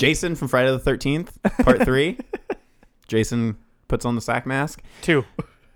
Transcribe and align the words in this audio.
Jason 0.00 0.34
from 0.34 0.48
Friday 0.48 0.70
the 0.70 0.78
Thirteenth, 0.78 1.38
Part 1.62 1.82
Three. 1.84 2.16
Jason 3.06 3.58
puts 3.86 4.06
on 4.06 4.14
the 4.14 4.22
sack 4.22 4.46
mask. 4.46 4.82
Two. 5.02 5.26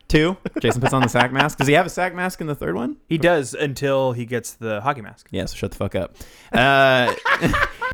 Two. 0.08 0.38
Jason 0.60 0.80
puts 0.80 0.94
on 0.94 1.02
the 1.02 1.08
sack 1.08 1.30
mask. 1.30 1.58
Does 1.58 1.66
he 1.66 1.74
have 1.74 1.84
a 1.84 1.90
sack 1.90 2.14
mask 2.14 2.40
in 2.40 2.46
the 2.46 2.54
third 2.54 2.74
one? 2.74 2.96
He 3.06 3.18
does 3.18 3.52
until 3.52 4.12
he 4.12 4.24
gets 4.24 4.54
the 4.54 4.80
hockey 4.80 5.02
mask. 5.02 5.28
Yeah. 5.30 5.44
So 5.44 5.56
shut 5.56 5.72
the 5.72 5.76
fuck 5.76 5.94
up. 5.94 6.16
Uh, 6.52 7.14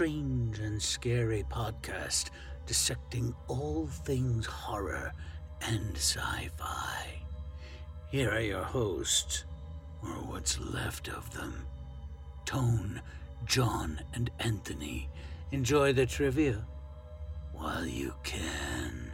strange 0.00 0.60
and 0.60 0.80
scary 0.80 1.44
podcast 1.50 2.30
dissecting 2.64 3.34
all 3.48 3.86
things 3.86 4.46
horror 4.46 5.12
and 5.60 5.94
sci 5.94 6.48
fi. 6.56 7.20
Here 8.10 8.30
are 8.30 8.40
your 8.40 8.62
hosts, 8.62 9.44
or 10.02 10.08
what's 10.24 10.58
left 10.58 11.08
of 11.08 11.30
them 11.34 11.66
Tone, 12.46 13.02
John, 13.44 14.00
and 14.14 14.30
Anthony. 14.38 15.10
Enjoy 15.52 15.92
the 15.92 16.06
trivia 16.06 16.64
while 17.52 17.84
you 17.84 18.14
can. 18.22 19.09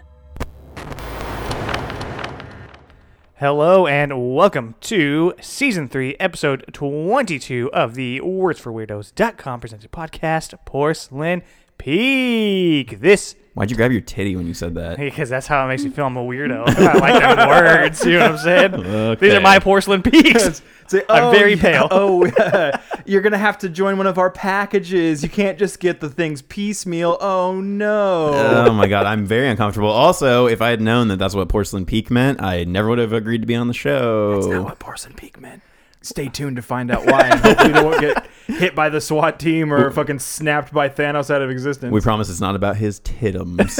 Hello 3.38 3.86
and 3.86 4.34
welcome 4.34 4.76
to 4.80 5.34
season 5.42 5.88
three, 5.88 6.16
episode 6.18 6.64
22 6.72 7.70
of 7.70 7.94
the 7.94 8.18
wordsforweirdos.com 8.22 9.60
presented 9.60 9.92
podcast, 9.92 10.58
Porcelain 10.64 11.42
Peak. 11.76 13.00
This, 13.00 13.36
why'd 13.56 13.70
you 13.70 13.76
grab 13.76 13.90
your 13.90 14.02
titty 14.02 14.36
when 14.36 14.46
you 14.46 14.52
said 14.52 14.74
that? 14.74 14.98
because 14.98 15.30
that's 15.30 15.46
how 15.46 15.64
it 15.64 15.68
makes 15.68 15.82
me 15.82 15.90
feel 15.90 16.04
I'm 16.04 16.16
a 16.16 16.24
weirdo. 16.24 16.68
I 16.68 16.98
like 16.98 17.22
them 17.22 17.48
words, 17.48 18.04
you 18.04 18.12
know 18.12 18.32
what 18.32 18.32
I'm 18.32 18.38
saying? 18.38 19.16
These 19.18 19.32
are 19.32 19.40
my 19.40 19.58
porcelain 19.58 20.02
peaks. 20.02 20.62
Say, 20.88 21.02
I'm 21.08 21.24
oh, 21.24 21.30
very 21.32 21.54
yeah, 21.54 21.62
pale. 21.62 21.88
Oh, 21.90 22.70
you're 23.06 23.22
gonna 23.22 23.38
have 23.38 23.58
to 23.58 23.68
join 23.68 23.96
one 23.96 24.06
of 24.06 24.18
our 24.18 24.30
packages. 24.30 25.22
You 25.22 25.28
can't 25.28 25.58
just 25.58 25.80
get 25.80 26.00
the 26.00 26.08
things 26.08 26.42
piecemeal. 26.42 27.16
Oh 27.20 27.60
no. 27.60 28.66
Oh 28.68 28.72
my 28.72 28.86
god, 28.86 29.06
I'm 29.06 29.26
very 29.26 29.48
uncomfortable. 29.48 29.90
Also, 29.90 30.46
if 30.46 30.62
I 30.62 30.70
had 30.70 30.80
known 30.80 31.08
that 31.08 31.18
that's 31.18 31.34
what 31.34 31.48
porcelain 31.48 31.86
peak 31.86 32.10
meant, 32.10 32.40
I 32.40 32.64
never 32.64 32.88
would 32.88 32.98
have 32.98 33.12
agreed 33.12 33.40
to 33.40 33.46
be 33.46 33.56
on 33.56 33.66
the 33.66 33.74
show. 33.74 34.34
That's 34.34 34.46
not 34.46 34.64
what 34.64 34.78
porcelain 34.78 35.14
peak 35.14 35.40
meant. 35.40 35.62
Stay 36.06 36.28
tuned 36.28 36.56
to 36.56 36.62
find 36.62 36.90
out 36.90 37.04
why. 37.06 37.28
And 37.28 37.40
hopefully, 37.40 37.72
they 37.72 37.82
won't 37.82 38.00
get 38.00 38.26
hit 38.46 38.74
by 38.74 38.88
the 38.88 39.00
SWAT 39.00 39.38
team 39.38 39.72
or 39.72 39.90
fucking 39.90 40.20
snapped 40.20 40.72
by 40.72 40.88
Thanos 40.88 41.34
out 41.34 41.42
of 41.42 41.50
existence. 41.50 41.92
we 41.92 42.00
promise 42.00 42.30
it's 42.30 42.40
not 42.40 42.54
about 42.56 42.76
his 42.76 43.00
titums. 43.00 43.76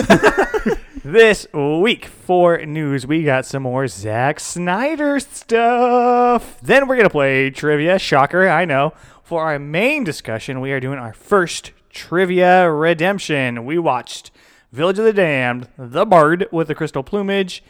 This 1.06 1.46
week 1.52 2.06
for 2.06 2.58
news, 2.66 3.06
we 3.06 3.22
got 3.22 3.46
some 3.46 3.62
more 3.62 3.86
Zack 3.86 4.40
Snyder 4.40 5.20
stuff. 5.20 6.60
Then 6.60 6.88
we're 6.88 6.96
going 6.96 7.06
to 7.06 7.10
play 7.10 7.48
trivia. 7.50 7.96
Shocker, 8.00 8.48
I 8.48 8.64
know. 8.64 8.92
For 9.22 9.44
our 9.44 9.56
main 9.60 10.02
discussion, 10.02 10.60
we 10.60 10.72
are 10.72 10.80
doing 10.80 10.98
our 10.98 11.12
first 11.12 11.70
trivia 11.90 12.68
redemption. 12.68 13.64
We 13.64 13.78
watched 13.78 14.32
Village 14.72 14.98
of 14.98 15.04
the 15.04 15.12
Damned, 15.12 15.68
The 15.78 16.04
Bird 16.04 16.48
with 16.50 16.66
the 16.66 16.74
Crystal 16.74 17.04
Plumage, 17.04 17.62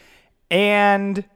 and 0.50 1.26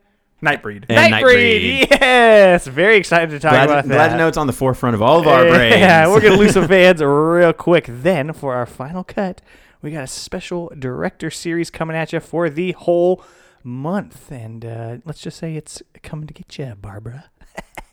Nightbreed. 0.42 0.86
And 0.88 1.12
Nightbreed. 1.14 1.80
Nightbreed. 1.88 2.00
Yes, 2.00 2.66
very 2.66 2.96
excited 2.96 3.30
to 3.30 3.38
talk 3.38 3.52
glad, 3.52 3.64
about 3.69 3.84
that. 3.86 3.94
glad 3.94 4.08
to 4.08 4.16
know 4.16 4.28
it's 4.28 4.36
on 4.38 4.46
the 4.46 4.52
forefront 4.52 4.94
of 4.94 5.02
all 5.02 5.20
of 5.20 5.27
our 5.27 5.44
brains. 5.44 5.77
Yeah, 5.80 6.08
we're 6.08 6.20
gonna 6.20 6.36
lose 6.36 6.52
some 6.55 6.67
fans 6.68 7.02
real 7.02 7.52
quick. 7.52 7.86
Then 7.89 8.33
for 8.33 8.55
our 8.55 8.67
final 8.67 9.05
cut, 9.05 9.40
we 9.83 9.90
got 9.90 10.05
a 10.05 10.08
special 10.08 10.73
director 10.78 11.30
series 11.30 11.70
coming 11.70 11.96
at 11.96 12.12
you 12.12 12.20
for 12.20 12.48
the 12.48 12.73
whole 12.73 13.23
month, 13.62 14.30
and 14.33 14.64
uh, 14.64 14.96
let's 15.05 15.20
just 15.20 15.39
say 15.39 15.56
it's 15.56 15.83
coming 16.02 16.27
to 16.27 16.34
get 16.34 16.58
you, 16.58 16.74
Barbara. 16.80 17.27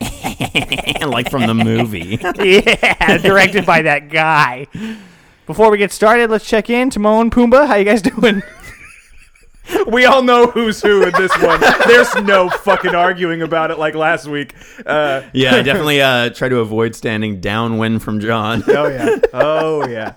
like 1.06 1.30
from 1.30 1.46
the 1.46 1.54
movie. 1.54 2.18
yeah, 2.20 3.18
directed 3.18 3.66
by 3.66 3.82
that 3.82 4.08
guy. 4.10 4.66
Before 5.46 5.70
we 5.70 5.78
get 5.78 5.92
started, 5.92 6.30
let's 6.30 6.46
check 6.46 6.68
in. 6.70 6.90
Timon, 6.90 7.30
Pumbaa, 7.30 7.66
how 7.66 7.76
you 7.76 7.84
guys 7.84 8.02
doing? 8.02 8.42
We 9.86 10.04
all 10.04 10.22
know 10.22 10.46
who's 10.46 10.82
who 10.82 11.02
in 11.02 11.12
this 11.14 11.32
one. 11.42 11.60
There's 11.86 12.14
no 12.16 12.50
fucking 12.50 12.94
arguing 12.94 13.42
about 13.42 13.70
it 13.70 13.78
like 13.78 13.94
last 13.94 14.26
week. 14.26 14.54
Uh, 14.84 15.22
yeah, 15.32 15.56
I 15.56 15.62
definitely 15.62 16.02
uh, 16.02 16.30
try 16.30 16.48
to 16.48 16.58
avoid 16.58 16.94
standing 16.94 17.40
downwind 17.40 18.02
from 18.02 18.20
John. 18.20 18.62
oh 18.68 18.88
yeah. 18.88 19.16
Oh 19.32 19.86
yeah. 19.88 20.14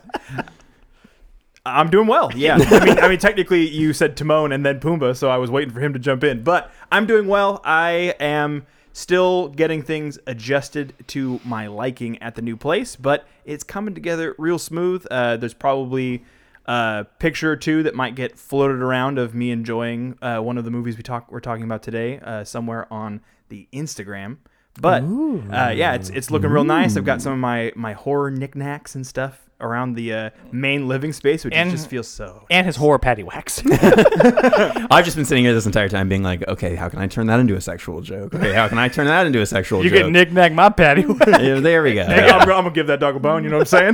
I'm 1.66 1.90
doing 1.90 2.08
well. 2.08 2.32
Yeah. 2.36 2.58
I 2.60 2.86
mean, 2.86 3.00
I 3.00 3.08
mean, 3.08 3.20
technically, 3.20 3.68
you 3.68 3.94
said 3.94 4.18
Timon 4.18 4.52
and 4.52 4.66
then 4.66 4.80
Pumbaa, 4.80 5.16
so 5.16 5.30
I 5.30 5.38
was 5.38 5.52
waiting 5.52 5.74
for 5.74 5.80
him 5.80 5.94
to 5.94 6.00
jump 6.00 6.24
in. 6.24 6.44
But 6.44 6.72
I'm 6.92 7.06
doing 7.06 7.28
well. 7.28 7.62
I 7.64 8.16
am 8.20 8.66
still 8.94 9.50
getting 9.50 9.82
things 9.82 10.18
adjusted 10.28 10.94
to 11.08 11.40
my 11.46 11.68
liking 11.68 12.22
at 12.22 12.36
the 12.36 12.42
new 12.42 12.58
place, 12.58 12.96
but 12.96 13.28
it's 13.46 13.64
coming 13.64 13.94
together 13.94 14.36
real 14.38 14.60
smooth. 14.60 15.06
Uh, 15.10 15.38
there's 15.38 15.54
probably 15.54 16.24
a 16.72 17.06
picture 17.20 17.52
or 17.52 17.56
two 17.58 17.84
that 17.84 17.96
might 17.96 18.16
get 18.16 18.38
floated 18.38 18.82
around 18.82 19.18
of 19.20 19.34
me 19.36 19.52
enjoying 19.52 20.18
uh, 20.22 20.40
one 20.40 20.58
of 20.58 20.64
the 20.66 20.72
movies 20.72 20.96
we 20.98 21.04
talk 21.04 21.32
we're 21.32 21.40
talking 21.40 21.64
about 21.66 21.84
today 21.84 22.20
uh, 22.20 22.44
somewhere 22.44 22.88
on 22.92 23.22
the 23.50 23.68
Instagram. 23.74 24.38
But 24.80 25.04
uh, 25.04 25.72
yeah, 25.76 25.96
it's 25.96 26.10
it's 26.10 26.32
looking 26.32 26.50
real 26.50 26.64
nice. 26.64 26.96
I've 26.96 27.04
got 27.06 27.22
some 27.22 27.34
of 27.34 27.40
my 27.40 27.74
my 27.76 27.92
horror 27.94 28.32
knickknacks 28.32 28.96
and 28.96 29.06
stuff 29.06 29.50
around 29.60 29.94
the 29.96 30.14
uh, 30.14 30.30
main 30.52 30.88
living 30.88 31.14
space, 31.14 31.44
which 31.46 31.54
And- 31.54 31.70
just 31.70 31.88
feels 31.90 32.08
so. 32.08 32.46
And 32.50 32.66
his 32.66 32.78
horror 32.78 32.98
patty 33.00 33.24
wax. 33.24 33.62
I've 33.72 35.06
just 35.06 35.16
been 35.18 35.26
sitting 35.26 35.44
here 35.44 35.54
this 35.54 35.66
entire 35.68 35.90
time 35.90 36.10
being 36.10 36.24
like, 36.24 36.48
okay, 36.48 36.76
how 36.76 36.90
can 36.90 37.00
I 37.00 37.08
turn 37.08 37.28
that 37.28 37.40
into 37.40 37.56
a 37.56 37.62
sexual 37.62 38.02
joke? 38.02 38.34
Okay, 38.34 38.54
how 38.54 38.68
can 38.70 38.78
I 38.80 38.88
turn 38.88 39.06
that 39.08 39.28
into 39.28 39.42
a 39.42 39.46
sexual 39.46 39.84
you 39.84 39.90
joke? 39.92 40.04
can 40.04 40.14
knick-knack 40.14 40.54
my 40.54 40.70
patty 40.70 41.06
wax. 41.06 41.28
Yeah, 41.28 41.60
there 41.60 41.84
we 41.84 41.94
go. 41.94 42.06
Hey, 42.06 42.28
I'm, 42.30 42.42
I'm 42.42 42.48
gonna 42.48 42.72
give 42.72 42.88
that 42.88 43.00
dog 43.02 43.16
a 43.18 43.20
bone. 43.20 43.44
You 43.44 43.50
know 43.52 43.58
what 43.60 43.72
I'm 43.74 43.94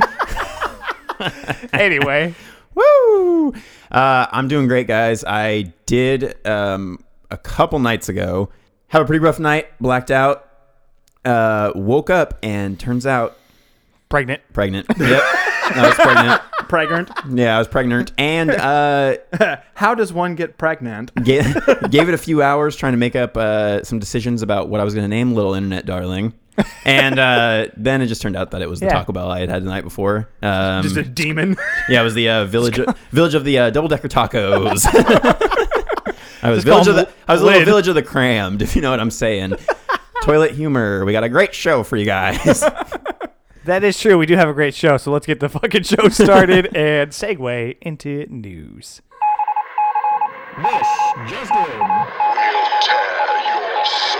anyway, 1.72 2.34
Woo! 3.18 3.52
Uh, 3.90 4.26
I'm 4.30 4.48
doing 4.48 4.68
great, 4.68 4.86
guys. 4.86 5.24
I 5.24 5.72
did 5.86 6.46
um, 6.46 7.04
a 7.30 7.36
couple 7.36 7.78
nights 7.78 8.08
ago 8.08 8.50
have 8.88 9.02
a 9.02 9.04
pretty 9.04 9.20
rough 9.20 9.38
night, 9.38 9.66
blacked 9.80 10.10
out, 10.10 10.48
uh, 11.24 11.72
woke 11.74 12.10
up, 12.10 12.38
and 12.42 12.78
turns 12.78 13.06
out 13.06 13.36
pregnant. 14.08 14.40
pregnant. 14.52 14.86
Yep, 14.98 15.22
I 15.22 15.86
was 15.86 15.94
pregnant. 15.94 16.42
Pregnant. 16.68 17.10
Yeah, 17.30 17.56
I 17.56 17.58
was 17.58 17.66
pregnant, 17.66 18.12
and 18.18 18.50
uh, 18.50 19.16
How 19.74 19.94
does 19.94 20.12
one 20.12 20.34
get 20.34 20.58
pregnant? 20.58 21.14
gave, 21.24 21.54
gave 21.90 22.10
it 22.10 22.14
a 22.14 22.18
few 22.18 22.42
hours 22.42 22.76
trying 22.76 22.92
to 22.92 22.98
make 22.98 23.16
up 23.16 23.38
uh, 23.38 23.82
some 23.84 23.98
decisions 23.98 24.42
about 24.42 24.68
what 24.68 24.78
I 24.78 24.84
was 24.84 24.92
going 24.92 25.04
to 25.04 25.08
name 25.08 25.32
Little 25.32 25.54
Internet 25.54 25.86
Darling. 25.86 26.34
And 26.84 27.18
uh, 27.18 27.68
then 27.76 28.00
it 28.02 28.06
just 28.06 28.22
turned 28.22 28.36
out 28.36 28.50
that 28.52 28.62
it 28.62 28.68
was 28.68 28.80
the 28.80 28.86
Yeah. 28.86 28.92
Taco 28.94 29.12
Bell 29.12 29.30
I 29.30 29.40
had 29.40 29.48
had 29.50 29.62
the 29.64 29.68
night 29.70 29.84
before. 29.84 30.28
Um, 30.42 30.82
Just 30.82 30.96
a 30.96 31.02
demon. 31.02 31.56
Yeah, 31.88 32.00
it 32.00 32.04
was 32.04 32.14
the 32.14 32.28
uh, 32.28 32.44
village 32.44 32.78
village 33.12 33.34
of 33.34 33.44
the 33.44 33.58
uh, 33.58 33.70
double 33.70 33.88
decker 33.88 34.08
tacos. 34.08 34.84
I 36.42 36.50
was 36.50 36.64
village 36.64 36.86
of 36.88 36.96
the 36.96 37.08
I 37.26 37.32
was 37.32 37.42
a 37.42 37.44
little 37.46 37.64
village 37.64 37.88
of 37.88 37.94
the 37.94 38.02
crammed, 38.02 38.60
if 38.66 38.76
you 38.76 38.82
know 38.82 38.90
what 38.90 39.00
I'm 39.00 39.10
saying. 39.10 39.54
Toilet 40.22 40.52
humor. 40.52 41.04
We 41.04 41.12
got 41.12 41.24
a 41.24 41.28
great 41.28 41.54
show 41.54 41.82
for 41.82 41.96
you 41.96 42.04
guys. 42.04 42.62
That 43.64 43.84
is 43.84 43.98
true. 43.98 44.16
We 44.18 44.26
do 44.26 44.36
have 44.36 44.48
a 44.48 44.52
great 44.54 44.74
show, 44.74 44.96
so 44.96 45.10
let's 45.12 45.26
get 45.26 45.40
the 45.40 45.48
fucking 45.48 45.82
show 45.84 46.08
started 46.08 46.74
and 46.76 47.10
segue 47.10 47.76
into 47.82 48.26
news. 48.28 49.02
This 50.56 50.88
just 51.28 51.50
in. 51.52 51.78
We'll 51.78 52.06
tear 52.82 52.98
your 53.46 53.84
soul 53.84 54.14
apart. 54.14 54.17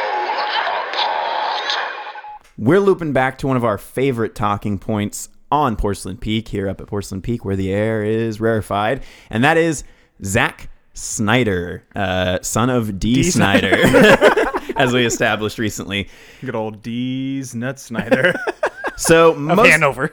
We're 2.59 2.81
looping 2.81 3.13
back 3.13 3.39
to 3.39 3.47
one 3.47 3.57
of 3.57 3.65
our 3.65 3.79
favorite 3.79 4.35
talking 4.35 4.81
points 4.81 5.29
on 5.51 5.77
Porcelain 5.77 6.17
Peak 6.17 6.49
here 6.49 6.69
up 6.69 6.81
at 6.81 6.89
Porcelain 6.89 7.23
Peak, 7.23 7.45
where 7.45 7.55
the 7.55 7.73
air 7.73 8.03
is 8.03 8.41
rarefied, 8.41 9.05
and 9.31 9.45
that 9.45 9.57
is 9.57 9.85
Zack 10.25 10.69
Snyder, 10.93 11.85
uh, 11.95 12.41
son 12.43 12.69
of 12.69 12.99
D. 12.99 13.15
D. 13.15 13.23
Snyder, 13.23 13.77
as 14.77 14.93
we 14.93 15.07
established 15.07 15.61
recently. 15.61 16.09
Good 16.41 16.57
old 16.57 16.83
D's 16.83 17.55
Nut 17.55 17.79
Snyder. 17.79 18.35
So 18.97 19.33
most, 19.35 19.71
Hanover. 19.71 20.11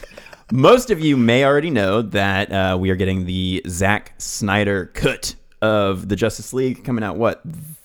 Most 0.52 0.90
of 0.90 1.00
you 1.00 1.16
may 1.16 1.42
already 1.42 1.70
know 1.70 2.02
that 2.02 2.52
uh, 2.52 2.76
we 2.78 2.90
are 2.90 2.94
getting 2.94 3.24
the 3.24 3.62
Zack 3.66 4.12
Snyder 4.18 4.90
cut 4.92 5.34
of 5.62 6.10
the 6.10 6.16
Justice 6.16 6.52
League 6.52 6.84
coming 6.84 7.02
out 7.02 7.16
what 7.16 7.40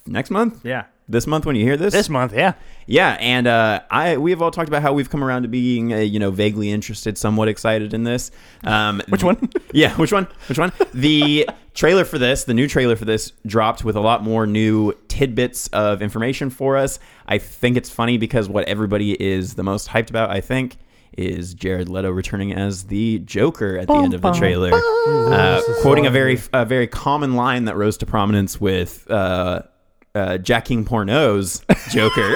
next 0.06 0.30
month? 0.30 0.60
yeah. 0.66 0.88
This 1.12 1.28
month 1.28 1.46
when 1.46 1.56
you 1.56 1.64
hear 1.64 1.78
this. 1.78 1.94
This 1.94 2.10
month, 2.10 2.34
yeah. 2.34 2.54
Yeah, 2.88 3.18
and 3.20 3.48
uh, 3.48 3.82
I 3.90 4.18
we 4.18 4.32
have 4.32 4.42
all 4.42 4.52
talked 4.52 4.68
about 4.68 4.82
how 4.82 4.94
we've 4.94 5.10
come 5.10 5.24
around 5.24 5.44
to 5.44 5.48
being 5.48 5.94
uh, 5.94 5.98
you 5.98 6.20
know 6.20 6.32
vaguely 6.32 6.72
interested, 6.72 7.18
somewhat 7.18 7.48
excited 7.48 7.94
in 7.94 8.04
this. 8.04 8.32
Um, 8.64 9.02
Which 9.10 9.24
one? 9.24 9.50
Yeah, 9.74 9.96
which 9.96 10.12
one? 10.12 10.28
Which 10.48 10.60
one? 10.60 10.74
The 10.94 11.50
trailer 11.74 12.04
for 12.04 12.18
this, 12.18 12.44
the 12.44 12.54
new 12.54 12.68
trailer 12.68 12.98
for 12.98 13.06
this, 13.06 13.32
dropped 13.46 13.86
with 13.86 13.96
a 13.96 14.02
lot 14.02 14.22
more 14.22 14.46
new 14.46 14.94
tidbits 15.08 15.68
of 15.70 16.02
information 16.02 16.50
for 16.50 16.76
us. 16.76 17.00
I 17.26 17.38
think 17.38 17.78
it's 17.78 17.90
funny 17.90 18.18
because 18.18 18.50
what 18.50 18.66
everybody 18.68 19.14
is 19.22 19.54
the 19.54 19.64
most 19.64 19.88
hyped 19.88 20.10
about, 20.10 20.30
I 20.30 20.42
think, 20.42 20.76
is 21.18 21.54
Jared 21.54 21.88
Leto 21.88 22.12
returning 22.12 22.54
as 22.54 22.84
the 22.84 23.20
Joker 23.20 23.78
at 23.78 23.88
the 23.88 23.94
end 23.94 24.14
of 24.14 24.22
the 24.22 24.32
trailer, 24.34 24.72
uh, 24.74 25.62
quoting 25.82 26.06
a 26.06 26.10
very 26.12 26.40
a 26.52 26.66
very 26.66 26.88
common 26.88 27.36
line 27.36 27.66
that 27.66 27.78
rose 27.78 27.98
to 28.00 28.06
prominence 28.06 28.60
with. 28.60 29.10
Uh, 29.10 29.62
uh, 30.16 30.38
Jack 30.38 30.66
King 30.66 30.84
Porno's 30.86 31.64
Joker, 31.92 32.36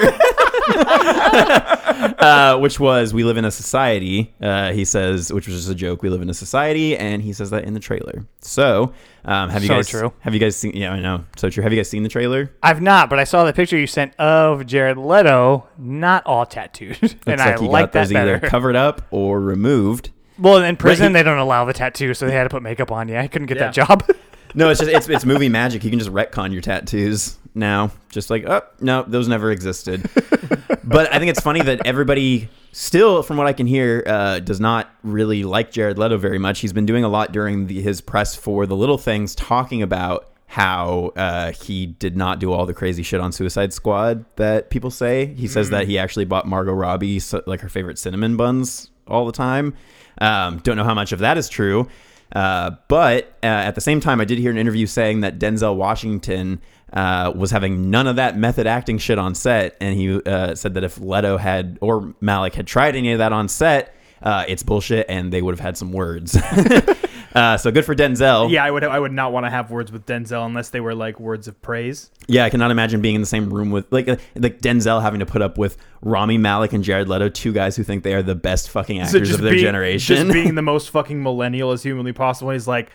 uh, 2.18 2.58
which 2.58 2.80
was 2.80 3.12
"We 3.14 3.24
live 3.24 3.36
in 3.36 3.44
a 3.44 3.50
society." 3.50 4.34
Uh, 4.40 4.72
he 4.72 4.84
says, 4.84 5.32
which 5.32 5.46
was 5.46 5.56
just 5.56 5.70
a 5.70 5.74
joke. 5.74 6.02
We 6.02 6.08
live 6.08 6.22
in 6.22 6.30
a 6.30 6.34
society, 6.34 6.96
and 6.96 7.22
he 7.22 7.32
says 7.32 7.50
that 7.50 7.64
in 7.64 7.74
the 7.74 7.80
trailer. 7.80 8.26
So, 8.40 8.92
um, 9.24 9.50
have 9.50 9.62
you 9.62 9.68
So 9.68 9.74
guys 9.74 9.88
true. 9.88 10.12
have 10.20 10.34
you 10.34 10.40
guys 10.40 10.56
seen? 10.56 10.72
Yeah, 10.76 10.92
I 10.92 11.00
know. 11.00 11.24
So 11.36 11.50
true. 11.50 11.62
Have 11.62 11.72
you 11.72 11.78
guys 11.78 11.88
seen 11.90 12.02
the 12.02 12.08
trailer? 12.08 12.50
I've 12.62 12.80
not, 12.82 13.10
but 13.10 13.18
I 13.18 13.24
saw 13.24 13.44
the 13.44 13.52
picture 13.52 13.76
you 13.78 13.86
sent 13.86 14.14
of 14.18 14.66
Jared 14.66 14.96
Leto, 14.98 15.66
not 15.78 16.24
all 16.26 16.46
tattooed, 16.46 16.98
and 17.02 17.12
Looks 17.26 17.40
I 17.42 17.50
like 17.50 17.60
he 17.60 17.66
like 17.68 17.92
that 17.92 18.08
those 18.08 18.12
either 18.16 18.34
better. 18.38 18.48
covered 18.48 18.76
up 18.76 19.02
or 19.10 19.40
removed. 19.40 20.10
well, 20.38 20.62
in 20.62 20.76
prison 20.76 21.08
he- 21.08 21.12
they 21.14 21.22
don't 21.22 21.38
allow 21.38 21.64
the 21.64 21.72
tattoo, 21.72 22.14
so 22.14 22.26
they 22.26 22.32
had 22.32 22.44
to 22.44 22.50
put 22.50 22.62
makeup 22.62 22.90
on 22.92 23.08
Yeah, 23.08 23.22
I 23.22 23.26
couldn't 23.28 23.46
get 23.46 23.58
Yeah. 23.58 23.64
that 23.70 23.74
job. 23.74 24.06
No, 24.54 24.70
it's 24.70 24.80
just 24.80 24.90
it's 24.90 25.06
it's 25.10 25.24
movie 25.26 25.50
magic. 25.50 25.84
You 25.84 25.90
can 25.90 25.98
just 25.98 26.10
retcon 26.10 26.50
your 26.50 26.62
tattoos 26.62 27.36
now. 27.56 27.90
Just 28.10 28.30
like, 28.30 28.44
oh 28.46 28.62
no, 28.80 29.04
those 29.06 29.28
never 29.28 29.50
existed. 29.50 30.08
but 30.84 31.12
I 31.12 31.18
think 31.18 31.30
it's 31.30 31.40
funny 31.40 31.62
that 31.62 31.86
everybody 31.86 32.48
still, 32.72 33.22
from 33.22 33.36
what 33.36 33.46
I 33.46 33.52
can 33.52 33.66
hear, 33.66 34.04
uh, 34.06 34.38
does 34.40 34.60
not 34.60 34.90
really 35.02 35.44
like 35.44 35.70
Jared 35.72 35.98
Leto 35.98 36.18
very 36.18 36.38
much. 36.38 36.60
He's 36.60 36.72
been 36.72 36.86
doing 36.86 37.04
a 37.04 37.08
lot 37.08 37.32
during 37.32 37.66
the, 37.66 37.80
his 37.80 38.00
press 38.00 38.34
for 38.34 38.66
the 38.66 38.76
little 38.76 38.98
things, 38.98 39.34
talking 39.34 39.82
about 39.82 40.30
how 40.48 41.12
uh, 41.16 41.52
he 41.52 41.86
did 41.86 42.16
not 42.16 42.38
do 42.38 42.52
all 42.52 42.66
the 42.66 42.74
crazy 42.74 43.02
shit 43.02 43.20
on 43.20 43.32
Suicide 43.32 43.72
Squad 43.72 44.24
that 44.36 44.70
people 44.70 44.90
say. 44.90 45.26
He 45.34 45.48
says 45.48 45.70
that 45.70 45.86
he 45.86 45.98
actually 45.98 46.24
bought 46.24 46.46
Margot 46.46 46.72
Robbie 46.72 47.18
so, 47.18 47.42
like 47.46 47.60
her 47.60 47.68
favorite 47.68 47.98
cinnamon 47.98 48.36
buns 48.36 48.90
all 49.08 49.26
the 49.26 49.32
time. 49.32 49.74
Um, 50.18 50.58
don't 50.58 50.76
know 50.76 50.84
how 50.84 50.94
much 50.94 51.12
of 51.12 51.18
that 51.18 51.36
is 51.36 51.48
true. 51.48 51.88
Uh, 52.32 52.72
but 52.88 53.36
uh, 53.42 53.46
at 53.46 53.74
the 53.74 53.80
same 53.80 54.00
time, 54.00 54.20
I 54.20 54.24
did 54.24 54.38
hear 54.38 54.50
an 54.50 54.58
interview 54.58 54.86
saying 54.86 55.20
that 55.20 55.38
Denzel 55.38 55.76
Washington 55.76 56.60
uh, 56.96 57.30
was 57.36 57.50
having 57.50 57.90
none 57.90 58.06
of 58.06 58.16
that 58.16 58.38
method 58.38 58.66
acting 58.66 58.96
shit 58.96 59.18
on 59.18 59.34
set, 59.34 59.76
and 59.82 59.94
he 59.94 60.18
uh, 60.22 60.54
said 60.54 60.72
that 60.74 60.82
if 60.82 60.98
Leto 60.98 61.36
had 61.36 61.76
or 61.82 62.14
Malek 62.22 62.54
had 62.54 62.66
tried 62.66 62.96
any 62.96 63.12
of 63.12 63.18
that 63.18 63.34
on 63.34 63.48
set, 63.48 63.94
uh, 64.22 64.46
it's 64.48 64.62
bullshit, 64.62 65.04
and 65.10 65.30
they 65.30 65.42
would 65.42 65.52
have 65.52 65.60
had 65.60 65.76
some 65.76 65.92
words. 65.92 66.34
uh, 67.34 67.58
so 67.58 67.70
good 67.70 67.84
for 67.84 67.94
Denzel. 67.94 68.50
Yeah, 68.50 68.64
I 68.64 68.70
would. 68.70 68.82
I 68.82 68.98
would 68.98 69.12
not 69.12 69.30
want 69.30 69.44
to 69.44 69.50
have 69.50 69.70
words 69.70 69.92
with 69.92 70.06
Denzel 70.06 70.46
unless 70.46 70.70
they 70.70 70.80
were 70.80 70.94
like 70.94 71.20
words 71.20 71.48
of 71.48 71.60
praise. 71.60 72.10
Yeah, 72.28 72.46
I 72.46 72.50
cannot 72.50 72.70
imagine 72.70 73.02
being 73.02 73.16
in 73.16 73.20
the 73.20 73.26
same 73.26 73.52
room 73.52 73.70
with 73.70 73.92
like 73.92 74.08
uh, 74.08 74.16
like 74.34 74.62
Denzel 74.62 75.02
having 75.02 75.20
to 75.20 75.26
put 75.26 75.42
up 75.42 75.58
with 75.58 75.76
Rami 76.00 76.38
Malek 76.38 76.72
and 76.72 76.82
Jared 76.82 77.10
Leto, 77.10 77.28
two 77.28 77.52
guys 77.52 77.76
who 77.76 77.82
think 77.82 78.04
they 78.04 78.14
are 78.14 78.22
the 78.22 78.34
best 78.34 78.70
fucking 78.70 79.00
actors 79.00 79.34
of 79.34 79.42
their 79.42 79.52
being, 79.52 79.64
generation. 79.64 80.16
just 80.16 80.32
being 80.32 80.54
the 80.54 80.62
most 80.62 80.88
fucking 80.88 81.22
millennial 81.22 81.72
as 81.72 81.82
humanly 81.82 82.14
possible. 82.14 82.52
He's 82.52 82.66
like, 82.66 82.90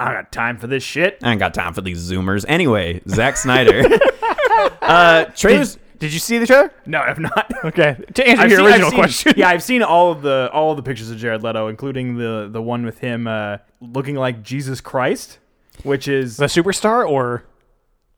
I 0.00 0.12
got 0.14 0.32
time 0.32 0.56
for 0.58 0.66
this 0.66 0.82
shit. 0.82 1.18
I 1.22 1.30
ain't 1.32 1.38
got 1.40 1.54
time 1.54 1.74
for 1.74 1.80
these 1.82 2.10
Zoomers. 2.10 2.44
Anyway, 2.48 3.00
Zack 3.08 3.36
Snyder. 3.36 3.82
uh, 4.82 5.24
trailers. 5.36 5.74
Did, 5.74 5.82
did 5.98 6.12
you 6.14 6.18
see 6.18 6.38
the 6.38 6.46
trailer? 6.46 6.72
No, 6.86 7.00
I've 7.00 7.18
not. 7.18 7.50
Okay, 7.64 7.94
to 8.14 8.26
answer 8.26 8.42
I've 8.42 8.50
your 8.50 8.58
seen- 8.60 8.66
I've 8.66 8.72
original 8.72 8.90
seen- 8.90 8.98
question. 8.98 9.32
Yeah, 9.36 9.48
I've 9.50 9.62
seen 9.62 9.82
all 9.82 10.10
of 10.12 10.22
the 10.22 10.48
all 10.52 10.70
of 10.70 10.78
the 10.78 10.82
pictures 10.82 11.10
of 11.10 11.18
Jared 11.18 11.42
Leto, 11.42 11.68
including 11.68 12.16
the 12.16 12.48
the 12.50 12.62
one 12.62 12.84
with 12.86 12.98
him 13.00 13.26
uh, 13.26 13.58
looking 13.82 14.16
like 14.16 14.42
Jesus 14.42 14.80
Christ, 14.80 15.38
which 15.82 16.08
is 16.08 16.38
the 16.38 16.46
superstar 16.46 17.06
or 17.08 17.44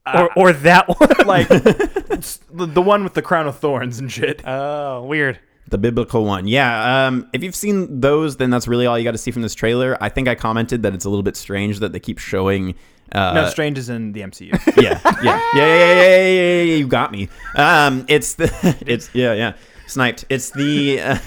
Uh, 0.06 0.28
or 0.36 0.50
or 0.50 0.52
that 0.52 0.88
one. 0.88 1.26
like 1.26 1.48
it's 1.50 2.36
the, 2.52 2.66
the 2.66 2.82
one 2.82 3.02
with 3.02 3.14
the 3.14 3.22
crown 3.22 3.48
of 3.48 3.58
thorns 3.58 3.98
and 3.98 4.12
shit. 4.12 4.42
oh, 4.46 5.02
weird. 5.04 5.40
The 5.72 5.78
biblical 5.78 6.26
one. 6.26 6.46
Yeah. 6.46 7.06
Um, 7.06 7.30
if 7.32 7.42
you've 7.42 7.54
seen 7.54 8.00
those, 8.00 8.36
then 8.36 8.50
that's 8.50 8.68
really 8.68 8.84
all 8.84 8.98
you 8.98 9.04
got 9.04 9.12
to 9.12 9.18
see 9.18 9.30
from 9.30 9.40
this 9.40 9.54
trailer. 9.54 9.96
I 10.02 10.10
think 10.10 10.28
I 10.28 10.34
commented 10.34 10.82
that 10.82 10.92
it's 10.92 11.06
a 11.06 11.08
little 11.08 11.22
bit 11.22 11.34
strange 11.34 11.78
that 11.78 11.94
they 11.94 11.98
keep 11.98 12.18
showing. 12.18 12.74
Uh, 13.10 13.32
no, 13.32 13.48
Strange 13.48 13.78
is 13.78 13.88
in 13.88 14.12
the 14.12 14.20
MCU. 14.20 14.52
yeah, 14.82 15.00
yeah, 15.22 15.22
yeah, 15.22 15.40
yeah, 15.54 15.64
yeah, 15.64 15.94
yeah, 15.94 16.26
yeah, 16.26 16.62
yeah, 16.62 16.74
You 16.74 16.86
got 16.86 17.10
me. 17.10 17.30
Um, 17.56 18.04
it's 18.06 18.34
the, 18.34 18.76
it's 18.86 19.08
yeah, 19.14 19.32
yeah, 19.32 19.54
sniped. 19.86 20.26
It's 20.28 20.50
the, 20.50 21.00
uh, 21.00 21.18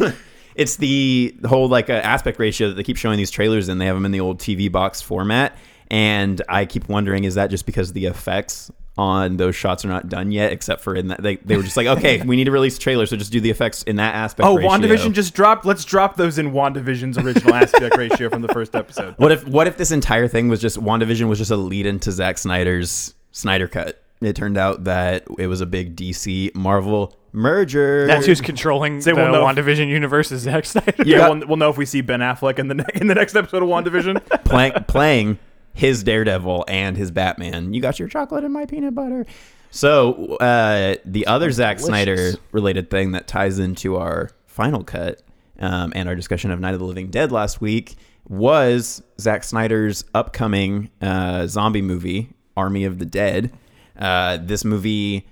it's 0.54 0.76
the 0.76 1.36
whole 1.44 1.68
like 1.68 1.90
uh, 1.90 1.92
aspect 1.92 2.38
ratio 2.38 2.68
that 2.68 2.74
they 2.76 2.84
keep 2.84 2.96
showing 2.96 3.18
these 3.18 3.30
trailers 3.30 3.68
in. 3.68 3.76
They 3.76 3.84
have 3.84 3.96
them 3.96 4.06
in 4.06 4.12
the 4.12 4.20
old 4.20 4.38
TV 4.38 4.72
box 4.72 5.02
format, 5.02 5.58
and 5.90 6.40
I 6.48 6.64
keep 6.64 6.88
wondering, 6.88 7.24
is 7.24 7.34
that 7.34 7.48
just 7.48 7.66
because 7.66 7.92
the 7.92 8.06
effects 8.06 8.70
on 8.96 9.36
those 9.36 9.56
shots 9.56 9.84
are 9.84 9.88
not 9.88 10.08
done 10.08 10.30
yet? 10.30 10.52
Except 10.52 10.80
for 10.80 10.94
in 10.94 11.08
that 11.08 11.22
they 11.22 11.36
they 11.36 11.56
were 11.56 11.62
just 11.62 11.76
like, 11.76 11.86
okay, 11.86 12.22
we 12.22 12.36
need 12.36 12.44
to 12.44 12.50
release 12.50 12.78
trailer, 12.78 13.06
so 13.06 13.16
just 13.16 13.32
do 13.32 13.40
the 13.40 13.50
effects 13.50 13.82
in 13.84 13.96
that 13.96 14.14
aspect. 14.14 14.46
oh, 14.46 14.56
ratio. 14.56 14.70
WandaVision 14.70 15.12
just 15.12 15.34
dropped. 15.34 15.64
Let's 15.64 15.84
drop 15.84 16.16
those 16.16 16.38
in 16.38 16.52
WandaVision's 16.52 17.18
original 17.18 17.54
aspect 17.54 17.96
ratio 17.96 18.30
from 18.30 18.42
the 18.42 18.48
first 18.48 18.74
episode. 18.74 19.14
What 19.18 19.32
if 19.32 19.46
what 19.46 19.66
if 19.66 19.76
this 19.76 19.90
entire 19.90 20.28
thing 20.28 20.48
was 20.48 20.60
just 20.60 20.78
WandaVision 20.80 21.28
was 21.28 21.38
just 21.38 21.50
a 21.50 21.56
lead 21.56 21.86
into 21.86 22.12
Zack 22.12 22.38
Snyder's 22.38 23.14
Snyder 23.32 23.68
cut? 23.68 24.00
It 24.20 24.36
turned 24.36 24.56
out 24.56 24.84
that 24.84 25.24
it 25.38 25.48
was 25.48 25.60
a 25.60 25.66
big 25.66 25.96
DC 25.96 26.54
Marvel 26.54 27.14
merger. 27.32 28.06
That's 28.06 28.24
who's 28.24 28.40
controlling 28.40 29.00
Say, 29.00 29.10
the 29.10 29.16
well, 29.16 29.32
no. 29.32 29.44
WandaVision 29.44 29.88
universe 29.88 30.32
is 30.32 30.42
Zack 30.42 30.64
Snyder. 30.64 31.02
Yeah, 31.04 31.28
we'll, 31.28 31.46
we'll 31.48 31.56
know 31.56 31.68
if 31.68 31.76
we 31.76 31.84
see 31.84 32.00
Ben 32.00 32.20
Affleck 32.20 32.58
in 32.58 32.68
the 32.68 32.74
ne- 32.74 32.84
in 32.94 33.08
the 33.08 33.14
next 33.14 33.34
episode 33.34 33.62
of 33.62 33.68
WandaVision. 33.68 34.44
Play, 34.44 34.72
playing 34.86 35.38
his 35.74 36.02
Daredevil 36.02 36.64
and 36.68 36.96
his 36.96 37.10
Batman. 37.10 37.74
You 37.74 37.82
got 37.82 37.98
your 37.98 38.08
chocolate 38.08 38.44
and 38.44 38.54
my 38.54 38.64
peanut 38.64 38.94
butter. 38.94 39.26
So 39.70 40.36
uh, 40.36 40.96
the 41.04 41.26
other 41.26 41.50
Zack 41.50 41.80
Snyder 41.80 42.34
related 42.52 42.90
thing 42.90 43.12
that 43.12 43.26
ties 43.26 43.58
into 43.58 43.96
our 43.96 44.30
final 44.46 44.84
cut 44.84 45.20
um, 45.58 45.92
and 45.96 46.08
our 46.08 46.14
discussion 46.14 46.50
of 46.52 46.60
Night 46.60 46.74
of 46.74 46.80
the 46.80 46.86
Living 46.86 47.08
Dead 47.08 47.32
last 47.32 47.60
week 47.60 47.96
was 48.28 49.02
Zack 49.20 49.42
Snyder's 49.44 50.04
upcoming 50.14 50.90
uh, 51.02 51.46
zombie 51.48 51.82
movie, 51.82 52.30
Army 52.56 52.84
of 52.84 52.98
the 53.00 53.04
Dead. 53.04 53.52
Uh, 53.98 54.38
this 54.40 54.64
movie 54.64 55.26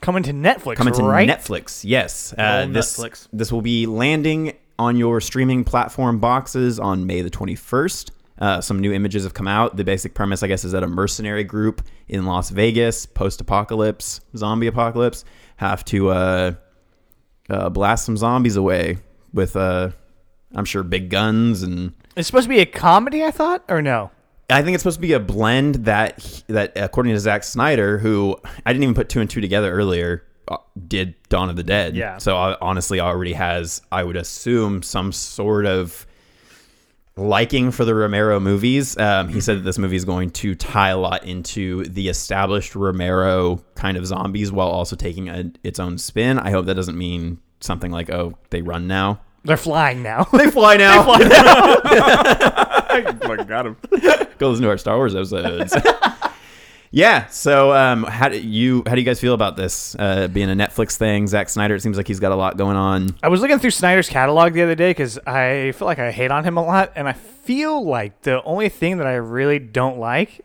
Coming 0.00 0.24
to 0.24 0.32
Netflix, 0.32 0.76
coming 0.76 0.94
to 0.94 1.04
right? 1.04 1.28
Netflix. 1.28 1.84
Yes, 1.84 2.34
uh, 2.36 2.66
this 2.66 2.98
Netflix. 2.98 3.28
this 3.32 3.52
will 3.52 3.62
be 3.62 3.86
landing 3.86 4.56
on 4.76 4.96
your 4.96 5.20
streaming 5.20 5.62
platform 5.62 6.18
boxes 6.18 6.80
on 6.80 7.06
May 7.06 7.22
the 7.22 7.30
twenty 7.30 7.54
first. 7.54 8.10
Uh, 8.38 8.60
some 8.60 8.80
new 8.80 8.92
images 8.92 9.24
have 9.24 9.34
come 9.34 9.46
out. 9.46 9.76
The 9.76 9.84
basic 9.84 10.14
premise, 10.14 10.42
I 10.42 10.48
guess, 10.48 10.64
is 10.64 10.72
that 10.72 10.82
a 10.82 10.88
mercenary 10.88 11.44
group 11.44 11.82
in 12.08 12.26
Las 12.26 12.50
Vegas, 12.50 13.06
post-apocalypse, 13.06 14.20
zombie 14.36 14.66
apocalypse, 14.66 15.24
have 15.56 15.84
to 15.86 16.10
uh, 16.10 16.54
uh, 17.48 17.68
blast 17.68 18.04
some 18.04 18.16
zombies 18.16 18.56
away 18.56 18.98
with, 19.32 19.54
uh, 19.54 19.90
I'm 20.54 20.64
sure, 20.64 20.82
big 20.82 21.08
guns 21.10 21.62
and 21.62 21.94
It's 22.16 22.26
supposed 22.26 22.44
to 22.44 22.48
be 22.48 22.60
a 22.60 22.66
comedy, 22.66 23.22
I 23.22 23.30
thought, 23.30 23.64
or 23.68 23.80
no? 23.80 24.10
I 24.50 24.62
think 24.62 24.74
it's 24.74 24.82
supposed 24.82 24.98
to 24.98 25.02
be 25.02 25.12
a 25.14 25.20
blend 25.20 25.86
that 25.86 26.42
that 26.48 26.72
according 26.76 27.14
to 27.14 27.20
Zack 27.20 27.42
Snyder, 27.44 27.98
who 27.98 28.36
I 28.66 28.72
didn't 28.72 28.82
even 28.82 28.94
put 28.94 29.08
two 29.08 29.20
and 29.20 29.30
two 29.30 29.40
together 29.40 29.72
earlier, 29.72 30.24
uh, 30.48 30.58
did 30.88 31.14
Dawn 31.30 31.48
of 31.48 31.56
the 31.56 31.62
Dead. 31.62 31.96
Yeah. 31.96 32.18
So 32.18 32.36
uh, 32.36 32.56
honestly, 32.60 33.00
already 33.00 33.32
has 33.32 33.80
I 33.90 34.04
would 34.04 34.16
assume 34.16 34.82
some 34.82 35.12
sort 35.12 35.64
of 35.64 36.06
liking 37.16 37.70
for 37.70 37.84
the 37.84 37.94
Romero 37.94 38.40
movies. 38.40 38.96
Um, 38.98 39.28
he 39.28 39.40
said 39.40 39.58
that 39.58 39.62
this 39.62 39.78
movie 39.78 39.96
is 39.96 40.04
going 40.04 40.30
to 40.30 40.54
tie 40.54 40.90
a 40.90 40.96
lot 40.98 41.24
into 41.24 41.84
the 41.84 42.08
established 42.08 42.74
Romero 42.74 43.62
kind 43.74 43.96
of 43.96 44.06
zombies 44.06 44.50
while 44.50 44.68
also 44.68 44.96
taking 44.96 45.28
a, 45.28 45.52
its 45.62 45.78
own 45.78 45.98
spin. 45.98 46.38
I 46.38 46.50
hope 46.50 46.66
that 46.66 46.74
doesn't 46.74 46.96
mean 46.96 47.38
something 47.60 47.90
like 47.92 48.10
oh 48.10 48.36
they 48.50 48.62
run 48.62 48.86
now. 48.86 49.20
They're 49.44 49.56
flying 49.56 50.02
now. 50.02 50.26
They 50.32 50.50
fly 50.50 50.76
now. 50.76 51.04
I 52.94 53.44
got 53.46 53.66
him. 53.66 53.76
go 54.38 54.50
listen 54.50 54.62
to 54.62 54.68
our 54.68 54.78
Star 54.78 54.96
Wars 54.96 55.14
episodes. 55.14 55.74
yeah. 56.92 57.26
So, 57.26 57.72
um, 57.72 58.04
how 58.04 58.28
do 58.28 58.38
you 58.38 58.84
how 58.86 58.94
do 58.94 59.00
you 59.00 59.04
guys 59.04 59.18
feel 59.20 59.34
about 59.34 59.56
this 59.56 59.96
uh, 59.98 60.28
being 60.28 60.50
a 60.50 60.54
Netflix 60.54 60.96
thing? 60.96 61.26
Zack 61.26 61.48
Snyder. 61.48 61.74
It 61.74 61.80
seems 61.80 61.96
like 61.96 62.06
he's 62.06 62.20
got 62.20 62.30
a 62.32 62.36
lot 62.36 62.56
going 62.56 62.76
on. 62.76 63.16
I 63.22 63.28
was 63.28 63.40
looking 63.40 63.58
through 63.58 63.70
Snyder's 63.70 64.08
catalog 64.08 64.52
the 64.52 64.62
other 64.62 64.74
day 64.74 64.90
because 64.90 65.18
I 65.26 65.72
feel 65.72 65.86
like 65.86 65.98
I 65.98 66.12
hate 66.12 66.30
on 66.30 66.44
him 66.44 66.56
a 66.56 66.62
lot, 66.62 66.92
and 66.94 67.08
I 67.08 67.14
feel 67.14 67.84
like 67.84 68.22
the 68.22 68.42
only 68.44 68.68
thing 68.68 68.98
that 68.98 69.06
I 69.06 69.14
really 69.14 69.58
don't 69.58 69.98
like 69.98 70.42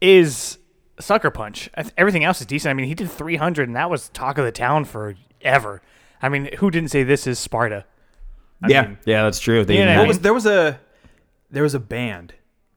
is 0.00 0.58
Sucker 1.00 1.30
Punch. 1.30 1.70
Everything 1.96 2.24
else 2.24 2.40
is 2.40 2.46
decent. 2.46 2.70
I 2.70 2.74
mean, 2.74 2.86
he 2.86 2.94
did 2.94 3.10
300, 3.10 3.66
and 3.68 3.74
that 3.76 3.90
was 3.90 4.10
talk 4.10 4.38
of 4.38 4.44
the 4.44 4.52
town 4.52 4.84
forever. 4.84 5.82
I 6.22 6.28
mean, 6.28 6.50
who 6.58 6.70
didn't 6.70 6.90
say 6.90 7.02
this 7.02 7.26
is 7.26 7.38
Sparta? 7.38 7.84
yeah, 8.68 8.82
mean- 8.82 8.98
yeah, 9.04 9.24
that's 9.24 9.40
true. 9.40 9.64
They 9.64 9.78
You 9.78 9.84
know 9.84 9.84
even 9.84 9.88
what 9.88 9.90
I 9.90 9.94
had- 9.94 10.00
What 10.00 10.08
was 10.08 10.20
there 10.20 10.34
was 10.34 10.46
a 10.46 10.80
there 11.50 11.62
was 11.62 11.74
a 11.74 11.80
band 11.80 12.34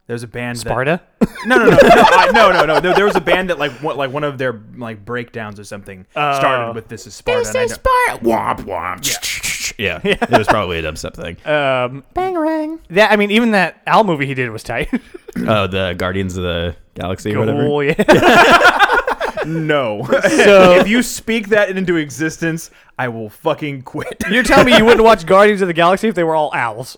There's 0.08 0.24
a 0.24 0.28
band 0.28 0.58
that 0.58 0.62
Sparta. 0.62 1.02
No, 1.46 1.58
no, 1.58 1.66
no, 1.66 1.70
no, 1.70 1.78
I, 1.82 2.32
no, 2.34 2.52
no, 2.52 2.66
no. 2.66 2.80
There, 2.80 2.94
there 2.94 3.06
was 3.06 3.16
a 3.18 3.22
band 3.22 3.50
that 3.50 3.60
like 3.60 3.72
what, 3.84 3.98
like 3.98 4.10
one 4.12 4.24
of 4.24 4.38
their 4.38 4.62
like 4.78 5.04
breakdowns 5.04 5.60
or 5.60 5.66
something 5.66 6.06
Oh. 6.16 6.34
started 6.38 6.76
with 6.76 6.88
"This 6.88 7.06
is 7.08 7.14
Sparta." 7.14 7.48
and 7.50 7.58
I 7.58 7.66
don't- 7.68 8.24
Womp 8.24 8.60
womp. 8.62 9.74
Yeah. 9.78 10.00
it 10.04 10.30
was 10.32 10.48
probably 10.48 10.80
a 10.80 10.84
dubstep 10.84 11.14
thing. 11.14 11.36
Um, 11.46 12.04
Bangarang. 12.16 12.80
that 12.90 13.12
I 13.12 13.18
mean, 13.18 13.32
even 13.32 13.52
that 13.52 13.82
Al 13.86 14.04
movie 14.06 14.26
he 14.26 14.34
did 14.34 14.50
was 14.50 14.64
tight. 14.64 14.90
Oh, 15.46 15.68
the 15.68 15.94
Guardians 15.96 16.36
of 16.36 16.42
the 16.44 16.76
Galaxy 16.96 17.36
or 17.36 17.40
whatever. 17.40 17.68
oh 17.68 17.82
yeah. 17.82 17.94
No. 19.46 20.04
So- 20.06 20.74
if 20.80 20.88
you 20.88 21.04
speak 21.04 21.50
that 21.50 21.70
into 21.78 21.96
existence, 21.96 22.72
I 22.98 23.08
will 23.10 23.30
fucking 23.30 23.84
quit. 23.84 24.24
You're 24.32 24.44
telling 24.44 24.66
me 24.66 24.76
you 24.78 24.84
wouldn't 24.84 25.04
watch 25.04 25.26
Guardians 25.28 25.62
of 25.62 25.68
the 25.68 25.74
Galaxy 25.74 26.08
if 26.08 26.16
they 26.16 26.24
were 26.24 26.34
all 26.36 26.52
owls? 26.54 26.98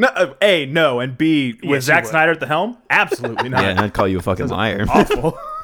No, 0.00 0.08
uh, 0.08 0.34
a 0.40 0.64
no, 0.64 1.00
and 1.00 1.18
B 1.18 1.52
with 1.62 1.62
Yes, 1.62 1.84
Zack 1.84 2.04
would. 2.04 2.10
Snyder 2.10 2.32
at 2.32 2.40
the 2.40 2.46
helm. 2.46 2.78
Absolutely 2.88 3.50
not. 3.50 3.62
Yeah, 3.62 3.82
I'd 3.82 3.92
call 3.92 4.08
you 4.08 4.18
a 4.18 4.22
fucking 4.22 4.48
liar. 4.48 4.86
Awful. 4.88 5.38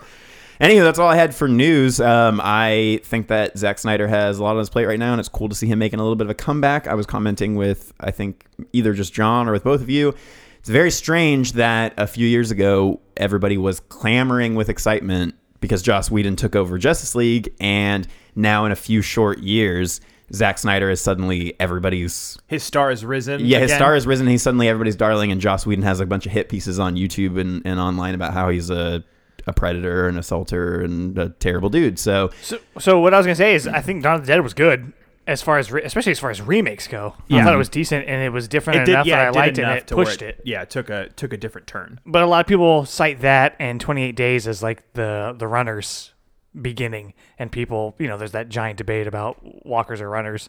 Anyway, 0.59 0.83
that's 0.83 0.99
all 0.99 1.09
I 1.09 1.16
had 1.16 1.35
for 1.35 1.49
news. 1.49 2.00
Um, 2.00 2.40
I 2.43 3.00
think 3.05 3.28
that 3.28 3.59
Zack 3.59 3.78
Snyder 3.78 4.09
has 4.09 4.38
a 4.38 4.43
lot 4.43 4.52
on 4.52 4.59
his 4.59 4.71
plate 4.71 4.87
right 4.87 4.99
now, 4.99 5.12
and 5.12 5.21
it's 5.21 5.28
cool 5.28 5.50
to 5.50 5.55
see 5.55 5.66
him 5.66 5.78
making 5.78 5.99
a 5.99 6.02
little 6.02 6.16
bit 6.16 6.25
of 6.26 6.31
a 6.31 6.35
comeback. 6.35 6.87
I 6.87 6.95
was 6.95 7.05
commenting 7.05 7.57
with, 7.57 7.93
I 8.00 8.11
think, 8.11 8.47
either 8.73 8.95
just 8.95 9.12
John 9.12 9.50
or 9.50 9.52
with 9.52 9.64
both 9.64 9.83
of 9.83 9.90
you. 9.90 10.14
It's 10.59 10.71
very 10.71 10.90
strange 10.90 11.52
that 11.52 11.93
a 11.99 12.07
few 12.07 12.26
years 12.26 12.50
ago, 12.50 13.00
everybody 13.19 13.59
was 13.59 13.81
clamoring 13.81 14.55
with 14.55 14.71
excitement 14.71 15.35
because 15.61 15.83
Joss 15.83 16.11
Whedon 16.11 16.37
took 16.37 16.57
over 16.57 16.78
Justice 16.78 17.14
League, 17.14 17.52
and 17.61 18.09
now 18.35 18.64
in 18.64 18.73
a 18.73 18.76
few 18.76 19.02
short 19.02 19.40
years, 19.40 20.00
Zack 20.33 20.59
Snyder 20.59 20.90
is 20.90 21.00
suddenly 21.00 21.54
everybody's 21.61 22.38
His 22.49 22.62
star 22.62 22.90
has 22.90 23.04
risen. 23.04 23.40
yeah, 23.45 23.59
his 23.59 23.71
again. 23.71 23.78
star 23.78 23.95
has 23.95 24.06
risen. 24.06 24.26
He's 24.26 24.42
suddenly 24.42 24.68
everybody's 24.68 24.97
darling, 24.97 25.30
and 25.33 25.40
Joss 25.40 25.64
Whedon 25.66 25.85
has 25.85 26.00
a 26.00 26.06
bunch 26.06 26.26
of 26.26 26.33
hit 26.33 26.49
pieces 26.49 26.78
on 26.78 26.97
YouTube 26.97 27.40
and, 27.40 27.62
and 27.64 27.78
online 27.80 28.14
about 28.14 28.33
how 28.33 28.49
he's 28.49 28.71
a 28.71 29.04
a 29.49 29.52
predator, 29.52 30.09
and 30.09 30.16
an 30.16 30.21
assaulter, 30.21 30.80
and 30.83 31.16
a 31.16 31.28
terrible 31.28 31.68
dude. 31.68 31.99
So 32.00 32.30
So, 32.42 32.59
so 32.80 32.99
what 32.99 33.14
I 33.14 33.18
was 33.18 33.26
gonna 33.26 33.37
say 33.37 33.54
is, 33.54 33.68
I 33.68 33.80
think 33.80 34.02
Dawn 34.02 34.16
of 34.16 34.23
the 34.23 34.26
Dead 34.26 34.40
was 34.42 34.54
good 34.54 34.92
as 35.28 35.40
far 35.42 35.59
as, 35.59 35.71
re- 35.73 35.83
especially 35.83 36.11
as 36.12 36.18
far 36.18 36.30
as 36.30 36.40
remakes 36.42 36.87
go. 36.88 37.14
I 37.30 37.42
thought 37.45 37.54
it 37.54 37.56
was 37.59 37.68
decent 37.68 38.09
and 38.09 38.23
it 38.23 38.30
was 38.30 38.47
different 38.49 38.80
It 38.80 38.85
did. 38.87 38.92
enough 38.92 39.06
Yeah, 39.06 39.16
that 39.30 39.37
I 39.37 39.40
liked 39.40 39.59
it. 39.59 39.62
and 39.62 39.73
it 39.78 39.87
to 39.88 39.97
where 39.97 40.04
pushed 40.06 40.23
it. 40.23 40.40
Yeah, 40.45 40.62
it 40.62 40.71
took 40.71 40.88
a 40.90 41.09
took 41.11 41.33
a 41.33 41.37
different 41.37 41.66
turn. 41.68 42.00
But 42.06 42.23
a 42.23 42.26
lot 42.26 42.40
of 42.40 42.49
people 42.49 42.85
cite 42.87 43.21
that 43.21 43.54
and 43.61 43.80
28 43.80 44.16
Days 44.16 44.49
as 44.49 44.62
like 44.64 44.83
the 44.95 45.35
the 45.38 45.47
runners 45.47 46.12
beginning, 46.61 47.15
and 47.39 47.51
people, 47.53 47.95
you 47.99 48.07
know, 48.09 48.17
there's 48.19 48.33
that 48.33 48.49
giant 48.49 48.79
debate 48.79 49.07
about 49.07 49.39
walkers 49.67 50.01
or 50.01 50.09
runners, 50.11 50.49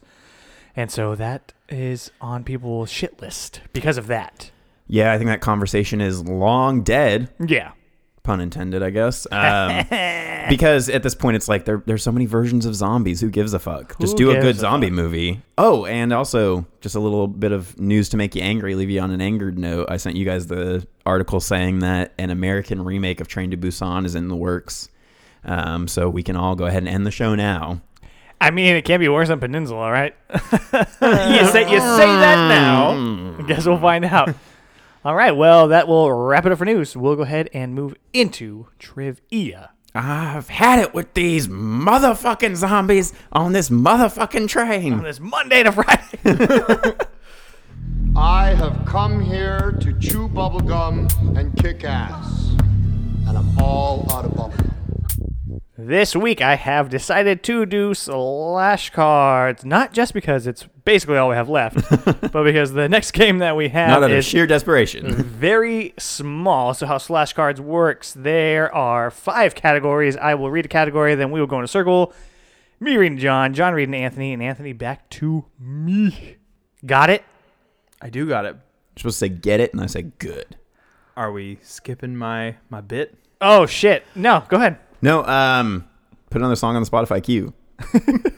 and 0.76 0.90
so 0.90 1.14
that 1.14 1.52
is 1.68 2.10
on 2.20 2.44
people's 2.44 2.90
shit 2.90 3.20
list 3.20 3.60
because 3.72 3.98
of 3.98 4.06
that. 4.08 4.50
yeah, 4.86 5.12
I 5.12 5.18
think 5.18 5.28
that 5.28 5.40
conversation 5.40 6.00
is 6.00 6.22
long 6.24 6.82
dead. 6.82 7.28
Yeah. 7.46 7.72
Pun 8.22 8.40
intended, 8.42 8.82
I 8.82 8.90
guess. 8.90 9.26
Um, 9.32 9.86
because 10.50 10.88
at 10.88 11.02
this 11.02 11.14
point, 11.14 11.36
it's 11.36 11.46
like 11.48 11.66
there, 11.66 11.82
there's 11.84 12.02
so 12.02 12.10
many 12.12 12.24
versions 12.24 12.64
of 12.64 12.74
zombies. 12.74 13.20
Who 13.20 13.28
gives 13.30 13.52
a 13.52 13.58
fuck? 13.58 13.98
Just 14.00 14.18
Who 14.18 14.24
do 14.26 14.30
a 14.30 14.40
good 14.40 14.56
a 14.56 14.58
zombie 14.58 14.86
fuck? 14.86 14.94
movie. 14.96 15.42
Oh, 15.58 15.84
and 15.84 16.10
also 16.12 16.66
just 16.80 16.94
a 16.94 17.00
little 17.00 17.26
bit 17.28 17.52
of 17.52 17.78
news 17.78 18.08
to 18.10 18.16
make 18.16 18.34
you 18.34 18.40
angry, 18.42 18.74
leave 18.74 18.88
you 18.88 19.00
on 19.00 19.10
an 19.10 19.20
angered 19.20 19.58
note. 19.58 19.88
I 19.90 19.98
sent 19.98 20.16
you 20.16 20.24
guys 20.24 20.46
the 20.46 20.86
article 21.04 21.40
saying 21.40 21.80
that 21.80 22.14
an 22.18 22.30
American 22.30 22.82
remake 22.82 23.20
of 23.20 23.28
Train 23.28 23.50
to 23.50 23.58
Busan 23.58 24.06
is 24.06 24.14
in 24.14 24.28
the 24.28 24.36
works. 24.36 24.88
Um, 25.48 25.88
so 25.88 26.10
we 26.10 26.22
can 26.22 26.36
all 26.36 26.54
go 26.54 26.66
ahead 26.66 26.82
and 26.82 26.88
end 26.88 27.06
the 27.06 27.10
show 27.10 27.34
now. 27.34 27.80
I 28.40 28.50
mean, 28.50 28.76
it 28.76 28.84
can't 28.84 29.00
be 29.00 29.08
worse 29.08 29.28
than 29.28 29.40
Peninsula, 29.40 29.90
right? 29.90 30.14
you 30.32 31.46
say 31.48 31.62
you 31.62 31.80
say 31.80 32.06
that 32.06 32.48
now. 32.48 33.36
I 33.38 33.42
guess 33.48 33.66
we'll 33.66 33.80
find 33.80 34.04
out. 34.04 34.32
All 35.04 35.14
right. 35.14 35.32
Well, 35.32 35.68
that 35.68 35.88
will 35.88 36.12
wrap 36.12 36.44
it 36.44 36.52
up 36.52 36.58
for 36.58 36.64
news. 36.64 36.96
We'll 36.96 37.16
go 37.16 37.22
ahead 37.22 37.48
and 37.52 37.74
move 37.74 37.94
into 38.12 38.66
trivia. 38.78 39.70
I've 39.94 40.48
had 40.48 40.80
it 40.80 40.92
with 40.92 41.14
these 41.14 41.48
motherfucking 41.48 42.56
zombies 42.56 43.12
on 43.32 43.52
this 43.52 43.70
motherfucking 43.70 44.48
train. 44.48 44.92
On 44.92 45.02
this 45.02 45.18
Monday 45.18 45.62
to 45.62 45.72
Friday. 45.72 46.96
I 48.16 48.54
have 48.54 48.84
come 48.84 49.20
here 49.20 49.78
to 49.80 49.98
chew 49.98 50.28
bubblegum 50.28 51.38
and 51.38 51.56
kick 51.56 51.84
ass. 51.84 52.50
And 53.26 53.38
I'm 53.38 53.58
all 53.58 54.06
out 54.12 54.24
of 54.24 54.32
bubblegum. 54.32 54.77
This 55.80 56.16
week, 56.16 56.42
I 56.42 56.56
have 56.56 56.88
decided 56.88 57.44
to 57.44 57.64
do 57.64 57.94
slash 57.94 58.90
cards, 58.90 59.64
not 59.64 59.92
just 59.92 60.12
because 60.12 60.48
it's 60.48 60.64
basically 60.84 61.18
all 61.18 61.28
we 61.28 61.36
have 61.36 61.48
left, 61.48 61.88
but 62.32 62.42
because 62.42 62.72
the 62.72 62.88
next 62.88 63.12
game 63.12 63.38
that 63.38 63.54
we 63.54 63.68
have 63.68 63.90
Not 63.90 64.02
out 64.02 64.10
of 64.10 64.16
is 64.16 64.24
sheer 64.24 64.44
desperation. 64.44 65.14
very 65.22 65.94
small. 65.96 66.74
So, 66.74 66.84
how 66.86 66.98
slash 66.98 67.32
cards 67.32 67.60
works? 67.60 68.12
There 68.12 68.74
are 68.74 69.12
five 69.12 69.54
categories. 69.54 70.16
I 70.16 70.34
will 70.34 70.50
read 70.50 70.64
a 70.64 70.68
category, 70.68 71.14
then 71.14 71.30
we 71.30 71.38
will 71.38 71.46
go 71.46 71.58
in 71.58 71.64
a 71.64 71.68
circle. 71.68 72.12
Me 72.80 72.96
reading 72.96 73.18
John, 73.18 73.54
John 73.54 73.72
reading 73.72 73.94
Anthony, 73.94 74.32
and 74.32 74.42
Anthony 74.42 74.72
back 74.72 75.08
to 75.10 75.44
me. 75.60 76.38
Got 76.84 77.08
it? 77.08 77.22
I 78.02 78.10
do 78.10 78.26
got 78.26 78.46
it. 78.46 78.54
You're 78.96 78.98
supposed 79.12 79.20
to 79.20 79.26
say 79.26 79.28
get 79.28 79.60
it, 79.60 79.72
and 79.72 79.80
I 79.80 79.86
say 79.86 80.02
good. 80.02 80.56
Are 81.16 81.30
we 81.30 81.60
skipping 81.62 82.16
my 82.16 82.56
my 82.68 82.80
bit? 82.80 83.16
Oh 83.40 83.64
shit! 83.66 84.02
No, 84.16 84.42
go 84.48 84.56
ahead. 84.56 84.78
No, 85.00 85.24
um, 85.24 85.88
put 86.30 86.40
another 86.40 86.56
song 86.56 86.76
on 86.76 86.82
the 86.82 86.90
Spotify 86.90 87.22
queue. 87.22 87.54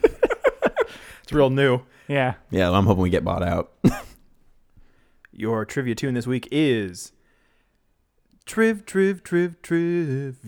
It's 1.30 1.36
real 1.36 1.50
new. 1.50 1.82
Yeah. 2.08 2.34
Yeah, 2.50 2.70
well, 2.70 2.74
I'm 2.74 2.86
hoping 2.86 3.02
we 3.02 3.10
get 3.10 3.22
bought 3.22 3.44
out. 3.44 3.70
Your 5.32 5.64
trivia 5.64 5.94
tune 5.94 6.14
this 6.14 6.26
week 6.26 6.48
is 6.50 7.12
Triv 8.46 8.84
Triv 8.84 9.22
Triv 9.22 9.54
Trivia. 9.62 10.40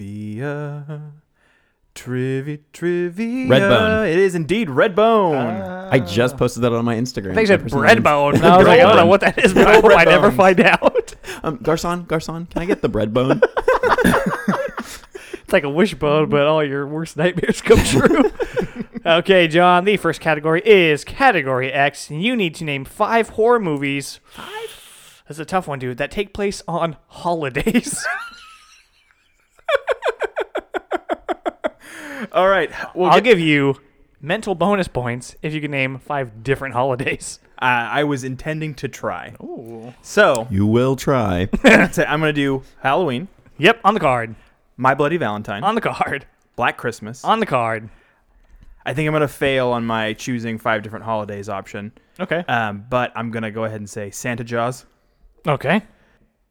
Trivia 1.94 2.58
Trivia. 2.72 3.46
Redbone. 3.46 4.10
It 4.10 4.18
is 4.18 4.34
indeed 4.34 4.66
Redbone. 4.66 5.92
I 5.92 6.00
just 6.00 6.36
posted 6.36 6.64
that 6.64 6.72
on 6.72 6.84
my 6.84 6.96
Instagram. 6.96 7.30
I 7.30 7.34
think 7.34 7.48
you 7.48 7.56
said 7.58 7.60
breadbone. 7.68 8.34
And 8.34 8.44
I 8.44 8.56
was 8.56 8.66
like, 8.66 8.80
I 8.80 8.82
don't 8.82 8.96
know 8.96 9.06
what 9.06 9.20
that 9.20 9.38
is, 9.38 9.54
but 9.54 9.68
I 9.68 9.74
hope 9.74 9.84
I 9.96 10.02
never 10.02 10.32
find 10.32 10.58
out. 10.58 11.14
Um, 11.44 11.58
Garcon, 11.58 12.06
Garcon, 12.06 12.46
can 12.46 12.60
I 12.60 12.66
get 12.66 12.82
the 12.82 12.88
breadbone? 12.88 13.40
It's 15.52 15.54
like 15.54 15.64
a 15.64 15.68
wishbone, 15.68 16.30
but 16.30 16.46
all 16.46 16.64
your 16.64 16.86
worst 16.86 17.18
nightmares 17.18 17.60
come 17.60 17.76
true. 17.84 18.32
okay, 19.04 19.46
John, 19.48 19.84
the 19.84 19.98
first 19.98 20.18
category 20.22 20.62
is 20.64 21.04
category 21.04 21.70
X. 21.70 22.08
and 22.08 22.22
You 22.22 22.34
need 22.34 22.54
to 22.54 22.64
name 22.64 22.86
five 22.86 23.28
horror 23.28 23.60
movies. 23.60 24.18
Five? 24.24 25.22
That's 25.28 25.38
a 25.38 25.44
tough 25.44 25.68
one, 25.68 25.78
dude. 25.78 25.98
That 25.98 26.10
take 26.10 26.32
place 26.32 26.62
on 26.66 26.96
holidays. 27.08 28.02
All 32.32 32.48
right. 32.48 32.70
We'll 32.94 33.10
I'll 33.10 33.16
get- 33.20 33.24
give 33.24 33.40
you 33.40 33.74
mental 34.22 34.54
bonus 34.54 34.88
points 34.88 35.36
if 35.42 35.52
you 35.52 35.60
can 35.60 35.70
name 35.70 35.98
five 35.98 36.42
different 36.42 36.72
holidays. 36.74 37.40
uh, 37.60 37.64
I 37.66 38.04
was 38.04 38.24
intending 38.24 38.72
to 38.76 38.88
try. 38.88 39.34
Ooh. 39.42 39.92
So 40.00 40.46
you 40.50 40.64
will 40.66 40.96
try. 40.96 41.50
so 41.92 42.04
I'm 42.04 42.20
going 42.20 42.30
to 42.30 42.32
do 42.32 42.62
Halloween, 42.80 43.28
Yep, 43.58 43.80
on 43.84 43.92
the 43.92 44.00
card. 44.00 44.34
My 44.76 44.94
Bloody 44.94 45.16
Valentine, 45.16 45.62
On 45.64 45.74
the 45.74 45.80
card. 45.80 46.26
Black 46.56 46.76
Christmas. 46.76 47.24
On 47.24 47.40
the 47.40 47.46
card. 47.46 47.88
I 48.84 48.94
think 48.94 49.06
I'm 49.06 49.12
going 49.12 49.20
to 49.22 49.28
fail 49.28 49.68
on 49.68 49.84
my 49.84 50.12
choosing 50.14 50.58
five 50.58 50.82
different 50.82 51.04
holidays 51.04 51.48
option. 51.48 51.92
Okay. 52.18 52.38
Um, 52.48 52.84
but 52.90 53.12
I'm 53.14 53.30
going 53.30 53.44
to 53.44 53.50
go 53.50 53.64
ahead 53.64 53.78
and 53.80 53.88
say 53.88 54.10
Santa 54.10 54.42
Jaws. 54.44 54.84
Okay. 55.46 55.82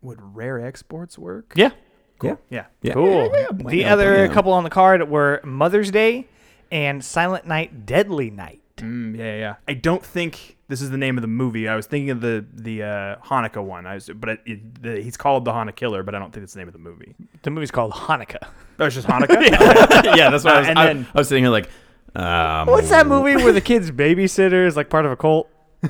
Would 0.01 0.19
rare 0.21 0.65
exports 0.65 1.17
work? 1.19 1.53
Yeah. 1.55 1.71
Cool. 2.19 2.39
Yeah. 2.49 2.65
Yeah. 2.81 2.93
Cool. 2.93 3.29
Why 3.29 3.71
The 3.71 3.83
not? 3.83 3.91
other 3.91 4.27
Why 4.27 4.33
couple 4.33 4.53
on 4.53 4.63
the 4.63 4.69
card 4.69 5.09
were 5.09 5.41
Mother's 5.43 5.91
Day 5.91 6.27
and 6.71 7.03
Silent 7.03 7.45
Night, 7.45 7.85
Deadly 7.85 8.29
Night. 8.29 8.60
Mm, 8.77 9.17
yeah, 9.17 9.23
yeah, 9.25 9.37
yeah. 9.37 9.55
I 9.67 9.73
don't 9.73 10.03
think 10.05 10.57
this 10.67 10.81
is 10.81 10.89
the 10.89 10.97
name 10.97 11.17
of 11.17 11.21
the 11.21 11.27
movie. 11.27 11.67
I 11.67 11.75
was 11.75 11.85
thinking 11.85 12.09
of 12.09 12.21
the 12.21 12.45
the 12.53 12.83
uh, 12.83 13.15
Hanukkah 13.17 13.63
one. 13.63 13.85
I 13.85 13.95
was, 13.95 14.09
but 14.13 14.29
it, 14.29 14.39
it, 14.45 14.81
the, 14.83 15.01
he's 15.01 15.17
called 15.17 15.45
the 15.45 15.51
Hanukkah 15.51 15.75
Killer, 15.75 16.03
but 16.03 16.15
I 16.15 16.19
don't 16.19 16.31
think 16.33 16.43
it's 16.43 16.53
the 16.53 16.59
name 16.59 16.67
of 16.67 16.73
the 16.73 16.79
movie. 16.79 17.15
The 17.43 17.49
movie's 17.51 17.71
called 17.71 17.91
Hanukkah. 17.93 18.47
Oh, 18.79 18.85
it's 18.85 18.95
just 18.95 19.07
Hanukkah. 19.07 19.41
yeah, 20.17 20.29
that's 20.29 20.43
what 20.43 20.55
I 20.55 20.59
was. 20.59 20.67
And 20.69 20.79
I, 20.79 20.85
then- 20.87 21.07
I 21.13 21.17
was 21.19 21.27
sitting 21.27 21.43
here 21.43 21.51
like, 21.51 21.69
um, 22.15 22.67
What's 22.67 22.89
that 22.89 23.07
movie 23.07 23.35
where 23.35 23.53
the 23.53 23.61
kid's 23.61 23.91
babysitter 23.91 24.65
is 24.65 24.75
like 24.75 24.89
part 24.89 25.05
of 25.05 25.11
a 25.11 25.15
cult? 25.17 25.49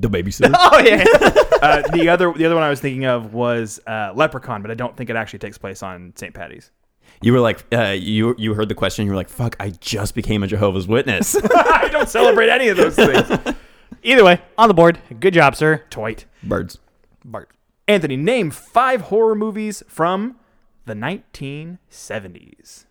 The 0.00 0.08
babysitter. 0.08 0.54
Oh 0.56 0.78
yeah. 0.78 1.04
uh, 1.60 1.82
the 1.90 2.08
other 2.08 2.32
the 2.32 2.44
other 2.46 2.54
one 2.54 2.62
I 2.62 2.70
was 2.70 2.80
thinking 2.80 3.04
of 3.04 3.34
was 3.34 3.80
uh, 3.86 4.12
Leprechaun, 4.14 4.62
but 4.62 4.70
I 4.70 4.74
don't 4.74 4.96
think 4.96 5.10
it 5.10 5.16
actually 5.16 5.40
takes 5.40 5.58
place 5.58 5.82
on 5.82 6.12
St. 6.14 6.32
Patty's. 6.32 6.70
You 7.20 7.32
were 7.32 7.40
like, 7.40 7.64
uh, 7.72 7.96
you 7.98 8.34
you 8.38 8.54
heard 8.54 8.68
the 8.68 8.74
question. 8.74 9.04
You 9.06 9.10
were 9.12 9.16
like, 9.16 9.28
fuck, 9.28 9.56
I 9.60 9.70
just 9.70 10.14
became 10.14 10.42
a 10.42 10.46
Jehovah's 10.46 10.86
Witness. 10.88 11.36
I 11.54 11.88
don't 11.90 12.08
celebrate 12.08 12.48
any 12.48 12.68
of 12.68 12.76
those 12.76 12.96
things. 12.96 13.56
Either 14.02 14.24
way, 14.24 14.40
on 14.56 14.68
the 14.68 14.74
board. 14.74 14.98
Good 15.20 15.34
job, 15.34 15.56
sir. 15.56 15.84
Twite. 15.90 16.24
Birds. 16.42 16.78
Bart. 17.24 17.50
Anthony, 17.86 18.16
name 18.16 18.50
five 18.50 19.02
horror 19.02 19.34
movies 19.34 19.82
from 19.88 20.36
the 20.84 20.94
1970s. 20.94 22.84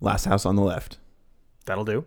Last 0.00 0.24
house 0.24 0.44
on 0.46 0.56
the 0.56 0.62
left. 0.62 0.98
That'll 1.66 1.84
do. 1.84 2.04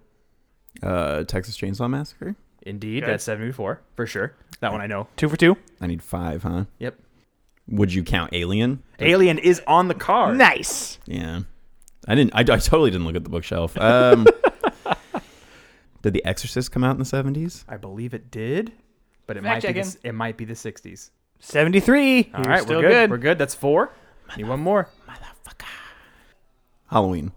Uh, 0.84 1.24
Texas 1.24 1.58
Chainsaw 1.58 1.90
Massacre. 1.90 2.36
Indeed, 2.64 3.04
Okay. 3.04 3.12
that's 3.14 3.24
74 3.24 3.82
for 3.96 4.06
sure. 4.08 4.34
That 4.60 4.72
one 4.72 4.82
I 4.82 4.88
know. 4.88 5.08
Two 5.16 5.30
for 5.30 5.38
two. 5.38 5.56
I 5.80 5.88
need 5.88 6.02
five, 6.02 6.44
huh? 6.44 6.66
Yep. 6.80 6.96
Would 7.68 7.94
you 7.94 8.04
count 8.04 8.32
Alien? 8.34 8.84
Alien 9.00 9.38
is 9.40 9.62
on 9.68 9.88
the 9.88 9.94
card. 9.96 10.38
Nice. 10.38 11.00
Yeah. 11.06 11.42
I 12.08 12.14
didn't. 12.16 12.36
I, 12.36 12.42
I 12.42 12.44
totally 12.60 12.92
didn't 12.92 13.06
look 13.08 13.16
at 13.16 13.24
the 13.24 13.30
bookshelf. 13.30 13.76
Um, 13.82 14.28
did 16.02 16.14
The 16.14 16.24
Exorcist 16.26 16.72
come 16.72 16.84
out 16.84 16.92
in 16.92 17.00
the 17.00 17.06
seventies? 17.06 17.66
I 17.68 17.78
believe 17.78 18.14
it 18.14 18.30
did, 18.30 18.72
but 19.26 19.38
it 19.38 19.44
Fact 19.44 19.64
might 19.66 19.74
be 19.74 19.82
the, 19.82 19.98
it 20.04 20.12
might 20.14 20.38
be 20.38 20.46
the 20.46 20.54
60s. 20.54 21.10
73. 21.40 22.32
All 22.34 22.42
You're 22.42 22.50
right, 22.52 22.62
still 22.62 22.78
we're 22.78 22.82
good. 22.84 22.90
good. 22.92 23.10
We're 23.10 23.18
good. 23.18 23.38
That's 23.40 23.56
four. 23.56 23.92
Need 24.38 24.48
one 24.48 24.60
more. 24.60 24.88
Motherfucker. 25.10 25.66
Halloween. 26.92 27.32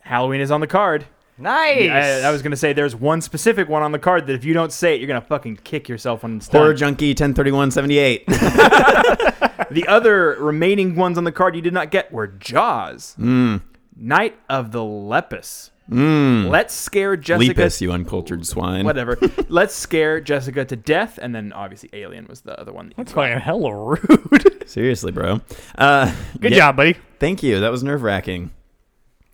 Halloween 0.00 0.40
is 0.40 0.50
on 0.50 0.60
the 0.60 0.66
card. 0.66 1.04
Nice. 1.38 1.90
I, 2.24 2.28
I 2.28 2.30
was 2.32 2.42
gonna 2.42 2.56
say 2.56 2.72
there's 2.72 2.96
one 2.96 3.20
specific 3.20 3.68
one 3.68 3.82
on 3.82 3.92
the 3.92 3.98
card 3.98 4.26
that 4.26 4.34
if 4.34 4.44
you 4.44 4.54
don't 4.54 4.72
say 4.72 4.94
it, 4.94 5.00
you're 5.00 5.08
gonna 5.08 5.20
fucking 5.20 5.56
kick 5.64 5.88
yourself 5.88 6.22
when 6.22 6.38
it's 6.38 6.48
Horror 6.48 6.68
done. 6.68 6.76
Junkie 6.78 7.14
ten 7.14 7.34
thirty 7.34 7.50
one 7.50 7.70
seventy 7.70 7.98
eight. 7.98 8.24
the 8.26 9.84
other 9.88 10.36
remaining 10.40 10.96
ones 10.96 11.18
on 11.18 11.24
the 11.24 11.32
card 11.32 11.54
you 11.54 11.62
did 11.62 11.74
not 11.74 11.90
get 11.90 12.10
were 12.12 12.26
Jaws, 12.26 13.16
Night 13.18 14.38
of 14.48 14.72
the 14.72 14.82
Lepus, 14.84 15.70
Let's 15.88 16.74
Scare 16.74 17.16
Jessica. 17.16 17.54
Lepus, 17.54 17.80
you 17.80 17.92
uncultured 17.92 18.46
swine. 18.46 18.84
Whatever. 18.84 19.18
Let's 19.48 19.74
scare 19.74 20.20
Jessica 20.20 20.64
to 20.64 20.76
death, 20.76 21.18
and 21.20 21.34
then 21.34 21.52
obviously 21.52 21.90
Alien 21.92 22.26
was 22.28 22.40
the 22.42 22.58
other 22.58 22.72
one. 22.72 22.88
That 22.88 22.98
you 22.98 23.04
That's 23.04 23.12
fucking 23.12 23.38
hella 23.40 23.74
rude. 23.74 24.64
Seriously, 24.68 25.12
bro. 25.12 25.40
Uh, 25.76 26.14
Good 26.40 26.52
yeah, 26.52 26.58
job, 26.58 26.76
buddy. 26.76 26.96
Thank 27.18 27.42
you. 27.42 27.60
That 27.60 27.70
was 27.70 27.82
nerve 27.84 28.02
wracking. 28.02 28.50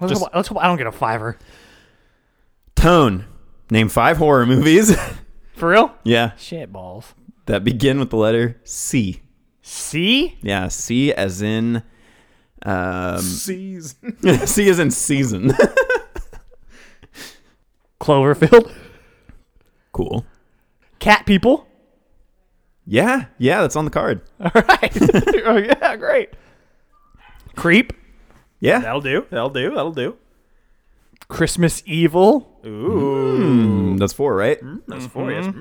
Let's, 0.00 0.12
Just- 0.12 0.22
hope, 0.22 0.34
let's 0.34 0.48
hope 0.48 0.58
I 0.58 0.66
don't 0.66 0.78
get 0.78 0.86
a 0.86 0.92
fiver. 0.92 1.38
Tone. 2.82 3.26
Name 3.70 3.88
five 3.88 4.16
horror 4.16 4.44
movies. 4.44 4.96
For 5.54 5.68
real? 5.68 5.94
yeah, 6.02 6.32
Shit 6.36 6.72
balls. 6.72 7.14
that 7.46 7.62
begin 7.62 8.00
with 8.00 8.10
the 8.10 8.16
letter 8.16 8.60
C. 8.64 9.20
C? 9.62 10.36
Yeah, 10.42 10.66
C 10.66 11.14
as 11.14 11.42
in. 11.42 11.84
Um, 12.64 13.20
Seas. 13.20 13.94
C 14.46 14.68
as 14.68 14.80
in 14.80 14.90
season. 14.90 15.52
Cloverfield. 18.00 18.72
cool. 19.92 20.26
Cat 20.98 21.24
people. 21.24 21.68
Yeah, 22.84 23.26
yeah, 23.38 23.60
that's 23.60 23.76
on 23.76 23.84
the 23.84 23.92
card. 23.92 24.22
All 24.40 24.50
right. 24.54 24.98
oh, 25.44 25.56
yeah, 25.56 25.94
great. 25.94 26.30
Creep. 27.54 27.92
Yeah. 28.58 28.80
That'll 28.80 29.00
do. 29.00 29.24
That'll 29.30 29.50
do. 29.50 29.70
That'll 29.70 29.92
do. 29.92 30.16
Christmas 31.28 31.82
Evil. 31.86 32.58
Mm, 32.64 33.98
that's 33.98 34.12
four, 34.12 34.34
right? 34.36 34.58
That's 34.86 35.06
four. 35.06 35.30
Yes. 35.30 35.52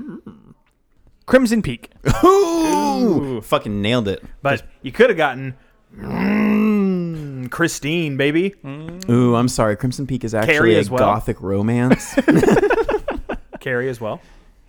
Crimson 1.25 1.62
Peak. 1.62 1.91
Ooh, 2.24 3.41
fucking 3.41 3.82
nailed 3.82 4.08
it. 4.08 4.24
But 4.41 4.63
you 4.82 4.91
could 4.91 5.10
have 5.10 5.18
gotten 5.18 5.56
mm, 5.96 7.50
Christine, 7.50 8.18
baby. 8.18 8.53
Ooh, 8.65 9.36
I'm 9.36 9.48
sorry. 9.48 9.75
Crimson 9.77 10.08
Peak 10.08 10.24
is 10.24 10.34
actually 10.34 10.53
Carrie 10.53 10.75
a 10.75 10.80
as 10.80 10.89
well. 10.89 11.00
gothic 11.00 11.41
romance. 11.41 12.15
Carrie 13.60 13.89
as 13.89 14.01
well. 14.01 14.22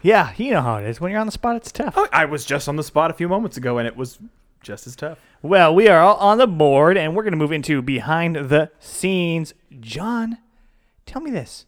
Yeah, 0.03 0.33
you 0.37 0.51
know 0.51 0.63
how 0.63 0.77
it 0.77 0.85
is. 0.85 1.01
When 1.01 1.11
you're 1.13 1.21
on 1.21 1.27
the 1.27 1.33
spot, 1.33 1.57
it's 1.57 1.73
tough. 1.73 1.95
Oh, 1.97 2.09
I 2.13 2.25
was 2.25 2.45
just 2.45 2.69
on 2.69 2.77
the 2.77 2.83
spot 2.83 3.11
a 3.11 3.15
few 3.15 3.29
moments 3.29 3.57
ago, 3.57 3.79
and 3.79 3.87
it 3.87 3.97
was 3.97 4.19
just 4.61 4.87
as 4.87 4.97
tough. 4.97 5.19
Well, 5.43 5.75
we 5.75 5.89
are 5.89 6.01
all 6.01 6.17
on 6.17 6.39
the 6.39 6.47
board, 6.47 6.97
and 6.97 7.15
we're 7.17 7.23
going 7.23 7.33
to 7.33 7.39
move 7.39 7.53
into 7.53 7.83
behind 7.83 8.37
the 8.37 8.71
scenes. 8.81 9.55
John, 9.81 10.39
tell 11.07 11.23
me 11.23 11.31
this: 11.31 11.67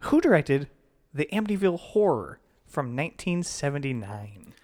Who 0.00 0.20
directed 0.20 0.68
the 1.12 1.28
Amityville 1.32 1.78
Horror 1.78 2.40
from 2.66 2.96
1979? 2.96 4.54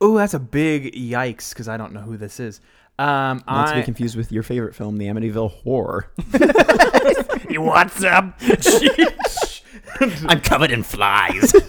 Oh, 0.00 0.16
that's 0.18 0.34
a 0.34 0.38
big 0.38 0.94
yikes 0.94 1.50
because 1.50 1.68
I 1.68 1.76
don't 1.76 1.92
know 1.92 2.00
who 2.00 2.16
this 2.16 2.38
is. 2.38 2.60
Um, 2.98 3.42
Not 3.46 3.68
to 3.68 3.74
be 3.76 3.82
confused 3.82 4.16
with 4.16 4.30
your 4.32 4.42
favorite 4.42 4.74
film, 4.74 4.96
The 4.96 5.06
Amityville 5.06 5.50
Horror. 5.62 6.10
You 7.48 7.62
want 7.62 7.92
some? 7.92 8.34
I'm 10.28 10.40
covered 10.40 10.70
in 10.70 10.82
flies. 10.82 11.54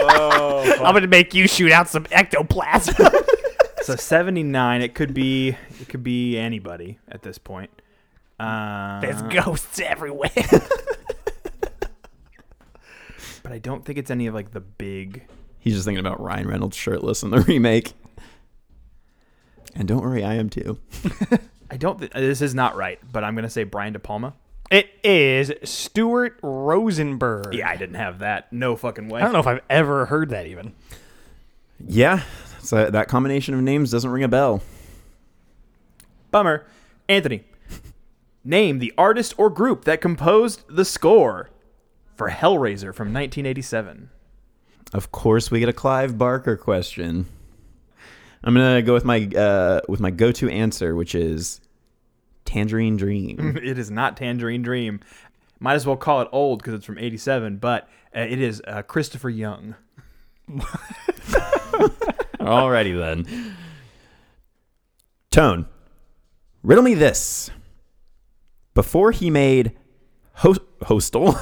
Oh, 0.00 0.62
I'm 0.84 0.92
going 0.92 1.02
to 1.02 1.08
make 1.08 1.34
you 1.34 1.48
shoot 1.48 1.72
out 1.72 1.88
some 1.88 2.06
ectoplasm. 2.12 2.94
so 3.82 3.96
seventy 3.96 4.44
nine. 4.44 4.80
It 4.80 4.94
could 4.94 5.12
be. 5.12 5.56
It 5.80 5.88
could 5.88 6.04
be 6.04 6.38
anybody 6.38 7.00
at 7.08 7.22
this 7.22 7.36
point. 7.36 7.77
Uh, 8.38 9.00
There's 9.00 9.20
ghosts 9.34 9.80
everywhere. 9.80 10.30
but 13.42 13.52
I 13.52 13.58
don't 13.58 13.84
think 13.84 13.98
it's 13.98 14.10
any 14.10 14.26
of 14.26 14.34
like 14.34 14.52
the 14.52 14.60
big. 14.60 15.24
He's 15.58 15.74
just 15.74 15.84
thinking 15.84 16.04
about 16.04 16.20
Ryan 16.20 16.48
Reynolds 16.48 16.76
shirtless 16.76 17.22
in 17.22 17.30
the 17.30 17.40
remake. 17.48 17.92
And 19.74 19.86
don't 19.88 20.02
worry, 20.02 20.24
I 20.24 20.34
am 20.34 20.48
too. 20.50 20.78
I 21.70 21.76
don't. 21.76 21.98
Th- 21.98 22.10
this 22.12 22.40
is 22.42 22.54
not 22.54 22.76
right, 22.76 22.98
but 23.12 23.24
I'm 23.24 23.34
gonna 23.34 23.50
say 23.50 23.64
Brian 23.64 23.92
De 23.92 23.98
Palma. 23.98 24.34
it 24.70 24.88
is 25.04 25.52
Stuart 25.64 26.38
Rosenberg. 26.42 27.54
Yeah, 27.54 27.68
I 27.68 27.76
didn't 27.76 27.96
have 27.96 28.20
that. 28.20 28.52
No 28.52 28.76
fucking 28.76 29.08
way. 29.08 29.20
I 29.20 29.24
don't 29.24 29.32
know 29.32 29.40
if 29.40 29.46
I've 29.46 29.60
ever 29.68 30.06
heard 30.06 30.30
that 30.30 30.46
even. 30.46 30.74
Yeah, 31.86 32.22
so 32.60 32.90
that 32.90 33.08
combination 33.08 33.54
of 33.54 33.60
names 33.60 33.90
doesn't 33.90 34.10
ring 34.10 34.24
a 34.24 34.28
bell. 34.28 34.62
Bummer. 36.30 36.66
Anthony, 37.08 37.44
name 38.44 38.78
the 38.78 38.92
artist 38.96 39.34
or 39.36 39.50
group 39.50 39.84
that 39.84 40.00
composed 40.00 40.62
the 40.68 40.84
score 40.84 41.50
for 42.14 42.30
Hellraiser 42.30 42.94
from 42.94 43.12
1987. 43.12 44.10
Of 44.92 45.12
course, 45.12 45.50
we 45.50 45.60
get 45.60 45.68
a 45.68 45.74
Clive 45.74 46.16
Barker 46.18 46.56
question. 46.56 47.26
I'm 48.42 48.54
gonna 48.54 48.82
go 48.82 48.94
with 48.94 49.04
my 49.04 49.26
uh, 49.36 49.80
with 49.88 50.00
my 50.00 50.10
go-to 50.10 50.48
answer, 50.48 50.94
which 50.94 51.14
is 51.14 51.60
Tangerine 52.44 52.96
Dream. 52.96 53.58
it 53.62 53.78
is 53.78 53.90
not 53.90 54.16
Tangerine 54.16 54.62
Dream. 54.62 55.00
Might 55.60 55.74
as 55.74 55.86
well 55.86 55.96
call 55.96 56.22
it 56.22 56.28
old 56.32 56.60
because 56.60 56.74
it's 56.74 56.86
from 56.86 56.98
87, 56.98 57.56
but 57.56 57.88
uh, 58.16 58.20
it 58.20 58.40
is 58.40 58.62
uh, 58.66 58.82
Christopher 58.82 59.28
Young. 59.28 59.74
Alrighty 62.38 62.96
then. 62.96 63.56
Tone, 65.30 65.66
riddle 66.62 66.84
me 66.84 66.94
this. 66.94 67.50
Before 68.78 69.10
he 69.10 69.28
made 69.28 69.72
Ho- 70.34 70.54
Hostel, 70.82 71.34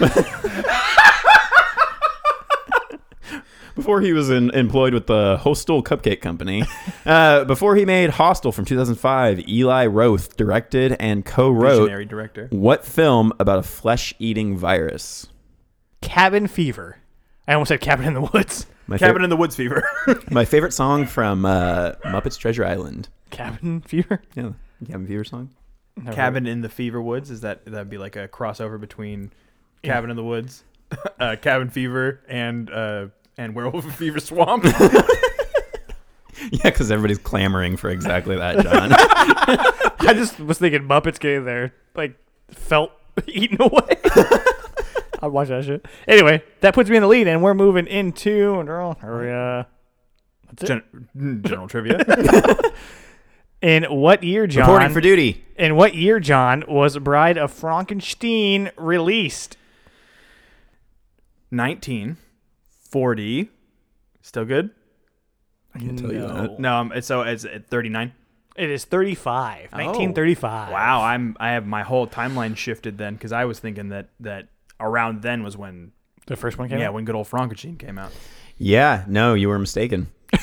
before 3.76 4.00
he 4.00 4.12
was 4.12 4.28
in, 4.28 4.50
employed 4.50 4.92
with 4.92 5.06
the 5.06 5.36
Hostel 5.36 5.84
Cupcake 5.84 6.20
Company, 6.20 6.64
uh, 7.06 7.44
before 7.44 7.76
he 7.76 7.84
made 7.84 8.10
Hostel 8.10 8.50
from 8.50 8.64
2005, 8.64 9.48
Eli 9.48 9.86
Roth 9.86 10.36
directed 10.36 10.96
and 10.98 11.24
co-wrote 11.24 11.82
Visionary 11.82 12.06
director. 12.06 12.48
what 12.50 12.84
film 12.84 13.32
about 13.38 13.60
a 13.60 13.62
flesh-eating 13.62 14.56
virus? 14.56 15.28
Cabin 16.00 16.48
Fever. 16.48 16.96
I 17.46 17.52
almost 17.54 17.68
said 17.68 17.80
Cabin 17.80 18.04
in 18.06 18.14
the 18.14 18.22
Woods. 18.22 18.66
My, 18.88 18.98
Cabin 18.98 19.20
fav- 19.22 19.24
in 19.24 19.30
the 19.30 19.36
Woods 19.36 19.54
Fever. 19.54 19.84
my 20.32 20.44
favorite 20.44 20.72
song 20.72 21.06
from 21.06 21.44
uh, 21.44 21.92
Muppets 22.06 22.36
Treasure 22.36 22.64
Island. 22.64 23.08
Cabin 23.30 23.80
Fever? 23.82 24.22
Yeah, 24.34 24.54
Cabin 24.88 25.06
Fever 25.06 25.22
song. 25.22 25.50
Never 26.02 26.14
Cabin 26.14 26.46
in 26.46 26.60
the 26.62 26.68
Fever 26.68 27.00
Woods. 27.00 27.30
Is 27.30 27.40
that 27.42 27.64
that'd 27.64 27.90
be 27.90 27.98
like 27.98 28.16
a 28.16 28.26
crossover 28.28 28.80
between 28.80 29.32
Cabin 29.82 30.10
in 30.10 30.16
the 30.16 30.24
Woods, 30.24 30.64
uh, 31.20 31.36
Cabin 31.40 31.70
Fever, 31.70 32.20
and 32.28 32.70
uh, 32.70 33.06
and 33.36 33.54
Werewolf 33.54 33.84
Fever 33.96 34.20
Swamp? 34.20 34.64
Yeah, 36.50 36.62
because 36.70 36.90
everybody's 36.90 37.18
clamoring 37.18 37.76
for 37.76 37.90
exactly 37.90 38.34
that, 38.34 38.60
John. 38.64 38.92
I 40.08 40.14
just 40.14 40.40
was 40.40 40.58
thinking 40.58 40.82
Muppets 40.88 41.20
getting 41.20 41.44
there, 41.44 41.74
like, 41.94 42.16
felt 42.50 42.92
eaten 43.26 43.60
away. 43.60 43.98
I'd 45.22 45.28
watch 45.28 45.48
that 45.48 45.64
shit. 45.66 45.84
Anyway, 46.08 46.42
that 46.62 46.72
puts 46.72 46.88
me 46.88 46.96
in 46.96 47.02
the 47.02 47.08
lead, 47.08 47.28
and 47.28 47.42
we're 47.42 47.52
moving 47.52 47.86
into. 47.86 48.54
Uh, 48.58 49.64
that's 50.48 50.62
it. 50.62 50.66
Gen- 50.68 51.42
general 51.44 51.68
trivia. 51.68 51.98
In 53.62 53.84
what 53.84 54.22
year, 54.22 54.46
John? 54.46 54.62
Reporting 54.62 54.90
for 54.92 55.00
duty. 55.00 55.44
in 55.56 55.76
what 55.76 55.94
year, 55.94 56.20
John, 56.20 56.64
was 56.68 56.98
Bride 56.98 57.38
of 57.38 57.50
Frankenstein 57.52 58.70
released? 58.76 59.56
1940. 61.50 63.50
Still 64.22 64.44
good? 64.44 64.70
I 65.74 65.78
can't 65.78 65.98
tell 65.98 66.12
you 66.12 66.20
that. 66.26 66.58
No, 66.60 66.76
um, 66.76 66.88
it's- 66.92 67.06
so 67.06 67.22
it's 67.22 67.44
at 67.44 67.66
39. 67.68 68.12
It 68.56 68.70
is 68.70 68.84
35. 68.84 69.72
1935. 69.72 70.72
Wow, 70.72 71.02
I'm 71.02 71.36
I 71.40 71.52
have 71.52 71.66
my 71.66 71.82
whole 71.82 72.06
timeline 72.06 72.56
shifted 72.56 72.98
then 72.98 73.14
because 73.14 73.32
I 73.32 73.44
was 73.46 73.58
thinking 73.60 73.88
that 73.90 74.08
that 74.20 74.48
around 74.80 75.22
then 75.22 75.42
was 75.44 75.56
when 75.56 75.92
The 76.26 76.36
first 76.36 76.58
one 76.58 76.68
came 76.68 76.78
yeah 76.80 76.88
out? 76.88 76.94
when 76.94 77.04
good 77.04 77.14
old 77.14 77.28
Frankenstein 77.28 77.76
came 77.76 77.96
out. 77.98 78.12
Yeah, 78.58 79.04
no, 79.06 79.34
you 79.34 79.48
were 79.48 79.58
mistaken. 79.58 80.08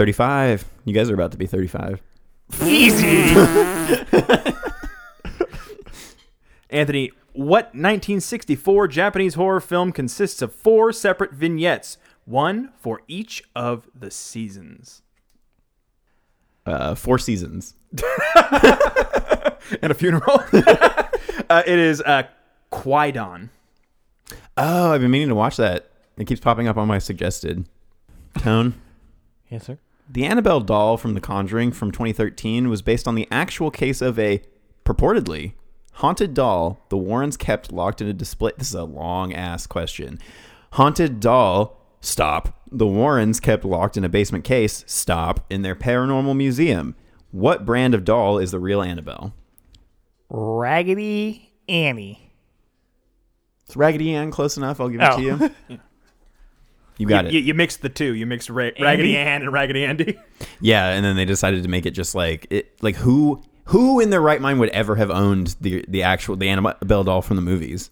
35. 0.00 0.64
You 0.86 0.94
guys 0.94 1.10
are 1.10 1.14
about 1.14 1.30
to 1.32 1.36
be 1.36 1.44
35. 1.44 2.00
Easy. 2.62 3.06
Anthony, 6.70 7.10
what 7.34 7.66
1964 7.74 8.88
Japanese 8.88 9.34
horror 9.34 9.60
film 9.60 9.92
consists 9.92 10.40
of 10.40 10.54
four 10.54 10.90
separate 10.90 11.34
vignettes, 11.34 11.98
one 12.24 12.72
for 12.78 13.02
each 13.08 13.42
of 13.54 13.90
the 13.94 14.10
seasons? 14.10 15.02
Uh, 16.64 16.94
Four 16.94 17.18
Seasons. 17.18 17.74
and 19.82 19.90
a 19.90 19.94
funeral. 19.94 20.42
uh, 21.50 21.62
it 21.66 21.78
is 21.78 22.00
uh, 22.00 22.22
Kwaidan. 22.72 23.50
Oh, 24.56 24.92
I've 24.92 25.02
been 25.02 25.10
meaning 25.10 25.28
to 25.28 25.34
watch 25.34 25.58
that. 25.58 25.90
It 26.16 26.26
keeps 26.26 26.40
popping 26.40 26.68
up 26.68 26.78
on 26.78 26.88
my 26.88 26.98
suggested. 26.98 27.68
Tone. 28.38 28.80
Yes, 29.50 29.66
sir. 29.66 29.76
The 30.12 30.24
Annabelle 30.24 30.60
doll 30.60 30.96
from 30.96 31.14
The 31.14 31.20
Conjuring 31.20 31.70
from 31.70 31.92
2013 31.92 32.68
was 32.68 32.82
based 32.82 33.06
on 33.06 33.14
the 33.14 33.28
actual 33.30 33.70
case 33.70 34.02
of 34.02 34.18
a 34.18 34.42
purportedly 34.84 35.52
haunted 35.94 36.34
doll 36.34 36.84
the 36.88 36.96
Warrens 36.96 37.36
kept 37.36 37.70
locked 37.70 38.00
in 38.00 38.08
a 38.08 38.12
display. 38.12 38.50
This 38.58 38.68
is 38.68 38.74
a 38.74 38.82
long 38.84 39.32
ass 39.32 39.66
question. 39.68 40.18
Haunted 40.72 41.20
doll, 41.20 41.80
stop. 42.00 42.60
The 42.72 42.86
Warrens 42.88 43.38
kept 43.38 43.64
locked 43.64 43.96
in 43.96 44.04
a 44.04 44.08
basement 44.08 44.44
case, 44.44 44.82
stop, 44.88 45.44
in 45.50 45.62
their 45.62 45.76
paranormal 45.76 46.36
museum. 46.36 46.96
What 47.30 47.64
brand 47.64 47.94
of 47.94 48.04
doll 48.04 48.38
is 48.38 48.50
the 48.50 48.58
real 48.58 48.82
Annabelle? 48.82 49.32
Raggedy 50.28 51.52
Annie. 51.68 52.32
It's 53.66 53.76
Raggedy 53.76 54.12
Ann 54.14 54.32
close 54.32 54.56
enough. 54.56 54.80
I'll 54.80 54.88
give 54.88 55.00
it 55.00 55.08
Oh. 55.12 55.16
to 55.16 55.22
you. 55.68 55.78
You 57.00 57.06
got 57.06 57.24
it. 57.26 57.32
You, 57.32 57.40
you 57.40 57.54
mixed 57.54 57.80
the 57.82 57.88
two. 57.88 58.14
You 58.14 58.26
mixed 58.26 58.50
Ra- 58.50 58.70
Raggedy 58.78 59.16
Ann 59.16 59.42
and 59.42 59.52
Raggedy 59.52 59.84
Andy. 59.84 60.18
Yeah, 60.60 60.88
and 60.90 61.04
then 61.04 61.16
they 61.16 61.24
decided 61.24 61.62
to 61.62 61.68
make 61.68 61.84
it 61.86 61.90
just 61.92 62.14
like 62.14 62.46
it, 62.50 62.82
like 62.82 62.96
who 62.96 63.42
who 63.64 64.00
in 64.00 64.10
their 64.10 64.20
right 64.20 64.40
mind 64.40 64.58
would 64.60 64.68
ever 64.70 64.96
have 64.96 65.10
owned 65.10 65.54
the 65.60 65.84
the 65.88 66.02
actual 66.02 66.36
the 66.36 66.48
Annabelle 66.48 67.04
doll 67.04 67.22
from 67.22 67.36
the 67.36 67.42
movies? 67.42 67.90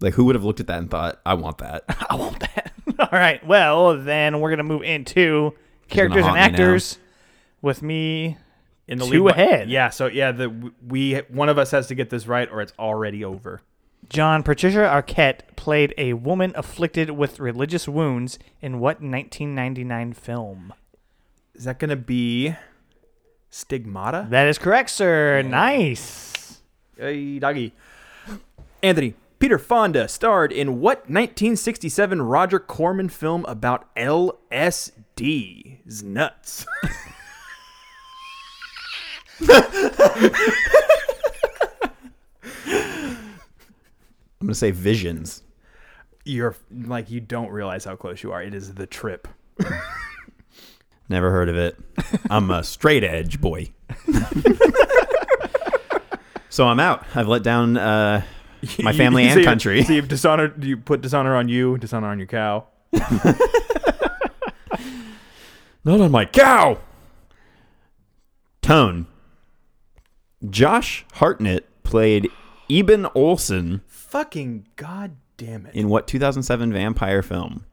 Like 0.00 0.14
who 0.14 0.24
would 0.26 0.34
have 0.34 0.44
looked 0.44 0.60
at 0.60 0.66
that 0.68 0.78
and 0.78 0.90
thought, 0.90 1.20
"I 1.26 1.34
want 1.34 1.58
that." 1.58 1.84
I 2.10 2.14
want 2.16 2.40
that. 2.40 2.72
All 2.98 3.08
right. 3.18 3.44
Well, 3.46 3.98
then 4.02 4.40
we're 4.40 4.50
gonna 4.50 4.62
move 4.64 4.82
into 4.82 5.54
characters 5.88 6.24
and 6.24 6.36
haunt 6.36 6.36
me 6.36 6.40
actors 6.58 6.98
with 7.62 7.82
me. 7.82 8.36
In 8.86 8.98
the 8.98 9.06
Two 9.06 9.24
lead- 9.24 9.32
ahead. 9.34 9.68
Yeah. 9.70 9.90
So 9.90 10.06
yeah, 10.06 10.32
the 10.32 10.72
we 10.86 11.16
one 11.28 11.48
of 11.50 11.58
us 11.58 11.70
has 11.72 11.88
to 11.88 11.94
get 11.94 12.08
this 12.10 12.26
right, 12.26 12.48
or 12.50 12.60
it's 12.62 12.72
already 12.78 13.22
over. 13.24 13.60
John 14.08 14.42
Patricia 14.42 14.78
Arquette 14.78 15.40
played 15.54 15.92
a 15.98 16.14
woman 16.14 16.52
afflicted 16.54 17.10
with 17.10 17.40
religious 17.40 17.86
wounds 17.86 18.38
in 18.62 18.80
what 18.80 19.02
1999 19.02 20.14
film? 20.14 20.72
Is 21.54 21.64
that 21.64 21.78
going 21.78 21.90
to 21.90 21.96
be 21.96 22.56
Stigmata? 23.50 24.26
That 24.30 24.48
is 24.48 24.56
correct, 24.56 24.88
sir. 24.90 25.42
Nice. 25.42 26.62
Hey, 26.96 27.38
doggy. 27.38 27.74
Anthony, 28.82 29.12
Peter 29.38 29.58
Fonda 29.58 30.08
starred 30.08 30.52
in 30.52 30.80
what 30.80 31.00
1967 31.00 32.22
Roger 32.22 32.58
Corman 32.58 33.10
film 33.10 33.44
about 33.46 33.94
LSD? 33.94 35.86
Is 35.86 36.02
nuts. 36.02 36.64
I'm 44.40 44.46
gonna 44.46 44.54
say 44.54 44.70
Visions. 44.70 45.42
You're 46.24 46.54
like 46.70 47.10
you 47.10 47.20
don't 47.20 47.50
realize 47.50 47.84
how 47.84 47.96
close 47.96 48.22
you 48.22 48.32
are. 48.32 48.42
It 48.42 48.54
is 48.54 48.74
the 48.74 48.86
trip. 48.86 49.26
Never 51.08 51.30
heard 51.30 51.48
of 51.48 51.56
it. 51.56 51.76
I'm 52.30 52.50
a 52.50 52.62
straight 52.62 53.02
edge 53.02 53.40
boy. 53.40 53.70
so 56.50 56.66
I'm 56.68 56.78
out. 56.80 57.04
I've 57.14 57.28
let 57.28 57.42
down 57.42 57.76
uh, 57.78 58.22
my 58.80 58.92
family 58.92 59.24
You- 59.24 59.30
and 59.30 59.40
so 59.40 59.44
country. 59.44 59.82
So 59.84 59.92
you've 59.94 60.08
dishonor. 60.08 60.52
You 60.60 60.76
put 60.76 61.00
dishonor 61.00 61.34
on 61.34 61.48
you, 61.48 61.78
dishonor 61.78 62.08
on 62.08 62.18
your 62.18 62.26
cow. 62.28 62.66
Not 65.84 66.00
on 66.00 66.10
my 66.10 66.24
cow. 66.26 66.78
Tone. 68.62 69.06
Josh 70.50 71.06
Hartnett 71.14 71.82
played 71.82 72.28
Eben 72.68 73.04
Oleson 73.16 73.80
Fucking 74.08 74.66
god 74.76 75.16
damn 75.36 75.66
it! 75.66 75.74
in 75.74 75.88
what 75.90 76.06
2007 76.06 76.72
vampire 76.72 77.22
film? 77.22 77.66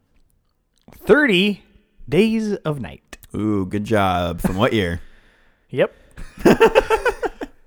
30 0.94 1.64
Days 2.10 2.54
of 2.58 2.82
Night. 2.82 3.18
Ooh, 3.34 3.66
good 3.66 3.86
job. 3.86 4.42
From 4.42 4.56
what 4.58 4.74
year? 4.74 5.02
Yep. 5.70 5.94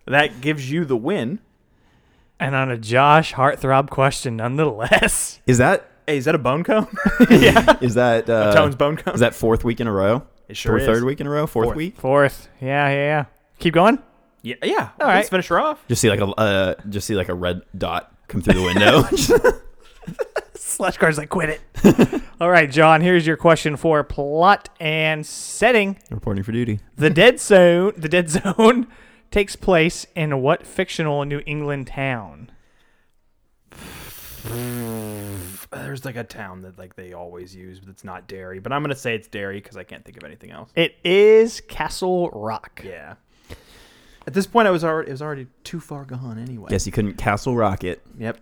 that 0.06 0.40
gives 0.40 0.70
you 0.70 0.84
the 0.86 0.96
win. 0.96 1.40
And 2.40 2.54
on 2.54 2.70
a 2.70 2.78
Josh 2.78 3.34
Heartthrob 3.34 3.90
question, 3.90 4.36
nonetheless. 4.36 5.40
Is 5.46 5.58
that 5.58 5.90
Hey, 6.06 6.16
is 6.18 6.24
that 6.24 6.34
a 6.34 6.38
bone 6.38 6.64
cone? 6.64 6.86
yeah. 7.30 7.76
is 7.82 7.94
that 7.94 8.30
uh, 8.30 8.54
Tone's 8.54 8.76
bone 8.76 8.96
cone. 8.96 9.12
Is 9.12 9.20
that 9.20 9.34
fourth 9.34 9.62
week 9.64 9.80
in 9.80 9.86
a 9.88 9.92
row? 9.92 10.22
It 10.48 10.56
sure 10.56 10.76
or 10.76 10.78
is. 10.78 10.86
third 10.86 11.04
week 11.04 11.20
in 11.20 11.26
a 11.26 11.30
row? 11.30 11.46
Fourth, 11.46 11.66
Fourth. 11.66 11.76
week? 11.76 11.96
Fourth. 11.98 12.48
Yeah, 12.62 12.88
yeah, 12.88 12.94
yeah. 12.94 13.24
Keep 13.58 13.74
going. 13.74 13.98
Yeah, 14.42 14.54
yeah. 14.62 14.90
All 15.00 15.08
Let's 15.08 15.26
right. 15.26 15.28
finish 15.28 15.48
her 15.48 15.58
off. 15.60 15.86
Just 15.88 16.00
see 16.00 16.08
like 16.08 16.20
a 16.20 16.26
uh, 16.26 16.74
just 16.88 17.06
see 17.06 17.16
like 17.16 17.28
a 17.28 17.34
red 17.34 17.62
dot 17.76 18.14
come 18.28 18.42
through 18.42 18.54
the 18.54 18.62
window. 18.62 19.02
Slash 20.54 20.96
cards 20.96 21.18
like 21.18 21.28
quit 21.28 21.48
it. 21.48 22.22
All 22.40 22.50
right, 22.50 22.70
John, 22.70 23.00
here's 23.00 23.26
your 23.26 23.36
question 23.36 23.76
for 23.76 24.04
plot 24.04 24.68
and 24.78 25.26
setting. 25.26 25.98
Reporting 26.10 26.44
for 26.44 26.52
duty. 26.52 26.80
The 26.96 27.10
Dead 27.10 27.40
Zone, 27.40 27.92
the 27.96 28.08
Dead 28.08 28.30
Zone 28.30 28.86
takes 29.30 29.56
place 29.56 30.06
in 30.14 30.40
what 30.40 30.66
fictional 30.66 31.24
New 31.24 31.42
England 31.46 31.88
town? 31.88 32.50
There's 35.70 36.04
like 36.04 36.16
a 36.16 36.24
town 36.24 36.62
that 36.62 36.78
like 36.78 36.96
they 36.96 37.12
always 37.12 37.54
use, 37.54 37.80
but 37.80 37.88
it's 37.88 38.04
not 38.04 38.28
Derry. 38.28 38.58
But 38.58 38.72
I'm 38.72 38.82
gonna 38.82 38.94
say 38.94 39.14
it's 39.14 39.28
Derry 39.28 39.60
because 39.60 39.76
I 39.76 39.84
can't 39.84 40.04
think 40.04 40.16
of 40.16 40.24
anything 40.24 40.50
else. 40.50 40.70
It 40.74 40.96
is 41.04 41.60
Castle 41.60 42.30
Rock. 42.30 42.82
Yeah. 42.84 43.14
At 44.28 44.34
this 44.34 44.46
point, 44.46 44.68
I 44.68 44.70
was 44.70 44.84
already 44.84 45.08
it 45.08 45.12
was 45.12 45.22
already 45.22 45.46
too 45.64 45.80
far 45.80 46.04
gone 46.04 46.38
anyway. 46.38 46.68
Guess 46.68 46.84
you 46.84 46.92
couldn't 46.92 47.14
castle 47.14 47.56
rocket. 47.56 48.02
Yep. 48.18 48.36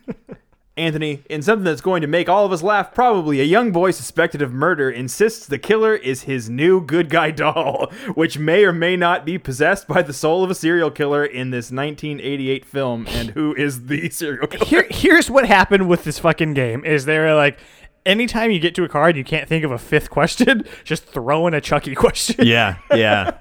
Anthony, 0.76 1.22
in 1.30 1.40
something 1.40 1.64
that's 1.64 1.80
going 1.80 2.02
to 2.02 2.06
make 2.06 2.28
all 2.28 2.44
of 2.44 2.52
us 2.52 2.62
laugh, 2.62 2.92
probably 2.92 3.40
a 3.40 3.44
young 3.44 3.72
boy 3.72 3.92
suspected 3.92 4.42
of 4.42 4.52
murder 4.52 4.90
insists 4.90 5.46
the 5.46 5.58
killer 5.58 5.94
is 5.94 6.24
his 6.24 6.50
new 6.50 6.82
good 6.82 7.08
guy 7.08 7.30
doll, 7.30 7.90
which 8.14 8.38
may 8.38 8.62
or 8.62 8.74
may 8.74 8.94
not 8.94 9.24
be 9.24 9.38
possessed 9.38 9.88
by 9.88 10.02
the 10.02 10.12
soul 10.12 10.44
of 10.44 10.50
a 10.50 10.54
serial 10.54 10.90
killer 10.90 11.24
in 11.24 11.48
this 11.48 11.72
1988 11.72 12.66
film. 12.66 13.06
And 13.08 13.30
who 13.30 13.54
is 13.54 13.86
the 13.86 14.10
serial 14.10 14.46
killer? 14.48 14.66
Here, 14.66 14.86
here's 14.90 15.30
what 15.30 15.46
happened 15.46 15.88
with 15.88 16.04
this 16.04 16.18
fucking 16.18 16.52
game: 16.52 16.84
is 16.84 17.06
they're 17.06 17.34
like, 17.34 17.58
anytime 18.04 18.50
you 18.50 18.58
get 18.58 18.74
to 18.74 18.84
a 18.84 18.88
card, 18.90 19.16
you 19.16 19.24
can't 19.24 19.48
think 19.48 19.64
of 19.64 19.70
a 19.70 19.78
fifth 19.78 20.10
question, 20.10 20.64
just 20.84 21.06
throw 21.06 21.46
in 21.46 21.54
a 21.54 21.60
Chucky 21.62 21.94
question. 21.94 22.46
Yeah, 22.46 22.76
yeah. 22.94 23.38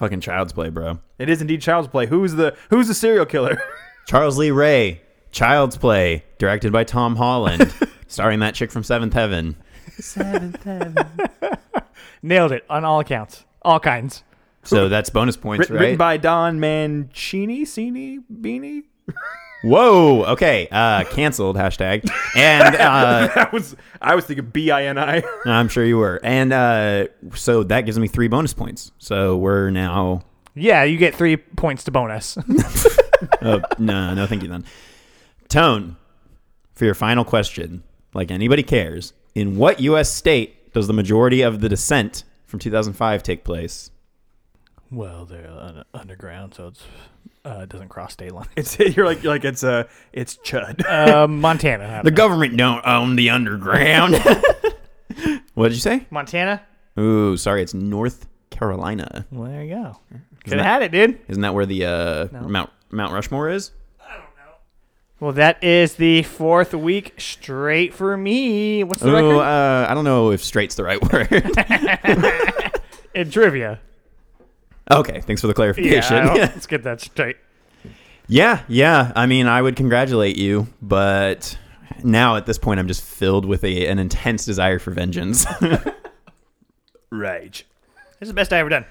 Fucking 0.00 0.22
child's 0.22 0.54
play, 0.54 0.70
bro. 0.70 0.98
It 1.18 1.28
is 1.28 1.42
indeed 1.42 1.60
Child's 1.60 1.86
Play. 1.86 2.06
Who's 2.06 2.32
the 2.32 2.56
who's 2.70 2.88
the 2.88 2.94
serial 2.94 3.26
killer? 3.26 3.60
Charles 4.06 4.38
Lee 4.38 4.50
Ray, 4.50 5.02
Child's 5.30 5.76
Play, 5.76 6.24
directed 6.38 6.72
by 6.72 6.84
Tom 6.84 7.16
Holland, 7.16 7.70
starring 8.06 8.40
that 8.40 8.54
chick 8.54 8.70
from 8.70 8.82
Seventh 8.82 9.12
Heaven. 9.12 9.56
Seventh 9.98 10.62
Heaven. 10.64 10.96
Nailed 12.22 12.52
it 12.52 12.64
on 12.70 12.82
all 12.82 13.00
accounts, 13.00 13.44
all 13.60 13.78
kinds. 13.78 14.22
So 14.62 14.88
that's 14.88 15.10
bonus 15.10 15.36
points, 15.36 15.64
Written, 15.64 15.76
right? 15.76 15.82
written 15.82 15.98
by 15.98 16.16
Don 16.16 16.58
Mancini, 16.58 17.66
Cini, 17.66 18.22
Beanie. 18.32 18.84
Whoa. 19.62 20.24
Okay. 20.24 20.68
Uh, 20.70 21.04
canceled. 21.04 21.56
Hashtag. 21.56 22.08
And 22.34 22.74
uh, 22.76 23.28
I 23.36 23.48
was 23.52 23.76
I 24.00 24.14
was 24.14 24.24
thinking 24.24 24.46
B 24.46 24.70
I 24.70 24.84
N 24.84 24.98
I. 24.98 25.22
I'm 25.44 25.68
sure 25.68 25.84
you 25.84 25.98
were. 25.98 26.18
And 26.22 26.52
uh, 26.52 27.06
so 27.34 27.62
that 27.64 27.82
gives 27.82 27.98
me 27.98 28.08
three 28.08 28.28
bonus 28.28 28.54
points. 28.54 28.92
So 28.98 29.36
we're 29.36 29.70
now. 29.70 30.22
Yeah, 30.54 30.82
you 30.84 30.96
get 30.98 31.14
three 31.14 31.36
points 31.36 31.84
to 31.84 31.90
bonus. 31.90 32.36
Oh, 33.42 33.60
no, 33.78 34.14
no, 34.14 34.26
thank 34.26 34.42
you 34.42 34.48
then. 34.48 34.64
Tone, 35.48 35.96
for 36.74 36.86
your 36.86 36.94
final 36.94 37.22
question, 37.22 37.82
like 38.14 38.30
anybody 38.30 38.62
cares, 38.62 39.12
in 39.34 39.56
what 39.58 39.78
U.S. 39.80 40.10
state 40.10 40.72
does 40.72 40.86
the 40.86 40.94
majority 40.94 41.42
of 41.42 41.60
the 41.60 41.68
descent 41.68 42.24
from 42.46 42.60
2005 42.60 43.22
take 43.22 43.44
place? 43.44 43.90
well, 44.90 45.26
they're 45.26 45.50
un- 45.50 45.84
underground, 45.92 46.54
so 46.54 46.68
it's 46.68 46.82
uh, 47.44 47.60
it 47.62 47.68
doesn't 47.68 47.88
cross 47.88 48.12
state 48.12 48.32
line. 48.32 48.46
It's 48.56 48.78
you're 48.96 49.06
like 49.06 49.22
you're 49.22 49.32
like 49.32 49.44
it's 49.44 49.64
uh 49.64 49.84
it's 50.12 50.36
Chud. 50.38 50.84
Uh, 50.86 51.26
Montana. 51.28 52.00
The 52.04 52.10
know. 52.10 52.16
government 52.16 52.56
don't 52.56 52.86
own 52.86 53.16
the 53.16 53.30
underground. 53.30 54.14
what 55.54 55.68
did 55.68 55.74
you 55.74 55.80
say? 55.80 56.06
Montana. 56.10 56.62
Ooh, 56.98 57.36
sorry, 57.36 57.62
it's 57.62 57.74
North 57.74 58.26
Carolina. 58.50 59.26
Well, 59.30 59.50
there 59.50 59.64
you 59.64 59.74
go. 59.74 59.96
Could 60.44 60.58
have 60.58 60.66
had 60.66 60.82
it, 60.82 60.90
dude. 60.92 61.18
Isn't 61.28 61.42
that 61.42 61.54
where 61.54 61.66
the 61.66 61.84
uh, 61.86 62.28
Mount 62.32 62.70
Mount 62.90 63.12
Rushmore 63.12 63.48
is? 63.50 63.70
I 64.00 64.14
don't 64.14 64.22
know. 64.22 64.52
Well, 65.20 65.32
that 65.32 65.62
is 65.62 65.94
the 65.94 66.22
fourth 66.24 66.74
week 66.74 67.14
straight 67.18 67.94
for 67.94 68.16
me. 68.16 68.82
What's 68.84 69.00
the 69.02 69.08
Ooh, 69.10 69.14
record? 69.14 69.42
uh, 69.42 69.86
I 69.88 69.94
don't 69.94 70.04
know 70.04 70.30
if 70.32 70.42
straight's 70.42 70.74
the 70.74 70.84
right 70.84 71.00
word. 71.12 71.28
In 73.14 73.30
trivia. 73.30 73.80
Okay, 74.90 75.20
thanks 75.20 75.40
for 75.40 75.46
the 75.46 75.54
clarification. 75.54 76.16
Yeah, 76.16 76.34
let's 76.34 76.66
get 76.66 76.82
that 76.84 77.00
straight. 77.00 77.36
yeah, 78.28 78.62
yeah. 78.68 79.12
I 79.14 79.26
mean, 79.26 79.46
I 79.46 79.62
would 79.62 79.76
congratulate 79.76 80.36
you, 80.36 80.68
but 80.82 81.58
now 82.04 82.36
at 82.36 82.46
this 82.46 82.58
point, 82.58 82.80
I'm 82.80 82.88
just 82.88 83.02
filled 83.02 83.44
with 83.44 83.64
a, 83.64 83.86
an 83.86 83.98
intense 83.98 84.44
desire 84.44 84.78
for 84.78 84.90
vengeance. 84.90 85.46
Rage. 87.10 87.66
This 88.18 88.26
is 88.26 88.28
the 88.28 88.34
best 88.34 88.52
I 88.52 88.58
ever 88.58 88.68
done. 88.68 88.84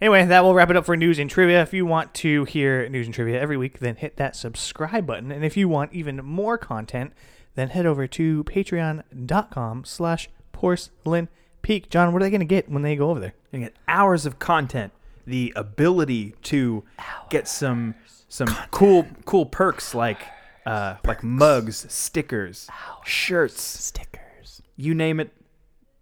Anyway, 0.00 0.24
that 0.24 0.42
will 0.42 0.54
wrap 0.54 0.70
it 0.70 0.76
up 0.76 0.86
for 0.86 0.96
news 0.96 1.18
and 1.18 1.28
trivia. 1.28 1.60
If 1.60 1.74
you 1.74 1.84
want 1.84 2.14
to 2.14 2.44
hear 2.44 2.88
news 2.88 3.06
and 3.06 3.14
trivia 3.14 3.38
every 3.38 3.58
week, 3.58 3.80
then 3.80 3.96
hit 3.96 4.16
that 4.16 4.34
subscribe 4.34 5.06
button. 5.06 5.30
And 5.30 5.44
if 5.44 5.58
you 5.58 5.68
want 5.68 5.92
even 5.92 6.24
more 6.24 6.56
content, 6.56 7.12
then 7.54 7.68
head 7.68 7.84
over 7.84 8.06
to 8.06 8.44
patreon.com 8.44 9.84
slash 9.84 10.30
porcelain 10.52 11.28
peak. 11.60 11.90
John, 11.90 12.12
what 12.12 12.22
are 12.22 12.24
they 12.24 12.30
going 12.30 12.40
to 12.40 12.46
get 12.46 12.70
when 12.70 12.82
they 12.82 12.96
go 12.96 13.10
over 13.10 13.20
there? 13.20 13.34
You 13.52 13.60
get 13.60 13.76
hours 13.88 14.24
of 14.24 14.38
content, 14.38 14.92
the 15.30 15.52
ability 15.56 16.34
to 16.42 16.84
get 17.30 17.48
some 17.48 17.94
some 18.28 18.48
cool 18.70 19.06
cool 19.24 19.46
perks 19.46 19.94
like 19.94 20.18
uh, 20.66 20.96
like 21.06 21.22
mugs, 21.22 21.86
stickers, 21.92 22.68
shirts, 23.04 23.60
Stickers. 23.62 24.60
you 24.76 24.94
name 24.94 25.20
it. 25.20 25.32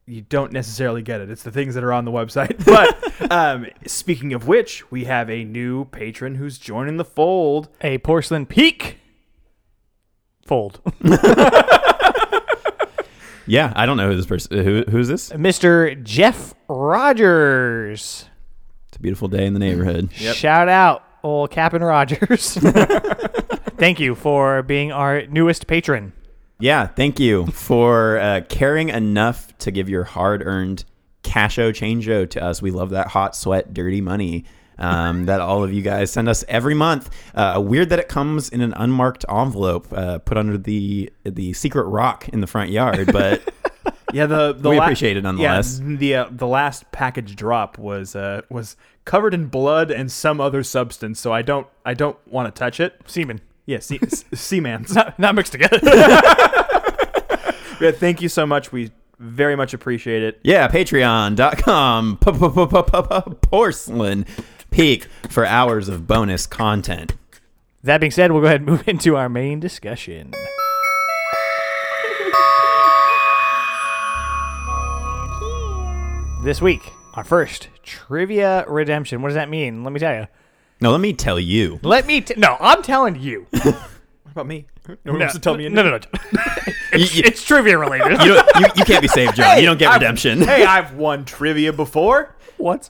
You 0.07 0.23
don't 0.23 0.53
necessarily 0.53 1.03
get 1.03 1.21
it. 1.21 1.31
It's 1.31 1.43
the 1.43 1.51
things 1.53 1.75
that 1.75 1.85
are 1.85 1.93
on 1.93 2.05
the 2.07 2.11
website. 2.11 2.65
But 2.65 3.31
um, 3.31 3.67
speaking 3.87 4.33
of 4.33 4.49
which, 4.49 4.91
we 4.91 5.05
have 5.05 5.29
a 5.29 5.45
new 5.45 5.85
patron 5.87 6.35
who's 6.37 6.57
joining 6.59 6.97
the 6.97 7.05
fold. 7.05 7.69
A 7.83 7.99
porcelain 7.99 8.47
peak 8.47 8.99
fold. 10.47 10.81
Yeah, 13.51 13.73
I 13.75 13.87
don't 13.87 13.97
know 13.97 14.11
who 14.11 14.15
this 14.15 14.27
person. 14.27 14.63
Who 14.63 14.85
who's 14.91 15.09
this? 15.09 15.31
Mr. 15.31 16.03
Jeff 16.03 16.55
Rogers. 16.69 18.27
It's 18.99 19.01
a 19.01 19.03
beautiful 19.03 19.29
day 19.29 19.47
in 19.47 19.53
the 19.53 19.61
neighborhood. 19.61 20.13
Shout 20.13 20.69
out, 20.69 21.05
old 21.23 21.53
Captain 21.53 21.85
Rogers. 21.85 22.55
Thank 23.79 24.01
you 24.01 24.17
for 24.17 24.65
being 24.65 24.91
our 24.91 25.25
newest 25.29 25.69
patron. 25.69 26.13
Yeah, 26.59 26.89
thank 26.89 27.21
you 27.21 27.47
for 27.47 28.19
uh, 28.19 28.41
caring 28.49 28.89
enough 28.89 29.57
to 29.59 29.71
give 29.71 29.89
your 29.89 30.03
hard-earned 30.03 30.85
casho 31.23 31.71
changeo 31.71 32.29
to 32.31 32.43
us. 32.43 32.61
We 32.61 32.73
love 32.73 32.91
that 32.91 33.07
hot 33.07 33.37
sweat, 33.37 33.73
dirty 33.73 34.01
money 34.01 34.47
um, 34.79 35.25
that 35.27 35.41
all 35.41 35.63
of 35.63 35.73
you 35.73 35.83
guys 35.83 36.11
send 36.11 36.29
us 36.29 36.45
every 36.49 36.75
month. 36.75 37.11
Uh, 37.37 37.63
weird 37.65 37.91
that 37.91 38.01
it 38.01 38.09
comes 38.09 38.49
in 38.49 38.61
an 38.61 38.75
unmarked 38.75 39.25
envelope 39.29 39.87
uh, 39.93 40.19
put 40.19 40.37
under 40.37 40.59
the 40.59 41.13
the 41.23 41.53
secret 41.53 41.85
rock 41.85 42.29
in 42.31 42.41
the 42.41 42.49
front 42.49 42.71
yard, 42.71 43.13
but 43.13 43.43
Yeah, 44.13 44.27
the, 44.27 44.53
the 44.55 44.71
We 44.71 44.79
la- 44.79 44.85
appreciate 44.85 45.17
it 45.17 45.23
nonetheless. 45.23 45.81
Yeah, 45.85 45.97
the 45.97 46.15
uh, 46.15 46.27
the 46.31 46.47
last 46.47 46.91
package 46.93 47.37
drop 47.37 47.77
was 47.79 48.17
uh, 48.17 48.43
was 48.49 48.77
covered 49.05 49.35
in 49.35 49.47
blood 49.47 49.91
and 49.91 50.11
some 50.11 50.41
other 50.41 50.63
substance, 50.63 51.21
so 51.21 51.33
I 51.33 51.43
don't 51.43 51.67
I 51.85 51.95
don't 51.95 52.17
want 52.27 52.55
to 52.55 52.59
touch 52.59 52.81
it. 52.81 53.01
Seaman. 53.07 53.41
Yeah, 53.67 53.81
sea, 53.81 53.99
Seamans. 54.01 54.95
Not, 54.95 55.19
not 55.19 55.35
mixed 55.35 55.53
together. 55.53 55.79
Yeah, 57.81 57.93
thank 57.93 58.21
you 58.21 58.29
so 58.29 58.45
much. 58.45 58.73
We 58.73 58.91
very 59.21 59.55
much 59.55 59.73
appreciate 59.73 60.21
it. 60.25 60.41
yeah, 60.43 60.67
patreon.com 60.67 62.17
porcelain 63.43 64.27
peak 64.73 65.05
for 65.29 65.47
hours 65.47 65.89
of 65.89 66.07
bonus 66.09 66.45
content. 66.45 67.15
that 67.85 67.99
being 68.01 68.11
said, 68.11 68.33
we'll 68.33 68.41
go 68.41 68.49
ahead 68.49 68.63
and 68.63 68.69
move 68.71 68.89
into 68.89 69.17
our 69.17 69.29
main 69.29 69.61
discussion. 69.61 70.33
This 76.49 76.63
week, 76.63 76.95
our 77.13 77.25
first 77.25 77.69
trivia 77.83 78.65
redemption. 78.67 79.21
What 79.21 79.29
does 79.29 79.35
that 79.35 79.51
mean? 79.51 79.85
Let 79.85 79.93
me 79.93 80.01
tell 80.01 80.15
you. 80.15 80.27
Now, 80.81 80.93
let 80.93 81.01
me 81.03 81.13
tell 81.13 81.39
you. 81.39 81.79
Let 81.83 82.07
me. 82.07 82.23
T- 82.23 82.33
no, 82.39 82.57
I'm 82.59 82.83
telling 82.83 83.21
you. 83.21 83.47
What 83.53 84.33
about 84.33 84.47
me? 84.47 84.67
No 85.05 85.13
one 85.13 85.19
wants 85.21 85.35
to 85.35 85.41
tell 85.41 85.59
me 85.59 85.69
no, 85.69 85.83
no, 85.83 85.91
no. 85.91 85.99
it's, 86.95 87.15
You- 87.15 87.23
it's 87.27 87.45
trivia 87.45 87.77
related. 87.77 88.23
You, 88.23 88.33
don't, 88.33 88.47
you, 88.61 88.67
you 88.77 88.85
can't 88.87 89.03
be 89.03 89.09
saved, 89.09 89.37
John. 89.37 89.59
you 89.59 89.67
don't 89.67 89.77
get 89.79 89.91
I've- 89.91 90.03
redemption. 90.03 90.41
hey, 90.43 90.65
I've 90.65 90.95
won 90.95 91.27
trivia 91.27 91.71
before. 91.75 92.35
what? 92.57 92.89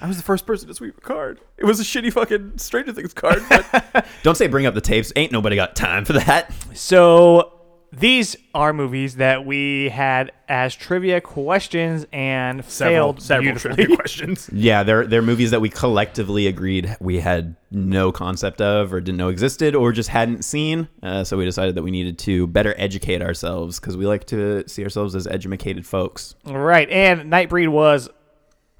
I 0.00 0.06
was 0.06 0.16
the 0.16 0.22
first 0.22 0.46
person 0.46 0.68
to 0.68 0.74
sweep 0.74 0.96
a 0.96 1.00
card. 1.00 1.40
It 1.56 1.64
was 1.64 1.80
a 1.80 1.82
shitty 1.82 2.12
fucking 2.12 2.58
Stranger 2.58 2.92
Things 2.92 3.14
card. 3.14 3.42
But 3.48 4.06
Don't 4.22 4.36
say 4.36 4.46
bring 4.46 4.64
up 4.66 4.74
the 4.74 4.80
tapes. 4.80 5.12
Ain't 5.16 5.32
nobody 5.32 5.56
got 5.56 5.74
time 5.74 6.04
for 6.04 6.12
that. 6.12 6.52
So 6.72 7.57
these 7.92 8.36
are 8.54 8.72
movies 8.72 9.16
that 9.16 9.46
we 9.46 9.88
had 9.88 10.32
as 10.48 10.74
trivia 10.74 11.20
questions 11.20 12.06
and 12.12 12.64
several 12.64 13.14
failed 13.14 13.22
several 13.22 13.56
trivia 13.56 13.86
questions. 13.96 14.50
Yeah, 14.58 14.82
they're 14.82 15.06
they're 15.06 15.22
movies 15.22 15.50
that 15.52 15.60
we 15.60 15.68
collectively 15.68 16.46
agreed 16.46 16.96
we 17.00 17.20
had 17.20 17.56
no 17.70 18.10
concept 18.12 18.60
of 18.60 18.92
or 18.92 19.00
didn't 19.00 19.18
know 19.18 19.28
existed 19.28 19.74
or 19.74 19.92
just 19.92 20.08
hadn't 20.08 20.44
seen. 20.44 20.88
Uh, 21.02 21.24
so 21.24 21.36
we 21.36 21.44
decided 21.44 21.74
that 21.74 21.82
we 21.82 21.90
needed 21.90 22.18
to 22.20 22.46
better 22.48 22.74
educate 22.76 23.22
ourselves 23.22 23.78
because 23.78 23.96
we 23.96 24.06
like 24.06 24.24
to 24.26 24.66
see 24.68 24.82
ourselves 24.82 25.14
as 25.14 25.26
educated 25.26 25.86
folks. 25.86 26.34
Right, 26.44 26.88
and 26.90 27.30
Nightbreed 27.30 27.68
was 27.68 28.08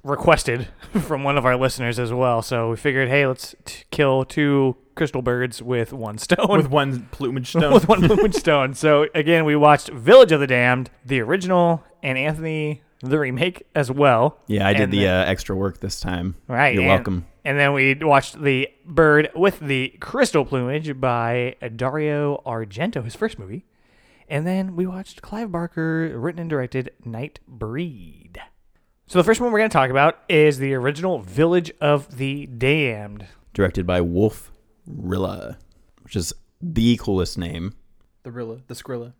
requested 0.03 0.67
from 1.01 1.23
one 1.23 1.37
of 1.37 1.45
our 1.45 1.55
listeners 1.57 1.99
as 1.99 2.11
well. 2.13 2.41
So 2.41 2.69
we 2.71 2.75
figured, 2.77 3.09
hey, 3.09 3.25
let's 3.27 3.55
t- 3.65 3.83
kill 3.91 4.25
two 4.25 4.75
crystal 4.95 5.21
birds 5.21 5.61
with 5.61 5.93
one 5.93 6.17
stone. 6.17 6.47
With 6.49 6.69
one 6.69 7.07
plumage 7.11 7.47
stone. 7.51 7.73
with 7.73 7.87
one 7.87 8.01
plumage 8.07 8.35
stone. 8.35 8.73
So 8.73 9.07
again, 9.15 9.45
we 9.45 9.55
watched 9.55 9.89
Village 9.89 10.31
of 10.31 10.39
the 10.39 10.47
Damned, 10.47 10.89
the 11.05 11.19
original, 11.21 11.83
and 12.03 12.17
Anthony 12.17 12.81
the 13.01 13.17
remake 13.17 13.63
as 13.75 13.89
well. 13.89 14.37
Yeah, 14.47 14.67
I 14.67 14.73
did 14.73 14.81
And 14.83 14.93
the 14.93 15.07
uh, 15.07 15.23
extra 15.23 15.55
work 15.55 15.79
this 15.79 16.01
time. 16.01 16.35
Right. 16.47 16.73
You're 16.73 16.83
and- 16.83 16.89
welcome. 16.89 17.25
And 17.45 17.57
then 17.57 17.71
we 17.71 17.95
watched 17.95 18.39
The 18.43 18.67
Bird 18.85 19.29
with 19.33 19.61
the 19.61 19.95
Crystal 20.01 20.43
Plumage 20.43 20.99
by 20.99 21.55
Dario 21.77 22.43
Argento, 22.45 23.03
his 23.03 23.15
first 23.15 23.39
movie. 23.39 23.65
And 24.27 24.45
then 24.45 24.75
we 24.75 24.85
watched 24.85 25.21
Clive 25.21 25.49
Barker, 25.51 26.19
written 26.19 26.41
and 26.41 26.49
directed 26.49 26.91
Night 27.05 27.39
Breed. 27.47 28.18
So 29.09 29.17
the 29.17 29.23
first 29.23 29.41
one 29.41 29.51
we're 29.51 29.57
going 29.57 29.71
to 29.71 29.73
talk 29.73 29.89
about 29.89 30.19
is 30.29 30.59
the 30.59 30.75
original 30.75 31.17
Village 31.17 31.71
of 31.81 32.17
the 32.17 32.45
Damned. 32.45 33.25
Directed 33.55 33.87
by 33.87 34.01
Wolf 34.01 34.51
Rilla, 34.85 35.57
which 36.03 36.15
is 36.15 36.31
the 36.61 36.95
coolest 36.97 37.35
name. 37.35 37.73
the 38.21 38.31
Rilla, 38.31 38.59
the 38.67 38.75
Skrilla. 38.75 39.13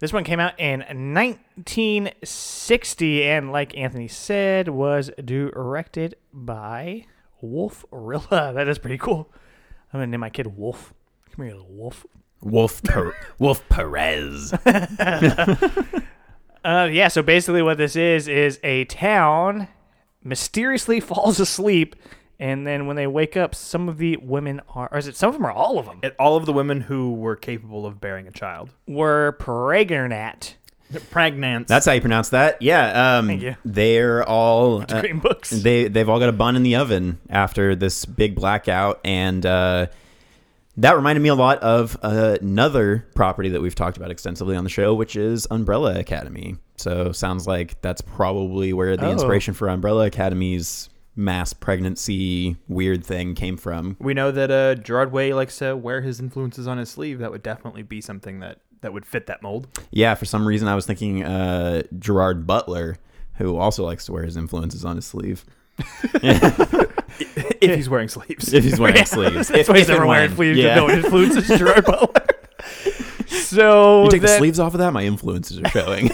This 0.00 0.12
one 0.12 0.24
came 0.24 0.40
out 0.40 0.58
in 0.58 0.80
1960 0.80 3.22
and 3.22 3.52
like 3.52 3.78
Anthony 3.78 4.08
said 4.08 4.68
was 4.68 5.12
directed 5.24 6.16
by 6.32 7.06
Wolf 7.40 7.84
Rilla. 7.92 8.52
That 8.56 8.66
is 8.66 8.80
pretty 8.80 8.98
cool. 8.98 9.32
I'm 9.92 10.00
going 10.00 10.08
to 10.08 10.10
name 10.10 10.22
my 10.22 10.30
kid 10.30 10.56
Wolf. 10.56 10.92
Come 11.30 11.44
here, 11.44 11.54
little 11.54 11.70
Wolf. 11.70 12.04
Wolf 12.42 12.82
per- 12.82 13.14
Wolf 13.38 13.62
Perez. 13.68 14.52
Uh, 16.66 16.84
yeah, 16.90 17.06
so 17.08 17.22
basically 17.22 17.62
what 17.62 17.78
this 17.78 17.94
is 17.96 18.26
is 18.28 18.58
a 18.64 18.84
town 18.86 19.68
mysteriously 20.24 20.98
falls 21.12 21.38
asleep, 21.38 21.94
and 22.40 22.66
then 22.66 22.86
when 22.86 22.96
they 22.96 23.06
wake 23.06 23.36
up, 23.36 23.54
some 23.54 23.88
of 23.88 23.98
the 23.98 24.16
women 24.16 24.60
are, 24.74 24.88
or 24.90 24.98
is 24.98 25.06
it 25.06 25.16
some 25.16 25.28
of 25.28 25.34
them 25.34 25.46
or 25.46 25.52
all 25.52 25.78
of 25.78 25.86
them, 25.86 26.00
And 26.02 26.12
all 26.18 26.36
of 26.36 26.44
the 26.44 26.52
women 26.52 26.80
who 26.82 27.14
were 27.14 27.36
capable 27.36 27.86
of 27.86 28.00
bearing 28.00 28.26
a 28.26 28.32
child. 28.32 28.70
were 28.86 29.36
pregnant. 29.38 30.56
Pregnant. 31.10 31.66
That's 31.66 31.84
how 31.86 31.92
you 31.92 32.00
pronounce 32.00 32.28
that. 32.28 32.62
Yeah. 32.62 33.18
Um, 33.18 33.26
Thank 33.26 33.42
you. 33.42 33.56
They're 33.64 34.22
all 34.22 34.82
uh, 34.82 35.00
Green 35.00 35.18
books. 35.18 35.50
they 35.50 35.88
they've 35.88 36.08
all 36.08 36.20
got 36.20 36.28
a 36.28 36.32
bun 36.32 36.54
in 36.54 36.62
the 36.62 36.76
oven 36.76 37.18
after 37.28 37.74
this 37.74 38.04
big 38.04 38.36
blackout, 38.36 39.00
and 39.04 39.44
uh, 39.44 39.86
that 40.78 40.96
reminded 40.96 41.22
me 41.22 41.28
a 41.28 41.34
lot 41.34 41.58
of 41.60 41.96
another 42.02 43.06
property 43.14 43.48
that 43.50 43.60
we've 43.62 43.74
talked 43.74 43.96
about 43.96 44.10
extensively 44.10 44.56
on 44.56 44.64
the 44.64 44.70
show, 44.70 44.94
which 44.94 45.16
is 45.16 45.46
Umbrella 45.50 45.98
Academy. 45.98 46.56
So 46.76 47.12
sounds 47.12 47.46
like 47.46 47.80
that's 47.80 48.00
probably 48.02 48.72
where 48.72 48.96
the 48.96 49.06
Oh. 49.06 49.12
inspiration 49.12 49.54
for 49.54 49.68
Umbrella 49.68 50.06
Academy's 50.06 50.88
mass 51.18 51.54
pregnancy 51.54 52.56
weird 52.68 53.02
thing 53.04 53.34
came 53.34 53.56
from. 53.56 53.96
we 54.00 54.12
know 54.12 54.30
that 54.30 54.50
uh, 54.50 54.74
Gerard 54.74 55.12
Way 55.12 55.32
likes 55.32 55.56
to 55.58 55.74
wear 55.74 56.02
his 56.02 56.20
influences 56.20 56.66
on 56.66 56.76
his 56.76 56.90
sleeve. 56.90 57.20
That 57.20 57.30
would 57.30 57.42
definitely 57.42 57.82
be 57.82 58.02
something 58.02 58.40
that, 58.40 58.58
that 58.82 58.92
would 58.92 59.06
fit 59.06 59.26
that 59.28 59.42
mold. 59.42 59.66
Yeah, 59.90 60.14
for 60.14 60.26
some 60.26 60.46
reason 60.46 60.68
I 60.68 60.74
was 60.74 60.84
thinking 60.84 61.24
uh, 61.24 61.84
Gerard 61.98 62.46
Butler, 62.46 62.96
who 63.36 63.56
also 63.56 63.82
likes 63.84 64.04
to 64.06 64.12
wear 64.12 64.24
his 64.24 64.36
influences 64.36 64.84
on 64.84 64.96
his 64.96 65.06
sleeve. 65.06 65.46
if 67.60 67.74
he's 67.74 67.88
wearing 67.88 68.08
sleeves. 68.08 68.52
If 68.52 68.64
he's 68.64 68.80
wearing 68.80 69.04
sleeves. 69.04 69.48
That's 69.48 69.60
if, 69.60 69.68
why 69.68 69.78
he's 69.78 69.88
if 69.88 69.94
never 69.94 70.06
wearing 70.06 70.34
sleeves. 70.34 70.58
Yeah. 70.58 70.76
No 70.76 70.88
influences 70.90 71.46
Gerard 71.58 71.84
Butler. 71.84 72.26
so 73.26 74.04
You 74.04 74.10
take 74.10 74.22
the 74.22 74.28
sleeves 74.28 74.58
off 74.58 74.74
of 74.74 74.78
that, 74.78 74.92
my 74.92 75.04
influences 75.04 75.58
are 75.60 75.68
showing. 75.68 76.10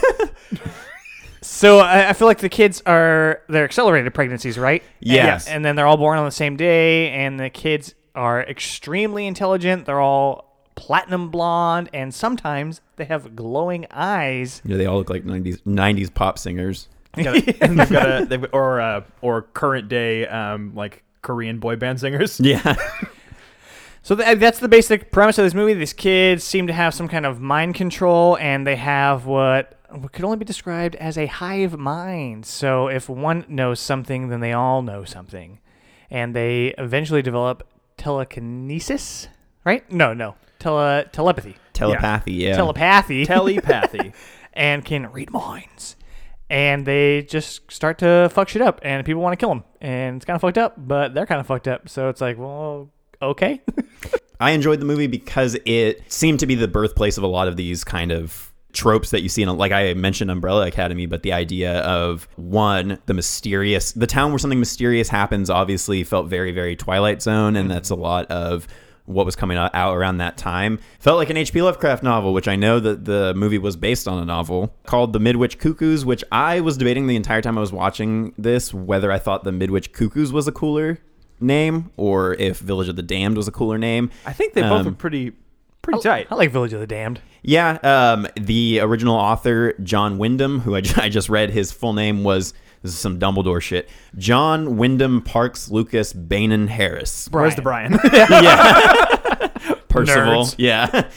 So 1.42 1.80
I, 1.80 2.10
I 2.10 2.12
feel 2.12 2.26
like 2.28 2.38
the 2.38 2.48
kids 2.48 2.82
are 2.86 3.42
they're 3.48 3.64
accelerated 3.64 4.12
pregnancies, 4.14 4.58
right? 4.58 4.82
Yes. 5.00 5.46
And, 5.46 5.56
and 5.56 5.64
then 5.64 5.76
they're 5.76 5.86
all 5.86 5.96
born 5.96 6.18
on 6.18 6.24
the 6.24 6.30
same 6.30 6.56
day, 6.56 7.10
and 7.10 7.38
the 7.38 7.50
kids 7.50 7.94
are 8.14 8.42
extremely 8.42 9.26
intelligent. 9.26 9.86
They're 9.86 10.00
all 10.00 10.52
platinum 10.76 11.30
blonde, 11.30 11.90
and 11.92 12.14
sometimes 12.14 12.80
they 12.96 13.04
have 13.06 13.34
glowing 13.36 13.86
eyes. 13.90 14.62
you 14.64 14.70
know, 14.70 14.76
they 14.78 14.86
all 14.86 14.98
look 14.98 15.10
like 15.10 15.24
90s, 15.24 15.60
90s 15.62 16.12
pop 16.14 16.38
singers. 16.38 16.88
Got- 17.16 17.46
and 17.60 17.78
they've 17.78 17.90
got 17.90 18.22
a, 18.22 18.24
they've, 18.24 18.46
or 18.52 18.80
uh, 18.80 19.02
or 19.20 19.42
current 19.42 19.88
day 19.88 20.26
um, 20.28 20.74
like 20.74 21.02
Korean 21.22 21.58
boy 21.58 21.76
band 21.76 22.00
singers. 22.00 22.38
Yeah. 22.40 22.76
So 24.04 24.16
th- 24.16 24.38
that's 24.38 24.58
the 24.58 24.68
basic 24.68 25.12
premise 25.12 25.38
of 25.38 25.44
this 25.44 25.54
movie. 25.54 25.74
These 25.74 25.92
kids 25.92 26.42
seem 26.42 26.66
to 26.66 26.72
have 26.72 26.92
some 26.92 27.06
kind 27.06 27.24
of 27.24 27.40
mind 27.40 27.76
control, 27.76 28.36
and 28.38 28.66
they 28.66 28.74
have 28.74 29.26
what 29.26 29.78
could 30.10 30.24
only 30.24 30.38
be 30.38 30.44
described 30.44 30.96
as 30.96 31.16
a 31.16 31.26
hive 31.26 31.78
mind. 31.78 32.44
So 32.44 32.88
if 32.88 33.08
one 33.08 33.44
knows 33.48 33.78
something, 33.78 34.28
then 34.28 34.40
they 34.40 34.52
all 34.52 34.82
know 34.82 35.04
something, 35.04 35.60
and 36.10 36.34
they 36.34 36.74
eventually 36.78 37.22
develop 37.22 37.64
telekinesis. 37.96 39.28
Right? 39.64 39.88
No, 39.92 40.12
no, 40.12 40.34
tele 40.58 41.04
telepathy, 41.12 41.54
Telepathy, 41.72 42.32
yeah. 42.32 42.56
telepathy, 42.56 43.24
Telepathy. 43.24 44.12
and 44.52 44.84
can 44.84 45.12
read 45.12 45.30
minds. 45.30 45.94
And 46.52 46.86
they 46.86 47.22
just 47.22 47.72
start 47.72 47.98
to 48.00 48.28
fuck 48.30 48.48
shit 48.50 48.60
up, 48.60 48.78
and 48.82 49.04
people 49.06 49.22
want 49.22 49.32
to 49.32 49.38
kill 49.38 49.48
them, 49.48 49.64
and 49.80 50.16
it's 50.16 50.26
kind 50.26 50.34
of 50.34 50.42
fucked 50.42 50.58
up. 50.58 50.74
But 50.76 51.14
they're 51.14 51.26
kind 51.26 51.40
of 51.40 51.46
fucked 51.46 51.66
up, 51.66 51.88
so 51.88 52.10
it's 52.10 52.20
like, 52.20 52.38
well, 52.38 52.90
okay. 53.22 53.62
I 54.40 54.50
enjoyed 54.50 54.80
the 54.80 54.84
movie 54.84 55.06
because 55.06 55.56
it 55.64 56.12
seemed 56.12 56.40
to 56.40 56.46
be 56.46 56.54
the 56.54 56.68
birthplace 56.68 57.16
of 57.16 57.24
a 57.24 57.28
lot 57.28 57.48
of 57.48 57.56
these 57.56 57.84
kind 57.84 58.12
of 58.12 58.52
tropes 58.72 59.10
that 59.10 59.22
you 59.22 59.28
see 59.28 59.42
in 59.42 59.56
like 59.56 59.70
I 59.70 59.92
mentioned 59.94 60.30
Umbrella 60.30 60.66
Academy 60.66 61.04
but 61.04 61.22
the 61.22 61.34
idea 61.34 61.80
of 61.80 62.26
one 62.36 62.98
the 63.04 63.12
mysterious 63.12 63.92
the 63.92 64.06
town 64.06 64.32
where 64.32 64.38
something 64.38 64.58
mysterious 64.58 65.10
happens 65.10 65.50
obviously 65.50 66.04
felt 66.04 66.28
very 66.28 66.52
very 66.52 66.74
Twilight 66.74 67.20
Zone 67.20 67.54
and 67.54 67.68
mm-hmm. 67.68 67.74
that's 67.74 67.90
a 67.90 67.94
lot 67.94 68.30
of 68.30 68.66
what 69.04 69.26
was 69.26 69.34
coming 69.36 69.56
out 69.56 69.74
out 69.74 69.96
around 69.96 70.18
that 70.18 70.36
time 70.36 70.78
felt 71.00 71.18
like 71.18 71.28
an 71.30 71.36
H.P. 71.36 71.60
Lovecraft 71.62 72.02
novel 72.02 72.32
which 72.32 72.46
I 72.48 72.56
know 72.56 72.78
that 72.80 73.04
the 73.04 73.34
movie 73.34 73.58
was 73.58 73.76
based 73.76 74.06
on 74.06 74.18
a 74.22 74.24
novel 74.24 74.74
called 74.86 75.12
The 75.12 75.18
Midwich 75.20 75.58
Cuckoos 75.58 76.04
which 76.04 76.22
I 76.30 76.60
was 76.60 76.76
debating 76.76 77.06
the 77.06 77.16
entire 77.16 77.42
time 77.42 77.58
I 77.58 77.60
was 77.60 77.72
watching 77.72 78.32
this 78.38 78.72
whether 78.72 79.10
I 79.10 79.18
thought 79.18 79.44
The 79.44 79.52
Midwich 79.52 79.92
Cuckoos 79.92 80.32
was 80.32 80.46
a 80.46 80.52
cooler 80.52 80.98
name 81.40 81.90
or 81.96 82.34
if 82.34 82.58
Village 82.60 82.88
of 82.88 82.96
the 82.96 83.02
Damned 83.02 83.36
was 83.36 83.48
a 83.48 83.52
cooler 83.52 83.78
name 83.78 84.10
I 84.24 84.32
think 84.32 84.54
they 84.54 84.62
both 84.62 84.82
Um, 84.86 84.88
are 84.88 84.92
pretty 84.92 85.32
pretty 85.82 86.00
tight. 86.00 86.28
I 86.30 86.36
like 86.36 86.52
Village 86.52 86.72
of 86.72 86.78
the 86.78 86.86
Damned. 86.86 87.20
Yeah, 87.42 87.72
um, 87.82 88.28
the 88.40 88.78
original 88.78 89.16
author 89.16 89.72
John 89.82 90.16
Wyndham, 90.16 90.60
who 90.60 90.76
I, 90.76 90.82
I 90.96 91.08
just 91.08 91.28
read, 91.28 91.50
his 91.50 91.72
full 91.72 91.92
name 91.92 92.22
was 92.22 92.54
this 92.82 92.92
is 92.92 92.98
some 92.98 93.18
Dumbledore 93.18 93.60
shit. 93.60 93.88
John 94.16 94.76
Wyndham 94.76 95.22
Parkes 95.22 95.70
Lucas 95.70 96.12
Beynon 96.12 96.68
Harris. 96.68 97.28
Where's 97.30 97.54
the 97.54 97.62
Brian? 97.62 97.98
Yeah. 98.12 99.48
Percival. 99.88 100.44
Nerds. 100.44 100.54
Yeah. 100.58 101.10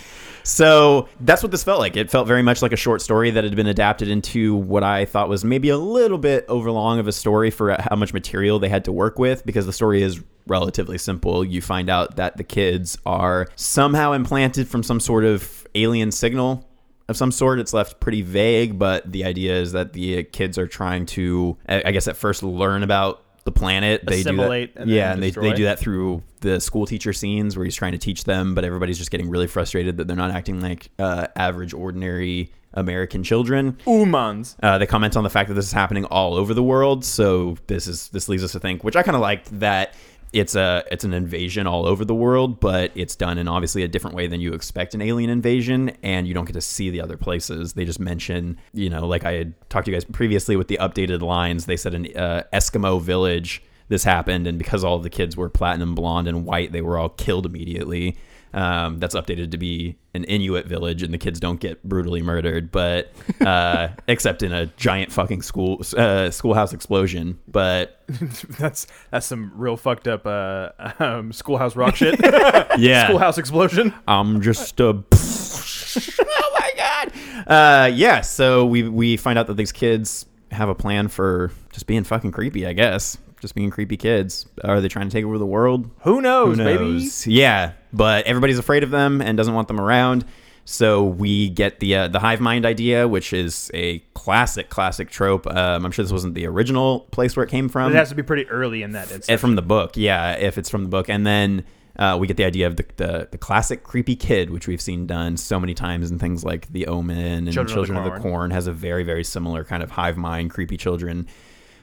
So 0.43 1.10
that's 1.21 1.41
what 1.41 1.51
this 1.51 1.63
felt 1.63 1.80
like. 1.80 1.97
It 1.97 2.12
felt 2.12 2.28
very 2.28 2.43
much 2.43 2.62
like 2.62 2.71
a 2.71 2.78
short 2.78 3.01
story 3.01 3.32
that 3.32 3.43
had 3.43 3.56
been 3.56 3.65
adapted 3.67 4.10
into 4.10 4.56
what 4.56 4.84
I 4.84 5.06
thought 5.06 5.28
was 5.28 5.43
maybe 5.43 5.69
a 5.69 5.78
little 5.78 6.19
bit 6.19 6.45
overlong 6.47 6.99
of 6.99 7.08
a 7.08 7.12
story 7.12 7.49
for 7.49 7.75
how 7.80 7.95
much 7.95 8.13
material 8.13 8.60
they 8.60 8.69
had 8.69 8.86
to 8.86 8.91
work 8.91 9.17
with 9.17 9.43
because 9.45 9.65
the 9.65 9.73
story 9.73 10.04
is 10.04 10.21
relatively 10.45 10.99
simple. 10.99 11.43
You 11.43 11.62
find 11.62 11.89
out 11.89 12.17
that 12.17 12.38
the 12.38 12.43
kids 12.43 12.95
are 13.08 13.47
somehow 13.56 14.12
implanted 14.12 14.67
from 14.67 14.84
some 14.84 14.99
sort 14.99 15.23
of 15.23 15.65
alien 15.73 16.12
signal 16.12 16.69
of 17.08 17.18
some 17.18 17.32
sort. 17.32 17.60
It's 17.60 17.74
left 17.74 18.00
pretty 18.00 18.22
vague, 18.22 18.80
but 18.80 19.12
the 19.12 19.26
idea 19.26 19.56
is 19.56 19.74
that 19.74 19.94
the 19.94 20.24
kids 20.24 20.58
are 20.58 20.68
trying 20.68 21.06
to, 21.08 21.58
I 21.68 21.91
guess, 21.91 22.08
at 22.08 22.18
first 22.18 22.44
learn 22.44 22.84
about 22.84 23.22
the 23.46 23.52
planet. 23.52 24.02
They 24.06 24.22
Assimilate 24.22 24.74
do 24.74 24.80
that, 24.80 24.82
and 24.82 24.91
yeah, 24.91 25.13
and 25.13 25.24
they, 25.24 25.30
they 25.30 25.54
do 25.54 25.65
that 25.65 25.80
through 25.80 26.24
the 26.41 26.60
school 26.60 26.86
teacher 26.86 27.13
scenes 27.13 27.56
where 27.56 27.63
he's 27.63 27.76
trying 27.76 27.94
to 27.94 27.98
teach 27.98 28.24
them, 28.24 28.56
but 28.56 28.65
everybody's 28.65 28.98
just 28.98 29.12
getting 29.12 29.30
really 29.30 29.48
frustrated 29.48 29.98
that 29.98 30.08
they're 30.08 30.18
not 30.18 30.32
acting 30.32 30.62
like 30.62 30.89
uh, 31.00 31.28
average, 31.36 31.74
ordinary 31.74 32.52
American 32.74 33.24
children. 33.24 33.74
Umans. 33.86 34.56
Uh, 34.62 34.78
they 34.78 34.86
comment 34.86 35.15
on 35.15 35.24
the 35.24 35.30
fact 35.30 35.48
that 35.48 35.54
this 35.54 35.65
is 35.65 35.72
happening 35.72 36.06
all 36.06 36.34
over 36.34 36.54
the 36.54 36.63
world, 36.63 37.06
so 37.06 37.56
this 37.68 37.88
is 37.88 38.10
this 38.10 38.28
leads 38.28 38.44
us 38.44 38.52
to 38.54 38.60
think, 38.60 38.84
which 38.84 38.96
I 38.96 39.04
kind 39.04 39.15
of 39.15 39.22
liked 39.22 39.60
that 39.60 39.94
it's 40.36 40.54
a 40.54 40.84
it's 40.91 41.06
an 41.06 41.13
invasion 41.13 41.65
all 41.65 41.88
over 41.88 42.04
the 42.04 42.13
world, 42.13 42.60
but 42.60 42.91
it's 42.93 43.15
done 43.15 43.38
in 43.38 43.48
obviously 43.48 43.84
a 43.84 43.88
different 43.88 44.17
way 44.17 44.28
than 44.28 44.41
you 44.41 44.54
expect 44.54 44.93
an 44.93 45.02
alien 45.02 45.30
invasion, 45.30 45.95
and 46.04 46.28
you 46.28 46.34
don't 46.34 46.43
get 46.43 46.54
to 46.54 46.62
see 46.62 46.89
the 46.89 47.00
other 47.00 47.15
places. 47.15 47.71
They 47.71 47.86
just 47.86 48.02
mention, 48.02 48.58
you 48.74 48.89
know, 48.89 49.08
like 49.08 49.24
I 49.24 49.32
had 49.32 49.69
talked 49.69 49.86
to 49.86 49.91
you 49.91 49.95
guys 49.95 50.04
previously 50.04 50.58
with 50.58 50.67
the 50.67 50.78
updated 50.82 51.21
lines. 51.21 51.67
They 51.67 51.78
said 51.78 51.93
an 51.93 52.08
uh, 52.17 52.43
Eskimo 52.52 53.02
village 53.02 53.63
this 53.88 54.04
happened, 54.04 54.45
and 54.45 54.58
because 54.58 54.84
all 54.84 55.00
the 55.00 55.10
kids 55.10 55.38
were 55.38 55.48
platinum 55.48 55.95
blonde 55.95 56.28
and 56.28 56.45
white, 56.45 56.74
they 56.74 56.82
were 56.82 56.98
all 56.98 57.10
killed 57.10 57.45
immediately. 57.45 58.17
Um, 58.56 59.00
that's 59.00 59.15
updated 59.15 59.52
to 59.52 59.58
be 59.58 59.98
an 60.13 60.24
Inuit 60.24 60.65
village, 60.65 61.04
and 61.04 61.13
the 61.13 61.18
kids 61.18 61.41
don't 61.41 61.60
get 61.60 61.84
brutally 61.84 62.22
murdered, 62.22 62.72
but 62.72 63.12
uh, 63.46 63.89
except 64.08 64.44
in 64.44 64.54
a 64.54 64.68
giant 64.78 65.12
fucking 65.12 65.41
school 65.41 65.82
uh, 65.98 66.32
schoolhouse 66.32 66.72
explosion. 66.72 67.38
But 67.50 68.02
That's 68.58 68.88
that's 69.12 69.26
some 69.26 69.52
real 69.56 69.76
fucked 69.78 70.08
up 70.08 70.26
uh, 70.26 70.70
um, 71.00 71.34
schoolhouse 71.34 71.76
rock 71.76 71.96
shit. 71.96 72.18
yeah, 72.78 73.08
schoolhouse 73.08 73.38
explosion. 73.38 73.94
I'm 74.08 74.41
just 74.41 74.80
a. 74.80 75.04
oh 75.04 76.58
my 76.60 76.72
god! 76.78 77.12
Uh, 77.48 77.88
yeah, 77.88 78.22
so 78.22 78.65
we 78.65 78.88
we 78.88 79.18
find 79.18 79.38
out 79.38 79.48
that 79.48 79.58
these 79.58 79.72
kids 79.72 80.28
have 80.52 80.70
a 80.70 80.76
plan 80.76 81.08
for 81.08 81.52
just 81.74 81.88
being 81.88 82.04
fucking 82.04 82.32
creepy. 82.32 82.65
I 82.65 82.74
guess 82.74 83.18
just 83.39 83.56
being 83.56 83.69
creepy 83.69 83.98
kids. 83.98 84.48
Are 84.63 84.82
they 84.82 84.88
trying 84.88 85.10
to 85.10 85.13
take 85.13 85.26
over 85.26 85.38
the 85.38 85.45
world? 85.45 85.89
Who 86.02 86.21
knows, 86.21 86.58
Who 86.58 86.63
baby? 86.63 87.10
Yeah, 87.26 87.74
but 87.93 88.26
everybody's 88.26 88.60
afraid 88.60 88.84
of 88.84 88.91
them 88.91 89.21
and 89.21 89.38
doesn't 89.38 89.54
want 89.54 89.67
them 89.67 89.80
around. 89.80 90.26
So 90.67 91.04
we 91.04 91.50
get 91.50 91.80
the 91.80 91.95
uh, 91.95 92.08
the 92.08 92.19
hive 92.19 92.41
mind 92.41 92.65
idea, 92.65 93.08
which 93.08 93.34
is 93.34 93.69
a 93.74 94.00
classic, 94.15 94.69
classic 94.69 95.12
trope. 95.12 95.45
Um, 95.45 95.86
I'm 95.86 95.91
sure 95.91 96.04
this 96.04 96.12
wasn't 96.12 96.34
the 96.34 96.48
original 96.48 97.02
place 97.12 97.36
where 97.36 97.45
it 97.45 97.50
came 97.50 97.69
from. 97.69 97.91
It 97.91 97.95
has 97.95 98.10
to 98.10 98.15
be 98.15 98.24
pretty 98.24 98.50
early 98.50 98.82
in 98.82 98.93
that. 98.93 99.30
Uh, 99.30 99.38
from 99.38 99.56
the 99.56 99.62
book, 99.62 99.95
yeah, 99.95 100.34
if 100.34 100.58
it's 100.58 100.69
from 100.69 100.84
the 100.84 100.89
book, 100.89 101.08
and 101.08 101.26
then 101.26 101.65
uh, 101.98 102.17
we 102.19 102.26
get 102.26 102.38
the 102.38 102.45
idea 102.45 102.65
of 102.65 102.78
the, 102.78 102.86
the 102.98 103.28
the 103.32 103.38
classic 103.38 103.84
creepy 103.84 104.15
kid, 104.15 104.50
which 104.50 104.67
we've 104.67 104.82
seen 104.82 105.06
done 105.06 105.38
so 105.38 105.60
many 105.60 105.76
times 105.76 106.10
in 106.10 106.17
things 106.17 106.43
like 106.43 106.67
The 106.71 106.88
Omen 106.88 107.17
and 107.45 107.54
Children 107.54 107.76
Children, 107.76 107.98
of 108.00 108.04
the 108.06 108.10
of 108.10 108.15
the 108.15 108.21
Corn. 108.21 108.34
Corn. 108.34 108.52
Has 108.52 108.65
a 108.65 108.74
very 108.74 109.04
very 109.04 109.24
similar 109.24 109.63
kind 109.63 109.84
of 109.84 109.91
hive 109.91 110.17
mind, 110.17 110.50
creepy 110.50 110.78
children. 110.78 111.28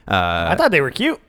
Uh, 0.07 0.47
I 0.51 0.55
thought 0.57 0.71
they 0.71 0.81
were 0.81 0.91
cute. 0.91 1.21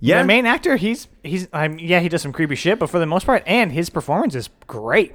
Yeah, 0.00 0.22
The 0.22 0.26
main 0.26 0.46
actor, 0.46 0.76
he's 0.76 1.08
he's 1.22 1.48
I'm 1.52 1.78
yeah, 1.78 2.00
he 2.00 2.08
does 2.08 2.22
some 2.22 2.32
creepy 2.32 2.54
shit, 2.54 2.78
but 2.78 2.90
for 2.90 2.98
the 2.98 3.06
most 3.06 3.26
part, 3.26 3.42
and 3.46 3.72
his 3.72 3.90
performance 3.90 4.34
is 4.34 4.50
great. 4.66 5.14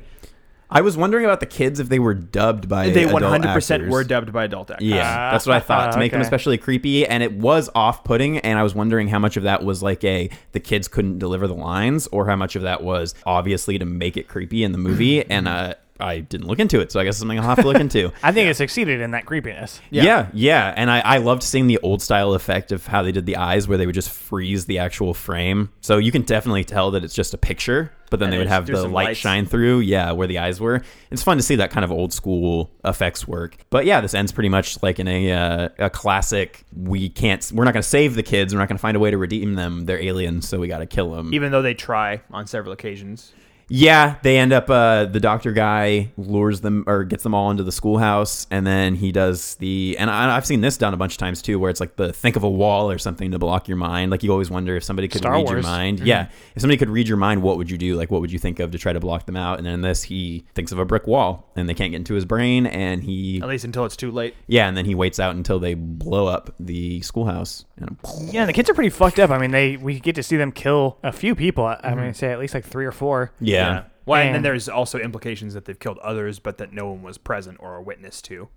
I 0.73 0.79
was 0.79 0.95
wondering 0.95 1.25
about 1.25 1.41
the 1.41 1.45
kids 1.47 1.81
if 1.81 1.89
they 1.89 1.99
were 1.99 2.13
dubbed 2.13 2.69
by 2.69 2.91
they 2.91 3.03
100% 3.03 3.89
were 3.89 4.05
dubbed 4.05 4.31
by 4.31 4.45
adult 4.45 4.71
actors. 4.71 4.87
Yeah, 4.87 5.31
that's 5.31 5.45
what 5.45 5.57
I 5.57 5.59
thought 5.59 5.91
to 5.91 5.99
make 5.99 6.13
them 6.13 6.21
especially 6.21 6.57
creepy, 6.57 7.05
and 7.05 7.21
it 7.21 7.33
was 7.33 7.69
off-putting. 7.75 8.37
And 8.37 8.57
I 8.57 8.63
was 8.63 8.73
wondering 8.73 9.09
how 9.09 9.19
much 9.19 9.35
of 9.35 9.43
that 9.43 9.63
was 9.65 9.83
like 9.83 10.01
a 10.05 10.29
the 10.53 10.61
kids 10.61 10.87
couldn't 10.87 11.19
deliver 11.19 11.45
the 11.45 11.53
lines, 11.53 12.07
or 12.07 12.25
how 12.25 12.37
much 12.37 12.55
of 12.55 12.61
that 12.61 12.81
was 12.83 13.13
obviously 13.25 13.77
to 13.79 13.85
make 13.85 14.15
it 14.15 14.29
creepy 14.29 14.63
in 14.63 14.71
the 14.71 14.77
movie. 14.77 15.29
and 15.29 15.47
uh, 15.49 15.73
I 16.01 16.19
didn't 16.19 16.47
look 16.47 16.59
into 16.59 16.79
it, 16.79 16.91
so 16.91 16.99
I 16.99 17.03
guess 17.03 17.11
it's 17.15 17.19
something 17.19 17.39
I'll 17.39 17.45
have 17.45 17.59
to 17.59 17.67
look 17.67 17.79
into. 17.79 18.11
I 18.23 18.31
think 18.31 18.49
it 18.49 18.55
succeeded 18.55 19.01
in 19.01 19.11
that 19.11 19.25
creepiness. 19.25 19.79
Yeah. 19.89 20.27
yeah, 20.33 20.73
And 20.75 20.89
I, 20.89 20.99
I 20.99 21.17
loved 21.17 21.43
seeing 21.43 21.67
the 21.67 21.77
old 21.79 22.01
style 22.01 22.33
effect 22.33 22.71
of 22.71 22.85
how 22.87 23.03
they 23.03 23.11
did 23.11 23.25
the 23.25 23.37
eyes, 23.37 23.67
where 23.67 23.77
they 23.77 23.85
would 23.85 23.95
just 23.95 24.09
freeze 24.09 24.65
the 24.65 24.79
actual 24.79 25.13
frame. 25.13 25.69
So 25.81 25.97
you 25.97 26.11
can 26.11 26.23
definitely 26.23 26.63
tell 26.63 26.91
that 26.91 27.03
it's 27.03 27.13
just 27.13 27.33
a 27.33 27.37
picture, 27.37 27.91
but 28.09 28.19
then 28.19 28.27
And 28.27 28.33
they 28.33 28.37
they 28.37 28.39
would 28.39 28.45
just 28.45 28.53
have 28.53 28.65
do 28.65 28.73
the 28.73 28.81
some 28.81 28.91
light 28.91 29.05
lights. 29.05 29.19
shine 29.19 29.45
through, 29.45 29.79
yeah, 29.79 30.11
where 30.11 30.27
the 30.27 30.39
eyes 30.39 30.59
were. 30.59 30.81
It's 31.11 31.23
fun 31.23 31.37
to 31.37 31.43
see 31.43 31.55
that 31.55 31.71
kind 31.71 31.83
of 31.85 31.91
old 31.91 32.11
school 32.13 32.69
effects 32.83 33.27
work. 33.27 33.57
But 33.69 33.85
yeah, 33.85 34.01
this 34.01 34.13
ends 34.13 34.31
pretty 34.31 34.49
much 34.49 34.81
like 34.83 34.99
in 34.99 35.07
a 35.07 35.31
uh, 35.31 35.69
a 35.79 35.89
classic. 35.89 36.63
We 36.75 37.07
can't. 37.09 37.49
We're 37.53 37.63
not 37.63 37.73
going 37.73 37.83
to 37.83 37.87
save 37.89 38.15
the 38.15 38.23
kids. 38.23 38.53
We're 38.53 38.59
not 38.59 38.67
going 38.67 38.77
to 38.77 38.81
find 38.81 38.97
a 38.97 38.99
way 38.99 39.11
to 39.11 39.17
redeem 39.17 39.55
them. 39.55 39.85
They're 39.85 40.01
aliens, 40.01 40.47
so 40.47 40.59
we 40.59 40.67
got 40.67 40.79
to 40.79 40.85
kill 40.85 41.11
them. 41.11 41.33
Even 41.33 41.51
though 41.51 41.61
they 41.61 41.73
try 41.73 42.21
on 42.31 42.47
several 42.47 42.73
occasions. 42.73 43.31
Yeah, 43.73 44.17
they 44.21 44.37
end 44.37 44.51
up. 44.51 44.69
Uh, 44.69 45.05
the 45.05 45.21
doctor 45.21 45.53
guy 45.53 46.11
lures 46.17 46.59
them 46.59 46.83
or 46.87 47.05
gets 47.05 47.23
them 47.23 47.33
all 47.33 47.49
into 47.51 47.63
the 47.63 47.71
schoolhouse, 47.71 48.45
and 48.51 48.67
then 48.67 48.95
he 48.95 49.13
does 49.13 49.55
the. 49.55 49.95
And 49.97 50.09
I, 50.09 50.35
I've 50.35 50.45
seen 50.45 50.59
this 50.59 50.75
done 50.75 50.93
a 50.93 50.97
bunch 50.97 51.13
of 51.13 51.19
times 51.19 51.41
too, 51.41 51.57
where 51.57 51.69
it's 51.69 51.79
like 51.79 51.95
the 51.95 52.11
think 52.11 52.35
of 52.35 52.43
a 52.43 52.49
wall 52.49 52.91
or 52.91 52.97
something 52.97 53.31
to 53.31 53.39
block 53.39 53.69
your 53.69 53.77
mind. 53.77 54.11
Like 54.11 54.23
you 54.23 54.31
always 54.33 54.51
wonder 54.51 54.75
if 54.75 54.83
somebody 54.83 55.07
could 55.07 55.19
Star 55.19 55.31
read 55.35 55.47
your 55.47 55.55
Wars. 55.55 55.65
mind. 55.65 56.01
Yeah, 56.01 56.27
if 56.53 56.61
somebody 56.61 56.75
could 56.77 56.89
read 56.89 57.07
your 57.07 57.15
mind, 57.15 57.43
what 57.43 57.55
would 57.57 57.71
you 57.71 57.77
do? 57.77 57.95
Like 57.95 58.11
what 58.11 58.19
would 58.19 58.31
you 58.31 58.39
think 58.39 58.59
of 58.59 58.71
to 58.71 58.77
try 58.77 58.91
to 58.91 58.99
block 58.99 59.25
them 59.25 59.37
out? 59.37 59.57
And 59.57 59.65
then 59.65 59.75
in 59.75 59.81
this, 59.81 60.03
he 60.03 60.45
thinks 60.53 60.73
of 60.73 60.79
a 60.79 60.83
brick 60.83 61.07
wall, 61.07 61.49
and 61.55 61.69
they 61.69 61.73
can't 61.73 61.91
get 61.91 61.97
into 61.97 62.13
his 62.13 62.25
brain, 62.25 62.65
and 62.65 63.01
he. 63.01 63.41
At 63.41 63.47
least 63.47 63.63
until 63.63 63.85
it's 63.85 63.95
too 63.95 64.11
late. 64.11 64.35
Yeah, 64.47 64.67
and 64.67 64.75
then 64.75 64.83
he 64.83 64.95
waits 64.95 65.17
out 65.17 65.33
until 65.35 65.59
they 65.59 65.75
blow 65.75 66.27
up 66.27 66.53
the 66.59 66.99
schoolhouse. 67.03 67.63
And 67.81 67.97
Yeah, 68.33 68.41
and 68.41 68.49
the 68.49 68.53
kids 68.53 68.69
are 68.69 68.73
pretty 68.73 68.89
fucked 68.89 69.19
up. 69.19 69.29
I 69.29 69.37
mean, 69.37 69.51
they 69.51 69.77
we 69.77 69.99
get 69.99 70.15
to 70.15 70.23
see 70.23 70.37
them 70.37 70.51
kill 70.51 70.97
a 71.03 71.11
few 71.11 71.35
people. 71.35 71.65
I 71.65 71.79
I 71.83 71.89
mm-hmm. 71.91 72.01
mean, 72.01 72.13
say 72.13 72.31
at 72.31 72.39
least 72.39 72.53
like 72.53 72.65
three 72.65 72.85
or 72.85 72.91
four. 72.91 73.31
yeah. 73.39 73.83
Well, 74.03 74.19
and, 74.19 74.29
then 74.29 74.35
And- 74.37 74.45
there's 74.45 74.67
also 74.67 74.97
implications 74.97 75.53
that 75.53 75.65
they've 75.65 75.77
killed 75.79 75.99
others, 75.99 76.39
but 76.39 76.57
that 76.57 76.73
no 76.73 76.87
one 76.87 77.03
was 77.03 77.19
present 77.19 77.57
or 77.59 77.75
a 77.75 77.81
witness 77.81 78.19
to. 78.23 78.49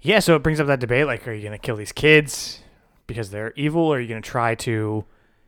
Yeah, 0.00 0.18
so 0.18 0.34
it 0.34 0.42
brings 0.42 0.58
up 0.60 0.66
that 0.66 0.80
debate: 0.80 1.06
like, 1.06 1.26
are 1.28 1.32
you 1.32 1.42
gonna 1.44 1.58
kill 1.58 1.76
these 1.76 1.92
kids 1.92 2.60
because 3.06 3.30
they're 3.30 3.52
evil, 3.56 3.82
or 3.82 3.96
are 3.96 4.00
you 4.00 4.08
gonna 4.08 4.20
try 4.20 4.54
to 4.56 5.04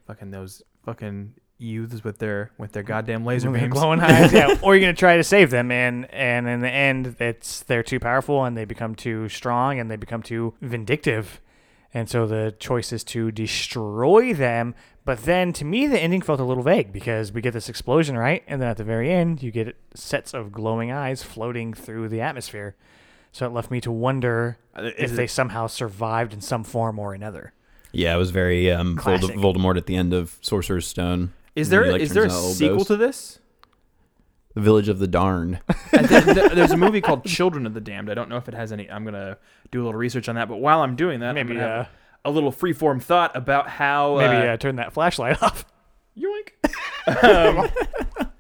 Fucking 0.07 0.31
those 0.31 0.63
fucking 0.85 1.35
youths 1.59 2.05
with 2.05 2.19
their 2.19 2.53
with 2.59 2.71
their 2.73 2.85
goddamn 2.85 3.25
laser 3.25 3.51
beams. 3.51 3.73
glowing 3.73 3.99
eyes? 4.01 4.33
Yeah, 4.33 4.57
or 4.63 4.73
are 4.73 4.75
you 4.77 4.81
gonna 4.81 4.95
try 4.95 5.17
to 5.17 5.25
save 5.25 5.51
them? 5.51 5.73
And 5.73 6.09
and 6.13 6.47
in 6.49 6.61
the 6.61 6.71
end, 6.71 7.17
it's 7.19 7.65
they're 7.65 7.83
too 7.83 7.99
powerful 7.99 8.45
and 8.45 8.57
they 8.57 8.65
become 8.65 8.95
too 8.95 9.29
strong 9.29 9.81
and 9.81 9.91
they 9.91 9.97
become 9.97 10.23
too 10.23 10.55
vindictive, 10.63 11.41
and 11.97 12.09
so 12.11 12.27
the 12.27 12.55
choice 12.59 12.93
is 12.93 13.03
to 13.05 13.31
destroy 13.33 14.35
them. 14.35 14.75
But 15.05 15.23
then, 15.23 15.53
to 15.55 15.65
me, 15.65 15.87
the 15.87 15.99
ending 16.01 16.21
felt 16.21 16.41
a 16.41 16.45
little 16.45 16.63
vague 16.65 16.93
because 16.93 17.33
we 17.33 17.41
get 17.41 17.53
this 17.53 17.69
explosion, 17.69 18.19
right? 18.19 18.43
And 18.49 18.61
then 18.61 18.69
at 18.69 18.77
the 18.77 18.85
very 18.85 19.11
end, 19.11 19.43
you 19.43 19.51
get 19.51 19.77
sets 19.95 20.35
of 20.35 20.51
glowing 20.53 20.91
eyes 20.91 21.23
floating 21.23 21.73
through 21.75 22.09
the 22.09 22.21
atmosphere. 22.21 22.75
So 23.33 23.47
it 23.47 23.53
left 23.53 23.71
me 23.71 23.81
to 23.83 23.91
wonder 23.93 24.59
Uh, 24.75 24.91
if 24.99 25.11
is 25.13 25.17
they 25.17 25.27
somehow 25.29 25.69
survived 25.69 26.33
in 26.33 26.41
some 26.41 26.65
form 26.65 26.99
or 26.99 27.15
another. 27.15 27.53
Yeah, 27.93 28.15
it 28.15 28.19
was 28.19 28.31
very 28.31 28.71
um, 28.73 28.97
Classic. 28.97 29.37
Voldemort 29.37 29.77
at 29.77 29.87
the 29.87 29.97
end 29.97 30.13
of 30.13 30.37
Sorcerer's 30.43 30.87
Stone. 30.89 31.33
Is 31.55 31.69
And 31.69 31.73
there 31.85 31.93
like, 31.93 32.01
is 32.03 32.11
there 32.13 32.25
a 32.25 32.29
turns 32.29 32.35
out 32.39 32.45
all 32.45 32.53
sequel 32.53 32.77
those- 32.79 32.87
to 32.89 32.97
this? 32.97 33.39
The 34.55 34.61
Village 34.63 34.89
of 34.89 34.99
the 34.99 35.07
Darned? 35.07 35.61
I 35.69 35.73
think 36.07 36.25
th- 36.25 36.53
There's 36.53 36.71
a 36.73 36.77
movie 36.79 37.01
called 37.03 37.25
Children 37.27 37.67
of 37.67 37.75
the 37.75 37.81
Damned. 37.81 38.11
I 38.11 38.15
don't 38.15 38.29
know 38.31 38.39
if 38.39 38.49
it 38.49 38.55
has 38.55 38.73
any. 38.73 38.91
I'm 38.91 39.05
gonna 39.05 39.37
do 39.71 39.83
a 39.83 39.85
little 39.85 39.99
research 39.99 40.29
on 40.29 40.35
that. 40.37 40.49
But 40.49 40.57
while 40.57 40.83
I'm 40.83 40.97
doing 40.97 41.21
that, 41.21 41.35
Maybe, 41.35 41.53
I'm 41.53 41.57
gonna 41.59 41.69
have 41.77 41.87
uh, 41.87 41.89
a 42.27 42.31
little 42.31 42.53
freeform 42.53 43.03
thought 43.03 43.37
about 43.37 43.69
how 43.69 44.17
Maybe 44.19 44.49
uh, 44.49 44.55
uh, 44.55 44.57
turn 44.57 44.77
that 44.77 44.93
flashlight 44.93 45.43
off. 45.43 45.64
Yoink. 46.19 46.51
um, 47.23 47.71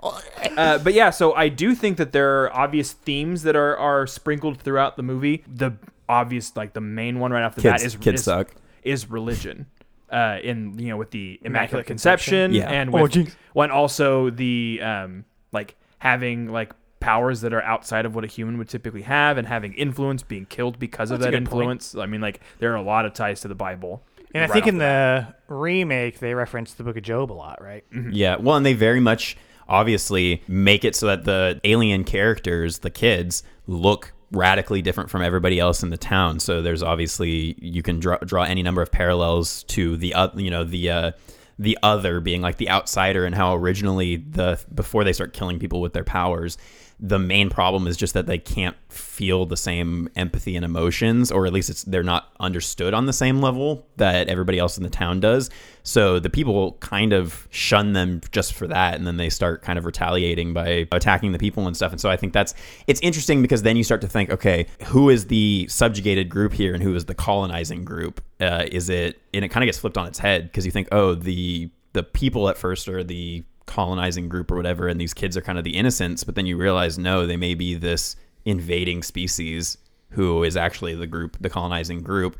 uh, 0.56 0.78
but 0.78 0.94
yeah, 0.94 1.10
so 1.10 1.34
I 1.34 1.48
do 1.48 1.74
think 1.74 1.98
that 1.98 2.12
there 2.12 2.44
are 2.44 2.54
obvious 2.56 2.92
themes 2.92 3.42
that 3.42 3.56
are 3.56 3.76
are 3.76 4.06
sprinkled 4.06 4.60
throughout 4.60 4.96
the 4.96 5.02
movie. 5.02 5.44
The 5.46 5.72
obvious, 6.08 6.56
like 6.56 6.72
the 6.72 6.80
main 6.80 7.18
one 7.18 7.32
right 7.32 7.42
off 7.42 7.54
the 7.54 7.62
bat 7.62 7.82
is 7.82 7.96
kids 7.96 8.20
is, 8.20 8.24
suck. 8.24 8.54
is 8.82 9.10
religion. 9.10 9.66
Uh, 10.10 10.38
in 10.42 10.78
you 10.78 10.88
know 10.88 10.96
with 10.96 11.10
the 11.10 11.32
immaculate, 11.42 11.46
Immaculate 11.46 11.86
conception, 11.86 12.52
Conception. 12.52 12.70
Yeah. 12.72 12.80
and 12.80 12.94
Oh, 12.94 13.02
with 13.02 13.12
jinx. 13.12 13.36
when 13.54 13.70
also 13.72 14.30
the 14.30 14.80
um 14.82 15.24
like 15.52 15.74
having 15.98 16.46
like 16.52 16.72
powers 17.06 17.40
that 17.42 17.52
are 17.52 17.62
outside 17.62 18.04
of 18.04 18.14
what 18.16 18.24
a 18.24 18.26
human 18.26 18.58
would 18.58 18.68
typically 18.68 19.02
have 19.02 19.38
and 19.38 19.46
having 19.46 19.72
influence 19.74 20.24
being 20.24 20.44
killed 20.46 20.76
because 20.78 21.12
of 21.12 21.20
That's 21.20 21.28
a 21.28 21.30
that 21.30 21.38
good 21.38 21.48
point. 21.48 21.62
influence. 21.70 21.94
I 21.94 22.06
mean 22.06 22.20
like 22.20 22.40
there 22.58 22.72
are 22.72 22.76
a 22.76 22.82
lot 22.82 23.06
of 23.06 23.14
ties 23.14 23.40
to 23.42 23.48
the 23.48 23.54
Bible. 23.54 24.02
And 24.34 24.42
I 24.42 24.52
think 24.52 24.66
in 24.66 24.78
bat. 24.78 25.36
the 25.48 25.54
remake 25.54 26.18
they 26.18 26.34
reference 26.34 26.74
the 26.74 26.82
Book 26.82 26.96
of 26.96 27.04
Job 27.04 27.30
a 27.30 27.34
lot, 27.34 27.62
right? 27.62 27.84
Yeah, 28.10 28.36
well, 28.36 28.56
and 28.56 28.66
they 28.66 28.74
very 28.74 29.00
much 29.00 29.36
obviously 29.68 30.42
make 30.48 30.84
it 30.84 30.96
so 30.96 31.06
that 31.06 31.24
the 31.24 31.60
alien 31.64 32.04
characters, 32.04 32.80
the 32.80 32.90
kids, 32.90 33.42
look 33.66 34.12
radically 34.32 34.82
different 34.82 35.08
from 35.08 35.22
everybody 35.22 35.58
else 35.60 35.82
in 35.82 35.90
the 35.90 35.96
town. 35.96 36.40
So 36.40 36.60
there's 36.60 36.82
obviously 36.82 37.56
you 37.60 37.82
can 37.82 38.00
draw 38.00 38.18
draw 38.18 38.42
any 38.42 38.62
number 38.62 38.82
of 38.82 38.90
parallels 38.90 39.62
to 39.64 39.96
the 39.96 40.12
uh, 40.14 40.28
you 40.36 40.50
know 40.50 40.64
the 40.64 40.90
uh, 40.90 41.12
the 41.58 41.78
other 41.82 42.20
being 42.20 42.42
like 42.42 42.56
the 42.56 42.68
outsider 42.68 43.24
and 43.24 43.34
how 43.34 43.54
originally 43.54 44.16
the 44.16 44.60
before 44.74 45.04
they 45.04 45.12
start 45.12 45.32
killing 45.32 45.58
people 45.58 45.80
with 45.80 45.92
their 45.92 46.04
powers 46.04 46.58
the 46.98 47.18
main 47.18 47.50
problem 47.50 47.86
is 47.86 47.96
just 47.96 48.14
that 48.14 48.26
they 48.26 48.38
can't 48.38 48.76
feel 48.88 49.44
the 49.44 49.56
same 49.56 50.08
empathy 50.16 50.56
and 50.56 50.64
emotions 50.64 51.30
or 51.30 51.46
at 51.46 51.52
least 51.52 51.68
it's 51.68 51.84
they're 51.84 52.02
not 52.02 52.32
understood 52.40 52.94
on 52.94 53.04
the 53.04 53.12
same 53.12 53.42
level 53.42 53.86
that 53.96 54.28
everybody 54.28 54.58
else 54.58 54.78
in 54.78 54.82
the 54.82 54.90
town 54.90 55.20
does. 55.20 55.50
So 55.82 56.18
the 56.18 56.30
people 56.30 56.72
kind 56.80 57.12
of 57.12 57.46
shun 57.50 57.92
them 57.92 58.22
just 58.30 58.54
for 58.54 58.66
that 58.68 58.94
and 58.94 59.06
then 59.06 59.18
they 59.18 59.28
start 59.28 59.60
kind 59.62 59.78
of 59.78 59.84
retaliating 59.84 60.54
by 60.54 60.88
attacking 60.90 61.32
the 61.32 61.38
people 61.38 61.66
and 61.66 61.76
stuff. 61.76 61.92
And 61.92 62.00
so 62.00 62.08
i 62.08 62.16
think 62.16 62.32
that's 62.32 62.54
it's 62.86 63.00
interesting 63.00 63.42
because 63.42 63.62
then 63.62 63.76
you 63.76 63.84
start 63.84 64.00
to 64.00 64.08
think 64.08 64.30
okay 64.30 64.66
who 64.86 65.10
is 65.10 65.26
the 65.26 65.66
subjugated 65.68 66.30
group 66.30 66.54
here 66.54 66.72
and 66.72 66.82
who 66.82 66.94
is 66.94 67.04
the 67.04 67.14
colonizing 67.14 67.84
group? 67.84 68.22
Uh, 68.40 68.66
is 68.70 68.88
it 68.88 69.20
and 69.34 69.44
it 69.44 69.48
kind 69.48 69.62
of 69.62 69.66
gets 69.66 69.78
flipped 69.78 69.98
on 69.98 70.06
its 70.06 70.18
head 70.18 70.44
because 70.44 70.64
you 70.64 70.72
think 70.72 70.88
oh 70.92 71.14
the 71.14 71.70
the 71.92 72.02
people 72.02 72.48
at 72.48 72.56
first 72.56 72.88
are 72.88 73.04
the 73.04 73.42
colonizing 73.66 74.28
group 74.28 74.50
or 74.50 74.56
whatever 74.56 74.88
and 74.88 75.00
these 75.00 75.14
kids 75.14 75.36
are 75.36 75.42
kind 75.42 75.58
of 75.58 75.64
the 75.64 75.76
innocents 75.76 76.24
but 76.24 76.34
then 76.34 76.46
you 76.46 76.56
realize 76.56 76.98
no 76.98 77.26
they 77.26 77.36
may 77.36 77.54
be 77.54 77.74
this 77.74 78.16
invading 78.44 79.02
species 79.02 79.76
who 80.10 80.44
is 80.44 80.56
actually 80.56 80.94
the 80.94 81.06
group 81.06 81.36
the 81.40 81.50
colonizing 81.50 82.00
group 82.00 82.36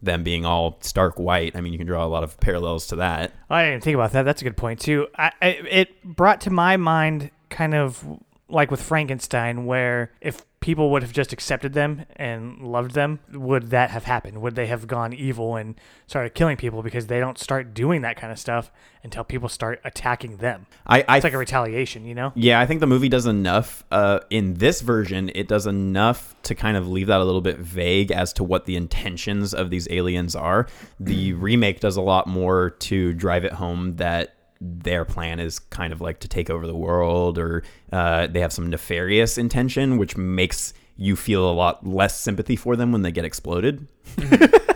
them 0.00 0.22
being 0.22 0.46
all 0.46 0.78
stark 0.80 1.18
white 1.18 1.56
i 1.56 1.60
mean 1.60 1.72
you 1.72 1.78
can 1.78 1.86
draw 1.86 2.04
a 2.04 2.06
lot 2.06 2.22
of 2.22 2.38
parallels 2.40 2.86
to 2.86 2.96
that 2.96 3.32
I 3.50 3.70
didn't 3.70 3.82
think 3.82 3.94
about 3.94 4.12
that. 4.12 4.22
That's 4.22 4.42
a 4.42 4.44
good 4.44 4.56
point 4.56 4.80
too. 4.80 5.08
I, 5.16 5.32
I, 5.40 5.46
it 5.48 6.02
brought 6.04 6.40
to 6.42 6.50
my 6.50 6.76
mind 6.76 7.30
kind 7.48 7.74
of 7.74 8.04
like 8.48 8.70
with 8.70 8.82
Frankenstein, 8.82 9.66
where 9.66 10.12
if 10.20 10.42
people 10.60 10.90
would 10.90 11.02
have 11.02 11.12
just 11.12 11.32
accepted 11.32 11.72
them 11.72 12.04
and 12.16 12.58
loved 12.60 12.92
them, 12.92 13.20
would 13.32 13.70
that 13.70 13.90
have 13.90 14.04
happened? 14.04 14.40
Would 14.42 14.54
they 14.54 14.66
have 14.66 14.86
gone 14.86 15.12
evil 15.12 15.56
and 15.56 15.80
started 16.06 16.34
killing 16.34 16.56
people 16.56 16.82
because 16.82 17.06
they 17.06 17.20
don't 17.20 17.38
start 17.38 17.74
doing 17.74 18.02
that 18.02 18.16
kind 18.16 18.32
of 18.32 18.38
stuff 18.38 18.70
until 19.04 19.24
people 19.24 19.48
start 19.48 19.80
attacking 19.84 20.38
them? 20.38 20.66
i 20.86 21.04
i 21.06 21.16
It's 21.16 21.24
like 21.24 21.32
a 21.32 21.38
retaliation, 21.38 22.04
you 22.04 22.14
know? 22.14 22.32
Yeah, 22.34 22.60
I 22.60 22.66
think 22.66 22.80
the 22.80 22.86
movie 22.86 23.08
does 23.08 23.26
enough. 23.26 23.84
Uh, 23.90 24.20
in 24.30 24.54
this 24.54 24.80
version, 24.80 25.30
it 25.34 25.48
does 25.48 25.66
enough 25.66 26.34
to 26.42 26.54
kind 26.54 26.76
of 26.76 26.88
leave 26.88 27.06
that 27.06 27.20
a 27.20 27.24
little 27.24 27.40
bit 27.40 27.58
vague 27.58 28.10
as 28.10 28.32
to 28.34 28.44
what 28.44 28.66
the 28.66 28.76
intentions 28.76 29.54
of 29.54 29.70
these 29.70 29.86
aliens 29.90 30.34
are. 30.34 30.66
The 30.98 31.34
remake 31.34 31.80
does 31.80 31.96
a 31.96 32.02
lot 32.02 32.26
more 32.26 32.70
to 32.70 33.12
drive 33.12 33.44
it 33.44 33.52
home 33.52 33.96
that 33.96 34.34
their 34.60 35.04
plan 35.04 35.40
is 35.40 35.58
kind 35.58 35.92
of 35.92 36.00
like 36.00 36.20
to 36.20 36.28
take 36.28 36.50
over 36.50 36.66
the 36.66 36.76
world, 36.76 37.38
or 37.38 37.62
uh, 37.92 38.26
they 38.26 38.40
have 38.40 38.52
some 38.52 38.70
nefarious 38.70 39.38
intention, 39.38 39.98
which 39.98 40.16
makes 40.16 40.74
you 40.96 41.14
feel 41.14 41.48
a 41.48 41.52
lot 41.52 41.86
less 41.86 42.18
sympathy 42.18 42.56
for 42.56 42.76
them 42.76 42.92
when 42.92 43.02
they 43.02 43.12
get 43.12 43.24
exploded. 43.24 43.86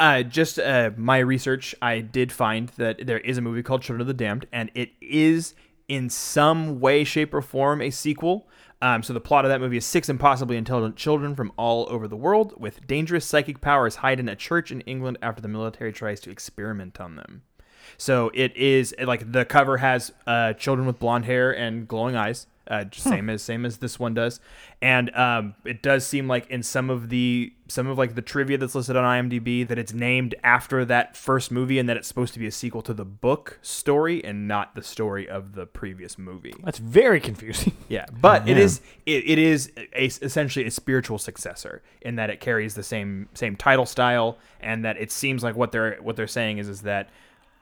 Uh, 0.00 0.22
just 0.22 0.58
uh, 0.58 0.90
my 0.96 1.18
research, 1.18 1.74
I 1.82 2.00
did 2.00 2.32
find 2.32 2.70
that 2.78 3.06
there 3.06 3.18
is 3.18 3.36
a 3.36 3.42
movie 3.42 3.62
called 3.62 3.82
Children 3.82 4.00
of 4.00 4.06
the 4.06 4.14
Damned, 4.14 4.46
and 4.50 4.70
it 4.74 4.92
is 5.02 5.54
in 5.88 6.08
some 6.08 6.80
way, 6.80 7.04
shape, 7.04 7.34
or 7.34 7.42
form 7.42 7.82
a 7.82 7.90
sequel. 7.90 8.48
Um, 8.80 9.02
so 9.02 9.12
the 9.12 9.20
plot 9.20 9.44
of 9.44 9.50
that 9.50 9.60
movie 9.60 9.76
is 9.76 9.84
six 9.84 10.08
impossibly 10.08 10.56
intelligent 10.56 10.96
children 10.96 11.34
from 11.34 11.52
all 11.58 11.86
over 11.90 12.08
the 12.08 12.16
world 12.16 12.54
with 12.56 12.86
dangerous 12.86 13.26
psychic 13.26 13.60
powers 13.60 13.96
hide 13.96 14.18
in 14.18 14.26
a 14.26 14.34
church 14.34 14.72
in 14.72 14.80
England 14.82 15.18
after 15.20 15.42
the 15.42 15.48
military 15.48 15.92
tries 15.92 16.18
to 16.20 16.30
experiment 16.30 16.98
on 16.98 17.16
them. 17.16 17.42
So 18.00 18.30
it 18.32 18.56
is 18.56 18.94
like 18.98 19.30
the 19.30 19.44
cover 19.44 19.76
has 19.76 20.10
uh, 20.26 20.54
children 20.54 20.86
with 20.86 20.98
blonde 20.98 21.26
hair 21.26 21.54
and 21.54 21.86
glowing 21.86 22.16
eyes, 22.16 22.46
uh, 22.66 22.86
same 22.92 23.28
as 23.28 23.42
same 23.42 23.66
as 23.66 23.76
this 23.76 23.98
one 23.98 24.14
does, 24.14 24.40
and 24.80 25.14
um, 25.14 25.54
it 25.66 25.82
does 25.82 26.06
seem 26.06 26.26
like 26.26 26.48
in 26.48 26.62
some 26.62 26.88
of 26.88 27.10
the 27.10 27.52
some 27.68 27.86
of 27.88 27.98
like 27.98 28.14
the 28.14 28.22
trivia 28.22 28.56
that's 28.56 28.74
listed 28.74 28.96
on 28.96 29.04
IMDb 29.04 29.68
that 29.68 29.78
it's 29.78 29.92
named 29.92 30.34
after 30.42 30.82
that 30.86 31.14
first 31.14 31.50
movie 31.50 31.78
and 31.78 31.90
that 31.90 31.98
it's 31.98 32.08
supposed 32.08 32.32
to 32.32 32.38
be 32.38 32.46
a 32.46 32.50
sequel 32.50 32.80
to 32.80 32.94
the 32.94 33.04
book 33.04 33.58
story 33.60 34.24
and 34.24 34.48
not 34.48 34.74
the 34.74 34.82
story 34.82 35.28
of 35.28 35.54
the 35.54 35.66
previous 35.66 36.16
movie. 36.16 36.54
That's 36.64 36.78
very 36.78 37.20
confusing. 37.20 37.74
Yeah, 37.90 38.06
but 38.18 38.48
it 38.48 38.56
is 38.56 38.80
it, 39.04 39.28
it 39.28 39.38
is 39.38 39.72
a, 39.76 40.04
essentially 40.06 40.64
a 40.64 40.70
spiritual 40.70 41.18
successor 41.18 41.82
in 42.00 42.16
that 42.16 42.30
it 42.30 42.40
carries 42.40 42.74
the 42.74 42.82
same 42.82 43.28
same 43.34 43.56
title 43.56 43.84
style 43.84 44.38
and 44.60 44.86
that 44.86 44.96
it 44.96 45.12
seems 45.12 45.42
like 45.42 45.54
what 45.54 45.70
they're 45.70 45.96
what 45.96 46.16
they're 46.16 46.26
saying 46.26 46.58
is 46.58 46.68
is 46.68 46.82
that 46.82 47.10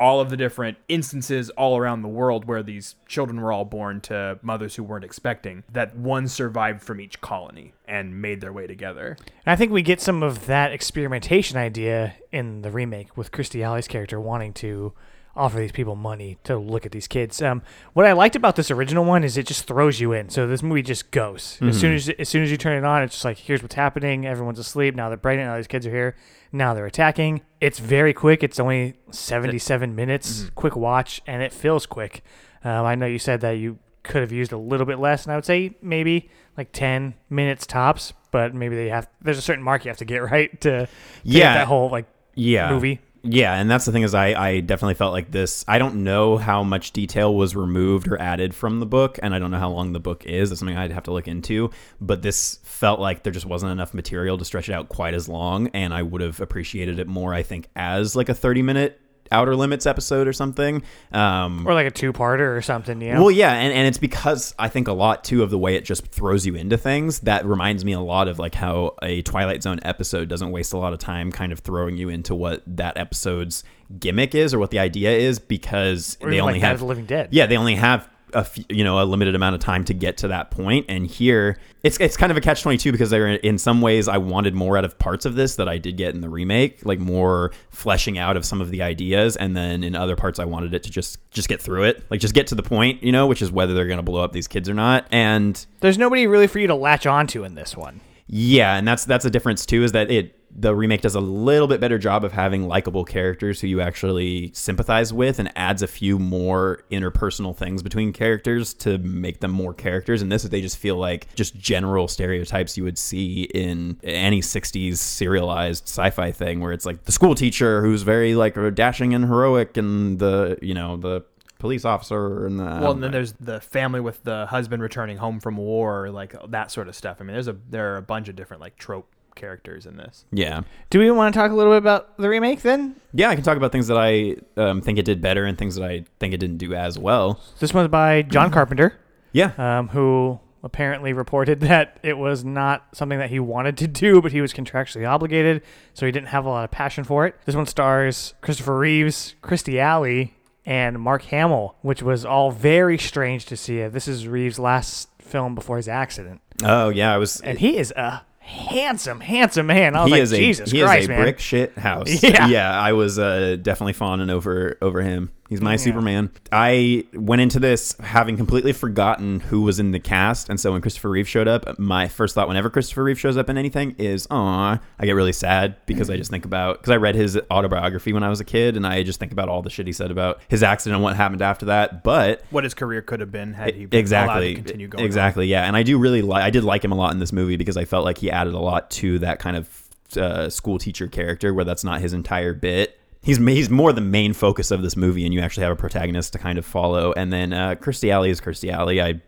all 0.00 0.20
of 0.20 0.30
the 0.30 0.36
different 0.36 0.78
instances 0.88 1.50
all 1.50 1.76
around 1.76 2.02
the 2.02 2.08
world 2.08 2.44
where 2.44 2.62
these 2.62 2.94
children 3.06 3.40
were 3.40 3.52
all 3.52 3.64
born 3.64 4.00
to 4.00 4.38
mothers 4.42 4.76
who 4.76 4.82
weren't 4.82 5.04
expecting 5.04 5.64
that 5.72 5.96
one 5.96 6.28
survived 6.28 6.82
from 6.82 7.00
each 7.00 7.20
colony 7.20 7.72
and 7.86 8.20
made 8.20 8.40
their 8.40 8.52
way 8.52 8.66
together. 8.66 9.16
And 9.20 9.52
I 9.52 9.56
think 9.56 9.72
we 9.72 9.82
get 9.82 10.00
some 10.00 10.22
of 10.22 10.46
that 10.46 10.72
experimentation 10.72 11.56
idea 11.56 12.14
in 12.30 12.62
the 12.62 12.70
remake 12.70 13.16
with 13.16 13.32
Kirstie 13.32 13.62
Alley's 13.62 13.88
character 13.88 14.20
wanting 14.20 14.52
to 14.54 14.92
offer 15.38 15.58
these 15.58 15.72
people 15.72 15.96
money 15.96 16.36
to 16.44 16.58
look 16.58 16.84
at 16.84 16.92
these 16.92 17.06
kids. 17.06 17.40
Um, 17.40 17.62
what 17.94 18.04
I 18.06 18.12
liked 18.12 18.36
about 18.36 18.56
this 18.56 18.70
original 18.70 19.04
one 19.04 19.24
is 19.24 19.36
it 19.36 19.46
just 19.46 19.66
throws 19.66 20.00
you 20.00 20.12
in. 20.12 20.28
So 20.28 20.46
this 20.46 20.62
movie 20.62 20.82
just 20.82 21.10
goes 21.10 21.58
as 21.62 21.78
soon 21.80 21.94
as 21.94 22.08
as 22.08 22.28
soon 22.28 22.42
as 22.42 22.50
you 22.50 22.56
turn 22.56 22.76
it 22.76 22.84
on. 22.84 23.02
It's 23.02 23.14
just 23.14 23.24
like 23.24 23.38
here's 23.38 23.62
what's 23.62 23.74
happening. 23.74 24.26
Everyone's 24.26 24.58
asleep 24.58 24.94
now. 24.94 25.08
They're 25.08 25.16
pregnant. 25.18 25.48
Now 25.48 25.56
these 25.56 25.66
kids 25.66 25.86
are 25.86 25.90
here. 25.90 26.16
Now 26.52 26.74
they're 26.74 26.86
attacking. 26.86 27.42
It's 27.60 27.78
very 27.78 28.12
quick. 28.12 28.42
It's 28.42 28.58
only 28.60 28.94
seventy 29.10 29.58
seven 29.58 29.94
minutes. 29.94 30.50
Quick 30.54 30.76
watch, 30.76 31.20
and 31.26 31.42
it 31.42 31.52
feels 31.52 31.86
quick. 31.86 32.22
Um, 32.64 32.84
I 32.84 32.94
know 32.94 33.06
you 33.06 33.18
said 33.18 33.40
that 33.42 33.52
you 33.52 33.78
could 34.02 34.22
have 34.22 34.32
used 34.32 34.52
a 34.52 34.58
little 34.58 34.86
bit 34.86 34.98
less, 34.98 35.24
and 35.24 35.32
I 35.32 35.36
would 35.36 35.44
say 35.44 35.76
maybe 35.82 36.30
like 36.56 36.72
ten 36.72 37.14
minutes 37.30 37.66
tops. 37.66 38.12
But 38.30 38.54
maybe 38.54 38.76
they 38.76 38.88
have. 38.90 39.08
There's 39.22 39.38
a 39.38 39.42
certain 39.42 39.62
mark 39.64 39.84
you 39.84 39.90
have 39.90 39.98
to 39.98 40.04
get 40.04 40.18
right 40.30 40.50
to, 40.62 40.70
to 40.70 40.86
get 40.86 40.90
Yeah. 41.24 41.54
that 41.54 41.66
whole 41.66 41.90
like 41.90 42.06
yeah 42.34 42.70
movie. 42.70 43.00
Yeah 43.22 43.54
and 43.54 43.70
that's 43.70 43.84
the 43.84 43.92
thing 43.92 44.02
is 44.02 44.14
I, 44.14 44.28
I 44.28 44.60
definitely 44.60 44.94
felt 44.94 45.12
like 45.12 45.30
this 45.30 45.64
i 45.66 45.78
don't 45.78 46.04
know 46.04 46.36
how 46.36 46.62
much 46.62 46.92
detail 46.92 47.34
was 47.34 47.56
removed 47.56 48.08
or 48.08 48.20
added 48.20 48.54
from 48.54 48.80
the 48.80 48.86
book 48.86 49.18
and 49.22 49.34
i 49.34 49.38
don't 49.38 49.50
know 49.50 49.58
how 49.58 49.70
long 49.70 49.92
the 49.92 50.00
book 50.00 50.24
is 50.24 50.50
that's 50.50 50.60
something 50.60 50.76
i'd 50.76 50.92
have 50.92 51.04
to 51.04 51.12
look 51.12 51.26
into 51.26 51.70
but 52.00 52.22
this 52.22 52.58
felt 52.62 53.00
like 53.00 53.22
there 53.22 53.32
just 53.32 53.46
wasn't 53.46 53.70
enough 53.70 53.92
material 53.92 54.38
to 54.38 54.44
stretch 54.44 54.68
it 54.68 54.72
out 54.72 54.88
quite 54.88 55.14
as 55.14 55.28
long 55.28 55.68
and 55.68 55.92
i 55.92 56.02
would 56.02 56.20
have 56.20 56.40
appreciated 56.40 56.98
it 56.98 57.06
more 57.08 57.34
i 57.34 57.42
think 57.42 57.68
as 57.74 58.14
like 58.14 58.28
a 58.28 58.34
30 58.34 58.62
minute 58.62 59.00
outer 59.32 59.54
limits 59.56 59.86
episode 59.86 60.26
or 60.26 60.32
something 60.32 60.82
um 61.12 61.66
or 61.66 61.74
like 61.74 61.86
a 61.86 61.90
two 61.90 62.12
parter 62.12 62.56
or 62.56 62.62
something. 62.62 63.00
You 63.00 63.14
know. 63.14 63.20
well, 63.22 63.30
yeah, 63.30 63.52
and, 63.52 63.72
and 63.72 63.86
it's 63.86 63.98
because 63.98 64.54
I 64.58 64.68
think 64.68 64.88
a 64.88 64.92
lot 64.92 65.24
too 65.24 65.42
of 65.42 65.50
the 65.50 65.58
way 65.58 65.74
it 65.74 65.84
just 65.84 66.06
throws 66.06 66.46
you 66.46 66.54
into 66.54 66.76
things 66.76 67.20
that 67.20 67.44
reminds 67.46 67.84
me 67.84 67.92
a 67.92 68.00
lot 68.00 68.28
of 68.28 68.38
like 68.38 68.54
how 68.54 68.94
a 69.02 69.22
Twilight 69.22 69.62
Zone 69.62 69.80
episode 69.82 70.28
doesn't 70.28 70.50
waste 70.50 70.72
a 70.72 70.78
lot 70.78 70.92
of 70.92 70.98
time 70.98 71.30
kind 71.32 71.52
of 71.52 71.60
throwing 71.60 71.96
you 71.96 72.08
into 72.08 72.34
what 72.34 72.62
that 72.66 72.96
episode's 72.96 73.64
gimmick 73.98 74.34
is 74.34 74.52
or 74.52 74.58
what 74.58 74.70
the 74.70 74.78
idea 74.78 75.10
is 75.10 75.38
because 75.38 76.18
Or 76.20 76.30
they 76.30 76.40
only 76.40 76.54
like 76.54 76.62
have 76.62 76.78
the 76.78 76.84
Living 76.84 77.06
Dead. 77.06 77.28
Yeah, 77.30 77.46
they 77.46 77.56
only 77.56 77.74
have 77.76 78.08
a 78.34 78.44
few, 78.44 78.64
you 78.68 78.84
know 78.84 79.02
a 79.02 79.04
limited 79.04 79.34
amount 79.34 79.54
of 79.54 79.60
time 79.60 79.84
to 79.84 79.94
get 79.94 80.16
to 80.18 80.28
that 80.28 80.50
point 80.50 80.86
and 80.88 81.06
here 81.06 81.58
it's 81.82 81.98
it's 82.00 82.16
kind 82.16 82.30
of 82.30 82.36
a 82.36 82.40
catch 82.40 82.62
22 82.62 82.92
because 82.92 83.10
there 83.10 83.28
in 83.28 83.58
some 83.58 83.80
ways 83.80 84.08
I 84.08 84.18
wanted 84.18 84.54
more 84.54 84.76
out 84.76 84.84
of 84.84 84.98
parts 84.98 85.24
of 85.24 85.34
this 85.34 85.56
that 85.56 85.68
I 85.68 85.78
did 85.78 85.96
get 85.96 86.14
in 86.14 86.20
the 86.20 86.28
remake 86.28 86.84
like 86.84 86.98
more 86.98 87.52
fleshing 87.70 88.18
out 88.18 88.36
of 88.36 88.44
some 88.44 88.60
of 88.60 88.70
the 88.70 88.82
ideas 88.82 89.36
and 89.36 89.56
then 89.56 89.82
in 89.82 89.94
other 89.94 90.16
parts 90.16 90.38
I 90.38 90.44
wanted 90.44 90.74
it 90.74 90.82
to 90.84 90.90
just 90.90 91.18
just 91.30 91.48
get 91.48 91.60
through 91.60 91.84
it 91.84 92.04
like 92.10 92.20
just 92.20 92.34
get 92.34 92.46
to 92.48 92.54
the 92.54 92.62
point 92.62 93.02
you 93.02 93.12
know 93.12 93.26
which 93.26 93.42
is 93.42 93.50
whether 93.50 93.74
they're 93.74 93.86
going 93.86 93.98
to 93.98 94.02
blow 94.02 94.22
up 94.22 94.32
these 94.32 94.48
kids 94.48 94.68
or 94.68 94.74
not 94.74 95.06
and 95.10 95.66
There's 95.80 95.98
nobody 95.98 96.26
really 96.26 96.46
for 96.46 96.58
you 96.58 96.66
to 96.66 96.74
latch 96.74 97.06
onto 97.06 97.44
in 97.44 97.54
this 97.54 97.76
one. 97.76 98.00
Yeah, 98.26 98.76
and 98.76 98.86
that's 98.86 99.04
that's 99.04 99.24
a 99.24 99.30
difference 99.30 99.64
too. 99.64 99.82
Is 99.82 99.92
that 99.92 100.10
it? 100.10 100.37
The 100.60 100.74
remake 100.74 101.02
does 101.02 101.14
a 101.14 101.20
little 101.20 101.68
bit 101.68 101.80
better 101.80 101.98
job 101.98 102.24
of 102.24 102.32
having 102.32 102.66
likable 102.66 103.04
characters 103.04 103.60
who 103.60 103.68
you 103.68 103.80
actually 103.80 104.50
sympathize 104.54 105.12
with, 105.12 105.38
and 105.38 105.52
adds 105.56 105.82
a 105.82 105.86
few 105.86 106.18
more 106.18 106.82
interpersonal 106.90 107.56
things 107.56 107.82
between 107.82 108.12
characters 108.12 108.74
to 108.74 108.98
make 108.98 109.40
them 109.40 109.52
more 109.52 109.72
characters. 109.72 110.20
And 110.20 110.32
this, 110.32 110.44
is 110.44 110.50
they 110.50 110.60
just 110.60 110.78
feel 110.78 110.96
like 110.96 111.32
just 111.34 111.56
general 111.56 112.08
stereotypes 112.08 112.76
you 112.76 112.84
would 112.84 112.98
see 112.98 113.44
in 113.54 113.98
any 114.02 114.40
'60s 114.40 114.96
serialized 114.96 115.84
sci-fi 115.84 116.32
thing, 116.32 116.60
where 116.60 116.72
it's 116.72 116.86
like 116.86 117.04
the 117.04 117.12
school 117.12 117.34
teacher 117.34 117.82
who's 117.82 118.02
very 118.02 118.34
like 118.34 118.56
dashing 118.74 119.14
and 119.14 119.26
heroic, 119.26 119.76
and 119.76 120.18
the 120.18 120.58
you 120.60 120.74
know 120.74 120.96
the 120.96 121.24
police 121.58 121.84
officer 121.84 122.46
and 122.46 122.58
the 122.58 122.64
Well, 122.64 122.74
and 122.74 122.84
um, 122.84 123.00
then 123.00 123.12
there's 123.12 123.32
the 123.34 123.60
family 123.60 124.00
with 124.00 124.22
the 124.24 124.46
husband 124.46 124.82
returning 124.82 125.18
home 125.18 125.40
from 125.40 125.56
war, 125.56 126.10
like 126.10 126.34
that 126.50 126.70
sort 126.70 126.88
of 126.88 126.96
stuff. 126.96 127.18
I 127.20 127.24
mean, 127.24 127.34
there's 127.34 127.48
a 127.48 127.56
there 127.68 127.94
are 127.94 127.96
a 127.96 128.02
bunch 128.02 128.28
of 128.28 128.36
different 128.36 128.60
like 128.60 128.76
trope 128.76 129.08
characters 129.38 129.86
in 129.86 129.96
this. 129.96 130.26
yeah. 130.30 130.60
Do 130.90 130.98
we 130.98 131.10
want 131.10 131.32
to 131.34 131.38
talk 131.40 131.50
a 131.50 131.54
little 131.54 131.72
bit 131.72 131.78
about 131.78 132.18
the 132.18 132.28
remake 132.28 132.60
then? 132.62 132.96
Yeah, 133.14 133.30
I 133.30 133.34
can 133.34 133.44
talk 133.44 133.56
about 133.56 133.72
things 133.72 133.86
that 133.86 133.96
I 133.96 134.36
um, 134.60 134.82
think 134.82 134.98
it 134.98 135.04
did 135.06 135.22
better 135.22 135.44
and 135.46 135.56
things 135.56 135.76
that 135.76 135.84
I 135.88 136.04
think 136.20 136.34
it 136.34 136.38
didn't 136.38 136.58
do 136.58 136.74
as 136.74 136.98
well. 136.98 137.40
This 137.60 137.72
one's 137.72 137.88
by 137.88 138.22
John 138.22 138.50
Carpenter, 138.50 138.94
Yeah. 139.32 139.52
um, 139.56 139.88
who 139.88 140.40
apparently 140.62 141.12
reported 141.12 141.60
that 141.70 141.98
it 142.02 142.18
was 142.18 142.44
not 142.44 142.84
something 142.92 143.18
that 143.18 143.30
he 143.30 143.38
wanted 143.40 143.78
to 143.78 143.86
do, 143.88 144.20
but 144.20 144.32
he 144.32 144.40
was 144.40 144.52
contractually 144.52 145.08
obligated, 145.08 145.62
so 145.94 146.04
he 146.04 146.12
didn't 146.12 146.28
have 146.28 146.44
a 146.44 146.48
lot 146.48 146.64
of 146.64 146.70
passion 146.70 147.04
for 147.04 147.26
it. 147.26 147.34
This 147.46 147.54
one 147.54 147.64
stars 147.66 148.34
Christopher 148.42 148.76
Reeves, 148.78 149.36
Kirstie 149.42 149.78
Alley, 149.78 150.34
and 150.66 150.98
Mark 151.00 151.22
Hamill, 151.22 151.76
which 151.82 152.02
was 152.02 152.24
all 152.26 152.50
very 152.50 152.98
strange 152.98 153.46
to 153.46 153.56
see. 153.56 153.86
This 153.86 154.06
is 154.08 154.26
Reeves' 154.28 154.58
last 154.58 155.08
film 155.22 155.54
before 155.54 155.76
his 155.78 155.88
accident, 155.88 156.40
Oh, 156.64 156.88
yeah. 156.88 157.14
I 157.14 157.18
was. 157.18 157.40
and 157.40 157.58
he 157.58 157.78
is 157.78 157.90
a 157.92 158.22
handsome, 158.48 159.20
handsome 159.20 159.66
man. 159.66 159.94
I 159.94 160.02
was 160.04 160.08
he 160.08 160.12
like, 160.12 160.22
is 160.22 160.32
a 160.32 160.36
Jesus 160.36 160.70
he 160.70 160.80
Christ, 160.80 161.02
is 161.02 161.06
a 161.06 161.08
man. 161.10 161.22
brick 161.22 161.38
shit 161.38 161.76
house. 161.78 162.22
Yeah. 162.22 162.70
I 162.78 162.92
was 162.92 163.18
uh, 163.18 163.56
definitely 163.60 163.92
fawning 163.92 164.30
over 164.30 164.76
over 164.80 165.02
him. 165.02 165.30
He's 165.48 165.62
my 165.62 165.76
Superman. 165.76 166.30
I 166.52 167.06
went 167.14 167.40
into 167.40 167.58
this 167.58 167.96
having 168.00 168.36
completely 168.36 168.72
forgotten 168.74 169.40
who 169.40 169.62
was 169.62 169.80
in 169.80 169.92
the 169.92 169.98
cast, 169.98 170.50
and 170.50 170.60
so 170.60 170.72
when 170.72 170.82
Christopher 170.82 171.08
Reeve 171.08 171.26
showed 171.28 171.48
up, 171.48 171.78
my 171.78 172.06
first 172.06 172.34
thought 172.34 172.48
whenever 172.48 172.68
Christopher 172.68 173.02
Reeve 173.04 173.18
shows 173.18 173.36
up 173.38 173.48
in 173.48 173.56
anything 173.56 173.94
is, 173.98 174.26
"Aw." 174.30 174.78
I 174.98 175.06
get 175.06 175.12
really 175.12 175.32
sad 175.32 175.76
because 175.86 176.10
I 176.10 176.16
just 176.18 176.30
think 176.30 176.44
about 176.44 176.80
because 176.80 176.90
I 176.92 176.96
read 176.96 177.14
his 177.14 177.38
autobiography 177.50 178.12
when 178.12 178.22
I 178.22 178.28
was 178.28 178.40
a 178.40 178.44
kid, 178.44 178.76
and 178.76 178.86
I 178.86 179.02
just 179.02 179.18
think 179.18 179.32
about 179.32 179.48
all 179.48 179.62
the 179.62 179.70
shit 179.70 179.86
he 179.86 179.92
said 179.92 180.10
about 180.10 180.40
his 180.48 180.62
accident 180.62 180.96
and 180.96 181.02
what 181.02 181.16
happened 181.16 181.40
after 181.40 181.64
that. 181.66 182.02
But 182.04 182.42
What 182.50 182.64
his 182.64 182.74
career 182.74 183.00
could 183.00 183.20
have 183.20 183.32
been 183.32 183.54
had 183.54 183.74
he 183.74 183.86
been 183.86 184.00
exactly 184.00 184.54
to 184.54 184.60
continue 184.62 184.88
going. 184.88 185.00
on. 185.02 185.06
exactly 185.06 185.46
yeah 185.46 185.64
and 185.64 185.76
i 185.76 185.82
do 185.82 185.98
really 185.98 186.20
like 186.22 186.42
i 186.42 186.50
did 186.50 186.62
like 186.64 186.84
him 186.84 186.92
a 186.92 186.94
lot 186.94 187.12
in 187.12 187.18
this 187.20 187.32
movie 187.32 187.56
because 187.56 187.76
i 187.76 187.84
felt 187.84 188.04
like 188.04 188.18
he 188.18 188.30
added 188.30 188.52
a 188.54 188.58
lot 188.58 188.90
to 188.90 189.18
that 189.20 189.38
kind 189.38 189.56
of 189.56 189.88
uh, 190.16 190.48
school 190.48 190.78
teacher 190.78 191.06
character 191.06 191.52
where 191.54 191.64
that's 191.64 191.84
not 191.84 192.00
his 192.00 192.12
entire 192.12 192.54
bit 192.54 192.97
he's 193.28 193.36
he's 193.36 193.68
more 193.68 193.92
the 193.92 194.00
main 194.00 194.32
focus 194.32 194.70
of 194.70 194.80
this 194.80 194.96
movie 194.96 195.24
and 195.26 195.34
you 195.34 195.40
actually 195.40 195.62
have 195.64 195.72
a 195.72 195.76
protagonist 195.76 196.32
to 196.32 196.38
kind 196.38 196.58
of 196.58 196.64
follow. 196.64 197.12
And 197.12 197.30
then 197.30 197.52
uh, 197.52 197.74
kirstie 197.74 198.10
alley 198.10 198.30
is 198.30 198.40
kirstie 198.40 198.72
alley. 198.72 199.00
I 199.02 199.20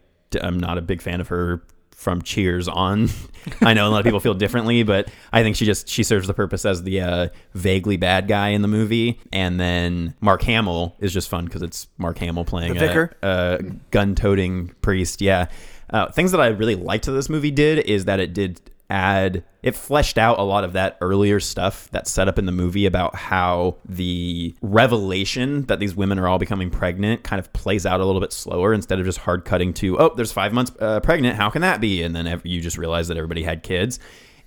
i'm 0.42 0.58
not 0.58 0.78
a 0.78 0.80
big 0.80 1.02
fan 1.02 1.20
of 1.20 1.28
her 1.28 1.62
from 1.90 2.22
cheers 2.22 2.66
on. 2.66 3.08
I 3.60 3.74
know 3.74 3.86
a 3.86 3.90
lot 3.90 3.98
of 3.98 4.04
people 4.04 4.20
feel 4.20 4.32
differently 4.32 4.82
but 4.84 5.10
i 5.34 5.42
think 5.42 5.56
she 5.56 5.66
just 5.66 5.86
she 5.88 6.02
serves 6.02 6.26
the 6.26 6.32
purpose 6.34 6.64
as 6.64 6.82
the 6.82 7.00
uh, 7.02 7.28
vaguely 7.54 7.98
bad 7.98 8.26
guy 8.26 8.48
in 8.48 8.62
the 8.62 8.68
movie. 8.68 9.20
And 9.32 9.60
then 9.60 10.14
mark 10.20 10.42
hamill 10.42 10.96
is 10.98 11.12
just 11.12 11.28
fun 11.28 11.44
because 11.44 11.62
it's 11.62 11.86
mark 11.98 12.16
hamill 12.18 12.44
playing 12.46 12.74
The 12.74 13.10
a- 13.22 13.26
uh, 13.26 13.58
gun-toting 13.90 14.74
priest. 14.80 15.20
Yeah, 15.20 15.48
uh, 15.90 16.10
things 16.10 16.30
that 16.32 16.40
I 16.40 16.46
really 16.46 16.76
liked 16.76 17.04
that 17.04 17.12
this 17.12 17.28
movie 17.28 17.50
did 17.50 17.80
is 17.80 18.06
that 18.06 18.18
it 18.18 18.32
did 18.32 18.60
add 18.90 19.44
it 19.62 19.74
fleshed 19.74 20.18
out 20.18 20.38
a 20.38 20.42
lot 20.42 20.64
of 20.64 20.72
that 20.72 20.96
earlier 21.00 21.38
stuff 21.38 21.88
that's 21.92 22.10
set 22.10 22.28
up 22.28 22.38
in 22.38 22.46
the 22.46 22.52
movie 22.52 22.86
about 22.86 23.14
how 23.14 23.76
the 23.86 24.54
revelation 24.62 25.62
that 25.66 25.78
these 25.78 25.94
women 25.94 26.18
are 26.18 26.26
all 26.26 26.38
becoming 26.38 26.70
pregnant 26.70 27.22
kind 27.22 27.38
of 27.38 27.52
plays 27.52 27.86
out 27.86 28.00
a 28.00 28.04
little 28.04 28.20
bit 28.20 28.32
slower 28.32 28.72
instead 28.72 28.98
of 28.98 29.06
just 29.06 29.18
hard 29.18 29.44
cutting 29.44 29.72
to 29.72 29.98
oh 29.98 30.12
there's 30.16 30.32
five 30.32 30.52
months 30.52 30.72
uh, 30.80 31.00
pregnant. 31.00 31.36
How 31.36 31.50
can 31.50 31.62
that 31.62 31.80
be? 31.80 32.02
And 32.02 32.14
then 32.14 32.40
you 32.44 32.60
just 32.60 32.78
realize 32.78 33.08
that 33.08 33.16
everybody 33.16 33.42
had 33.42 33.62
kids. 33.62 33.98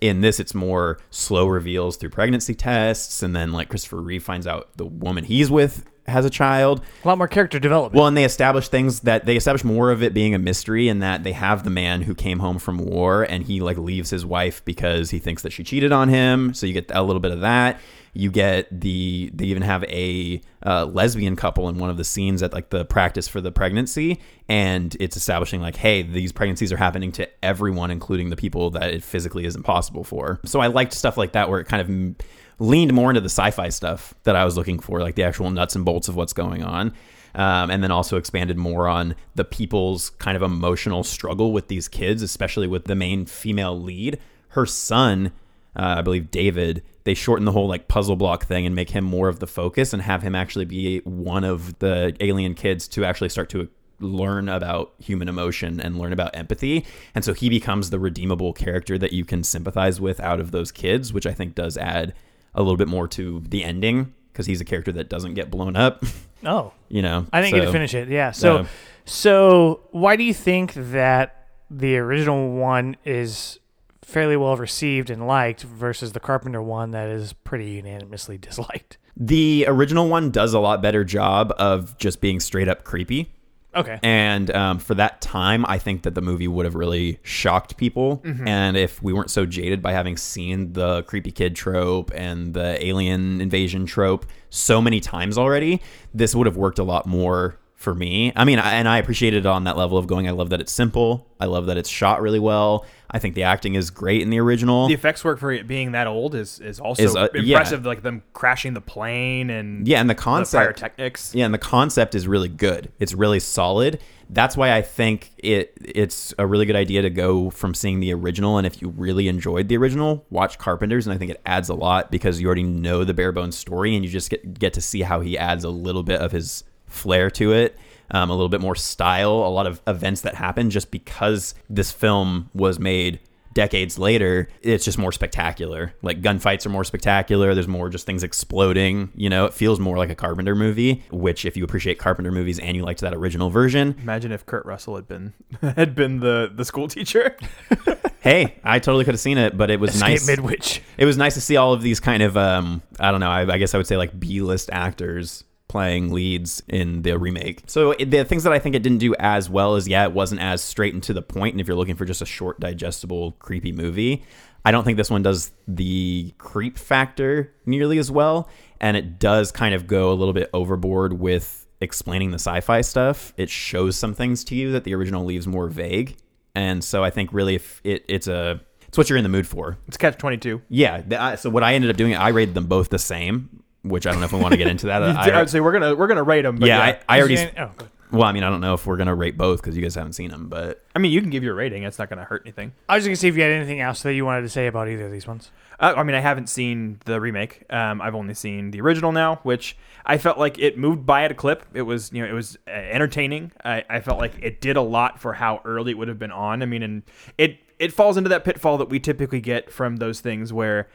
In 0.01 0.21
this 0.21 0.39
it's 0.39 0.53
more 0.53 0.99
slow 1.09 1.47
reveals 1.47 1.95
through 1.95 2.09
pregnancy 2.09 2.55
tests. 2.55 3.23
And 3.23 3.35
then 3.35 3.53
like 3.53 3.69
christopher 3.69 4.01
reeve 4.01 4.23
finds 4.23 4.47
out 4.47 4.75
the 4.75 4.85
woman 4.85 5.23
he's 5.23 5.49
with 5.49 5.85
has 6.07 6.25
a 6.25 6.29
child 6.29 6.81
A 7.03 7.07
lot 7.07 7.17
more 7.17 7.27
character 7.27 7.59
development. 7.59 7.95
well, 7.97 8.07
and 8.07 8.17
they 8.17 8.25
establish 8.25 8.67
things 8.67 9.01
that 9.01 9.25
they 9.25 9.37
establish 9.37 9.63
more 9.63 9.91
of 9.91 10.03
it 10.03 10.13
being 10.13 10.35
a 10.35 10.39
mystery, 10.39 10.89
and 10.89 11.01
that 11.01 11.23
they 11.23 11.31
have 11.31 11.63
the 11.63 11.69
man 11.69 12.01
who 12.01 12.13
came 12.13 12.39
home 12.39 12.59
from 12.59 12.77
war, 12.77 13.23
and 13.23 13.43
he 13.43 13.61
like 13.61 13.77
leaves 13.77 14.09
his 14.09 14.25
wife 14.25 14.63
because 14.65 15.09
he 15.11 15.19
thinks 15.19 15.41
that 15.43 15.51
she 15.53 15.63
cheated 15.63 15.91
on 15.91 16.09
him. 16.09 16.53
So 16.53 16.65
you 16.65 16.73
get 16.73 16.91
a 16.93 17.03
little 17.03 17.19
bit 17.19 17.31
of 17.31 17.41
that. 17.41 17.79
You 18.15 18.29
get 18.29 18.67
the 18.69 19.31
they 19.33 19.45
even 19.45 19.63
have 19.63 19.83
a 19.85 20.39
uh, 20.63 20.85
lesbian 20.85 21.35
couple 21.35 21.67
in 21.67 21.79
one 21.79 21.89
of 21.89 21.97
the 21.97 22.03
scenes 22.03 22.43
at 22.43 22.53
like 22.53 22.69
the 22.69 22.85
practice 22.85 23.27
for 23.27 23.41
the 23.41 23.51
pregnancy, 23.51 24.19
and 24.47 24.95
it's 24.99 25.17
establishing 25.17 25.61
like, 25.61 25.75
hey, 25.77 26.03
these 26.03 26.31
pregnancies 26.31 26.71
are 26.71 26.77
happening 26.77 27.11
to 27.13 27.27
everyone, 27.43 27.89
including 27.89 28.29
the 28.29 28.35
people 28.35 28.69
that 28.71 28.93
it 28.93 29.03
physically 29.03 29.45
isn't 29.45 29.63
possible 29.63 30.03
for. 30.03 30.39
So 30.45 30.59
I 30.59 30.67
liked 30.67 30.93
stuff 30.93 31.17
like 31.17 31.31
that 31.31 31.49
where 31.49 31.59
it 31.59 31.65
kind 31.65 31.81
of 31.81 32.15
leaned 32.59 32.93
more 32.93 33.09
into 33.09 33.21
the 33.21 33.29
sci-fi 33.29 33.69
stuff 33.69 34.13
that 34.23 34.35
I 34.35 34.45
was 34.45 34.57
looking 34.57 34.79
for, 34.79 35.01
like 35.01 35.15
the 35.15 35.23
actual 35.23 35.49
nuts 35.49 35.75
and 35.75 35.85
bolts 35.85 36.07
of 36.07 36.15
what's 36.15 36.33
going 36.33 36.63
on. 36.63 36.93
Um, 37.35 37.71
and 37.71 37.83
then 37.83 37.89
also 37.89 38.17
expanded 38.17 38.57
more 38.57 38.87
on 38.87 39.15
the 39.33 39.43
people's 39.43 40.11
kind 40.11 40.37
of 40.37 40.43
emotional 40.43 41.03
struggle 41.03 41.51
with 41.51 41.67
these 41.67 41.87
kids, 41.87 42.21
especially 42.21 42.67
with 42.67 42.85
the 42.85 42.95
main 42.95 43.25
female 43.25 43.79
lead. 43.79 44.19
Her 44.49 44.67
son, 44.67 45.31
uh, 45.75 45.95
I 45.97 46.01
believe 46.03 46.29
David, 46.29 46.83
they 47.05 47.15
shorten 47.15 47.45
the 47.45 47.51
whole 47.51 47.67
like 47.67 47.87
puzzle 47.87 48.15
block 48.15 48.45
thing 48.45 48.67
and 48.67 48.75
make 48.75 48.91
him 48.91 49.03
more 49.03 49.29
of 49.29 49.39
the 49.39 49.47
focus 49.47 49.93
and 49.93 50.03
have 50.03 50.21
him 50.21 50.35
actually 50.35 50.65
be 50.65 50.99
one 50.99 51.43
of 51.43 51.79
the 51.79 52.15
alien 52.19 52.53
kids 52.53 52.87
to 52.89 53.03
actually 53.03 53.29
start 53.29 53.49
to 53.49 53.67
learn 53.99 54.47
about 54.49 54.93
human 54.99 55.27
emotion 55.27 55.79
and 55.79 55.97
learn 55.97 56.13
about 56.13 56.35
empathy. 56.35 56.85
And 57.15 57.23
so 57.23 57.33
he 57.33 57.49
becomes 57.49 57.89
the 57.89 57.99
redeemable 57.99 58.53
character 58.53 58.97
that 58.97 59.13
you 59.13 59.25
can 59.25 59.43
sympathize 59.43 59.99
with 59.99 60.19
out 60.19 60.39
of 60.39 60.51
those 60.51 60.71
kids, 60.71 61.13
which 61.13 61.25
I 61.25 61.33
think 61.33 61.55
does 61.55 61.77
add 61.77 62.13
a 62.55 62.61
little 62.61 62.77
bit 62.77 62.87
more 62.87 63.07
to 63.09 63.41
the 63.47 63.63
ending 63.63 64.13
because 64.31 64.45
he's 64.45 64.61
a 64.61 64.65
character 64.65 64.91
that 64.93 65.09
doesn't 65.09 65.33
get 65.35 65.51
blown 65.51 65.75
up, 65.75 66.03
oh, 66.45 66.71
you 66.89 67.01
know. 67.01 67.25
I 67.31 67.41
didn't 67.41 67.55
get 67.59 67.65
to 67.65 67.71
finish 67.71 67.93
it. 67.93 68.09
Yeah. 68.09 68.31
So, 68.31 68.59
Yeah. 68.61 68.65
so 69.05 69.81
why 69.91 70.15
do 70.15 70.23
you 70.23 70.33
think 70.33 70.73
that 70.73 71.47
the 71.69 71.97
original 71.97 72.51
one 72.51 72.95
is 73.05 73.59
fairly 74.01 74.35
well 74.37 74.57
received 74.57 75.09
and 75.09 75.25
liked 75.27 75.63
versus 75.63 76.11
the 76.13 76.19
Carpenter 76.19 76.61
one 76.61 76.91
that 76.91 77.09
is 77.09 77.33
pretty 77.33 77.71
unanimously 77.71 78.37
disliked? 78.39 78.97
The 79.15 79.65
original 79.67 80.09
one 80.09 80.31
does 80.31 80.53
a 80.53 80.59
lot 80.59 80.81
better 80.81 81.03
job 81.03 81.53
of 81.59 81.97
just 81.99 82.19
being 82.21 82.39
straight 82.39 82.67
up 82.67 82.83
creepy. 82.83 83.31
Okay. 83.75 83.99
And 84.03 84.49
um, 84.51 84.79
for 84.79 84.93
that 84.95 85.21
time, 85.21 85.65
I 85.67 85.77
think 85.77 86.03
that 86.03 86.15
the 86.15 86.21
movie 86.21 86.47
would 86.47 86.65
have 86.65 86.75
really 86.75 87.19
shocked 87.23 87.77
people. 87.77 88.21
And 88.45 88.77
if 88.77 89.01
we 89.01 89.13
weren't 89.13 89.31
so 89.31 89.45
jaded 89.45 89.81
by 89.81 89.93
having 89.93 90.17
seen 90.17 90.73
the 90.73 91.03
creepy 91.03 91.31
kid 91.31 91.55
trope 91.55 92.11
and 92.13 92.53
the 92.53 92.83
alien 92.85 93.41
invasion 93.41 93.85
trope 93.85 94.25
so 94.49 94.81
many 94.81 94.99
times 94.99 95.37
already, 95.37 95.81
this 96.13 96.35
would 96.35 96.45
have 96.45 96.57
worked 96.57 96.79
a 96.79 96.83
lot 96.83 97.07
more 97.07 97.57
for 97.83 97.93
me. 97.93 98.31
I 98.35 98.45
mean, 98.45 98.57
I, 98.59 98.75
and 98.75 98.87
I 98.87 98.97
appreciate 98.97 99.33
it 99.33 99.45
on 99.45 99.65
that 99.65 99.77
level 99.77 99.97
of 99.97 100.07
going, 100.07 100.27
I 100.27 100.31
love 100.31 100.49
that 100.49 100.61
it's 100.61 100.71
simple. 100.71 101.27
I 101.39 101.45
love 101.45 101.65
that 101.67 101.77
it's 101.77 101.89
shot 101.89 102.21
really 102.21 102.39
well. 102.39 102.85
I 103.11 103.19
think 103.19 103.35
the 103.35 103.43
acting 103.43 103.75
is 103.75 103.91
great 103.91 104.21
in 104.21 104.31
the 104.31 104.39
original. 104.39 104.87
The 104.87 104.93
effects 104.95 105.23
work 105.23 105.37
for 105.37 105.51
it 105.51 105.67
being 105.67 105.91
that 105.91 106.07
old 106.07 106.33
is 106.33 106.59
is 106.59 106.79
also 106.79 107.03
Is, 107.03 107.15
uh, 107.15 107.27
yeah. 107.35 107.57
impressive. 107.57 107.85
Like 107.85 108.01
them 108.01 108.23
crashing 108.33 108.73
the 108.73 108.81
plane 108.81 109.51
and 109.51 109.87
Yeah, 109.87 109.99
and 109.99 110.09
the 110.09 110.15
the 110.15 110.21
concept. 110.21 110.63
pyrotechnics. 110.79 111.35
Yeah, 111.35 111.45
and 111.45 111.53
the 111.53 111.59
concept 111.59 112.15
is 112.15 112.27
really 112.27 112.47
good. 112.47 112.91
It's 112.99 113.13
really 113.13 113.39
solid. 113.39 113.99
That's 114.29 114.57
why 114.57 114.73
I 114.75 114.81
think 114.81 115.31
it 115.37 115.73
it's 115.79 116.33
a 116.39 116.47
really 116.47 116.65
good 116.65 116.75
idea 116.77 117.03
to 117.03 117.11
go 117.11 117.51
from 117.51 117.75
seeing 117.75 117.99
the 117.99 118.13
original 118.13 118.57
and 118.57 118.65
if 118.65 118.81
you 118.81 118.89
really 118.89 119.27
enjoyed 119.27 119.67
the 119.67 119.77
original, 119.77 120.25
watch 120.31 120.57
Carpenter's 120.57 121.05
and 121.05 121.13
I 121.13 121.17
think 121.19 121.29
it 121.29 121.41
adds 121.45 121.69
a 121.69 121.75
lot 121.75 122.09
because 122.09 122.41
you 122.41 122.47
already 122.47 122.63
know 122.63 123.03
the 123.03 123.13
bare 123.13 123.31
bones 123.31 123.55
story 123.57 123.95
and 123.95 124.03
you 124.03 124.09
just 124.09 124.31
get 124.31 124.57
get 124.57 124.73
to 124.73 124.81
see 124.81 125.01
how 125.01 125.19
he 125.19 125.37
adds 125.37 125.63
a 125.63 125.69
little 125.69 126.03
bit 126.03 126.19
of 126.19 126.31
his 126.31 126.63
flair 126.93 127.29
to 127.31 127.53
it. 127.53 127.77
Um, 128.11 128.29
a 128.29 128.33
little 128.33 128.49
bit 128.49 128.61
more 128.61 128.75
style, 128.75 129.31
a 129.31 129.49
lot 129.49 129.65
of 129.65 129.81
events 129.87 130.21
that 130.21 130.35
happen 130.35 130.69
just 130.69 130.91
because 130.91 131.55
this 131.69 131.91
film 131.91 132.49
was 132.53 132.77
made 132.77 133.19
decades 133.53 133.97
later, 133.97 134.49
it's 134.61 134.85
just 134.85 134.97
more 134.97 135.11
spectacular. 135.11 135.93
Like 136.01 136.21
gunfights 136.21 136.65
are 136.65 136.69
more 136.69 136.83
spectacular. 136.83 137.53
There's 137.53 137.67
more 137.67 137.89
just 137.89 138.05
things 138.05 138.23
exploding. 138.23 139.11
You 139.15 139.29
know, 139.29 139.45
it 139.45 139.53
feels 139.53 139.79
more 139.79 139.97
like 139.97 140.09
a 140.09 140.15
Carpenter 140.15 140.55
movie. 140.55 141.03
Which, 141.11 141.45
if 141.45 141.55
you 141.55 141.63
appreciate 141.63 141.99
Carpenter 141.99 142.31
movies 142.31 142.59
and 142.59 142.75
you 142.75 142.83
liked 142.83 143.01
that 143.01 143.13
original 143.13 143.49
version, 143.49 143.95
Imagine 144.01 144.31
if 144.31 144.45
Kurt 144.45 144.65
Russell 144.65 144.95
had 144.95 145.07
been 145.07 145.33
had 145.61 145.95
been 145.95 146.19
the 146.19 146.51
the 146.53 146.65
school 146.65 146.87
teacher. 146.87 147.37
hey, 148.21 148.55
I 148.63 148.79
totally 148.79 149.05
could 149.05 149.13
have 149.13 149.21
seen 149.21 149.37
it. 149.37 149.57
But 149.57 149.71
it 149.71 149.79
was 149.79 149.91
Escape 149.95 150.09
nice. 150.09 150.27
Midwich. 150.27 150.81
it 150.97 151.05
was 151.05 151.17
nice 151.17 151.35
to 151.35 151.41
see 151.41 151.57
all 151.57 151.73
of 151.73 151.81
these 151.81 151.99
kind 151.99 152.23
of, 152.23 152.35
um, 152.37 152.81
I 152.99 153.11
don't 153.11 153.19
know. 153.19 153.29
I, 153.29 153.53
I 153.53 153.57
guess 153.57 153.73
I 153.73 153.77
would 153.77 153.87
say 153.87 153.97
like 153.97 154.17
B-list 154.19 154.69
actors 154.71 155.43
playing 155.73 156.13
leads 156.13 156.61
in 156.67 157.01
the 157.01 157.17
remake. 157.17 157.63
So 157.65 157.95
the 157.95 158.23
things 158.23 158.43
that 158.43 158.53
I 158.53 158.59
think 158.59 158.75
it 158.75 158.83
didn't 158.83 158.99
do 158.99 159.15
as 159.17 159.49
well 159.49 159.75
as 159.75 159.87
yeah, 159.87 160.03
it 160.03 160.13
wasn't 160.13 160.39
as 160.39 160.61
straight 160.61 160.93
and 160.93 161.01
to 161.01 161.13
the 161.13 161.23
point. 161.23 161.55
And 161.55 161.61
if 161.61 161.67
you're 161.67 161.75
looking 161.75 161.95
for 161.95 162.05
just 162.05 162.21
a 162.21 162.27
short, 162.27 162.59
digestible, 162.59 163.31
creepy 163.39 163.71
movie, 163.71 164.23
I 164.63 164.71
don't 164.71 164.83
think 164.83 164.97
this 164.97 165.09
one 165.09 165.23
does 165.23 165.51
the 165.67 166.35
creep 166.37 166.77
factor 166.77 167.51
nearly 167.65 167.97
as 167.97 168.11
well. 168.11 168.47
And 168.79 168.95
it 168.95 169.17
does 169.17 169.51
kind 169.51 169.73
of 169.73 169.87
go 169.87 170.11
a 170.11 170.13
little 170.13 170.33
bit 170.33 170.51
overboard 170.53 171.19
with 171.19 171.65
explaining 171.81 172.29
the 172.29 172.35
sci-fi 172.35 172.81
stuff. 172.81 173.33
It 173.35 173.49
shows 173.49 173.95
some 173.95 174.13
things 174.13 174.43
to 174.45 174.55
you 174.55 174.73
that 174.73 174.83
the 174.83 174.93
original 174.93 175.25
leaves 175.25 175.47
more 175.47 175.69
vague. 175.69 176.17
And 176.53 176.83
so 176.83 177.03
I 177.03 177.09
think 177.09 177.33
really 177.33 177.55
if 177.55 177.81
it, 177.83 178.05
it's 178.07 178.27
a 178.27 178.61
it's 178.87 178.97
what 178.97 179.09
you're 179.09 179.17
in 179.17 179.23
the 179.23 179.29
mood 179.29 179.47
for. 179.47 179.79
It's 179.87 179.97
catch 179.97 180.19
twenty 180.19 180.37
two. 180.37 180.61
Yeah. 180.69 181.01
The, 181.01 181.19
I, 181.19 181.35
so 181.35 181.49
what 181.49 181.63
I 181.63 181.73
ended 181.73 181.89
up 181.89 181.97
doing, 181.97 182.15
I 182.15 182.27
rated 182.27 182.53
them 182.53 182.67
both 182.67 182.89
the 182.89 182.99
same, 182.99 183.62
which 183.83 184.07
I 184.07 184.11
don't 184.11 184.19
know 184.19 184.25
if 184.25 184.33
we 184.33 184.39
want 184.39 184.53
to 184.53 184.57
get 184.57 184.67
into 184.67 184.87
that. 184.87 185.03
I, 185.03 185.39
I'd 185.39 185.49
say 185.49 185.59
we're 185.59 185.73
gonna 185.73 185.95
we're 185.95 186.07
gonna 186.07 186.23
rate 186.23 186.43
them. 186.43 186.57
But 186.57 186.67
yeah, 186.67 186.87
yeah, 186.87 186.99
I, 187.07 187.17
I 187.17 187.19
already. 187.19 187.37
Oh, 187.57 187.71
good. 187.77 187.89
Well, 188.11 188.23
I 188.23 188.31
mean, 188.31 188.43
I 188.43 188.51
don't 188.51 188.61
know 188.61 188.75
if 188.75 188.85
we're 188.85 188.97
gonna 188.97 189.15
rate 189.15 189.37
both 189.37 189.61
because 189.61 189.75
you 189.75 189.81
guys 189.81 189.95
haven't 189.95 190.13
seen 190.13 190.29
them, 190.29 190.47
but 190.47 190.83
I 190.95 190.99
mean, 190.99 191.11
you 191.11 191.19
can 191.19 191.31
give 191.31 191.43
your 191.43 191.55
rating. 191.55 191.81
It's 191.81 191.97
not 191.97 192.09
gonna 192.09 192.23
hurt 192.23 192.43
anything. 192.45 192.73
I 192.87 192.95
was 192.95 193.03
just 193.03 193.09
gonna 193.09 193.15
see 193.15 193.27
if 193.27 193.35
you 193.35 193.41
had 193.41 193.51
anything 193.51 193.81
else 193.81 194.03
that 194.03 194.13
you 194.13 194.23
wanted 194.23 194.41
to 194.41 194.49
say 194.49 194.67
about 194.67 194.87
either 194.87 195.07
of 195.07 195.11
these 195.11 195.25
ones. 195.25 195.49
Uh, 195.79 195.95
I 195.97 196.03
mean, 196.03 196.15
I 196.15 196.19
haven't 196.19 196.47
seen 196.47 196.99
the 197.05 197.19
remake. 197.19 197.63
Um, 197.71 198.01
I've 198.01 198.13
only 198.13 198.35
seen 198.35 198.69
the 198.69 198.81
original 198.81 199.11
now, 199.11 199.37
which 199.41 199.75
I 200.05 200.19
felt 200.19 200.37
like 200.37 200.59
it 200.59 200.77
moved 200.77 201.07
by 201.07 201.23
at 201.23 201.31
a 201.31 201.33
clip. 201.33 201.65
It 201.73 201.81
was, 201.81 202.11
you 202.13 202.21
know, 202.21 202.29
it 202.29 202.33
was 202.33 202.55
uh, 202.67 202.71
entertaining. 202.71 203.51
I, 203.65 203.83
I 203.89 203.99
felt 203.99 204.19
like 204.19 204.33
it 204.41 204.61
did 204.61 204.77
a 204.77 204.81
lot 204.81 205.19
for 205.19 205.33
how 205.33 205.61
early 205.65 205.91
it 205.91 205.97
would 205.97 206.07
have 206.07 206.19
been 206.19 206.31
on. 206.31 206.61
I 206.61 206.67
mean, 206.67 206.83
and 206.83 207.03
it 207.39 207.57
it 207.79 207.91
falls 207.91 208.15
into 208.15 208.29
that 208.29 208.43
pitfall 208.43 208.77
that 208.77 208.89
we 208.89 208.99
typically 208.99 209.41
get 209.41 209.71
from 209.71 209.95
those 209.95 210.21
things 210.21 210.53
where 210.53 210.87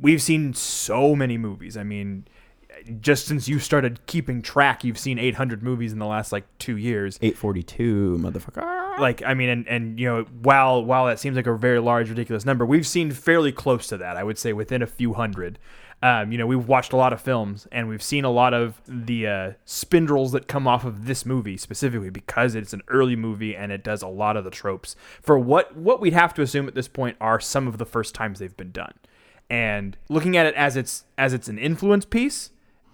we've 0.00 0.22
seen 0.22 0.54
so 0.54 1.14
many 1.16 1.38
movies. 1.38 1.76
I 1.76 1.82
mean, 1.82 2.26
just 3.00 3.26
since 3.26 3.48
you 3.48 3.58
started 3.58 4.04
keeping 4.06 4.42
track, 4.42 4.84
you've 4.84 4.98
seen 4.98 5.18
800 5.18 5.62
movies 5.62 5.92
in 5.92 5.98
the 5.98 6.06
last 6.06 6.32
like 6.32 6.44
two 6.58 6.76
years 6.76 7.18
eight 7.22 7.36
forty 7.36 7.62
two, 7.62 8.18
motherfucker. 8.20 8.98
like 8.98 9.22
I 9.24 9.34
mean, 9.34 9.48
and 9.48 9.68
and 9.68 10.00
you 10.00 10.06
know, 10.06 10.22
while 10.42 10.84
while 10.84 11.06
that 11.06 11.18
seems 11.18 11.36
like 11.36 11.46
a 11.46 11.56
very 11.56 11.80
large, 11.80 12.08
ridiculous 12.08 12.44
number, 12.44 12.66
we've 12.66 12.86
seen 12.86 13.10
fairly 13.10 13.52
close 13.52 13.86
to 13.88 13.96
that. 13.98 14.16
I 14.16 14.24
would 14.24 14.38
say 14.38 14.52
within 14.52 14.82
a 14.82 14.86
few 14.86 15.14
hundred. 15.14 15.58
Um, 16.02 16.30
you 16.30 16.36
know, 16.36 16.46
we've 16.46 16.68
watched 16.68 16.92
a 16.92 16.96
lot 16.96 17.14
of 17.14 17.22
films, 17.22 17.66
and 17.72 17.88
we've 17.88 18.02
seen 18.02 18.26
a 18.26 18.30
lot 18.30 18.52
of 18.52 18.82
the 18.86 19.26
uh, 19.26 19.52
spindles 19.64 20.30
that 20.32 20.46
come 20.46 20.68
off 20.68 20.84
of 20.84 21.06
this 21.06 21.24
movie 21.24 21.56
specifically 21.56 22.10
because 22.10 22.54
it's 22.54 22.74
an 22.74 22.82
early 22.88 23.16
movie 23.16 23.56
and 23.56 23.72
it 23.72 23.82
does 23.82 24.02
a 24.02 24.06
lot 24.06 24.36
of 24.36 24.44
the 24.44 24.50
tropes 24.50 24.94
for 25.22 25.38
what 25.38 25.74
what 25.74 25.98
we'd 25.98 26.12
have 26.12 26.34
to 26.34 26.42
assume 26.42 26.68
at 26.68 26.74
this 26.74 26.86
point 26.86 27.16
are 27.18 27.40
some 27.40 27.66
of 27.66 27.78
the 27.78 27.86
first 27.86 28.14
times 28.14 28.38
they've 28.38 28.58
been 28.58 28.72
done. 28.72 28.92
And 29.48 29.96
looking 30.08 30.36
at 30.36 30.46
it 30.46 30.54
as 30.54 30.76
it's 30.76 31.04
as 31.16 31.32
it's 31.32 31.48
an 31.48 31.58
influence 31.58 32.04
piece, 32.04 32.50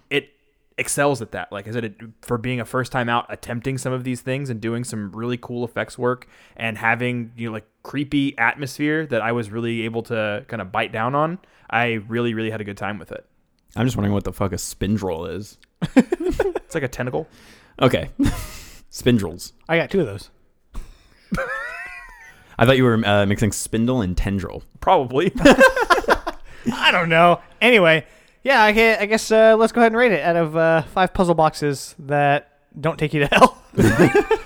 it 0.09 0.29
excels 0.77 1.21
at 1.21 1.31
that. 1.31 1.51
Like 1.51 1.67
I 1.67 1.71
said, 1.71 1.85
it, 1.85 1.95
for 2.21 2.37
being 2.37 2.59
a 2.59 2.65
first 2.65 2.91
time 2.91 3.09
out, 3.09 3.25
attempting 3.29 3.77
some 3.77 3.91
of 3.91 4.03
these 4.03 4.21
things 4.21 4.49
and 4.49 4.61
doing 4.61 4.83
some 4.83 5.11
really 5.11 5.37
cool 5.37 5.65
effects 5.65 5.97
work 5.97 6.27
and 6.55 6.77
having 6.77 7.31
you 7.35 7.47
know 7.47 7.53
like 7.53 7.65
creepy 7.81 8.37
atmosphere 8.37 9.05
that 9.07 9.21
I 9.21 9.31
was 9.31 9.49
really 9.49 9.83
able 9.83 10.03
to 10.03 10.45
kind 10.47 10.61
of 10.61 10.71
bite 10.71 10.91
down 10.91 11.15
on. 11.15 11.39
I 11.69 11.93
really 12.07 12.33
really 12.33 12.51
had 12.51 12.61
a 12.61 12.63
good 12.63 12.77
time 12.77 12.99
with 12.99 13.11
it. 13.11 13.25
I'm 13.75 13.87
just 13.87 13.97
wondering 13.97 14.13
what 14.13 14.23
the 14.23 14.33
fuck 14.33 14.51
a 14.53 14.57
spindrel 14.57 15.33
is. 15.35 15.57
It's 16.73 16.75
like 16.75 16.83
a 16.85 16.87
tentacle. 16.87 17.27
Okay, 17.79 18.09
spindrels. 18.91 19.51
I 19.69 19.77
got 19.77 19.91
two 19.91 19.99
of 19.99 20.07
those. 20.07 20.31
I 22.57 22.65
thought 22.65 22.77
you 22.77 22.83
were 22.83 22.99
uh, 23.05 23.27
mixing 23.27 23.51
spindle 23.51 24.01
and 24.01 24.17
tendril. 24.17 24.63
Probably. 24.79 25.31
I 26.71 26.91
don't 26.91 27.09
know. 27.09 27.41
Anyway, 27.61 28.05
yeah, 28.43 28.61
I, 28.61 28.69
I 28.69 29.05
guess 29.05 29.31
uh, 29.31 29.55
let's 29.57 29.71
go 29.71 29.81
ahead 29.81 29.91
and 29.91 29.97
rate 29.97 30.11
it 30.11 30.23
out 30.23 30.35
of 30.35 30.55
uh, 30.55 30.81
five 30.83 31.13
puzzle 31.13 31.35
boxes 31.35 31.95
that 31.99 32.59
don't 32.79 32.97
take 32.97 33.13
you 33.13 33.21
to 33.21 33.27
hell. 33.27 33.57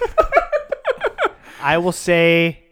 I 1.62 1.78
will 1.80 1.92
say 1.92 2.64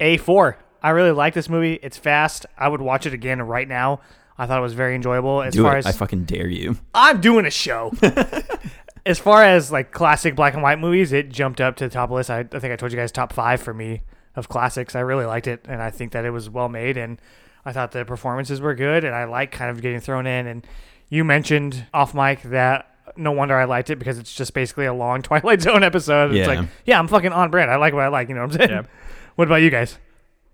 a 0.00 0.16
four. 0.16 0.58
I 0.82 0.90
really 0.90 1.10
like 1.10 1.34
this 1.34 1.48
movie. 1.48 1.78
It's 1.82 1.96
fast. 1.96 2.46
I 2.56 2.68
would 2.68 2.80
watch 2.80 3.06
it 3.06 3.12
again 3.12 3.42
right 3.42 3.68
now. 3.68 4.00
I 4.38 4.46
thought 4.46 4.58
it 4.58 4.62
was 4.62 4.74
very 4.74 4.94
enjoyable. 4.94 5.42
As 5.42 5.54
Do 5.54 5.62
far 5.62 5.76
it. 5.76 5.80
as 5.80 5.86
I 5.86 5.92
fucking 5.92 6.24
dare 6.24 6.48
you. 6.48 6.76
I'm 6.94 7.20
doing 7.20 7.46
a 7.46 7.50
show. 7.50 7.92
as 9.06 9.18
far 9.18 9.44
as 9.44 9.72
like 9.72 9.92
classic 9.92 10.34
black 10.34 10.54
and 10.54 10.62
white 10.62 10.78
movies, 10.78 11.12
it 11.12 11.30
jumped 11.30 11.60
up 11.60 11.76
to 11.76 11.84
the 11.84 11.90
top 11.90 12.10
list. 12.10 12.30
I, 12.30 12.40
I 12.40 12.58
think 12.58 12.72
I 12.72 12.76
told 12.76 12.92
you 12.92 12.98
guys 12.98 13.12
top 13.12 13.32
five 13.32 13.60
for 13.60 13.72
me 13.72 14.02
of 14.34 14.48
classics. 14.48 14.94
I 14.94 15.00
really 15.00 15.24
liked 15.24 15.46
it, 15.46 15.64
and 15.66 15.80
I 15.80 15.90
think 15.90 16.12
that 16.12 16.24
it 16.24 16.30
was 16.30 16.50
well 16.50 16.68
made, 16.68 16.96
and 16.96 17.18
I 17.66 17.72
thought 17.72 17.92
the 17.92 18.04
performances 18.06 18.60
were 18.60 18.74
good, 18.74 19.04
and 19.04 19.14
I 19.14 19.24
like 19.24 19.50
kind 19.50 19.70
of 19.70 19.82
getting 19.82 20.00
thrown 20.00 20.26
in. 20.26 20.46
And 20.46 20.66
you 21.10 21.24
mentioned 21.24 21.84
off 21.92 22.14
mic 22.14 22.40
that 22.44 22.90
no 23.16 23.32
wonder 23.32 23.54
I 23.56 23.64
liked 23.64 23.90
it 23.90 23.96
because 23.96 24.18
it's 24.18 24.32
just 24.34 24.54
basically 24.54 24.86
a 24.86 24.94
long 24.94 25.20
Twilight 25.28 25.60
Zone 25.60 25.82
episode. 25.82 26.34
It's 26.34 26.46
like, 26.48 26.68
yeah, 26.86 26.98
I'm 26.98 27.08
fucking 27.08 27.32
on 27.32 27.50
brand. 27.50 27.70
I 27.70 27.76
like 27.76 27.92
what 27.92 28.04
I 28.04 28.08
like. 28.08 28.28
You 28.28 28.36
know 28.36 28.42
what 28.46 28.52
I'm 28.52 28.58
saying? 28.58 28.70
Yeah. 28.70 28.82
What 29.36 29.48
about 29.48 29.56
you 29.56 29.68
guys? 29.68 29.98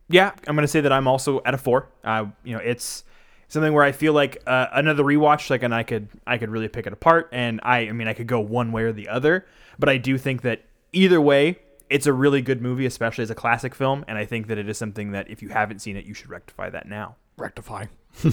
yeah, 0.08 0.32
I'm 0.46 0.56
gonna 0.56 0.66
say 0.66 0.80
that 0.80 0.90
I'm 0.92 1.06
also 1.06 1.40
at 1.44 1.54
a 1.54 1.56
four. 1.58 1.88
Uh, 2.02 2.26
you 2.42 2.52
know, 2.52 2.58
it's 2.60 3.04
something 3.46 3.72
where 3.72 3.84
I 3.84 3.92
feel 3.92 4.12
like 4.12 4.42
uh, 4.44 4.66
another 4.72 5.04
rewatch, 5.04 5.50
like, 5.50 5.62
and 5.62 5.72
I 5.72 5.84
could 5.84 6.08
I 6.26 6.36
could 6.38 6.50
really 6.50 6.66
pick 6.66 6.88
it 6.88 6.92
apart, 6.92 7.28
and 7.30 7.60
I 7.62 7.88
I 7.88 7.92
mean 7.92 8.08
I 8.08 8.12
could 8.12 8.26
go 8.26 8.40
one 8.40 8.72
way 8.72 8.82
or 8.82 8.92
the 8.92 9.08
other, 9.08 9.46
but 9.78 9.88
I 9.88 9.98
do 9.98 10.18
think 10.18 10.42
that 10.42 10.62
either 10.92 11.20
way, 11.20 11.60
it's 11.92 12.06
a 12.06 12.12
really 12.12 12.42
good 12.42 12.62
movie, 12.62 12.86
especially 12.86 13.22
as 13.22 13.30
a 13.30 13.34
classic 13.34 13.74
film, 13.74 14.04
and 14.08 14.18
I 14.18 14.24
think 14.24 14.46
that 14.48 14.58
it 14.58 14.68
is 14.68 14.78
something 14.78 15.12
that 15.12 15.30
if 15.30 15.42
you 15.42 15.50
haven't 15.50 15.80
seen 15.80 15.96
it, 15.96 16.04
you 16.04 16.14
should 16.14 16.30
rectify 16.30 16.70
that 16.70 16.88
now. 16.88 17.16
Rectify. 17.36 17.86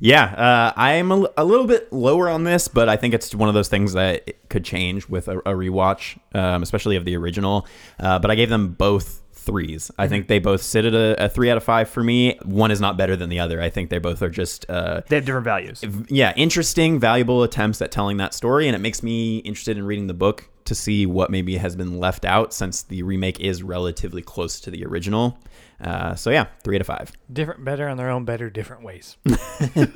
Yeah, 0.00 0.24
uh, 0.24 0.72
I'm 0.76 1.10
a, 1.10 1.28
a 1.36 1.44
little 1.44 1.66
bit 1.66 1.92
lower 1.92 2.28
on 2.28 2.44
this, 2.44 2.68
but 2.68 2.88
I 2.88 2.96
think 2.96 3.14
it's 3.14 3.34
one 3.34 3.48
of 3.48 3.54
those 3.54 3.68
things 3.68 3.94
that 3.94 4.48
could 4.48 4.64
change 4.64 5.08
with 5.08 5.26
a, 5.26 5.38
a 5.38 5.52
rewatch, 5.54 6.18
um, 6.34 6.62
especially 6.62 6.94
of 6.94 7.04
the 7.04 7.16
original. 7.16 7.66
Uh, 7.98 8.20
but 8.20 8.30
I 8.30 8.36
gave 8.36 8.48
them 8.48 8.74
both 8.74 9.20
threes. 9.48 9.90
I 9.98 10.06
think 10.08 10.28
they 10.28 10.38
both 10.38 10.62
sit 10.62 10.84
at 10.84 10.94
a, 10.94 11.24
a 11.24 11.28
three 11.28 11.50
out 11.50 11.56
of 11.56 11.64
five 11.64 11.88
for 11.88 12.04
me. 12.04 12.38
One 12.44 12.70
is 12.70 12.80
not 12.80 12.96
better 12.96 13.16
than 13.16 13.30
the 13.30 13.40
other. 13.40 13.60
I 13.60 13.70
think 13.70 13.90
they 13.90 13.98
both 13.98 14.22
are 14.22 14.28
just 14.30 14.68
uh, 14.70 15.00
They 15.08 15.16
have 15.16 15.24
different 15.24 15.44
values. 15.44 15.82
yeah, 16.08 16.32
interesting, 16.36 17.00
valuable 17.00 17.42
attempts 17.42 17.80
at 17.82 17.90
telling 17.90 18.18
that 18.18 18.34
story, 18.34 18.68
and 18.68 18.76
it 18.76 18.80
makes 18.80 19.02
me 19.02 19.38
interested 19.38 19.76
in 19.78 19.84
reading 19.84 20.06
the 20.06 20.14
book 20.14 20.48
to 20.66 20.74
see 20.74 21.06
what 21.06 21.30
maybe 21.30 21.56
has 21.56 21.74
been 21.76 21.98
left 21.98 22.26
out 22.26 22.52
since 22.52 22.82
the 22.82 23.02
remake 23.02 23.40
is 23.40 23.62
relatively 23.62 24.20
close 24.20 24.60
to 24.60 24.70
the 24.70 24.84
original. 24.84 25.38
Uh, 25.80 26.14
so 26.14 26.28
yeah, 26.30 26.46
three 26.62 26.76
out 26.76 26.80
of 26.82 26.86
five. 26.86 27.10
Different, 27.32 27.64
better 27.64 27.88
on 27.88 27.96
their 27.96 28.10
own, 28.10 28.24
better, 28.26 28.50
different 28.50 28.82
ways. 28.82 29.16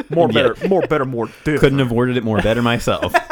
More 0.09 0.29
Yeah. 0.31 0.53
better, 0.55 0.69
more 0.69 0.81
better, 0.83 1.05
more 1.05 1.27
different. 1.27 1.61
Couldn't 1.61 1.79
have 1.81 1.93
worded 1.93 2.17
it 2.17 2.25
more 2.25 2.41
better 2.41 2.63
myself. 2.63 3.13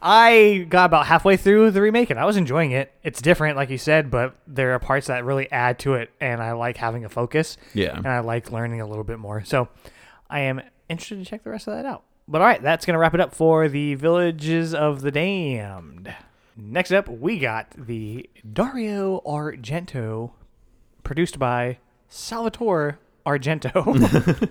I 0.00 0.66
got 0.68 0.86
about 0.86 1.06
halfway 1.06 1.36
through 1.36 1.70
the 1.70 1.80
remake 1.80 2.10
and 2.10 2.18
I 2.18 2.24
was 2.24 2.36
enjoying 2.36 2.70
it. 2.72 2.92
It's 3.02 3.20
different, 3.20 3.56
like 3.56 3.70
you 3.70 3.78
said, 3.78 4.10
but 4.10 4.36
there 4.46 4.72
are 4.72 4.78
parts 4.78 5.06
that 5.06 5.24
really 5.24 5.50
add 5.50 5.78
to 5.80 5.94
it, 5.94 6.10
and 6.20 6.42
I 6.42 6.52
like 6.52 6.76
having 6.76 7.04
a 7.04 7.08
focus. 7.08 7.56
Yeah. 7.74 7.96
And 7.96 8.06
I 8.06 8.20
like 8.20 8.52
learning 8.52 8.80
a 8.80 8.86
little 8.86 9.04
bit 9.04 9.18
more. 9.18 9.44
So 9.44 9.68
I 10.28 10.40
am 10.40 10.60
interested 10.88 11.18
to 11.18 11.24
check 11.24 11.44
the 11.44 11.50
rest 11.50 11.66
of 11.66 11.74
that 11.74 11.86
out. 11.86 12.04
But 12.28 12.40
all 12.40 12.46
right, 12.46 12.60
that's 12.60 12.84
going 12.84 12.94
to 12.94 12.98
wrap 12.98 13.14
it 13.14 13.20
up 13.20 13.34
for 13.34 13.68
the 13.68 13.94
Villages 13.94 14.74
of 14.74 15.02
the 15.02 15.12
Damned. 15.12 16.14
Next 16.56 16.90
up, 16.90 17.08
we 17.08 17.38
got 17.38 17.70
the 17.76 18.28
Dario 18.50 19.20
Argento, 19.26 20.32
produced 21.04 21.38
by 21.38 21.78
Salvatore 22.08 22.98
Argento, 23.26 24.48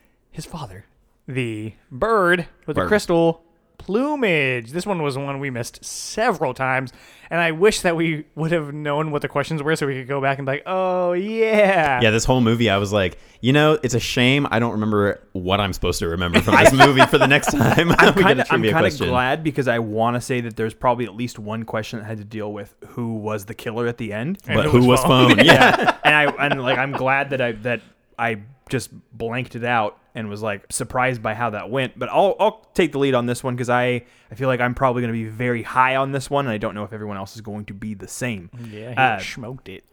his 0.30 0.46
father, 0.46 0.86
the 1.26 1.74
bird 1.90 2.46
with 2.66 2.76
the 2.76 2.86
crystal 2.86 3.44
plumage. 3.80 4.72
This 4.72 4.86
one 4.86 5.02
was 5.02 5.16
one 5.16 5.40
we 5.40 5.50
missed 5.50 5.82
several 5.84 6.52
times, 6.52 6.92
and 7.30 7.40
I 7.40 7.52
wish 7.52 7.80
that 7.80 7.96
we 7.96 8.26
would 8.34 8.52
have 8.52 8.74
known 8.74 9.10
what 9.10 9.22
the 9.22 9.28
questions 9.28 9.62
were 9.62 9.74
so 9.74 9.86
we 9.86 9.94
could 9.94 10.08
go 10.08 10.20
back 10.20 10.38
and 10.38 10.46
be 10.46 10.52
like, 10.52 10.62
oh, 10.66 11.12
yeah. 11.12 12.00
yeah, 12.00 12.10
this 12.10 12.24
whole 12.24 12.40
movie, 12.40 12.68
I 12.68 12.76
was 12.76 12.92
like, 12.92 13.18
you 13.40 13.52
know, 13.52 13.78
it's 13.82 13.94
a 13.94 14.00
shame 14.00 14.46
I 14.50 14.58
don't 14.58 14.72
remember 14.72 15.20
what 15.32 15.60
I'm 15.60 15.72
supposed 15.72 15.98
to 16.00 16.08
remember 16.08 16.42
from 16.42 16.56
this 16.56 16.72
movie 16.86 17.04
for 17.06 17.18
the 17.18 17.26
next 17.26 17.52
time. 17.52 17.90
I'm 17.92 18.14
kind 18.14 18.40
of 18.40 18.46
I'm 18.50 18.60
trivia 18.60 18.72
kind 18.72 18.86
of 18.86 18.92
question. 18.92 19.08
glad 19.08 19.42
because 19.42 19.66
I 19.66 19.78
want 19.78 20.16
to 20.16 20.20
say 20.20 20.42
that 20.42 20.56
there's 20.56 20.74
probably 20.74 21.06
at 21.06 21.14
least 21.14 21.38
one 21.38 21.64
question 21.64 22.00
that 22.00 22.04
had 22.04 22.18
to 22.18 22.24
deal 22.24 22.52
with 22.52 22.74
who 22.88 23.14
was 23.14 23.46
the 23.46 23.54
killer 23.54 23.86
at 23.86 23.96
the 23.96 24.12
end. 24.12 24.38
And 24.46 24.56
But 24.56 24.66
who 24.66 24.86
was 24.86 25.02
phone? 25.02 25.38
Yeah. 25.38 25.44
yeah, 25.44 25.96
and 26.04 26.14
I 26.14 26.46
and 26.46 26.62
like 26.62 26.78
I'm 26.78 26.92
glad 26.92 27.30
that 27.30 27.40
I 27.40 27.52
that 27.52 27.80
I 28.18 28.42
just 28.70 28.90
blanked 29.16 29.54
it 29.56 29.64
out 29.64 29.98
and 30.14 30.28
was 30.28 30.42
like 30.42 30.64
surprised 30.72 31.22
by 31.22 31.34
how 31.34 31.50
that 31.50 31.70
went. 31.70 31.98
But 31.98 32.08
I'll 32.08 32.34
I'll 32.40 32.66
take 32.74 32.92
the 32.92 32.98
lead 32.98 33.14
on 33.14 33.26
this 33.26 33.44
one 33.44 33.54
because 33.54 33.70
I 33.70 34.04
I 34.30 34.34
feel 34.34 34.48
like 34.48 34.60
I'm 34.60 34.74
probably 34.74 35.02
going 35.02 35.12
to 35.12 35.18
be 35.18 35.28
very 35.28 35.62
high 35.62 35.96
on 35.96 36.12
this 36.12 36.30
one, 36.30 36.46
and 36.46 36.52
I 36.52 36.58
don't 36.58 36.74
know 36.74 36.84
if 36.84 36.92
everyone 36.92 37.16
else 37.16 37.34
is 37.34 37.40
going 37.42 37.64
to 37.66 37.74
be 37.74 37.94
the 37.94 38.08
same. 38.08 38.50
Yeah, 38.70 38.90
he 38.90 38.96
Uh, 38.96 39.18
smoked 39.18 39.68
it. 39.68 39.84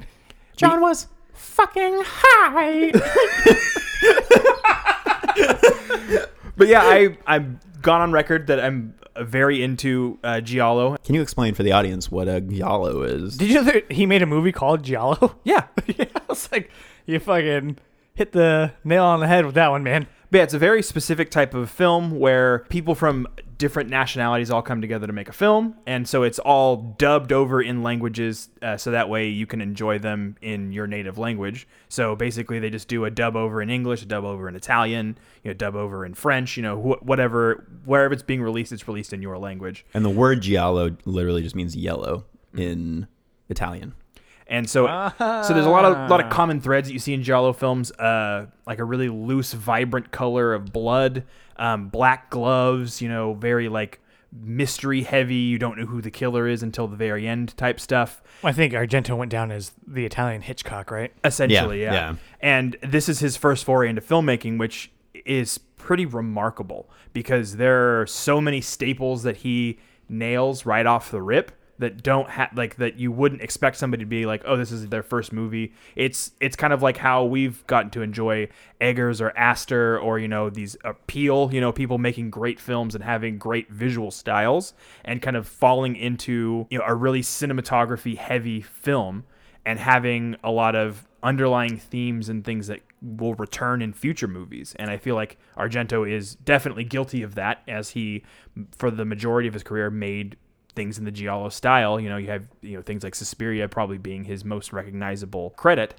John 0.56 0.82
was 0.82 1.08
fucking 1.34 2.02
high. 2.06 2.92
But 6.56 6.70
yeah, 6.70 6.82
I 6.82 7.16
I've 7.28 7.82
gone 7.84 8.02
on 8.02 8.12
record 8.12 8.48
that 8.48 8.60
I'm 8.60 8.96
very 9.16 9.62
into 9.62 10.18
uh, 10.24 10.42
Giallo. 10.42 10.98
Can 11.04 11.14
you 11.14 11.22
explain 11.22 11.54
for 11.54 11.62
the 11.62 11.72
audience 11.72 12.10
what 12.10 12.28
a 12.28 12.42
giallo 12.42 13.04
is? 13.04 13.38
Did 13.38 13.50
you 13.50 13.56
know 13.56 13.64
that 13.64 13.92
he 13.92 14.08
made 14.08 14.24
a 14.24 14.26
movie 14.26 14.52
called 14.52 14.82
Giallo? 14.84 15.36
Yeah, 15.44 15.68
yeah, 15.86 16.06
I 16.16 16.22
was 16.28 16.52
like, 16.52 16.72
you 17.06 17.20
fucking 17.20 17.78
hit 18.18 18.32
the 18.32 18.74
nail 18.84 19.06
on 19.06 19.20
the 19.20 19.28
head 19.28 19.46
with 19.46 19.54
that 19.56 19.70
one, 19.70 19.84
man. 19.84 20.08
But 20.32 20.38
yeah, 20.40 20.44
it's 20.44 20.54
a 20.56 20.60
very 20.60 20.82
specific 20.82 21.30
type 21.30 21.54
of 21.54 21.70
film 21.70 22.20
where 22.20 22.66
people 22.68 22.96
from 22.96 23.28
different 23.58 23.90
nationalities 23.90 24.52
all 24.52 24.62
come 24.62 24.82
together 24.82 25.08
to 25.08 25.14
make 25.14 25.30
a 25.30 25.34
film, 25.34 25.76
and 25.86 26.08
so 26.08 26.24
it's 26.24 26.40
all 26.40 26.96
dubbed 26.98 27.32
over 27.32 27.62
in 27.62 27.82
languages, 27.82 28.50
uh, 28.62 28.76
so 28.76 28.92
that 28.92 29.08
way 29.08 29.30
you 29.30 29.46
can 29.46 29.62
enjoy 29.62 30.00
them 30.00 30.36
in 30.42 30.72
your 30.74 30.88
native 30.88 31.18
language. 31.18 31.68
So 31.90 32.16
basically, 32.16 32.60
they 32.60 32.70
just 32.70 32.88
do 32.88 33.06
a 33.06 33.12
dub 33.12 33.36
over 33.36 33.62
in 33.62 33.70
English, 33.70 34.02
a 34.02 34.06
dub 34.06 34.26
over 34.26 34.50
in 34.50 34.56
Italian, 34.56 35.18
you 35.44 35.52
know, 35.52 35.54
dub 35.54 35.76
over 35.76 36.06
in 36.06 36.14
French, 36.14 36.58
you 36.58 36.64
know, 36.64 36.76
wh- 36.76 37.06
whatever, 37.06 37.66
wherever 37.86 38.14
it's 38.14 38.24
being 38.24 38.42
released, 38.42 38.72
it's 38.72 38.88
released 38.88 39.14
in 39.14 39.22
your 39.22 39.38
language. 39.38 39.86
And 39.94 40.04
the 40.04 40.10
word 40.10 40.42
giallo 40.42 40.98
literally 41.06 41.44
just 41.44 41.56
means 41.56 41.76
yellow 41.76 42.26
in 42.54 43.08
Italian. 43.48 43.94
And 44.50 44.70
so, 44.70 44.86
so 45.18 45.54
there's 45.54 45.66
a 45.66 45.70
lot 45.70 45.86
of 45.86 46.10
lot 46.10 46.24
of 46.24 46.30
common 46.30 46.62
threads 46.62 46.88
that 46.88 46.94
you 46.94 47.00
see 47.00 47.14
in 47.14 47.22
giallo 47.24 47.54
films, 47.54 47.92
uh, 47.92 48.48
like 48.66 48.80
a 48.80 48.84
really 48.84 49.10
loose, 49.10 49.54
vibrant 49.54 50.12
color 50.12 50.54
of 50.54 50.72
blood, 50.72 51.24
um, 51.58 51.90
black 51.90 52.30
gloves, 52.30 53.02
you 53.02 53.10
know, 53.10 53.34
very 53.34 53.68
like 53.68 54.00
mystery 54.32 55.04
heavy. 55.04 55.36
You 55.36 55.58
don't 55.60 55.78
know 55.78 55.86
who 55.86 56.02
the 56.02 56.12
killer 56.12 56.48
is 56.48 56.64
until 56.64 56.88
the 56.88 56.96
very 56.96 57.28
end 57.28 57.56
type 57.58 57.80
stuff. 57.80 58.22
I 58.44 58.52
think 58.54 58.74
Argento 58.74 59.18
went 59.18 59.32
down 59.32 59.52
as 59.52 59.74
the 59.86 60.06
Italian 60.06 60.42
Hitchcock, 60.42 60.92
right? 60.92 61.12
Essentially, 61.24 61.82
Yeah, 61.82 61.94
yeah, 61.94 62.12
yeah. 62.12 62.16
And 62.40 62.78
this 62.82 63.10
is 63.10 63.20
his 63.20 63.36
first 63.36 63.66
foray 63.66 63.90
into 63.90 64.02
filmmaking, 64.02 64.60
which 64.60 64.92
is 65.26 65.58
pretty 65.58 66.06
remarkable 66.06 66.90
because 67.14 67.58
there 67.58 68.00
are 68.02 68.08
so 68.08 68.40
many 68.40 68.62
staples 68.62 69.24
that 69.24 69.38
he 69.38 69.80
nails 70.10 70.66
right 70.66 70.86
off 70.86 71.12
the 71.12 71.22
rip 71.22 71.52
that 71.80 72.02
don't 72.04 72.30
have 72.30 72.50
like 72.56 72.76
that 72.78 72.98
you 72.98 73.12
wouldn't 73.12 73.42
expect 73.42 73.78
somebody 73.78 74.04
to 74.04 74.08
be 74.08 74.26
like 74.26 74.42
oh 74.46 74.56
this 74.56 74.72
is 74.72 74.88
their 74.88 75.04
first 75.04 75.32
movie 75.32 75.74
it's 75.96 76.32
it's 76.40 76.56
kind 76.56 76.74
of 76.74 76.82
like 76.82 76.98
how 76.98 77.24
we've 77.24 77.66
gotten 77.68 77.90
to 77.90 78.02
enjoy 78.02 78.48
eggers 78.82 79.22
or 79.22 79.36
aster 79.38 80.00
or 80.00 80.20
you 80.20 80.28
know 80.28 80.50
these 80.50 80.76
appeal 80.84 81.50
you 81.54 81.62
know 81.62 81.72
people 81.72 81.98
making 81.98 82.30
great 82.30 82.60
films 82.60 82.96
and 82.96 83.04
having 83.04 83.38
great 83.38 83.70
visual 83.70 84.12
styles 84.12 84.74
and 85.06 85.22
kind 85.22 85.36
of 85.36 85.48
falling 85.48 85.96
into 85.96 86.66
you 86.70 86.78
know 86.78 86.86
a 86.88 86.96
really 86.96 87.22
cinematography 87.22 88.18
heavy 88.18 88.62
film 88.62 89.24
and 89.66 89.80
having 89.80 90.36
a 90.44 90.52
lot 90.52 90.76
of 90.76 91.08
underlying 91.22 91.78
themes 91.78 92.30
and 92.30 92.46
things 92.46 92.68
that 92.68 92.80
will 93.02 93.34
return 93.36 93.82
in 93.82 93.94
future 93.94 94.28
movies. 94.28 94.74
And 94.80 94.90
I 94.90 94.98
feel 94.98 95.16
like 95.16 95.38
Argento 95.58 96.10
is 96.10 96.36
definitely 96.36 96.84
guilty 96.84 97.22
of 97.22 97.36
that, 97.36 97.64
as 97.68 97.90
he, 97.90 98.24
for 98.78 98.90
the 98.90 99.06
majority 99.06 99.48
of 99.48 99.54
his 99.54 99.64
career, 99.64 99.90
made 99.90 100.38
things 100.78 100.98
in 100.98 101.04
the 101.04 101.12
giallo 101.12 101.50
style. 101.50 102.00
You 102.00 102.08
know, 102.08 102.16
you 102.16 102.28
have 102.30 102.48
you 102.62 102.78
know 102.78 102.82
things 102.82 103.04
like 103.04 103.16
Suspiria 103.16 103.68
probably 103.68 103.98
being 103.98 104.24
his 104.24 104.46
most 104.46 104.72
recognizable 104.72 105.50
credit. 105.58 105.96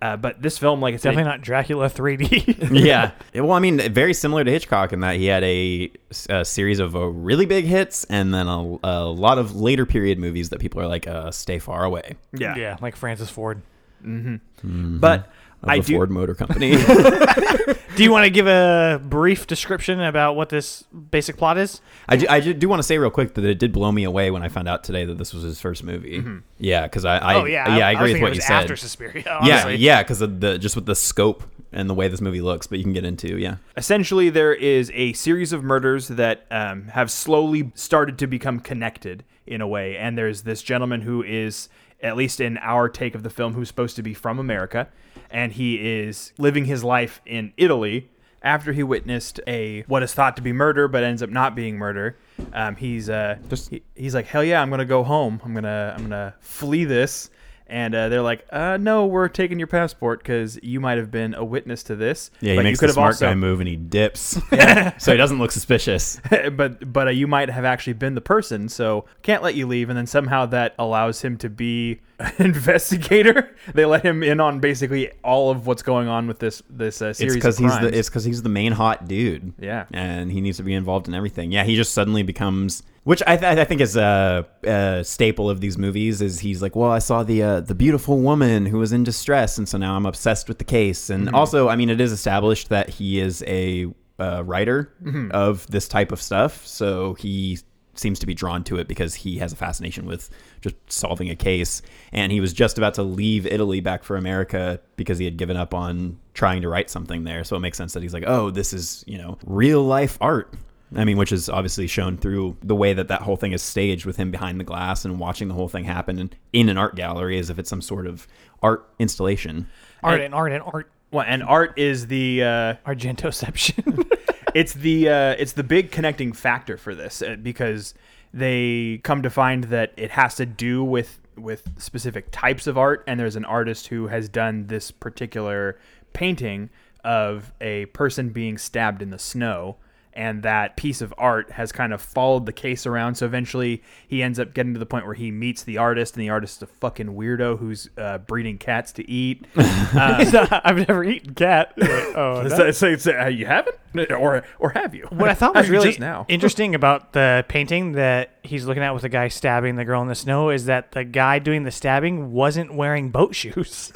Uh, 0.00 0.16
but 0.16 0.40
this 0.40 0.56
film, 0.58 0.80
like 0.80 0.94
I 0.94 0.96
said, 0.96 1.10
Definitely 1.10 1.28
not 1.32 1.40
Dracula 1.40 1.90
3D. 1.90 2.68
yeah. 2.84 3.10
Well, 3.34 3.50
I 3.50 3.58
mean, 3.58 3.80
very 3.92 4.14
similar 4.14 4.44
to 4.44 4.50
Hitchcock 4.52 4.92
in 4.92 5.00
that 5.00 5.16
he 5.16 5.26
had 5.26 5.42
a, 5.42 5.90
a 6.30 6.44
series 6.44 6.78
of 6.78 6.94
uh, 6.94 7.00
really 7.06 7.46
big 7.46 7.64
hits 7.64 8.04
and 8.04 8.32
then 8.32 8.46
a, 8.46 8.78
a 8.84 9.04
lot 9.06 9.38
of 9.38 9.56
later 9.56 9.84
period 9.86 10.20
movies 10.20 10.50
that 10.50 10.60
people 10.60 10.80
are 10.80 10.86
like, 10.86 11.08
uh, 11.08 11.32
stay 11.32 11.58
far 11.58 11.82
away. 11.82 12.14
yeah, 12.32 12.54
yeah, 12.56 12.76
like 12.80 12.94
Francis 12.94 13.28
Ford. 13.28 13.60
But 14.00 15.20
Of 15.64 15.68
I 15.68 15.78
the 15.80 15.84
do. 15.86 15.94
Ford 15.96 16.12
Motor 16.12 16.36
Company. 16.36 16.76
Do 17.98 18.04
you 18.04 18.12
want 18.12 18.26
to 18.26 18.30
give 18.30 18.46
a 18.46 19.00
brief 19.02 19.48
description 19.48 20.00
about 20.00 20.36
what 20.36 20.50
this 20.50 20.84
basic 21.10 21.36
plot 21.36 21.58
is? 21.58 21.80
I 22.08 22.16
do, 22.16 22.26
I 22.28 22.38
do, 22.38 22.68
want 22.68 22.78
to 22.78 22.84
say 22.84 22.96
real 22.96 23.10
quick 23.10 23.34
that 23.34 23.44
it 23.44 23.58
did 23.58 23.72
blow 23.72 23.90
me 23.90 24.04
away 24.04 24.30
when 24.30 24.40
I 24.40 24.48
found 24.48 24.68
out 24.68 24.84
today 24.84 25.04
that 25.04 25.18
this 25.18 25.34
was 25.34 25.42
his 25.42 25.60
first 25.60 25.82
movie. 25.82 26.24
Yeah, 26.60 26.82
because 26.82 27.04
I, 27.04 27.18
I, 27.18 27.34
oh 27.34 27.44
yeah, 27.44 27.76
yeah, 27.76 27.88
I, 27.88 27.94
was 27.94 28.00
agree 28.00 28.12
with 28.12 28.22
what 28.22 28.30
it 28.30 28.36
you 28.36 28.42
said. 28.42 28.62
After 28.62 28.76
Suspiria, 28.76 29.24
yeah, 29.26 29.38
honestly. 29.38 29.76
yeah, 29.76 30.00
because 30.04 30.22
of 30.22 30.38
the 30.38 30.58
just 30.58 30.76
with 30.76 30.86
the 30.86 30.94
scope 30.94 31.42
and 31.72 31.90
the 31.90 31.94
way 31.94 32.06
this 32.06 32.20
movie 32.20 32.40
looks, 32.40 32.68
but 32.68 32.78
you 32.78 32.84
can 32.84 32.92
get 32.92 33.04
into 33.04 33.36
yeah. 33.36 33.56
essentially 33.76 34.30
there 34.30 34.54
is 34.54 34.92
a 34.94 35.12
series 35.14 35.52
of 35.52 35.64
murders 35.64 36.06
that 36.06 36.46
um, 36.52 36.86
have 36.88 37.10
slowly 37.10 37.72
started 37.74 38.16
to 38.18 38.28
become 38.28 38.60
connected 38.60 39.24
in 39.44 39.60
a 39.60 39.66
way 39.66 39.96
and 39.96 40.16
there's 40.16 40.42
this 40.42 40.62
gentleman 40.62 41.00
who 41.00 41.24
is 41.24 41.68
at 42.00 42.16
least 42.16 42.40
in 42.40 42.58
our 42.58 42.88
take 42.88 43.16
of 43.16 43.24
the 43.24 43.30
film 43.30 43.54
who's 43.54 43.66
supposed 43.66 43.96
to 43.96 44.02
be 44.02 44.14
from 44.14 44.38
america 44.38 44.88
and 45.30 45.52
he 45.52 45.76
is 46.00 46.32
living 46.38 46.64
his 46.64 46.82
life 46.84 47.20
in 47.26 47.52
italy 47.56 48.08
after 48.42 48.72
he 48.72 48.82
witnessed 48.82 49.40
a 49.46 49.82
what 49.88 50.02
is 50.02 50.14
thought 50.14 50.36
to 50.36 50.42
be 50.42 50.52
murder 50.52 50.88
but 50.88 51.02
ends 51.02 51.22
up 51.22 51.30
not 51.30 51.54
being 51.54 51.76
murder 51.76 52.16
um, 52.52 52.76
he's 52.76 53.10
uh, 53.10 53.36
Just- 53.48 53.70
he- 53.70 53.82
he's 53.94 54.14
like 54.14 54.26
hell 54.26 54.44
yeah 54.44 54.62
i'm 54.62 54.70
gonna 54.70 54.84
go 54.84 55.02
home 55.02 55.40
i'm 55.44 55.54
gonna 55.54 55.94
i'm 55.96 56.02
gonna 56.04 56.34
flee 56.40 56.84
this 56.84 57.30
and 57.70 57.94
uh, 57.94 58.08
they're 58.08 58.22
like, 58.22 58.46
uh, 58.50 58.78
"No, 58.80 59.04
we're 59.04 59.28
taking 59.28 59.58
your 59.58 59.66
passport 59.66 60.20
because 60.20 60.58
you 60.62 60.80
might 60.80 60.96
have 60.96 61.10
been 61.10 61.34
a 61.34 61.44
witness 61.44 61.82
to 61.84 61.96
this." 61.96 62.30
Yeah, 62.40 62.54
he 62.54 62.62
makes 62.62 62.80
you 62.80 62.88
the 62.88 62.94
smart 62.94 63.08
also, 63.14 63.26
guy 63.26 63.34
move 63.34 63.60
and 63.60 63.68
he 63.68 63.76
dips, 63.76 64.20
so 64.98 65.12
he 65.12 65.18
doesn't 65.18 65.38
look 65.38 65.52
suspicious. 65.52 66.18
but 66.52 66.90
but 66.90 67.08
uh, 67.08 67.10
you 67.10 67.26
might 67.26 67.50
have 67.50 67.66
actually 67.66 67.92
been 67.92 68.14
the 68.14 68.22
person, 68.22 68.68
so 68.70 69.04
can't 69.22 69.42
let 69.42 69.54
you 69.54 69.66
leave. 69.66 69.90
And 69.90 69.98
then 69.98 70.06
somehow 70.06 70.46
that 70.46 70.74
allows 70.78 71.20
him 71.20 71.36
to 71.38 71.50
be 71.50 72.00
investigator. 72.38 73.54
They 73.74 73.84
let 73.84 74.04
him 74.04 74.22
in 74.22 74.40
on 74.40 74.60
basically 74.60 75.10
all 75.22 75.50
of 75.50 75.66
what's 75.66 75.82
going 75.82 76.08
on 76.08 76.26
with 76.26 76.38
this 76.38 76.62
this 76.68 77.00
uh, 77.02 77.06
It's 77.06 77.18
series. 77.18 77.34
because 77.34 77.58
he's 77.58 77.78
the 77.78 77.96
it's 77.96 78.08
because 78.08 78.24
he's 78.24 78.42
the 78.42 78.48
main 78.48 78.72
hot 78.72 79.06
dude. 79.06 79.52
Yeah. 79.58 79.86
and 79.92 80.30
he 80.30 80.40
needs 80.40 80.56
to 80.58 80.62
be 80.62 80.74
involved 80.74 81.08
in 81.08 81.14
everything. 81.14 81.52
Yeah, 81.52 81.64
he 81.64 81.76
just 81.76 81.92
suddenly 81.92 82.22
becomes, 82.22 82.82
which 83.04 83.22
I, 83.26 83.36
th- 83.36 83.58
I 83.58 83.64
think 83.64 83.80
is 83.80 83.96
a, 83.96 84.46
a 84.64 85.02
staple 85.04 85.48
of 85.48 85.60
these 85.60 85.78
movies. 85.78 86.20
Is 86.20 86.40
he's 86.40 86.60
like, 86.62 86.74
well, 86.74 86.90
I 86.90 86.98
saw 86.98 87.22
the 87.22 87.42
uh, 87.42 87.60
the 87.60 87.74
beautiful 87.74 88.18
woman 88.18 88.66
who 88.66 88.78
was 88.78 88.92
in 88.92 89.04
distress, 89.04 89.58
and 89.58 89.68
so 89.68 89.78
now 89.78 89.94
I'm 89.94 90.06
obsessed 90.06 90.48
with 90.48 90.58
the 90.58 90.64
case. 90.64 91.10
And 91.10 91.30
also, 91.30 91.68
I 91.68 91.76
mean, 91.76 91.88
it 91.90 92.00
is 92.00 92.12
established 92.12 92.68
that 92.70 92.88
he 92.88 93.20
is 93.20 93.42
a 93.46 93.86
uh, 94.18 94.42
writer 94.44 94.92
of 95.30 95.66
this 95.68 95.86
type 95.86 96.10
of 96.10 96.20
stuff, 96.20 96.66
so 96.66 97.14
he 97.14 97.58
seems 97.98 98.18
to 98.20 98.26
be 98.26 98.34
drawn 98.34 98.64
to 98.64 98.78
it 98.78 98.88
because 98.88 99.14
he 99.14 99.38
has 99.38 99.52
a 99.52 99.56
fascination 99.56 100.06
with 100.06 100.30
just 100.60 100.76
solving 100.88 101.30
a 101.30 101.36
case. 101.36 101.82
And 102.12 102.32
he 102.32 102.40
was 102.40 102.52
just 102.52 102.78
about 102.78 102.94
to 102.94 103.02
leave 103.02 103.46
Italy 103.46 103.80
back 103.80 104.04
for 104.04 104.16
America 104.16 104.80
because 104.96 105.18
he 105.18 105.24
had 105.24 105.36
given 105.36 105.56
up 105.56 105.74
on 105.74 106.18
trying 106.34 106.62
to 106.62 106.68
write 106.68 106.90
something 106.90 107.24
there. 107.24 107.44
So 107.44 107.56
it 107.56 107.60
makes 107.60 107.76
sense 107.76 107.92
that 107.94 108.02
he's 108.02 108.14
like, 108.14 108.24
oh, 108.26 108.50
this 108.50 108.72
is, 108.72 109.04
you 109.06 109.18
know, 109.18 109.38
real 109.44 109.82
life 109.82 110.18
art. 110.20 110.54
I 110.96 111.04
mean, 111.04 111.18
which 111.18 111.32
is 111.32 111.50
obviously 111.50 111.86
shown 111.86 112.16
through 112.16 112.56
the 112.62 112.74
way 112.74 112.94
that 112.94 113.08
that 113.08 113.20
whole 113.20 113.36
thing 113.36 113.52
is 113.52 113.62
staged 113.62 114.06
with 114.06 114.16
him 114.16 114.30
behind 114.30 114.58
the 114.58 114.64
glass 114.64 115.04
and 115.04 115.18
watching 115.18 115.48
the 115.48 115.54
whole 115.54 115.68
thing 115.68 115.84
happen 115.84 116.18
in, 116.18 116.30
in 116.52 116.68
an 116.70 116.78
art 116.78 116.94
gallery 116.94 117.38
as 117.38 117.50
if 117.50 117.58
it's 117.58 117.68
some 117.68 117.82
sort 117.82 118.06
of 118.06 118.26
art 118.62 118.88
installation. 118.98 119.68
art 120.02 120.20
and 120.20 120.34
art 120.34 120.52
and 120.52 120.62
art. 120.64 120.90
well, 121.10 121.26
and 121.28 121.42
art 121.42 121.78
is 121.78 122.06
the 122.06 122.42
uh, 122.42 122.74
Argentoception. 122.86 124.10
it's 124.58 124.72
the 124.72 125.08
uh, 125.08 125.36
it's 125.38 125.52
the 125.52 125.62
big 125.62 125.92
connecting 125.92 126.32
factor 126.32 126.76
for 126.76 126.92
this 126.92 127.22
uh, 127.22 127.36
because 127.40 127.94
they 128.34 129.00
come 129.04 129.22
to 129.22 129.30
find 129.30 129.64
that 129.64 129.92
it 129.96 130.10
has 130.10 130.34
to 130.34 130.46
do 130.46 130.82
with 130.82 131.20
with 131.36 131.70
specific 131.80 132.26
types 132.32 132.66
of 132.66 132.76
art 132.76 133.04
and 133.06 133.20
there's 133.20 133.36
an 133.36 133.44
artist 133.44 133.86
who 133.86 134.08
has 134.08 134.28
done 134.28 134.66
this 134.66 134.90
particular 134.90 135.78
painting 136.12 136.70
of 137.04 137.52
a 137.60 137.86
person 137.86 138.30
being 138.30 138.58
stabbed 138.58 139.00
in 139.00 139.10
the 139.10 139.18
snow 139.18 139.76
and 140.12 140.42
that 140.42 140.76
piece 140.76 141.00
of 141.00 141.12
art 141.18 141.50
has 141.52 141.72
kind 141.72 141.92
of 141.92 142.00
followed 142.00 142.46
the 142.46 142.52
case 142.52 142.86
around 142.86 143.14
so 143.14 143.26
eventually 143.26 143.82
he 144.06 144.22
ends 144.22 144.38
up 144.38 144.54
getting 144.54 144.72
to 144.72 144.78
the 144.78 144.86
point 144.86 145.04
where 145.04 145.14
he 145.14 145.30
meets 145.30 145.62
the 145.62 145.78
artist 145.78 146.14
and 146.14 146.22
the 146.22 146.28
artist 146.28 146.58
is 146.58 146.62
a 146.62 146.66
fucking 146.66 147.08
weirdo 147.08 147.58
who's 147.58 147.88
uh, 147.98 148.18
breeding 148.18 148.58
cats 148.58 148.92
to 148.92 149.08
eat 149.10 149.46
I've 149.56 150.88
never 150.88 151.04
eaten 151.04 151.34
cat. 151.34 151.72
oh, 151.82 152.42
no. 152.42 152.48
so, 152.48 152.70
so, 152.70 152.96
so, 152.96 153.18
uh, 153.18 153.26
you 153.26 153.46
haven't 153.46 153.76
or 154.10 154.44
or 154.58 154.70
have 154.70 154.94
you 154.94 155.06
What 155.10 155.28
I 155.28 155.34
thought 155.34 155.54
was 155.54 155.70
really 155.70 155.88
just 155.88 156.00
now 156.00 156.26
interesting 156.28 156.74
about 156.74 157.12
the 157.12 157.44
painting 157.48 157.92
that 157.92 158.30
he's 158.42 158.66
looking 158.66 158.82
at 158.82 158.92
with 158.92 159.02
the 159.02 159.08
guy 159.08 159.28
stabbing 159.28 159.76
the 159.76 159.84
girl 159.84 160.02
in 160.02 160.08
the 160.08 160.14
snow 160.14 160.50
is 160.50 160.66
that 160.66 160.92
the 160.92 161.04
guy 161.04 161.38
doing 161.38 161.64
the 161.64 161.70
stabbing 161.70 162.32
wasn't 162.32 162.74
wearing 162.74 163.10
boat 163.10 163.34
shoes. 163.34 163.92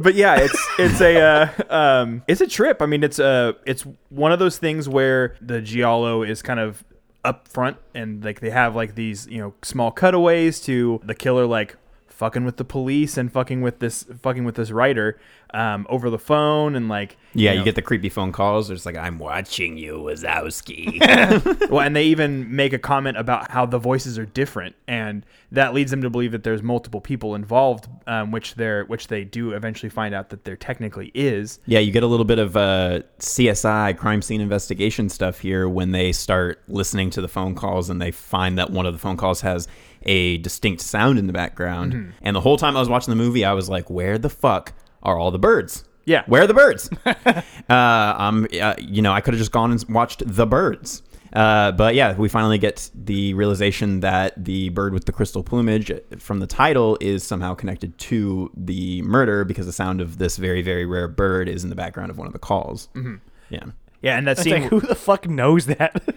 But 0.00 0.14
yeah, 0.14 0.36
it's 0.36 0.68
it's 0.78 1.00
a 1.00 1.20
uh, 1.20 1.48
um, 1.74 2.22
it's 2.26 2.40
a 2.40 2.46
trip. 2.46 2.82
I 2.82 2.86
mean, 2.86 3.02
it's 3.02 3.18
a 3.18 3.56
it's 3.66 3.84
one 4.08 4.32
of 4.32 4.38
those 4.38 4.58
things 4.58 4.88
where 4.88 5.36
the 5.40 5.60
giallo 5.60 6.22
is 6.22 6.42
kind 6.42 6.60
of 6.60 6.84
up 7.24 7.46
front 7.46 7.76
and 7.94 8.24
like 8.24 8.40
they 8.40 8.50
have 8.50 8.74
like 8.74 8.94
these 8.94 9.26
you 9.26 9.38
know 9.38 9.54
small 9.62 9.90
cutaways 9.90 10.60
to 10.60 11.00
the 11.04 11.14
killer 11.14 11.44
like 11.46 11.76
fucking 12.08 12.44
with 12.44 12.56
the 12.56 12.64
police 12.64 13.16
and 13.16 13.32
fucking 13.32 13.60
with 13.60 13.78
this 13.78 14.04
fucking 14.22 14.44
with 14.44 14.54
this 14.54 14.70
writer 14.70 15.18
um, 15.54 15.86
over 15.88 16.10
the 16.10 16.18
phone 16.18 16.76
and 16.76 16.88
like 16.88 17.16
Yeah, 17.34 17.52
you, 17.52 17.58
know, 17.58 17.64
get 17.64 17.74
the 17.74 17.82
creepy 17.82 18.08
phone 18.08 18.32
calls. 18.32 18.70
It's 18.70 18.86
like, 18.86 18.96
I'm 18.96 19.18
watching 19.18 19.76
you, 19.76 19.94
Wazowski. 19.94 21.00
well, 21.70 21.80
and 21.80 21.94
they 21.94 22.04
even 22.04 22.54
make 22.54 22.72
a 22.72 22.78
comment 22.78 23.16
about 23.16 23.50
how 23.50 23.66
the 23.66 23.78
voices 23.78 24.18
are 24.18 24.26
different, 24.26 24.76
and 24.86 25.24
that 25.52 25.74
leads 25.74 25.90
them 25.90 26.02
to 26.02 26.10
believe 26.10 26.32
that 26.32 26.44
there's 26.44 26.62
multiple 26.62 27.00
people 27.00 27.34
involved, 27.34 27.88
um, 28.06 28.30
which 28.30 28.54
they're 28.54 28.84
which 28.84 29.08
they 29.08 29.24
do 29.24 29.52
eventually 29.52 29.90
find 29.90 30.14
out 30.14 30.30
that 30.30 30.44
there 30.44 30.56
technically 30.56 31.10
is. 31.14 31.58
Yeah, 31.66 31.80
you 31.80 31.92
get 31.92 32.02
a 32.02 32.08
little 32.08 32.24
bit 32.24 32.38
of 32.38 32.56
uh, 32.56 33.00
CSI 33.18 33.96
crime 33.96 34.22
scene 34.22 34.40
investigation 34.40 35.08
stuff 35.08 35.40
here 35.40 35.68
when 35.68 35.92
they 35.92 36.12
start 36.12 36.62
listening 36.68 37.10
to 37.10 37.20
the 37.20 37.28
phone 37.28 37.54
calls 37.54 37.90
and 37.90 38.00
they 38.00 38.10
find 38.10 38.58
that 38.58 38.70
one 38.70 38.86
of 38.86 38.92
the 38.92 38.98
phone 38.98 39.16
calls 39.16 39.40
has 39.40 39.68
a 40.04 40.38
distinct 40.38 40.80
sound 40.80 41.18
in 41.18 41.26
the 41.26 41.32
background. 41.32 42.14
And 42.22 42.34
the 42.34 42.40
whole 42.40 42.56
time 42.56 42.76
I 42.76 42.80
was 42.80 42.88
watching 42.88 43.10
the 43.12 43.22
movie, 43.22 43.44
I 43.44 43.52
was 43.52 43.68
like, 43.68 43.90
where 43.90 44.18
the 44.18 44.30
fuck 44.30 44.72
are 45.02 45.18
all 45.18 45.30
the 45.30 45.38
birds? 45.38 45.84
Yeah. 46.04 46.22
Where 46.26 46.42
are 46.42 46.46
the 46.46 46.54
birds? 46.54 46.90
uh, 47.06 48.14
um, 48.18 48.46
uh, 48.60 48.74
you 48.78 49.02
know, 49.02 49.12
I 49.12 49.20
could 49.20 49.34
have 49.34 49.38
just 49.38 49.52
gone 49.52 49.70
and 49.70 49.84
watched 49.88 50.22
the 50.26 50.46
birds. 50.46 51.02
Uh, 51.32 51.70
but 51.72 51.94
yeah, 51.94 52.16
we 52.16 52.28
finally 52.28 52.58
get 52.58 52.90
the 52.94 53.34
realization 53.34 54.00
that 54.00 54.32
the 54.42 54.70
bird 54.70 54.92
with 54.92 55.04
the 55.04 55.12
crystal 55.12 55.44
plumage 55.44 55.92
from 56.18 56.40
the 56.40 56.46
title 56.46 56.98
is 57.00 57.22
somehow 57.22 57.54
connected 57.54 57.96
to 57.98 58.50
the 58.56 59.00
murder 59.02 59.44
because 59.44 59.66
the 59.66 59.72
sound 59.72 60.00
of 60.00 60.18
this 60.18 60.36
very, 60.36 60.62
very 60.62 60.84
rare 60.84 61.06
bird 61.06 61.48
is 61.48 61.62
in 61.62 61.70
the 61.70 61.76
background 61.76 62.10
of 62.10 62.18
one 62.18 62.26
of 62.26 62.32
the 62.32 62.40
calls. 62.40 62.88
Mm-hmm. 62.94 63.16
Yeah. 63.50 63.64
Yeah, 64.02 64.16
and 64.16 64.26
that 64.26 64.38
scene. 64.38 64.62
like, 64.62 64.70
who 64.70 64.80
the 64.80 64.94
fuck 64.94 65.28
knows 65.28 65.66
that? 65.66 66.02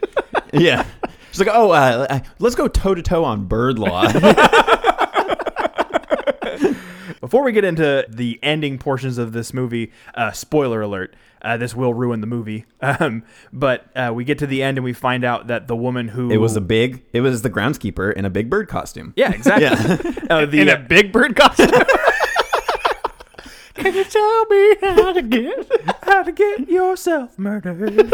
Yeah. 0.53 0.86
She's 1.31 1.39
like, 1.39 1.49
oh, 1.51 1.71
uh, 1.71 2.05
uh, 2.07 2.19
let's 2.38 2.53
go 2.53 2.67
toe 2.67 2.93
to 2.93 3.01
toe 3.01 3.23
on 3.23 3.45
bird 3.45 3.79
law. 3.79 4.03
Before 7.24 7.45
we 7.45 7.53
get 7.53 7.63
into 7.63 8.05
the 8.09 8.38
ending 8.43 8.78
portions 8.78 9.17
of 9.17 9.32
this 9.32 9.53
movie, 9.53 9.93
uh, 10.13 10.34
spoiler 10.34 10.82
alert, 10.82 11.15
uh, 11.41 11.55
this 11.55 11.74
will 11.74 11.93
ruin 11.93 12.19
the 12.19 12.28
movie. 12.28 12.65
Um, 12.84 13.24
but 13.53 13.86
uh, 13.95 14.11
we 14.13 14.26
get 14.26 14.39
to 14.39 14.47
the 14.47 14.61
end 14.61 14.78
and 14.78 14.84
we 14.84 14.91
find 14.91 15.24
out 15.24 15.47
that 15.47 15.69
the 15.69 15.76
woman 15.76 16.09
who 16.09 16.30
it 16.30 16.38
was 16.38 16.57
a 16.57 16.61
big, 16.61 17.01
it 17.13 17.21
was 17.21 17.41
the 17.41 17.49
groundskeeper 17.49 18.13
in 18.13 18.26
a 18.26 18.30
big 18.30 18.49
bird 18.49 18.67
costume. 18.67 19.13
yeah 19.15 19.32
exactly 19.32 20.28
uh, 20.30 20.45
the, 20.45 20.59
In 20.59 20.69
a 20.69 20.78
big 20.78 21.13
bird 21.13 21.38
costume. 21.38 21.69
Can 23.74 23.95
you 23.95 24.03
tell 24.03 24.45
me 24.47 24.76
how 24.82 25.13
to 25.13 25.21
get? 25.21 25.71
how 26.03 26.24
to 26.24 26.32
get 26.34 26.67
yourself 26.67 27.39
murdered. 27.39 28.13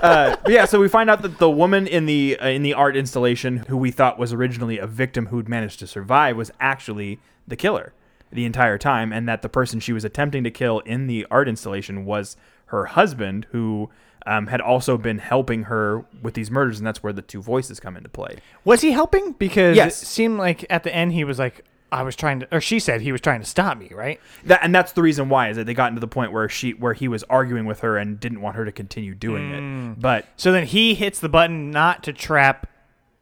uh, 0.00 0.36
but 0.42 0.52
yeah, 0.52 0.64
so 0.64 0.78
we 0.78 0.88
find 0.88 1.10
out 1.10 1.22
that 1.22 1.38
the 1.38 1.50
woman 1.50 1.88
in 1.88 2.06
the 2.06 2.38
uh, 2.38 2.46
in 2.46 2.62
the 2.62 2.72
art 2.72 2.96
installation, 2.96 3.58
who 3.68 3.76
we 3.76 3.90
thought 3.90 4.16
was 4.16 4.32
originally 4.32 4.78
a 4.78 4.86
victim 4.86 5.26
who'd 5.26 5.48
managed 5.48 5.80
to 5.80 5.88
survive, 5.88 6.36
was 6.36 6.52
actually 6.60 7.18
the 7.48 7.56
killer 7.56 7.92
the 8.34 8.44
entire 8.44 8.76
time, 8.76 9.12
and 9.12 9.26
that 9.28 9.40
the 9.42 9.48
person 9.48 9.80
she 9.80 9.92
was 9.94 10.04
attempting 10.04 10.44
to 10.44 10.50
kill 10.50 10.80
in 10.80 11.06
the 11.06 11.26
art 11.30 11.48
installation 11.48 12.04
was 12.04 12.36
her 12.66 12.86
husband, 12.86 13.46
who. 13.52 13.90
Um, 14.26 14.46
had 14.46 14.62
also 14.62 14.96
been 14.96 15.18
helping 15.18 15.64
her 15.64 16.02
with 16.22 16.32
these 16.32 16.50
murders, 16.50 16.78
and 16.78 16.86
that's 16.86 17.02
where 17.02 17.12
the 17.12 17.20
two 17.20 17.42
voices 17.42 17.78
come 17.78 17.94
into 17.94 18.08
play. 18.08 18.36
Was 18.64 18.80
he 18.80 18.92
helping? 18.92 19.32
Because 19.32 19.76
Yes. 19.76 20.02
it 20.02 20.06
seemed 20.06 20.38
like 20.38 20.64
at 20.70 20.82
the 20.82 20.94
end 20.94 21.12
he 21.12 21.24
was 21.24 21.38
like, 21.38 21.62
I 21.92 22.02
was 22.04 22.16
trying 22.16 22.40
to, 22.40 22.48
or 22.50 22.62
she 22.62 22.78
said 22.78 23.02
he 23.02 23.12
was 23.12 23.20
trying 23.20 23.40
to 23.40 23.46
stop 23.46 23.76
me, 23.76 23.90
right? 23.92 24.18
That, 24.44 24.60
and 24.62 24.74
that's 24.74 24.92
the 24.92 25.02
reason 25.02 25.28
why 25.28 25.50
is 25.50 25.58
that 25.58 25.66
they 25.66 25.74
got 25.74 25.88
into 25.90 26.00
the 26.00 26.08
point 26.08 26.32
where 26.32 26.48
she, 26.48 26.70
where 26.72 26.94
he 26.94 27.06
was 27.06 27.22
arguing 27.24 27.66
with 27.66 27.80
her 27.80 27.98
and 27.98 28.18
didn't 28.18 28.40
want 28.40 28.56
her 28.56 28.64
to 28.64 28.72
continue 28.72 29.14
doing 29.14 29.50
it. 29.50 30.00
But 30.00 30.24
So 30.38 30.52
then 30.52 30.64
he 30.64 30.94
hits 30.94 31.20
the 31.20 31.28
button 31.28 31.70
not 31.70 32.02
to 32.04 32.14
trap 32.14 32.66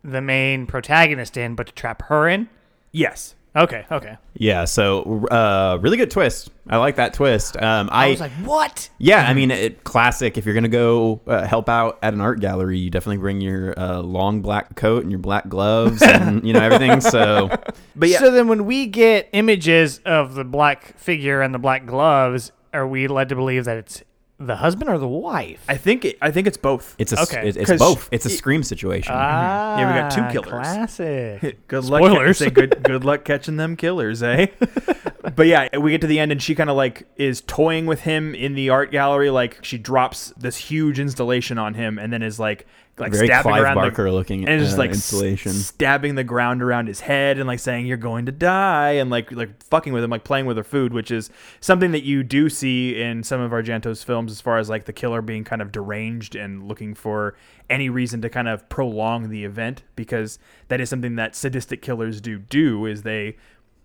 the 0.04 0.20
main 0.20 0.68
protagonist 0.68 1.36
in, 1.36 1.56
but 1.56 1.66
to 1.66 1.72
trap 1.72 2.02
her 2.02 2.28
in. 2.28 2.48
yes, 2.92 3.34
Okay, 3.54 3.84
okay. 3.90 4.16
Yeah, 4.34 4.64
so 4.64 5.26
uh, 5.26 5.78
really 5.82 5.98
good 5.98 6.10
twist. 6.10 6.50
I 6.66 6.78
like 6.78 6.96
that 6.96 7.12
twist. 7.12 7.60
Um, 7.60 7.90
I, 7.92 8.06
I 8.06 8.10
was 8.10 8.20
like, 8.20 8.32
what? 8.44 8.88
yeah, 8.98 9.28
I 9.28 9.34
mean, 9.34 9.50
it, 9.50 9.84
classic. 9.84 10.38
If 10.38 10.46
you're 10.46 10.54
gonna 10.54 10.68
go 10.68 11.20
uh, 11.26 11.46
help 11.46 11.68
out 11.68 11.98
at 12.02 12.14
an 12.14 12.22
art 12.22 12.40
gallery, 12.40 12.78
you 12.78 12.88
definitely 12.88 13.18
bring 13.18 13.42
your 13.42 13.78
uh, 13.78 14.00
long 14.00 14.40
black 14.40 14.74
coat 14.74 15.02
and 15.02 15.12
your 15.12 15.18
black 15.18 15.48
gloves 15.48 16.00
and 16.02 16.46
you 16.46 16.54
know 16.54 16.60
everything. 16.60 17.02
So 17.02 17.48
but 17.96 18.08
yeah, 18.08 18.20
So 18.20 18.30
then 18.30 18.48
when 18.48 18.64
we 18.64 18.86
get 18.86 19.28
images 19.32 19.98
of 20.06 20.34
the 20.34 20.44
black 20.44 20.96
figure 20.98 21.42
and 21.42 21.54
the 21.54 21.58
black 21.58 21.84
gloves, 21.84 22.52
are 22.72 22.86
we 22.86 23.06
led 23.06 23.28
to 23.28 23.34
believe 23.34 23.66
that 23.66 23.76
it's 23.76 24.02
the 24.46 24.56
husband 24.56 24.90
or 24.90 24.98
the 24.98 25.08
wife? 25.08 25.62
I 25.68 25.76
think 25.76 26.04
it, 26.04 26.18
I 26.20 26.30
think 26.30 26.46
it's 26.46 26.56
both. 26.56 26.94
it's 26.98 27.12
a 27.12 27.20
Okay. 27.22 27.48
it- 27.48 27.56
it's 27.56 27.70
'Cause 27.70 27.78
both. 27.78 28.08
It's 28.12 28.26
a 28.26 28.28
it- 28.28 28.36
scream 28.36 28.62
situation. 28.62 29.12
Ah, 29.16 29.78
Yeah, 29.78 29.86
we 29.94 30.00
got 30.00 30.10
two 30.10 30.24
killers. 30.32 30.50
Classic. 30.66 31.58
Good 31.68 31.84
luck. 31.84 32.00
Spoilers. 32.02 32.38
Say 32.38 32.50
good, 32.50 32.82
good 32.82 33.04
luck 33.04 33.24
catching 33.24 33.56
them 33.56 33.76
killers, 33.76 34.22
eh? 34.22 34.46
but 35.36 35.46
yeah, 35.46 35.76
we 35.78 35.90
get 35.92 36.00
to 36.02 36.06
the 36.06 36.18
end 36.18 36.32
and 36.32 36.42
she 36.42 36.54
kind 36.54 36.68
of 36.70 36.76
like 36.76 37.06
is 37.16 37.40
toying 37.42 37.86
with 37.86 38.00
him 38.02 38.34
in 38.34 38.54
the 38.54 38.70
art 38.70 38.90
gallery. 38.90 39.30
Like 39.30 39.58
she 39.62 39.78
drops 39.78 40.32
this 40.36 40.56
huge 40.56 40.98
installation 40.98 41.58
on 41.58 41.74
him 41.74 41.98
and 41.98 42.12
then 42.12 42.22
is 42.22 42.38
like 42.38 42.66
like 42.98 43.12
Very 43.12 43.26
stabbing 43.26 43.52
Clive 43.52 43.62
around 43.62 43.74
Barker 43.76 44.04
the, 44.04 44.12
looking 44.12 44.46
and 44.46 44.60
it's 44.60 44.64
just 44.64 44.76
uh, 44.76 44.82
like 44.82 44.90
s- 44.90 45.66
stabbing 45.66 46.14
the 46.14 46.24
ground 46.24 46.62
around 46.62 46.88
his 46.88 47.00
head 47.00 47.38
and 47.38 47.46
like 47.46 47.58
saying 47.58 47.86
you're 47.86 47.96
going 47.96 48.26
to 48.26 48.32
die 48.32 48.92
and 48.92 49.08
like 49.08 49.32
like 49.32 49.62
fucking 49.64 49.92
with 49.92 50.04
him, 50.04 50.10
like 50.10 50.24
playing 50.24 50.44
with 50.44 50.58
her 50.58 50.64
food, 50.64 50.92
which 50.92 51.10
is 51.10 51.30
something 51.60 51.92
that 51.92 52.04
you 52.04 52.22
do 52.22 52.50
see 52.50 53.00
in 53.00 53.22
some 53.22 53.40
of 53.40 53.50
Argento's 53.50 54.02
films 54.02 54.30
as 54.30 54.40
far 54.40 54.58
as 54.58 54.68
like 54.68 54.84
the 54.84 54.92
killer 54.92 55.22
being 55.22 55.42
kind 55.42 55.62
of 55.62 55.72
deranged 55.72 56.34
and 56.34 56.68
looking 56.68 56.94
for 56.94 57.34
any 57.70 57.88
reason 57.88 58.20
to 58.20 58.28
kind 58.28 58.48
of 58.48 58.68
prolong 58.68 59.30
the 59.30 59.44
event 59.44 59.82
because 59.96 60.38
that 60.68 60.80
is 60.80 60.90
something 60.90 61.16
that 61.16 61.34
sadistic 61.34 61.80
killers 61.80 62.20
do 62.20 62.38
do 62.38 62.84
is 62.84 63.02
they 63.02 63.36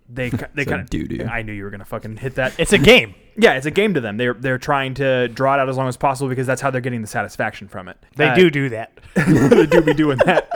they 0.10 0.30
they 0.54 0.66
kind 0.66 0.82
of 0.82 0.90
doo-doo. 0.90 1.26
I 1.26 1.42
knew 1.42 1.54
you 1.54 1.64
were 1.64 1.70
gonna 1.70 1.86
fucking 1.86 2.18
hit 2.18 2.36
that. 2.36 2.54
It's 2.60 2.74
a 2.74 2.78
game. 2.78 3.16
yeah, 3.38 3.54
it's 3.54 3.66
a 3.66 3.72
game 3.72 3.94
to 3.94 4.02
them. 4.02 4.18
They're 4.18 4.34
they're 4.34 4.58
trying 4.58 4.94
to 4.96 5.28
draw 5.28 5.56
it 5.56 5.60
out 5.60 5.70
as 5.70 5.78
long 5.78 5.88
as 5.88 5.98
possible 5.98 6.30
because 6.30 6.48
that's 6.48 6.62
how 6.62 6.72
they're 6.72 6.82
getting 6.82 7.02
the 7.02 7.08
satisfaction 7.08 7.68
from 7.68 7.88
it. 7.88 7.98
They 8.16 8.30
Uh, 8.30 8.36
do 8.36 8.50
do 8.50 8.70
that. 8.70 8.98
they 9.16 9.66
do 9.66 9.82
be 9.82 9.94
doing 9.94 10.18
that. 10.26 10.50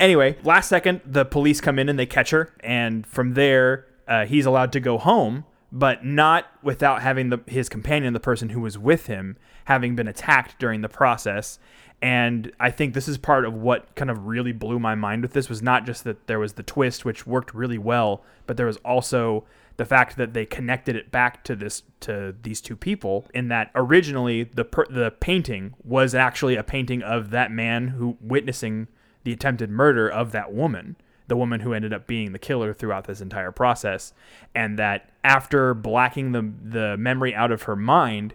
anyway, 0.00 0.36
last 0.44 0.68
second, 0.68 1.00
the 1.04 1.24
police 1.24 1.60
come 1.60 1.78
in 1.78 1.88
and 1.88 1.98
they 1.98 2.06
catch 2.06 2.30
her, 2.30 2.52
and 2.60 3.06
from 3.06 3.34
there, 3.34 3.86
uh, 4.06 4.24
he's 4.26 4.46
allowed 4.46 4.72
to 4.72 4.80
go 4.80 4.98
home, 4.98 5.44
but 5.70 6.04
not 6.04 6.46
without 6.62 7.02
having 7.02 7.28
the, 7.30 7.38
his 7.46 7.68
companion, 7.68 8.12
the 8.14 8.20
person 8.20 8.50
who 8.50 8.60
was 8.60 8.78
with 8.78 9.06
him, 9.06 9.36
having 9.66 9.94
been 9.94 10.08
attacked 10.08 10.58
during 10.58 10.80
the 10.80 10.88
process. 10.88 11.58
And 12.00 12.52
I 12.60 12.70
think 12.70 12.94
this 12.94 13.08
is 13.08 13.18
part 13.18 13.44
of 13.44 13.54
what 13.54 13.94
kind 13.96 14.10
of 14.10 14.26
really 14.26 14.52
blew 14.52 14.78
my 14.78 14.94
mind 14.94 15.22
with 15.22 15.32
this 15.32 15.48
was 15.48 15.62
not 15.62 15.84
just 15.84 16.04
that 16.04 16.28
there 16.28 16.38
was 16.38 16.52
the 16.52 16.62
twist, 16.62 17.04
which 17.04 17.26
worked 17.26 17.52
really 17.54 17.78
well, 17.78 18.22
but 18.46 18.56
there 18.56 18.66
was 18.66 18.76
also 18.78 19.44
the 19.78 19.84
fact 19.84 20.16
that 20.16 20.34
they 20.34 20.44
connected 20.44 20.96
it 20.96 21.10
back 21.10 21.42
to 21.44 21.56
this 21.56 21.82
to 22.00 22.34
these 22.42 22.60
two 22.60 22.76
people 22.76 23.26
in 23.32 23.48
that 23.48 23.70
originally 23.74 24.42
the 24.42 24.64
per, 24.64 24.84
the 24.90 25.12
painting 25.20 25.74
was 25.82 26.14
actually 26.14 26.56
a 26.56 26.62
painting 26.62 27.02
of 27.02 27.30
that 27.30 27.50
man 27.50 27.88
who 27.88 28.18
witnessing 28.20 28.88
the 29.24 29.32
attempted 29.32 29.70
murder 29.70 30.08
of 30.08 30.32
that 30.32 30.52
woman 30.52 30.96
the 31.28 31.36
woman 31.36 31.60
who 31.60 31.72
ended 31.72 31.92
up 31.92 32.06
being 32.06 32.32
the 32.32 32.38
killer 32.38 32.74
throughout 32.74 33.04
this 33.04 33.20
entire 33.20 33.52
process 33.52 34.12
and 34.54 34.78
that 34.78 35.10
after 35.22 35.74
blacking 35.74 36.32
the 36.32 36.52
the 36.62 36.96
memory 36.96 37.34
out 37.34 37.52
of 37.52 37.62
her 37.62 37.76
mind 37.76 38.34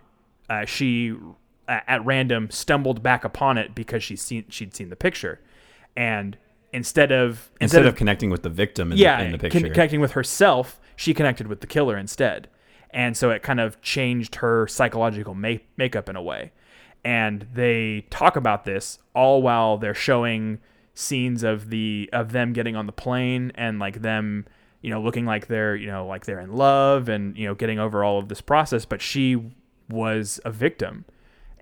uh, 0.50 0.64
she 0.64 1.14
at 1.68 2.04
random 2.06 2.50
stumbled 2.52 3.02
back 3.02 3.24
upon 3.24 3.58
it 3.58 3.74
because 3.74 4.04
she 4.04 4.16
seen 4.16 4.46
she'd 4.50 4.76
seen 4.76 4.90
the 4.90 4.96
picture 4.96 5.40
and 5.96 6.38
instead 6.74 7.12
of 7.12 7.52
Instead 7.62 7.86
of 7.86 7.96
connecting 7.96 8.30
with 8.30 8.44
the 8.44 8.50
victim 8.50 8.92
in, 8.92 8.98
yeah, 8.98 9.20
the, 9.20 9.26
in 9.26 9.32
the 9.32 9.38
picture. 9.38 9.70
connecting 9.70 10.02
with 10.02 10.14
herself, 10.14 10.82
she 10.96 11.14
connected 11.14 11.48
with 11.48 11.62
the 11.62 11.68
killer 11.68 11.98
instead, 11.98 12.50
and 12.90 13.16
so 13.16 13.30
it 13.30 13.44
kind 13.44 13.60
of 13.60 13.80
changed 13.82 14.36
her 14.36 14.68
psychological 14.68 15.34
ma- 15.34 15.58
makeup 15.78 16.10
in 16.10 16.16
a 16.16 16.22
way. 16.22 16.52
And 17.06 17.48
they 17.54 18.06
talk 18.10 18.36
about 18.36 18.64
this 18.66 19.00
all 19.14 19.42
while 19.42 19.78
they're 19.78 19.94
showing 19.94 20.60
scenes 20.96 21.44
of 21.44 21.70
the 21.70 22.10
of 22.12 22.32
them 22.32 22.54
getting 22.54 22.76
on 22.76 22.86
the 22.86 22.92
plane 22.92 23.52
and 23.56 23.80
like 23.80 24.02
them, 24.02 24.46
you 24.82 24.90
know, 24.90 25.02
looking 25.02 25.26
like 25.26 25.48
they're 25.48 25.76
you 25.76 25.88
know 25.88 26.08
like 26.08 26.26
they're 26.26 26.40
in 26.40 26.54
love 26.54 27.08
and 27.08 27.38
you 27.38 27.48
know 27.48 27.56
getting 27.56 27.80
over 27.80 28.04
all 28.04 28.20
of 28.20 28.30
this 28.30 28.42
process, 28.42 28.86
but 28.86 29.02
she 29.02 29.52
was 29.90 30.40
a 30.44 30.50
victim 30.52 31.06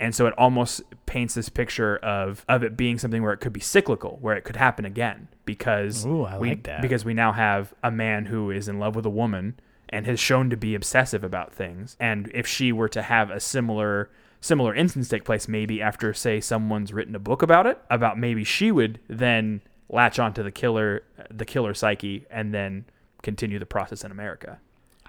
and 0.02 0.16
so 0.16 0.26
it 0.26 0.34
almost 0.38 0.82
paints 1.06 1.36
this 1.36 1.47
picture 1.47 1.97
of 1.97 2.43
of 2.49 2.64
it 2.64 2.76
being 2.76 2.97
something 2.97 3.22
where 3.22 3.32
it 3.32 3.38
could 3.38 3.54
be 3.54 3.62
cyclical, 3.62 4.18
where 4.20 4.36
it 4.36 4.43
could 4.43 4.58
happen 4.58 4.84
again 4.84 5.28
because 5.45 6.06
Ooh, 6.06 6.28
we, 6.39 6.49
like 6.49 6.82
because 6.82 7.06
we 7.06 7.14
now 7.14 7.32
have 7.32 7.74
a 7.84 7.91
man 7.91 8.26
who 8.26 8.49
is 8.52 8.68
in 8.68 8.80
love 8.80 8.95
with 8.95 9.06
a 9.06 9.12
woman 9.12 9.60
and 9.88 10.08
has 10.08 10.20
shown 10.20 10.49
to 10.49 10.58
be 10.58 10.74
obsessive 10.74 11.24
about 11.24 11.54
things. 11.54 11.95
And 11.99 12.32
if 12.34 12.47
she 12.47 12.72
were 12.72 12.89
to 12.89 13.04
have 13.04 13.30
a 13.30 13.39
similar 13.39 14.10
similar 14.41 14.74
instance 14.74 15.08
take 15.08 15.24
place, 15.24 15.47
maybe 15.47 15.82
after 15.82 16.14
say 16.14 16.41
someone's 16.41 16.91
written 16.91 17.16
a 17.16 17.20
book 17.20 17.43
about 17.43 17.68
it, 17.68 17.80
about 17.91 18.18
maybe 18.18 18.43
she 18.43 18.72
would 18.72 18.99
then 19.08 19.62
latch 19.88 20.18
onto 20.18 20.41
the 20.41 20.52
killer 20.52 21.04
the 21.30 21.45
killer 21.45 21.76
psyche 21.76 22.26
and 22.32 22.54
then 22.54 22.86
continue 23.22 23.60
the 23.60 23.66
process 23.68 24.04
in 24.04 24.12
America. 24.12 24.60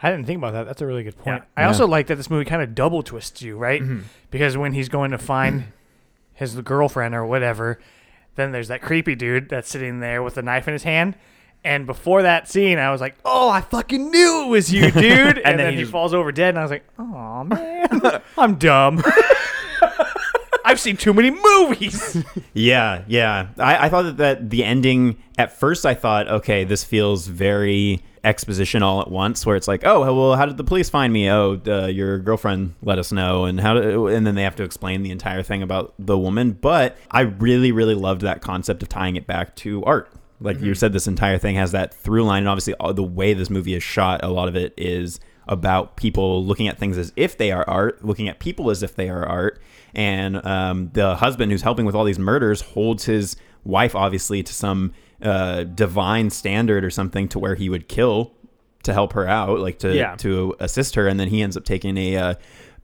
I 0.03 0.11
didn't 0.11 0.26
think 0.26 0.38
about 0.38 0.53
that. 0.53 0.66
That's 0.66 0.82
a 0.82 0.86
really 0.86 1.05
good 1.05 1.16
point. 1.16 1.42
Yeah. 1.57 1.64
I 1.64 1.66
also 1.66 1.86
like 1.86 2.09
that 2.09 2.16
this 2.16 2.28
movie 2.28 2.44
kind 2.44 2.62
of 2.62 2.74
double 2.74 3.03
twists 3.03 3.40
you, 3.42 3.57
right? 3.57 3.80
Mm-hmm. 3.80 4.00
Because 4.30 4.57
when 4.57 4.72
he's 4.72 4.88
going 4.88 5.12
to 5.12 5.18
find 5.18 5.72
his 6.34 6.57
girlfriend 6.57 7.14
or 7.14 7.24
whatever, 7.24 7.78
then 8.34 8.50
there's 8.53 8.68
that 8.68 8.82
creepy 8.82 9.14
dude 9.14 9.48
that's 9.48 9.68
sitting 9.68 10.00
there 10.00 10.22
with 10.22 10.36
a 10.36 10.42
knife 10.42 10.66
in 10.66 10.72
his 10.72 10.82
hand. 10.82 11.14
And 11.64 11.86
before 11.86 12.22
that 12.22 12.48
scene, 12.48 12.78
I 12.80 12.90
was 12.90 13.00
like, 13.00 13.14
"Oh, 13.24 13.48
I 13.48 13.61
fucking 13.61 14.11
knew 14.11 14.46
it 14.46 14.48
was 14.48 14.72
you, 14.72 14.90
dude!" 14.90 15.38
and, 15.44 15.44
then 15.44 15.57
then, 15.59 15.70
he 15.70 15.76
he 15.76 15.82
just- 15.82 15.92
falls 15.92 16.12
over 16.12 16.32
dead, 16.32 16.48
and 16.50 16.59
I 16.59 16.62
was 16.62 16.72
like, 16.72 16.84
"Oh 16.98 17.44
man, 17.44 18.20
I'm 18.38 18.57
dumb. 18.57 19.00
I've 20.73 20.81
seen 20.81 20.97
too 20.97 21.12
many 21.12 21.31
movies." 21.31 22.25
Yeah, 22.55 23.05
yeah. 23.07 23.49
I, 23.57 23.87
I 23.87 23.89
thought 23.89 24.03
that, 24.03 24.16
that 24.18 24.51
the 24.51 24.62
ending 24.62 25.16
at 25.39 25.53
first 25.59 25.87
I 25.87 25.95
thought, 25.95 26.29
okay, 26.29 26.64
this 26.64 26.85
feels 26.85 27.27
very 27.27 28.03
exposition 28.25 28.83
all 28.83 29.01
at 29.01 29.11
once, 29.11 29.45
where 29.47 29.57
it's 29.57 29.68
like, 29.68 29.85
oh, 29.85 30.01
well, 30.14 30.37
how 30.37 30.47
did 30.47 30.57
the 30.57 30.64
police 30.64 30.91
find 30.91 31.12
me? 31.12 31.31
Oh, 31.31 31.61
uh, 31.66 31.87
your 31.87 32.18
girlfriend 32.18 32.75
let 32.83 32.99
us 32.99 33.11
know, 33.11 33.45
and 33.45 33.61
how, 33.61 33.75
do, 33.75 34.07
and 34.07 34.27
then 34.27 34.35
they 34.35 34.43
have 34.43 34.57
to 34.57 34.62
explain 34.62 35.03
the 35.03 35.11
entire 35.11 35.43
thing 35.43 35.62
about 35.62 35.95
the 35.99 36.18
woman. 36.18 36.53
But 36.53 36.97
I 37.11 37.23
really, 37.23 37.73
really 37.73 37.95
loved 37.95 38.20
that 38.23 38.43
concept 38.43 38.83
of 38.83 38.89
tying 38.89 39.16
it 39.16 39.27
back 39.27 39.57
to 39.57 39.83
art. 39.85 40.11
Like 40.41 40.61
you 40.61 40.75
said, 40.75 40.93
this 40.93 41.07
entire 41.07 41.39
thing 41.39 41.55
has 41.57 41.73
that 41.73 41.95
through 41.95 42.25
line, 42.25 42.41
and 42.41 42.49
obviously 42.49 42.75
all, 42.75 42.93
the 42.93 43.03
way 43.03 43.33
this 43.33 43.49
movie 43.49 43.75
is 43.75 43.83
shot, 43.83 44.23
a 44.23 44.29
lot 44.29 44.49
of 44.49 44.57
it 44.57 44.75
is 44.77 45.20
about 45.49 45.97
people 45.97 46.45
looking 46.45 46.68
at 46.68 46.78
things 46.78 46.97
as 46.99 47.12
if 47.16 47.36
they 47.36 47.51
are 47.53 47.64
art, 47.68 48.05
looking 48.05 48.28
at 48.28 48.38
people 48.38 48.70
as 48.70 48.82
if 48.82 48.95
they 48.95 49.09
are 49.09 49.26
art. 49.26 49.61
And 49.95 50.45
um, 50.47 50.90
the 50.93 51.16
husband 51.16 51.53
who's 51.53 51.62
helping 51.62 51.84
with 51.84 51.95
all 51.95 52.05
these 52.05 52.18
murders 52.18 52.61
holds 52.62 53.05
his 53.05 53.36
wife, 53.64 53.95
obviously, 53.95 54.43
to 54.43 54.53
some 54.55 54.93
uh, 55.20 55.64
divine 55.64 56.30
standard 56.30 56.84
or 56.84 56.90
something 56.90 57.28
to 57.28 57.38
where 57.38 57.55
he 57.55 57.68
would 57.68 57.88
kill 57.88 58.32
to 58.84 58.93
help 58.93 59.12
her 59.12 59.28
out, 59.28 59.61
like 59.61 59.78
to 59.80 59.95
Yeah. 59.95 60.16
to 60.16 60.55
assist 60.61 60.95
her. 60.97 61.07
And 61.07 61.20
then 61.20 61.28
he 61.28 61.43
ends 61.43 61.57
up 61.57 61.64
taking 61.64 61.97
a 61.97 62.16
uh, 62.16 62.34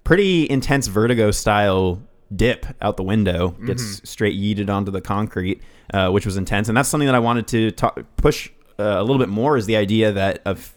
pretty 0.04 0.48
intense 0.48 0.86
vertigo 0.86 1.30
style 1.30 2.02
dip 2.34 2.66
out 2.82 2.96
the 2.98 3.02
window, 3.02 3.50
gets 3.66 4.02
straight 4.08 4.38
yeeted 4.38 4.68
onto 4.68 4.90
the 4.92 5.00
concrete, 5.00 5.62
uh, 5.94 6.10
which 6.10 6.26
was 6.26 6.36
intense. 6.36 6.68
And 6.68 6.76
that's 6.76 6.88
something 6.88 7.06
that 7.06 7.14
I 7.14 7.20
wanted 7.20 7.48
to 7.48 7.70
talk, 7.70 7.98
push 8.16 8.50
uh, 8.78 8.82
a 8.98 9.02
little 9.02 9.18
bit 9.18 9.30
more 9.30 9.56
is 9.56 9.64
the 9.66 9.76
idea 9.76 10.12
that 10.12 10.40
of 10.44 10.74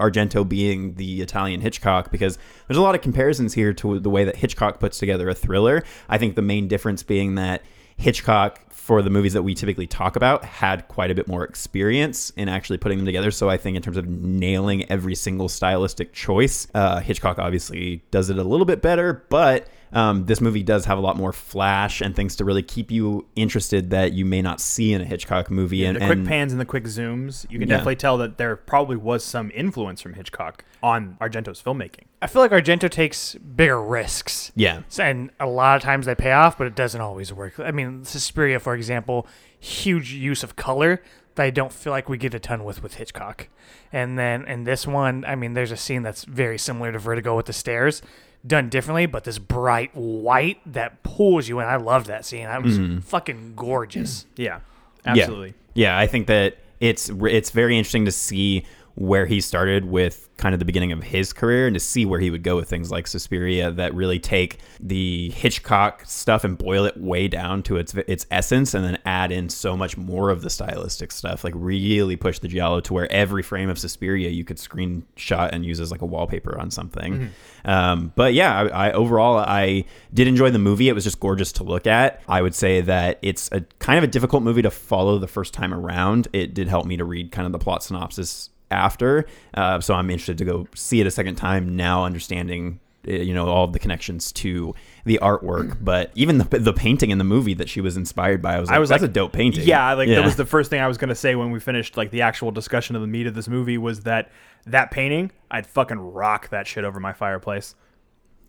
Argento 0.00 0.48
being 0.48 0.94
the 0.94 1.20
Italian 1.20 1.60
Hitchcock 1.60 2.10
because 2.10 2.38
there's 2.66 2.78
a 2.78 2.82
lot 2.82 2.94
of 2.94 3.02
comparisons 3.02 3.54
here 3.54 3.72
to 3.74 4.00
the 4.00 4.10
way 4.10 4.24
that 4.24 4.36
Hitchcock 4.36 4.80
puts 4.80 4.98
together 4.98 5.28
a 5.28 5.34
thriller. 5.34 5.84
I 6.08 6.18
think 6.18 6.34
the 6.34 6.42
main 6.42 6.66
difference 6.66 7.02
being 7.02 7.36
that 7.36 7.62
Hitchcock 7.96 8.60
for 8.72 9.02
the 9.02 9.10
movies 9.10 9.34
that 9.34 9.42
we 9.42 9.54
typically 9.54 9.86
talk 9.86 10.16
about 10.16 10.42
had 10.44 10.88
quite 10.88 11.10
a 11.10 11.14
bit 11.14 11.28
more 11.28 11.44
experience 11.44 12.30
in 12.30 12.48
actually 12.48 12.78
putting 12.78 12.98
them 12.98 13.04
together. 13.04 13.30
So 13.30 13.50
I 13.50 13.58
think 13.58 13.76
in 13.76 13.82
terms 13.82 13.98
of 13.98 14.08
nailing 14.08 14.90
every 14.90 15.14
single 15.14 15.50
stylistic 15.50 16.14
choice, 16.14 16.66
uh, 16.74 17.00
Hitchcock 17.00 17.38
obviously 17.38 18.02
does 18.10 18.30
it 18.30 18.38
a 18.38 18.42
little 18.42 18.64
bit 18.64 18.80
better, 18.80 19.24
but 19.28 19.68
um, 19.92 20.26
this 20.26 20.40
movie 20.40 20.62
does 20.62 20.84
have 20.84 20.98
a 20.98 21.00
lot 21.00 21.16
more 21.16 21.32
flash 21.32 22.00
and 22.00 22.14
things 22.14 22.36
to 22.36 22.44
really 22.44 22.62
keep 22.62 22.90
you 22.90 23.26
interested 23.36 23.90
that 23.90 24.12
you 24.12 24.24
may 24.24 24.40
not 24.42 24.60
see 24.60 24.92
in 24.92 25.00
a 25.00 25.04
Hitchcock 25.04 25.50
movie. 25.50 25.84
and 25.84 25.96
the 25.96 26.00
quick 26.00 26.18
and- 26.18 26.26
pans 26.28 26.52
and 26.52 26.60
the 26.60 26.64
quick 26.64 26.84
zooms, 26.84 27.44
you 27.50 27.58
can 27.58 27.68
Yeah. 27.68 27.76
definitely 27.76 27.96
tell 27.96 28.16
that 28.18 28.38
there 28.38 28.54
probably 28.56 28.96
was 28.96 29.24
some 29.24 29.50
influence 29.54 30.00
from 30.00 30.14
Hitchcock 30.14 30.64
on 30.82 31.16
Argento's 31.20 31.60
filmmaking. 31.62 32.04
I 32.22 32.26
feel 32.26 32.40
like 32.42 32.50
Argento 32.52 32.88
takes 32.90 33.34
bigger 33.34 33.82
risks. 33.82 34.52
Yeah. 34.54 34.82
And 34.98 35.30
a 35.40 35.46
lot 35.46 35.76
of 35.76 35.82
times 35.82 36.06
they 36.06 36.14
pay 36.14 36.32
off, 36.32 36.56
but 36.56 36.66
it 36.66 36.74
doesn't 36.74 37.00
always 37.00 37.32
work. 37.32 37.58
I 37.58 37.70
mean, 37.70 38.04
Suspiria, 38.04 38.60
for 38.60 38.74
example, 38.74 39.26
huge 39.58 40.12
use 40.12 40.42
of 40.42 40.56
color 40.56 41.02
that 41.34 41.44
I 41.44 41.50
don't 41.50 41.72
feel 41.72 41.92
like 41.92 42.08
we 42.08 42.16
get 42.18 42.34
a 42.34 42.38
ton 42.40 42.64
with 42.64 42.82
with 42.82 42.94
Hitchcock. 42.94 43.48
And 43.92 44.18
then 44.18 44.44
in 44.46 44.64
this 44.64 44.86
one, 44.86 45.24
I 45.26 45.34
mean, 45.36 45.54
there's 45.54 45.72
a 45.72 45.76
scene 45.76 46.02
that's 46.02 46.24
very 46.24 46.58
similar 46.58 46.92
to 46.92 46.98
Vertigo 46.98 47.36
with 47.36 47.46
the 47.46 47.52
stairs, 47.52 48.02
done 48.46 48.68
differently, 48.68 49.06
but 49.06 49.24
this 49.24 49.38
bright 49.38 49.94
white 49.94 50.60
that 50.72 51.02
pulls 51.02 51.48
you 51.48 51.60
in. 51.60 51.66
I 51.66 51.76
loved 51.76 52.06
that 52.06 52.24
scene. 52.24 52.44
That 52.44 52.62
was 52.62 52.78
mm. 52.78 53.02
fucking 53.02 53.54
gorgeous. 53.56 54.26
Yeah, 54.36 54.60
absolutely. 55.04 55.54
Yeah, 55.74 55.98
I 55.98 56.06
think 56.06 56.26
that 56.26 56.58
it's 56.80 57.10
it's 57.10 57.50
very 57.50 57.76
interesting 57.76 58.06
to 58.06 58.12
see 58.12 58.64
where 59.00 59.24
he 59.24 59.40
started 59.40 59.86
with 59.86 60.28
kind 60.36 60.52
of 60.52 60.58
the 60.58 60.64
beginning 60.66 60.92
of 60.92 61.02
his 61.02 61.32
career 61.32 61.66
and 61.66 61.72
to 61.72 61.80
see 61.80 62.04
where 62.04 62.20
he 62.20 62.30
would 62.30 62.42
go 62.42 62.56
with 62.56 62.68
things 62.68 62.90
like 62.90 63.06
Suspiria 63.06 63.70
that 63.70 63.94
really 63.94 64.18
take 64.18 64.58
the 64.78 65.30
Hitchcock 65.30 66.02
stuff 66.04 66.44
and 66.44 66.58
boil 66.58 66.84
it 66.84 66.98
way 66.98 67.26
down 67.26 67.62
to 67.62 67.78
its 67.78 67.94
its 67.94 68.26
essence 68.30 68.74
and 68.74 68.84
then 68.84 68.98
add 69.06 69.32
in 69.32 69.48
so 69.48 69.74
much 69.74 69.96
more 69.96 70.28
of 70.28 70.42
the 70.42 70.50
stylistic 70.50 71.12
stuff 71.12 71.44
like 71.44 71.54
really 71.56 72.14
push 72.14 72.40
the 72.40 72.48
giallo 72.48 72.78
to 72.80 72.92
where 72.92 73.10
every 73.10 73.42
frame 73.42 73.70
of 73.70 73.78
Suspiria 73.78 74.28
you 74.28 74.44
could 74.44 74.58
screenshot 74.58 75.48
and 75.50 75.64
use 75.64 75.80
as 75.80 75.90
like 75.90 76.02
a 76.02 76.06
wallpaper 76.06 76.58
on 76.60 76.70
something. 76.70 77.30
Um, 77.64 78.12
but 78.16 78.34
yeah, 78.34 78.54
I, 78.54 78.88
I 78.88 78.92
overall 78.92 79.38
I 79.38 79.86
did 80.12 80.28
enjoy 80.28 80.50
the 80.50 80.58
movie. 80.58 80.90
It 80.90 80.94
was 80.94 81.04
just 81.04 81.20
gorgeous 81.20 81.52
to 81.52 81.64
look 81.64 81.86
at. 81.86 82.20
I 82.28 82.42
would 82.42 82.54
say 82.54 82.82
that 82.82 83.18
it's 83.22 83.48
a 83.50 83.62
kind 83.78 83.96
of 83.96 84.04
a 84.04 84.08
difficult 84.08 84.42
movie 84.42 84.60
to 84.60 84.70
follow 84.70 85.16
the 85.18 85.26
first 85.26 85.54
time 85.54 85.72
around. 85.72 86.28
It 86.34 86.52
did 86.52 86.68
help 86.68 86.84
me 86.84 86.98
to 86.98 87.04
read 87.06 87.32
kind 87.32 87.46
of 87.46 87.52
the 87.52 87.58
plot 87.58 87.82
synopsis 87.82 88.50
after, 88.70 89.26
uh, 89.54 89.80
so 89.80 89.94
I'm 89.94 90.10
interested 90.10 90.38
to 90.38 90.44
go 90.44 90.66
see 90.74 91.00
it 91.00 91.06
a 91.06 91.10
second 91.10 91.36
time 91.36 91.76
now, 91.76 92.04
understanding 92.04 92.80
uh, 93.08 93.12
you 93.12 93.32
know 93.32 93.48
all 93.48 93.66
the 93.66 93.78
connections 93.78 94.30
to 94.32 94.74
the 95.04 95.18
artwork. 95.22 95.78
But 95.80 96.10
even 96.14 96.38
the 96.38 96.44
the 96.58 96.72
painting 96.72 97.10
in 97.10 97.18
the 97.18 97.24
movie 97.24 97.54
that 97.54 97.68
she 97.68 97.80
was 97.80 97.96
inspired 97.96 98.42
by, 98.42 98.56
I 98.56 98.60
was 98.60 98.68
like, 98.68 98.76
I 98.76 98.78
was 98.78 98.90
that's 98.90 99.02
like, 99.02 99.10
a 99.10 99.14
dope 99.14 99.32
painting. 99.32 99.66
Yeah, 99.66 99.92
like 99.94 100.08
that 100.08 100.24
was 100.24 100.36
the 100.36 100.46
first 100.46 100.70
thing 100.70 100.80
I 100.80 100.86
was 100.86 100.98
gonna 100.98 101.14
say 101.14 101.34
when 101.34 101.50
we 101.50 101.60
finished 101.60 101.96
like 101.96 102.10
the 102.10 102.22
actual 102.22 102.50
discussion 102.50 102.96
of 102.96 103.02
the 103.02 103.08
meat 103.08 103.26
of 103.26 103.34
this 103.34 103.48
movie 103.48 103.78
was 103.78 104.00
that 104.00 104.30
that 104.66 104.90
painting, 104.90 105.32
I'd 105.50 105.66
fucking 105.66 105.98
rock 105.98 106.50
that 106.50 106.66
shit 106.66 106.84
over 106.84 107.00
my 107.00 107.12
fireplace. 107.12 107.74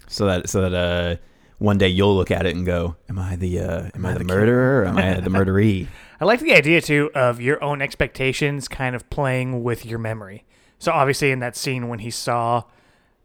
so 0.07 0.25
that 0.25 0.49
so 0.49 0.69
that 0.69 0.73
uh 0.73 1.21
one 1.57 1.77
day 1.77 1.87
you'll 1.87 2.15
look 2.15 2.31
at 2.31 2.45
it 2.45 2.55
and 2.55 2.65
go, 2.65 2.95
"Am 3.07 3.19
I 3.19 3.35
the 3.35 3.59
uh, 3.59 3.89
am 3.93 4.05
I 4.05 4.15
the 4.15 4.23
murderer? 4.23 4.81
Or 4.81 4.85
am 4.87 4.97
I 4.97 5.19
the 5.19 5.29
murderee?" 5.29 5.87
I 6.21 6.25
like 6.25 6.39
the 6.39 6.53
idea 6.53 6.81
too 6.81 7.09
of 7.15 7.41
your 7.41 7.61
own 7.63 7.81
expectations 7.81 8.67
kind 8.67 8.95
of 8.95 9.09
playing 9.09 9.63
with 9.63 9.87
your 9.87 9.97
memory. 9.97 10.45
So 10.77 10.91
obviously 10.91 11.31
in 11.31 11.39
that 11.39 11.55
scene 11.55 11.89
when 11.89 11.97
he 11.97 12.11
saw 12.11 12.65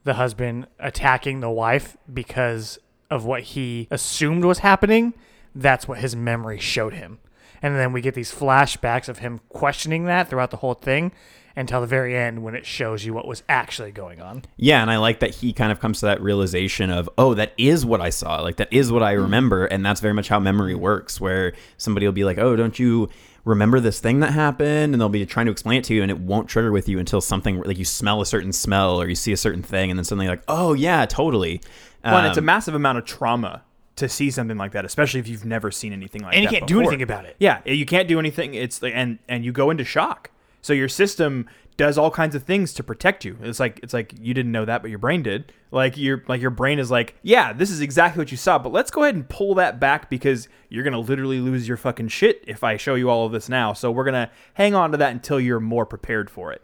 the 0.04 0.14
husband 0.14 0.66
attacking 0.78 1.40
the 1.40 1.50
wife 1.50 1.98
because 2.10 2.78
of 3.10 3.26
what 3.26 3.42
he 3.42 3.86
assumed 3.90 4.46
was 4.46 4.60
happening, 4.60 5.12
that's 5.54 5.86
what 5.86 5.98
his 5.98 6.16
memory 6.16 6.58
showed 6.58 6.94
him. 6.94 7.18
And 7.60 7.76
then 7.76 7.92
we 7.92 8.00
get 8.00 8.14
these 8.14 8.32
flashbacks 8.32 9.10
of 9.10 9.18
him 9.18 9.40
questioning 9.50 10.06
that 10.06 10.30
throughout 10.30 10.50
the 10.50 10.58
whole 10.58 10.72
thing 10.72 11.12
until 11.56 11.80
the 11.80 11.86
very 11.86 12.14
end 12.16 12.42
when 12.42 12.54
it 12.54 12.66
shows 12.66 13.04
you 13.04 13.14
what 13.14 13.26
was 13.26 13.42
actually 13.48 13.90
going 13.90 14.20
on. 14.20 14.44
Yeah, 14.56 14.82
and 14.82 14.90
I 14.90 14.98
like 14.98 15.20
that 15.20 15.36
he 15.36 15.52
kind 15.52 15.72
of 15.72 15.80
comes 15.80 16.00
to 16.00 16.06
that 16.06 16.20
realization 16.20 16.90
of, 16.90 17.08
oh, 17.16 17.32
that 17.34 17.54
is 17.56 17.86
what 17.86 18.00
I 18.00 18.10
saw. 18.10 18.42
Like 18.42 18.56
that 18.56 18.70
is 18.70 18.92
what 18.92 19.02
I 19.02 19.12
remember, 19.12 19.64
and 19.64 19.84
that's 19.84 20.00
very 20.00 20.14
much 20.14 20.28
how 20.28 20.38
memory 20.38 20.74
works. 20.74 21.20
Where 21.20 21.54
somebody 21.78 22.06
will 22.06 22.12
be 22.12 22.24
like, 22.24 22.38
oh, 22.38 22.56
don't 22.56 22.78
you 22.78 23.08
remember 23.44 23.80
this 23.80 24.00
thing 24.00 24.20
that 24.20 24.32
happened? 24.32 24.92
And 24.92 25.00
they'll 25.00 25.08
be 25.08 25.24
trying 25.24 25.46
to 25.46 25.52
explain 25.52 25.78
it 25.78 25.84
to 25.84 25.94
you, 25.94 26.02
and 26.02 26.10
it 26.10 26.18
won't 26.18 26.48
trigger 26.48 26.72
with 26.72 26.88
you 26.88 26.98
until 26.98 27.20
something 27.20 27.62
like 27.62 27.78
you 27.78 27.84
smell 27.84 28.20
a 28.20 28.26
certain 28.26 28.52
smell 28.52 29.00
or 29.00 29.08
you 29.08 29.14
see 29.14 29.32
a 29.32 29.36
certain 29.36 29.62
thing, 29.62 29.90
and 29.90 29.98
then 29.98 30.04
suddenly 30.04 30.26
you're 30.26 30.34
like, 30.36 30.44
oh 30.48 30.74
yeah, 30.74 31.06
totally. 31.06 31.60
One, 32.02 32.26
it's 32.26 32.36
a 32.36 32.40
Um, 32.40 32.44
massive 32.44 32.74
amount 32.74 32.98
of 32.98 33.04
trauma 33.04 33.62
to 33.96 34.08
see 34.08 34.30
something 34.30 34.58
like 34.58 34.72
that, 34.72 34.84
especially 34.84 35.20
if 35.20 35.26
you've 35.26 35.46
never 35.46 35.70
seen 35.70 35.92
anything 35.92 36.20
like 36.22 36.32
that. 36.32 36.36
And 36.36 36.44
you 36.44 36.50
that. 36.50 36.58
can't 36.58 36.68
do 36.68 36.80
anything 36.80 37.02
about 37.02 37.24
it. 37.24 37.34
Yeah, 37.38 37.60
you 37.64 37.86
can't 37.86 38.06
do 38.06 38.18
anything. 38.18 38.52
It's 38.54 38.82
like, 38.82 38.92
and 38.94 39.18
and 39.26 39.44
you 39.44 39.52
go 39.52 39.70
into 39.70 39.84
shock. 39.84 40.30
So 40.66 40.72
your 40.72 40.88
system 40.88 41.48
does 41.76 41.96
all 41.96 42.10
kinds 42.10 42.34
of 42.34 42.42
things 42.42 42.72
to 42.72 42.82
protect 42.82 43.24
you. 43.24 43.38
It's 43.40 43.60
like 43.60 43.78
it's 43.84 43.94
like 43.94 44.12
you 44.18 44.34
didn't 44.34 44.50
know 44.50 44.64
that, 44.64 44.82
but 44.82 44.90
your 44.90 44.98
brain 44.98 45.22
did. 45.22 45.52
Like 45.70 45.96
your 45.96 46.24
like 46.26 46.40
your 46.40 46.50
brain 46.50 46.80
is 46.80 46.90
like, 46.90 47.14
yeah, 47.22 47.52
this 47.52 47.70
is 47.70 47.80
exactly 47.80 48.20
what 48.20 48.32
you 48.32 48.36
saw, 48.36 48.58
but 48.58 48.72
let's 48.72 48.90
go 48.90 49.04
ahead 49.04 49.14
and 49.14 49.28
pull 49.28 49.54
that 49.54 49.78
back 49.78 50.10
because 50.10 50.48
you're 50.68 50.82
gonna 50.82 50.98
literally 50.98 51.38
lose 51.38 51.68
your 51.68 51.76
fucking 51.76 52.08
shit 52.08 52.42
if 52.48 52.64
I 52.64 52.78
show 52.78 52.96
you 52.96 53.08
all 53.08 53.26
of 53.26 53.30
this 53.30 53.48
now. 53.48 53.74
So 53.74 53.92
we're 53.92 54.02
gonna 54.02 54.28
hang 54.54 54.74
on 54.74 54.90
to 54.90 54.96
that 54.96 55.12
until 55.12 55.38
you're 55.38 55.60
more 55.60 55.86
prepared 55.86 56.30
for 56.30 56.52
it. 56.52 56.62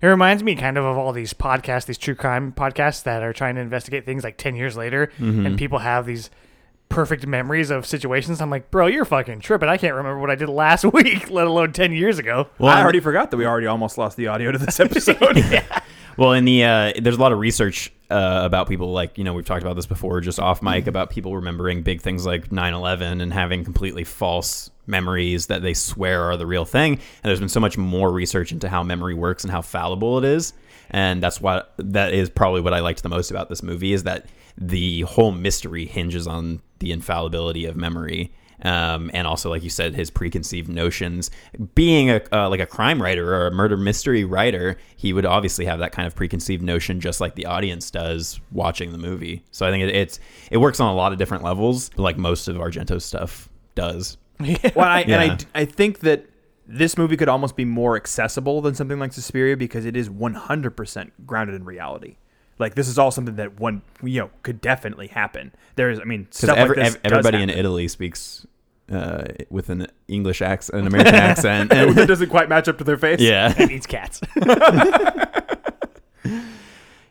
It 0.00 0.06
reminds 0.06 0.44
me 0.44 0.54
kind 0.54 0.78
of 0.78 0.84
of 0.84 0.96
all 0.96 1.12
these 1.12 1.34
podcasts, 1.34 1.86
these 1.86 1.98
true 1.98 2.14
crime 2.14 2.52
podcasts 2.52 3.02
that 3.02 3.24
are 3.24 3.32
trying 3.32 3.56
to 3.56 3.60
investigate 3.60 4.06
things 4.06 4.22
like 4.22 4.36
10 4.36 4.54
years 4.54 4.76
later, 4.76 5.10
mm-hmm. 5.18 5.44
and 5.44 5.58
people 5.58 5.80
have 5.80 6.06
these 6.06 6.30
perfect 6.90 7.26
memories 7.26 7.70
of 7.70 7.86
situations. 7.86 8.42
I'm 8.42 8.50
like, 8.50 8.70
bro, 8.70 8.86
you're 8.86 9.06
fucking 9.06 9.40
tripping. 9.40 9.68
I 9.70 9.78
can't 9.78 9.94
remember 9.94 10.18
what 10.18 10.30
I 10.30 10.34
did 10.34 10.50
last 10.50 10.84
week, 10.92 11.30
let 11.30 11.46
alone 11.46 11.72
10 11.72 11.92
years 11.92 12.18
ago. 12.18 12.48
Well, 12.58 12.70
I 12.70 12.74
I'm- 12.74 12.82
already 12.84 13.00
forgot 13.00 13.30
that 13.30 13.38
we 13.38 13.46
already 13.46 13.66
almost 13.66 13.96
lost 13.96 14.18
the 14.18 14.26
audio 14.26 14.52
to 14.52 14.58
this 14.58 14.78
episode. 14.80 15.62
Well, 16.18 16.32
in 16.32 16.44
the 16.44 16.64
uh, 16.64 16.92
there's 17.00 17.16
a 17.16 17.20
lot 17.20 17.32
of 17.32 17.38
research 17.38 17.90
uh, 18.10 18.42
about 18.44 18.68
people 18.68 18.92
like 18.92 19.16
you 19.16 19.24
know 19.24 19.32
we've 19.32 19.44
talked 19.46 19.62
about 19.62 19.76
this 19.76 19.86
before 19.86 20.20
just 20.20 20.38
off 20.40 20.60
mic 20.60 20.86
about 20.88 21.08
people 21.08 21.34
remembering 21.36 21.82
big 21.82 22.02
things 22.02 22.26
like 22.26 22.50
9/11 22.50 23.22
and 23.22 23.32
having 23.32 23.64
completely 23.64 24.04
false 24.04 24.68
memories 24.86 25.46
that 25.46 25.62
they 25.62 25.72
swear 25.72 26.24
are 26.24 26.36
the 26.36 26.46
real 26.46 26.64
thing. 26.66 26.94
And 26.94 27.02
there's 27.22 27.38
been 27.38 27.48
so 27.48 27.60
much 27.60 27.78
more 27.78 28.10
research 28.10 28.50
into 28.52 28.68
how 28.68 28.82
memory 28.82 29.14
works 29.14 29.44
and 29.44 29.50
how 29.52 29.62
fallible 29.62 30.18
it 30.18 30.24
is. 30.24 30.52
And 30.90 31.22
that's 31.22 31.40
what 31.40 31.72
that 31.78 32.12
is 32.12 32.28
probably 32.28 32.60
what 32.60 32.74
I 32.74 32.80
liked 32.80 33.02
the 33.04 33.08
most 33.08 33.30
about 33.30 33.48
this 33.48 33.62
movie 33.62 33.92
is 33.92 34.02
that 34.02 34.26
the 34.60 35.00
whole 35.02 35.32
mystery 35.32 35.86
hinges 35.86 36.26
on 36.26 36.60
the 36.80 36.92
infallibility 36.92 37.64
of 37.64 37.76
memory 37.76 38.32
um, 38.62 39.10
and 39.14 39.26
also 39.26 39.48
like 39.48 39.62
you 39.62 39.70
said 39.70 39.94
his 39.94 40.10
preconceived 40.10 40.68
notions 40.68 41.30
being 41.74 42.10
a 42.10 42.20
uh, 42.30 42.48
like 42.48 42.60
a 42.60 42.66
crime 42.66 43.00
writer 43.00 43.34
or 43.34 43.46
a 43.46 43.50
murder 43.50 43.76
mystery 43.76 44.22
writer 44.22 44.76
he 44.96 45.12
would 45.14 45.24
obviously 45.24 45.64
have 45.64 45.78
that 45.78 45.92
kind 45.92 46.06
of 46.06 46.14
preconceived 46.14 46.62
notion 46.62 47.00
just 47.00 47.20
like 47.22 47.34
the 47.36 47.46
audience 47.46 47.90
does 47.90 48.38
watching 48.52 48.92
the 48.92 48.98
movie 48.98 49.42
so 49.50 49.66
i 49.66 49.70
think 49.70 49.82
it, 49.82 49.94
it's 49.94 50.20
it 50.50 50.58
works 50.58 50.78
on 50.78 50.90
a 50.92 50.94
lot 50.94 51.10
of 51.10 51.18
different 51.18 51.42
levels 51.42 51.90
like 51.96 52.18
most 52.18 52.48
of 52.48 52.56
argento's 52.56 53.04
stuff 53.04 53.48
does 53.74 54.18
well, 54.74 54.86
I, 54.88 55.04
Yeah. 55.06 55.20
and 55.20 55.46
I, 55.54 55.60
I 55.60 55.64
think 55.66 56.00
that 56.00 56.26
this 56.66 56.96
movie 56.96 57.16
could 57.16 57.28
almost 57.28 57.56
be 57.56 57.64
more 57.66 57.96
accessible 57.96 58.60
than 58.62 58.74
something 58.74 58.98
like 58.98 59.12
Suspiria 59.12 59.54
because 59.56 59.84
it 59.84 59.96
is 59.96 60.08
100% 60.08 61.10
grounded 61.26 61.56
in 61.56 61.64
reality. 61.64 62.16
Like 62.60 62.74
this 62.76 62.86
is 62.86 62.98
all 62.98 63.10
something 63.10 63.36
that 63.36 63.58
one 63.58 63.82
you 64.02 64.20
know 64.20 64.30
could 64.44 64.60
definitely 64.60 65.08
happen. 65.08 65.52
There's, 65.74 65.98
I 65.98 66.04
mean, 66.04 66.24
because 66.24 66.38
stuff 66.38 66.56
like 66.58 66.76
this. 66.76 66.94
does 66.94 66.98
everybody 67.04 67.42
in 67.42 67.50
italy 67.50 67.88
speaks 67.88 68.46
uh, 68.92 69.24
with 69.50 69.68
an 69.70 69.86
english 70.08 70.42
accent 70.42 70.80
an 70.80 70.86
american 70.86 71.14
accent 71.30 71.72
and 71.72 71.96
that 71.96 72.06
doesn't 72.08 72.28
quite 72.28 72.48
match 72.48 72.68
up 72.68 72.76
to 72.78 72.84
their 72.84 72.96
face. 72.98 73.20
yeah 73.20 73.54
It 73.56 73.70
eats 73.70 73.86
cats. 73.86 74.20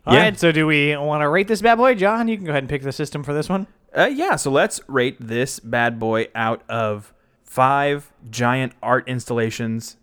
All 0.05 0.15
right, 0.15 0.33
Yeah. 0.33 0.37
so 0.37 0.51
do 0.51 0.65
we 0.67 0.95
want 0.95 1.21
to 1.21 1.29
rate 1.29 1.47
this 1.47 1.61
bad 1.61 1.75
boy? 1.77 1.93
John, 1.95 2.27
you 2.27 2.35
can 2.37 2.45
go 2.45 2.51
ahead 2.51 2.63
and 2.63 2.69
pick 2.69 2.81
the 2.83 2.91
system 2.91 3.23
for 3.23 3.33
this 3.33 3.49
one. 3.49 3.67
Uh, 3.95 4.05
yeah. 4.05 4.35
So 4.35 4.49
let's 4.51 4.81
rate 4.87 5.17
this 5.19 5.59
bad 5.59 5.99
boy 5.99 6.27
out 6.35 6.63
of 6.69 7.13
five 7.43 8.11
giant 8.29 8.73
art 8.83 9.07
installations 9.07 9.97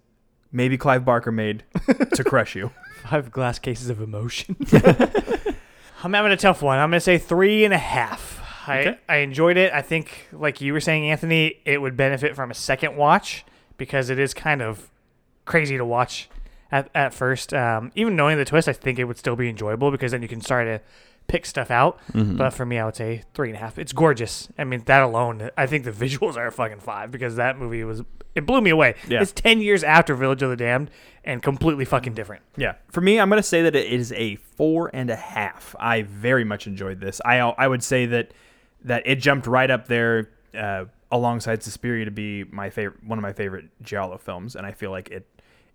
maybe 0.52 0.76
Clive 0.78 1.04
Barker 1.04 1.30
made 1.32 1.64
to 2.14 2.24
crush 2.24 2.54
you. 2.54 2.70
Five 3.10 3.30
glass 3.30 3.58
cases 3.58 3.88
of 3.90 4.00
emotion. 4.00 4.56
I'm 6.02 6.12
having 6.12 6.32
a 6.32 6.36
tough 6.36 6.62
one. 6.62 6.78
I'm 6.78 6.90
gonna 6.90 7.00
say 7.00 7.18
three 7.18 7.64
and 7.64 7.74
a 7.74 7.78
half. 7.78 8.42
I 8.68 8.80
Okay. 8.80 8.98
I 9.08 9.16
enjoyed 9.18 9.56
it. 9.56 9.72
I 9.72 9.82
think, 9.82 10.28
like 10.32 10.60
you 10.60 10.72
were 10.72 10.80
saying, 10.80 11.08
Anthony, 11.10 11.60
it 11.64 11.80
would 11.80 11.96
benefit 11.96 12.34
from 12.34 12.50
a 12.50 12.54
second 12.54 12.96
watch 12.96 13.44
because 13.76 14.10
it 14.10 14.18
is 14.18 14.34
kind 14.34 14.60
of 14.62 14.90
crazy 15.44 15.76
to 15.76 15.84
watch 15.84 16.28
at 16.72 16.90
at 16.94 17.14
first. 17.14 17.54
Um, 17.54 17.92
even 17.94 18.16
knowing 18.16 18.38
the 18.38 18.44
twist, 18.44 18.68
I 18.68 18.72
think 18.72 18.98
it 18.98 19.04
would 19.04 19.18
still 19.18 19.36
be 19.36 19.48
enjoyable 19.48 19.90
because 19.90 20.12
then 20.12 20.22
you 20.22 20.28
can 20.28 20.40
start 20.40 20.66
to 20.66 20.80
pick 21.28 21.46
stuff 21.46 21.70
out. 21.70 21.98
Mm-hmm. 22.12 22.36
But 22.36 22.50
for 22.50 22.64
me, 22.66 22.78
I 22.78 22.84
would 22.84 22.96
say 22.96 23.24
three 23.34 23.48
and 23.48 23.56
a 23.56 23.60
half. 23.60 23.78
It's 23.78 23.92
gorgeous. 23.92 24.48
I 24.58 24.64
mean, 24.64 24.82
that 24.86 25.02
alone, 25.02 25.50
I 25.56 25.66
think 25.66 25.84
the 25.84 25.92
visuals 25.92 26.36
are 26.36 26.46
a 26.46 26.52
fucking 26.52 26.80
five 26.80 27.10
because 27.10 27.36
that 27.36 27.58
movie 27.58 27.84
was 27.84 28.02
it 28.34 28.44
blew 28.44 28.60
me 28.60 28.70
away. 28.70 28.94
Yeah. 29.08 29.22
It's 29.22 29.32
ten 29.32 29.60
years 29.60 29.82
after 29.82 30.14
Village 30.14 30.42
of 30.42 30.50
the 30.50 30.56
Damned 30.56 30.90
and 31.24 31.42
completely 31.42 31.84
fucking 31.84 32.14
different. 32.14 32.42
Yeah, 32.56 32.74
for 32.90 33.00
me, 33.00 33.18
I'm 33.18 33.28
gonna 33.28 33.42
say 33.42 33.62
that 33.62 33.74
it 33.74 33.86
is 33.86 34.12
a 34.12 34.36
four 34.36 34.90
and 34.92 35.10
a 35.10 35.16
half. 35.16 35.74
I 35.80 36.02
very 36.02 36.44
much 36.44 36.66
enjoyed 36.66 37.00
this. 37.00 37.20
I 37.24 37.38
I 37.38 37.66
would 37.66 37.82
say 37.82 38.06
that 38.06 38.32
that 38.84 39.02
it 39.06 39.16
jumped 39.16 39.46
right 39.46 39.70
up 39.70 39.88
there 39.88 40.30
uh, 40.54 40.84
alongside 41.10 41.62
Suspiria 41.62 42.04
to 42.04 42.10
be 42.10 42.44
my 42.44 42.70
favorite, 42.70 43.02
one 43.04 43.18
of 43.18 43.22
my 43.22 43.32
favorite 43.32 43.66
giallo 43.82 44.18
films, 44.18 44.54
and 44.56 44.66
I 44.66 44.72
feel 44.72 44.90
like 44.90 45.10
it 45.10 45.26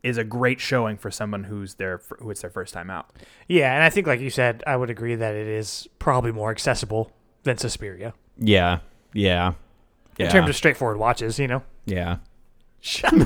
is 0.04 0.18
a 0.18 0.24
great 0.24 0.60
showing 0.60 0.98
for 0.98 1.12
someone 1.12 1.44
who's 1.44 1.76
there 1.76 1.98
for, 1.98 2.18
who 2.18 2.30
it's 2.32 2.42
their 2.42 2.50
first 2.50 2.74
time 2.74 2.90
out. 2.90 3.10
Yeah, 3.48 3.74
and 3.74 3.84
I 3.84 3.90
think, 3.90 4.08
like 4.08 4.20
you 4.20 4.30
said, 4.30 4.64
I 4.66 4.76
would 4.76 4.90
agree 4.90 5.16
that 5.16 5.36
it 5.36 5.48
is 5.48 5.88
probably 6.00 6.32
more 6.32 6.50
accessible 6.52 7.12
than 7.44 7.58
Suspiria 7.58 8.14
Yeah. 8.38 8.80
Yeah. 9.14 9.54
in 10.18 10.30
terms 10.30 10.50
of 10.50 10.56
straightforward 10.56 10.98
watches. 10.98 11.38
You 11.40 11.48
know, 11.48 11.64
yeah. 11.86 12.18
you 13.12 13.26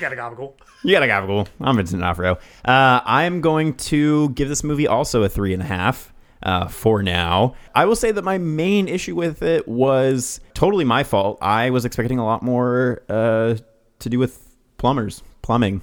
got 0.00 0.12
a 0.12 0.16
gobble. 0.16 0.56
You 0.82 0.92
got 0.92 1.02
a 1.02 1.06
gabagool. 1.06 1.46
I'm 1.60 1.76
Vincent 1.76 2.00
D'Onofrio. 2.00 2.34
Uh, 2.64 3.00
I'm 3.04 3.40
going 3.40 3.74
to 3.74 4.28
give 4.30 4.48
this 4.48 4.62
movie 4.62 4.86
also 4.86 5.22
a 5.22 5.28
three 5.28 5.54
and 5.54 5.62
a 5.62 5.66
half 5.66 6.12
uh, 6.42 6.68
for 6.68 7.02
now. 7.02 7.54
I 7.74 7.86
will 7.86 7.96
say 7.96 8.12
that 8.12 8.22
my 8.22 8.36
main 8.38 8.86
issue 8.88 9.14
with 9.14 9.42
it 9.42 9.66
was 9.66 10.40
totally 10.52 10.84
my 10.84 11.02
fault. 11.04 11.38
I 11.40 11.70
was 11.70 11.84
expecting 11.86 12.18
a 12.18 12.24
lot 12.24 12.42
more 12.42 13.02
uh, 13.08 13.56
to 14.00 14.08
do 14.10 14.18
with 14.18 14.43
plumbers, 14.84 15.22
plumbing. 15.40 15.80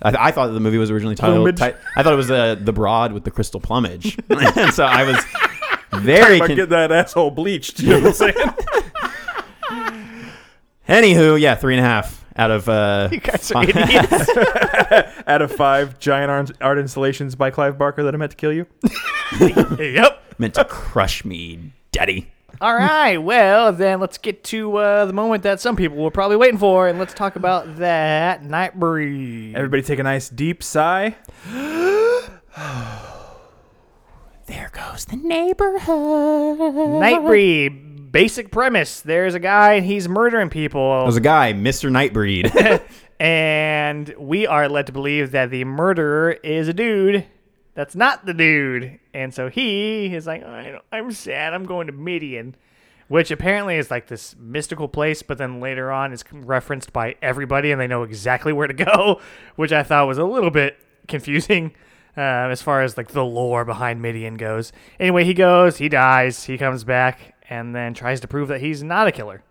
I, 0.00 0.28
I 0.28 0.30
thought 0.30 0.46
the 0.46 0.58
movie 0.58 0.78
was 0.78 0.90
originally 0.90 1.14
titled. 1.14 1.58
Ti- 1.58 1.74
I 1.94 2.02
thought 2.02 2.14
it 2.14 2.16
was 2.16 2.30
uh, 2.30 2.54
the 2.58 2.72
Broad 2.72 3.12
with 3.12 3.22
the 3.24 3.30
crystal 3.30 3.60
plumage, 3.60 4.16
and 4.30 4.72
so 4.72 4.82
I 4.86 5.04
was 5.04 5.22
very. 6.02 6.38
Con- 6.46 6.56
get 6.56 6.70
that 6.70 6.90
asshole 6.90 7.32
bleached. 7.32 7.80
You 7.80 7.90
know 7.90 8.00
what 8.00 8.06
I'm 8.06 8.12
saying? 8.14 8.34
Anywho, 10.88 11.38
yeah, 11.38 11.54
three 11.54 11.76
and 11.76 11.84
a 11.84 11.86
half 11.86 12.24
out 12.34 12.50
of. 12.50 12.66
Uh, 12.66 13.10
You 13.12 13.20
guys 13.20 13.52
are 13.52 13.62
idiots. 13.62 14.30
Out 15.26 15.42
of 15.42 15.52
five 15.52 15.98
giant 15.98 16.30
art, 16.30 16.50
art 16.62 16.78
installations 16.78 17.34
by 17.34 17.50
Clive 17.50 17.76
Barker 17.76 18.02
that 18.04 18.14
are 18.14 18.18
meant 18.18 18.30
to 18.30 18.38
kill 18.38 18.54
you. 18.54 18.66
yep. 19.78 20.22
meant 20.38 20.54
to 20.54 20.64
crush 20.64 21.26
me, 21.26 21.72
daddy. 21.92 22.32
All 22.60 22.74
right. 22.74 23.16
Well, 23.18 23.72
then 23.72 24.00
let's 24.00 24.18
get 24.18 24.44
to 24.44 24.76
uh, 24.76 25.04
the 25.06 25.12
moment 25.12 25.42
that 25.42 25.60
some 25.60 25.76
people 25.76 25.96
were 25.96 26.10
probably 26.10 26.36
waiting 26.36 26.58
for, 26.58 26.88
and 26.88 26.98
let's 26.98 27.14
talk 27.14 27.36
about 27.36 27.76
that 27.76 28.42
Nightbreed. 28.42 29.54
Everybody 29.54 29.82
take 29.82 29.98
a 29.98 30.02
nice 30.02 30.28
deep 30.28 30.62
sigh. 30.62 31.16
There 34.46 34.70
goes 34.74 35.06
the 35.06 35.16
neighborhood. 35.16 35.88
Nightbreed. 37.02 38.12
Basic 38.12 38.50
premise: 38.50 39.00
There's 39.00 39.34
a 39.34 39.40
guy 39.40 39.72
and 39.72 39.86
he's 39.86 40.06
murdering 40.06 40.50
people. 40.50 41.02
There's 41.02 41.16
a 41.16 41.20
guy, 41.20 41.54
Mr. 41.54 41.90
Nightbreed. 41.90 42.82
and 43.20 44.14
we 44.18 44.46
are 44.46 44.68
led 44.68 44.86
to 44.86 44.92
believe 44.92 45.30
that 45.30 45.50
the 45.50 45.64
murderer 45.64 46.32
is 46.32 46.68
a 46.68 46.74
dude 46.74 47.24
that's 47.74 47.94
not 47.94 48.24
the 48.24 48.34
dude. 48.34 48.98
And 49.12 49.34
so 49.34 49.48
he 49.48 50.14
is 50.14 50.26
like 50.26 50.44
i'm 50.92 51.12
sad. 51.12 51.54
I'm 51.54 51.64
going 51.64 51.86
to 51.86 51.92
midian 51.92 52.56
which 53.06 53.30
apparently 53.30 53.76
is 53.76 53.90
like 53.90 54.06
this 54.06 54.34
mystical 54.38 54.88
place 54.88 55.22
but 55.22 55.38
then 55.38 55.60
later 55.60 55.90
on 55.92 56.12
is 56.12 56.24
referenced 56.32 56.92
by 56.92 57.14
everybody 57.20 57.70
and 57.70 57.80
they 57.80 57.86
know 57.86 58.02
exactly 58.02 58.52
where 58.52 58.66
to 58.66 58.72
go 58.84 59.20
which 59.56 59.72
i 59.72 59.82
thought 59.82 60.08
was 60.08 60.16
a 60.16 60.24
little 60.24 60.50
bit 60.50 60.78
confusing 61.06 61.74
uh, 62.16 62.20
as 62.20 62.62
far 62.62 62.82
as 62.82 62.96
like 62.96 63.08
the 63.08 63.24
lore 63.24 63.64
behind 63.64 64.00
midian 64.00 64.36
goes. 64.36 64.72
Anyway 65.00 65.24
he 65.24 65.34
goes 65.34 65.78
he 65.78 65.88
dies 65.88 66.44
he 66.44 66.56
comes 66.56 66.84
back 66.84 67.34
and 67.50 67.74
then 67.74 67.92
tries 67.92 68.20
to 68.20 68.28
prove 68.28 68.48
that 68.48 68.60
he's 68.60 68.82
not 68.82 69.06
a 69.06 69.12
killer 69.12 69.42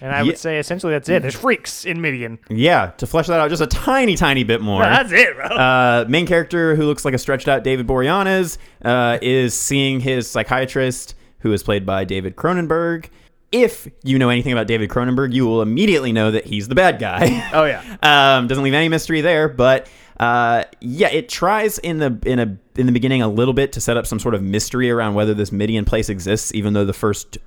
and 0.00 0.12
I 0.12 0.18
Yeah. 0.18 0.22
would 0.24 0.38
say 0.38 0.58
essentially 0.58 0.92
that's 0.92 1.08
it. 1.08 1.22
There's 1.22 1.34
freaks 1.34 1.84
in 1.84 2.00
Midian. 2.00 2.38
yeah, 2.48 2.92
to 2.98 3.06
flesh 3.06 3.26
that 3.28 3.40
out 3.40 3.50
just 3.50 3.62
a 3.62 3.66
tiny, 3.66 4.16
tiny 4.16 4.44
bit 4.44 4.60
more. 4.60 4.82
That's 4.88 5.12
it, 5.12 5.34
bro. 5.36 5.46
Uh, 5.46 6.04
main 6.08 6.26
character 6.26 6.74
who 6.76 6.84
looks 6.84 7.04
like 7.04 7.14
a 7.14 7.18
stretched 7.18 7.48
out 7.48 7.64
David 7.64 7.86
Boreanaz 7.86 8.58
uh, 8.84 9.18
is 9.22 9.54
seeing 9.54 10.00
his 10.00 10.28
psychiatrist, 10.30 11.14
who 11.40 11.52
is 11.52 11.62
played 11.62 11.84
by 11.86 12.04
David 12.04 12.36
Cronenberg. 12.36 13.06
If 13.50 13.88
you 14.02 14.18
know 14.18 14.28
anything 14.28 14.52
about 14.52 14.66
David 14.66 14.90
Cronenberg, 14.90 15.32
you 15.32 15.46
will 15.46 15.62
immediately 15.62 16.12
know 16.12 16.30
that 16.32 16.44
he's 16.44 16.68
the 16.68 16.74
bad 16.74 16.98
guy. 16.98 17.48
Oh 17.52 17.64
yeah. 17.64 17.80
um, 18.38 18.46
doesn't 18.46 18.62
leave 18.62 18.74
any 18.74 18.88
mystery 18.90 19.22
there, 19.22 19.48
but 19.48 19.88
uh, 20.20 20.64
yeah, 20.80 21.08
it 21.08 21.28
tries 21.28 21.78
in 21.78 21.98
the 21.98 22.18
in 22.26 22.38
a 22.38 22.56
in 22.76 22.86
the 22.86 22.92
beginning 22.92 23.22
a 23.22 23.28
little 23.28 23.54
bit 23.54 23.72
to 23.72 23.80
set 23.80 23.96
up 23.96 24.06
some 24.06 24.18
sort 24.18 24.34
of 24.34 24.42
mystery 24.42 24.90
around 24.90 25.14
whether 25.14 25.32
this 25.34 25.52
Midian 25.52 25.84
place 25.84 26.08
exists, 26.08 26.52
even 26.54 26.72
though 26.72 26.84
the 26.84 26.92
first 26.92 27.38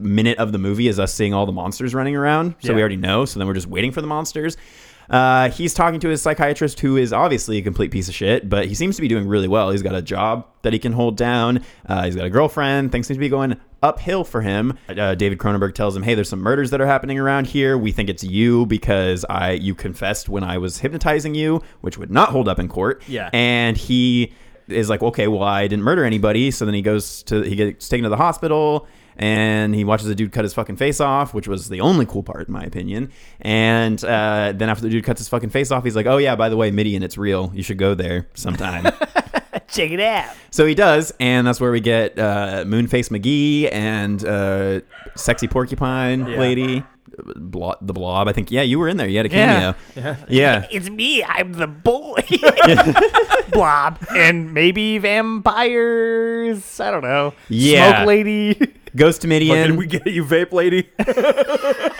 minute 0.00 0.38
of 0.38 0.52
the 0.52 0.58
movie 0.58 0.88
is 0.88 0.98
us 0.98 1.14
seeing 1.14 1.32
all 1.32 1.46
the 1.46 1.52
monsters 1.52 1.94
running 1.94 2.14
around, 2.16 2.54
so 2.60 2.68
we 2.74 2.80
already 2.80 2.96
know. 2.96 3.24
So 3.24 3.38
then 3.38 3.46
we're 3.46 3.54
just 3.54 3.66
waiting 3.66 3.92
for 3.92 4.00
the 4.00 4.06
monsters. 4.06 4.56
Uh, 5.10 5.50
he's 5.50 5.74
talking 5.74 6.00
to 6.00 6.08
his 6.08 6.22
psychiatrist, 6.22 6.80
who 6.80 6.96
is 6.96 7.12
obviously 7.12 7.58
a 7.58 7.62
complete 7.62 7.90
piece 7.90 8.08
of 8.08 8.14
shit, 8.14 8.48
but 8.48 8.66
he 8.66 8.74
seems 8.74 8.96
to 8.96 9.02
be 9.02 9.08
doing 9.08 9.26
really 9.28 9.48
well. 9.48 9.70
He's 9.70 9.82
got 9.82 9.94
a 9.94 10.02
job 10.02 10.46
that 10.62 10.72
he 10.72 10.78
can 10.78 10.92
hold 10.92 11.16
down. 11.16 11.62
Uh, 11.86 12.04
he's 12.04 12.16
got 12.16 12.24
a 12.24 12.30
girlfriend. 12.30 12.92
Things 12.92 13.06
seem 13.06 13.16
to 13.16 13.20
be 13.20 13.28
going 13.28 13.56
uphill 13.82 14.24
for 14.24 14.40
him. 14.40 14.78
Uh, 14.88 15.14
David 15.14 15.38
Cronenberg 15.38 15.74
tells 15.74 15.94
him, 15.94 16.02
"Hey, 16.02 16.14
there's 16.14 16.28
some 16.28 16.40
murders 16.40 16.70
that 16.70 16.80
are 16.80 16.86
happening 16.86 17.18
around 17.18 17.46
here. 17.48 17.76
We 17.76 17.92
think 17.92 18.08
it's 18.08 18.24
you 18.24 18.64
because 18.66 19.24
I 19.28 19.52
you 19.52 19.74
confessed 19.74 20.28
when 20.28 20.42
I 20.42 20.56
was 20.58 20.78
hypnotizing 20.78 21.34
you, 21.34 21.62
which 21.82 21.98
would 21.98 22.10
not 22.10 22.30
hold 22.30 22.48
up 22.48 22.58
in 22.58 22.68
court." 22.68 23.02
Yeah. 23.06 23.28
and 23.32 23.76
he 23.76 24.32
is 24.68 24.88
like, 24.88 25.02
"Okay, 25.02 25.28
well, 25.28 25.42
I 25.42 25.66
didn't 25.68 25.82
murder 25.84 26.04
anybody." 26.04 26.50
So 26.50 26.64
then 26.64 26.72
he 26.74 26.80
goes 26.80 27.22
to 27.24 27.42
he 27.42 27.56
gets 27.56 27.86
taken 27.88 28.04
to 28.04 28.08
the 28.08 28.16
hospital 28.16 28.86
and 29.16 29.74
he 29.74 29.84
watches 29.84 30.06
the 30.06 30.14
dude 30.14 30.32
cut 30.32 30.44
his 30.44 30.54
fucking 30.54 30.76
face 30.76 31.00
off, 31.00 31.34
which 31.34 31.46
was 31.48 31.68
the 31.68 31.80
only 31.80 32.06
cool 32.06 32.22
part 32.22 32.48
in 32.48 32.52
my 32.52 32.62
opinion. 32.62 33.10
And 33.40 34.02
uh, 34.04 34.52
then 34.54 34.68
after 34.68 34.82
the 34.82 34.90
dude 34.90 35.04
cuts 35.04 35.20
his 35.20 35.28
fucking 35.28 35.50
face 35.50 35.70
off, 35.70 35.84
he's 35.84 35.96
like, 35.96 36.06
"Oh 36.06 36.16
yeah, 36.18 36.36
by 36.36 36.48
the 36.48 36.56
way, 36.56 36.70
Midian, 36.70 37.02
it's 37.02 37.16
real. 37.18 37.50
You 37.54 37.62
should 37.62 37.78
go 37.78 37.94
there 37.94 38.26
sometime." 38.34 38.84
Check 39.68 39.90
it 39.92 40.00
out. 40.00 40.34
so 40.50 40.66
he 40.66 40.74
does, 40.74 41.12
and 41.18 41.46
that's 41.46 41.60
where 41.60 41.70
we 41.72 41.80
get 41.80 42.18
uh, 42.18 42.64
Moonface 42.66 43.08
McGee 43.10 43.68
and 43.72 44.24
uh, 44.24 44.80
sexy 45.16 45.48
porcupine 45.48 46.26
Yeah. 46.26 46.38
lady, 46.38 46.84
Blo- 47.36 47.76
the 47.80 47.92
Blob. 47.92 48.28
I 48.28 48.32
think 48.32 48.50
yeah, 48.50 48.62
you 48.62 48.78
were 48.78 48.88
in 48.88 48.96
there. 48.96 49.08
You 49.08 49.18
had 49.18 49.26
a 49.26 49.30
Yeah. 49.30 49.74
cameo. 49.94 50.16
Yeah, 50.28 50.66
It's 50.72 50.90
me. 50.90 51.22
I'm 51.24 51.52
the 51.54 51.66
boy. 51.66 52.20
Blob. 53.52 53.98
And 54.14 54.52
maybe 54.54 54.98
vampires. 54.98 56.80
I 56.80 56.90
don't 56.90 57.02
know. 57.02 57.34
Yeah. 57.48 57.96
Smoke 57.98 58.06
lady. 58.06 58.72
Ghost 58.96 59.22
to 59.22 59.26
Fucking 59.28 59.48
Midian. 59.48 59.76
we 59.76 59.86
get 59.86 60.06
you, 60.06 60.24
vape 60.24 60.52
lady. 60.52 60.88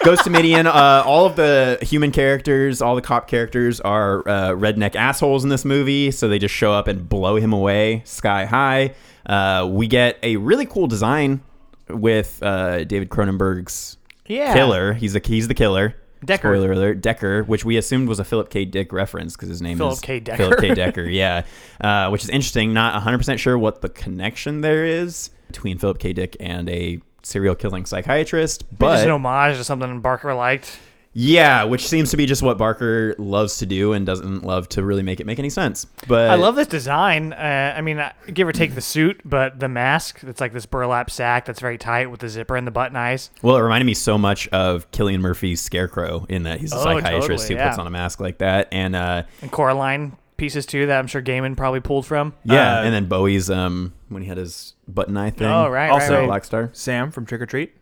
Ghost 0.05 0.25
to 0.25 0.31
Midian. 0.31 0.67
Uh, 0.69 1.03
all 1.05 1.27
of 1.27 1.35
the 1.35 1.79
human 1.83 2.13
characters, 2.13 2.81
all 2.81 2.95
the 2.95 3.03
cop 3.03 3.27
characters 3.27 3.81
are 3.81 4.21
uh, 4.29 4.51
redneck 4.51 4.95
assholes 4.95 5.43
in 5.43 5.51
this 5.51 5.65
movie, 5.65 6.13
so 6.13 6.29
they 6.29 6.39
just 6.39 6.55
show 6.55 6.73
up 6.73 6.87
and 6.87 7.09
blow 7.09 7.35
him 7.37 7.53
away 7.53 8.03
sky 8.05 8.45
high. 8.45 8.95
Uh, 9.27 9.67
we 9.69 9.89
get 9.89 10.19
a 10.23 10.37
really 10.37 10.67
cool 10.67 10.87
design 10.87 11.41
with 11.89 12.41
uh, 12.45 12.85
David 12.85 13.09
Cronenberg's 13.09 13.97
Yeah. 14.27 14.55
killer. 14.55 14.93
He's 14.95 15.13
the 15.13 15.21
he's 15.25 15.49
the 15.49 15.55
killer. 15.55 15.95
Decker. 16.25 16.55
Spoiler 16.55 16.73
alert, 16.73 17.03
Decker, 17.03 17.43
which 17.43 17.65
we 17.67 17.77
assumed 17.77 18.09
was 18.09 18.19
a 18.19 18.25
Philip 18.25 18.49
K. 18.49 18.65
Dick 18.65 18.93
reference 18.93 19.37
because 19.37 19.51
his 19.51 19.61
name 19.61 19.77
Philip 19.77 19.95
is 19.95 20.01
K. 20.01 20.21
Decker. 20.21 20.37
Philip 20.39 20.61
K. 20.61 20.75
Decker, 20.75 21.03
yeah. 21.05 21.45
Uh, 21.81 22.09
which 22.09 22.25
is 22.25 22.31
interesting. 22.31 22.73
Not 22.73 23.03
100% 23.03 23.39
sure 23.39 23.59
what 23.59 23.83
the 23.83 23.91
connection 23.91 24.63
there 24.63 24.87
is 24.87 25.31
between 25.49 25.77
Philip 25.77 25.99
K. 25.99 26.15
Dick 26.15 26.35
and 26.41 26.69
a 26.71 27.01
serial 27.23 27.55
killing 27.55 27.85
psychiatrist, 27.85 28.65
but 28.79 28.95
Just 28.95 29.05
an 29.05 29.11
homage 29.11 29.57
to 29.59 29.65
something 29.65 30.01
Barker 30.01 30.35
liked. 30.35 30.79
Yeah, 31.17 31.63
which 31.65 31.87
seems 31.87 32.11
to 32.11 32.17
be 32.17 32.27
just 32.27 32.43
what 32.43 32.59
Barker 32.59 33.15
loves 33.19 33.59
to 33.59 33.67
do 33.67 33.93
and 33.93 34.05
doesn't 34.05 34.43
love 34.45 34.69
to 34.71 34.83
really 34.83 35.05
make 35.05 35.21
it 35.21 35.27
make 35.27 35.39
any 35.39 35.49
sense. 35.49 35.85
But 36.09 36.31
I 36.31 36.35
love 36.35 36.57
this 36.57 36.67
design. 36.67 37.33
Uh, 37.33 37.75
I 37.77 37.81
mean, 37.83 37.99
uh, 37.99 38.13
give 38.33 38.49
or 38.49 38.53
take 38.53 38.75
the 38.75 38.81
suit, 38.81 39.21
but 39.25 39.61
the 39.61 39.69
mask, 39.69 40.25
it's 40.25 40.41
like 40.41 40.53
this 40.53 40.67
burlap 40.67 41.11
sack 41.11 41.45
that's 41.45 41.61
very 41.61 41.79
tight 41.79 42.11
with 42.11 42.19
the 42.19 42.29
zipper 42.29 42.57
and 42.57 42.67
the 42.67 42.73
button 42.73 42.97
eyes. 42.97 43.31
Well, 43.43 43.57
it 43.57 43.61
reminded 43.61 43.85
me 43.85 43.95
so 43.95 44.19
much 44.19 44.49
of 44.49 44.91
Cillian 44.91 45.21
Murphy's 45.21 45.61
Scarecrow 45.61 46.27
in 46.29 46.43
that 46.43 46.59
he's 46.61 46.73
a 46.73 46.77
Oh, 46.79 46.83
psychiatrist 46.83 47.45
totally, 47.47 47.61
who 47.61 47.65
puts 47.69 47.79
on 47.79 47.87
a 47.87 47.91
mask 47.91 48.19
like 48.19 48.39
that, 48.39 48.67
and 48.73 48.97
uh, 48.97 49.23
And 49.41 49.53
Coraline 49.53 50.17
pieces 50.37 50.67
too 50.67 50.87
that 50.87 50.99
I'm 50.99 51.07
sure 51.07 51.23
Gaiman 51.23 51.57
probably 51.57 51.79
pulled 51.81 52.07
from. 52.07 52.35
yeah, 52.45 52.81
Uh, 52.81 52.83
and 52.83 52.93
then 52.93 53.07
Bowie's 53.07 53.51
um 53.51 53.93
when 54.09 54.23
he 54.23 54.29
had 54.29 54.37
his 54.39 54.75
button 54.89 55.17
eye 55.17 55.31
thing. 55.31 55.47
Oh, 55.47 55.69
right, 55.69 55.89
right, 55.89 55.91
Also- 55.91 56.19
right. 56.19 56.27
Black 56.27 56.45
Star. 56.45 56.71
Sam 56.73 57.13
from 57.13 57.25
Trick 57.25 57.41
or 57.41 57.47
Treat. 57.47 57.73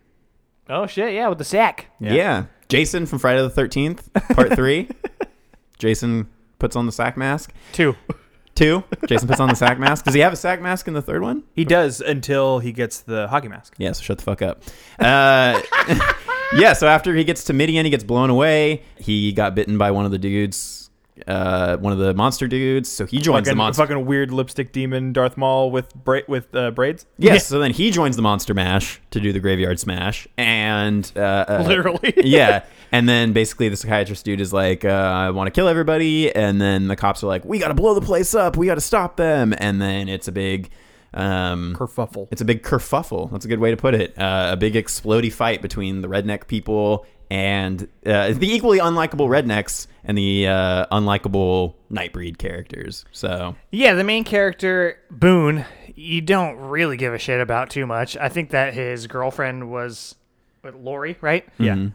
Oh, 0.68 0.86
shit. 0.86 1.12
Yeah, 1.14 1.28
with 1.28 1.38
the 1.38 1.44
sack. 1.44 1.86
Yeah. 1.98 2.44
Jason 2.72 3.04
from 3.04 3.18
Friday 3.18 3.42
the 3.42 3.50
Thirteenth 3.50 4.10
Part 4.30 4.52
Three. 4.56 4.88
Jason 5.78 6.26
puts 6.58 6.74
on 6.74 6.86
the 6.86 6.92
sack 6.92 7.18
mask. 7.18 7.52
Two. 7.72 7.94
Two. 8.54 8.82
Jason 9.06 9.28
puts 9.28 9.40
on 9.40 9.50
the 9.50 9.54
sack 9.54 9.78
mask. 9.78 10.06
Does 10.06 10.14
he 10.14 10.20
have 10.20 10.32
a 10.32 10.36
sack 10.36 10.62
mask 10.62 10.88
in 10.88 10.94
the 10.94 11.02
third 11.02 11.20
one? 11.20 11.42
He 11.52 11.66
does 11.66 12.00
until 12.00 12.60
he 12.60 12.72
gets 12.72 13.00
the 13.00 13.28
hockey 13.28 13.48
mask. 13.48 13.74
Yeah, 13.76 13.92
so 13.92 14.02
shut 14.02 14.16
the 14.16 14.24
fuck 14.24 14.40
up. 14.40 14.62
Uh, 14.98 15.60
yeah, 16.56 16.72
so 16.72 16.88
after 16.88 17.14
he 17.14 17.24
gets 17.24 17.44
to 17.44 17.52
Midian, 17.52 17.84
he 17.84 17.90
gets 17.90 18.04
blown 18.04 18.30
away. 18.30 18.82
He 18.96 19.32
got 19.32 19.54
bitten 19.54 19.76
by 19.76 19.90
one 19.90 20.06
of 20.06 20.10
the 20.10 20.18
dudes, 20.18 20.81
uh, 21.26 21.76
one 21.78 21.92
of 21.92 21.98
the 21.98 22.14
monster 22.14 22.46
dudes. 22.48 22.88
So 22.88 23.06
he 23.06 23.18
joins 23.18 23.40
Fucking, 23.46 23.52
the 23.52 23.56
monster. 23.56 23.82
fucking 23.82 24.06
weird 24.06 24.30
lipstick 24.32 24.72
demon 24.72 25.12
Darth 25.12 25.36
Maul 25.36 25.70
with 25.70 25.94
bra- 25.94 26.20
with 26.28 26.54
uh, 26.54 26.70
braids. 26.70 27.06
Yes, 27.18 27.46
so 27.46 27.58
then 27.58 27.72
he 27.72 27.90
joins 27.90 28.16
the 28.16 28.22
monster 28.22 28.54
mash 28.54 29.00
to 29.10 29.20
do 29.20 29.32
the 29.32 29.40
graveyard 29.40 29.78
smash, 29.80 30.26
and 30.36 31.10
uh, 31.16 31.20
uh, 31.48 31.64
Literally. 31.66 32.14
yeah. 32.24 32.64
And 32.94 33.08
then 33.08 33.32
basically 33.32 33.70
the 33.70 33.76
psychiatrist 33.76 34.22
dude 34.24 34.40
is 34.40 34.52
like, 34.52 34.84
uh, 34.84 34.88
I 34.88 35.30
want 35.30 35.46
to 35.46 35.50
kill 35.50 35.66
everybody. 35.66 36.30
And 36.34 36.60
then 36.60 36.88
the 36.88 36.96
cops 36.96 37.22
are 37.24 37.26
like, 37.26 37.42
we 37.42 37.58
got 37.58 37.68
to 37.68 37.74
blow 37.74 37.94
the 37.94 38.02
place 38.02 38.34
up. 38.34 38.54
We 38.58 38.66
got 38.66 38.74
to 38.74 38.82
stop 38.82 39.16
them. 39.16 39.54
And 39.56 39.80
then 39.80 40.10
it's 40.10 40.28
a 40.28 40.32
big, 40.32 40.68
um, 41.14 41.74
Kerfuffle. 41.74 42.28
it's 42.30 42.42
a 42.42 42.44
big 42.44 42.62
kerfuffle. 42.62 43.30
That's 43.30 43.46
a 43.46 43.48
good 43.48 43.60
way 43.60 43.70
to 43.70 43.78
put 43.78 43.94
it. 43.94 44.18
Uh, 44.18 44.50
a 44.52 44.56
big 44.58 44.74
explody 44.74 45.32
fight 45.32 45.62
between 45.62 46.02
the 46.02 46.08
redneck 46.08 46.46
people 46.48 47.06
and 47.32 47.88
uh, 48.04 48.30
the 48.34 48.46
equally 48.46 48.78
unlikable 48.78 49.26
rednecks 49.26 49.86
and 50.04 50.18
the 50.18 50.46
uh, 50.46 50.84
unlikable 50.92 51.72
Nightbreed 51.90 52.36
characters. 52.36 53.06
So 53.10 53.56
Yeah, 53.70 53.94
the 53.94 54.04
main 54.04 54.22
character, 54.22 54.98
Boone, 55.10 55.64
you 55.94 56.20
don't 56.20 56.56
really 56.56 56.98
give 56.98 57.14
a 57.14 57.18
shit 57.18 57.40
about 57.40 57.70
too 57.70 57.86
much. 57.86 58.18
I 58.18 58.28
think 58.28 58.50
that 58.50 58.74
his 58.74 59.06
girlfriend 59.06 59.70
was 59.70 60.14
what, 60.60 60.74
Lori, 60.74 61.16
right? 61.22 61.48
Yeah. 61.58 61.88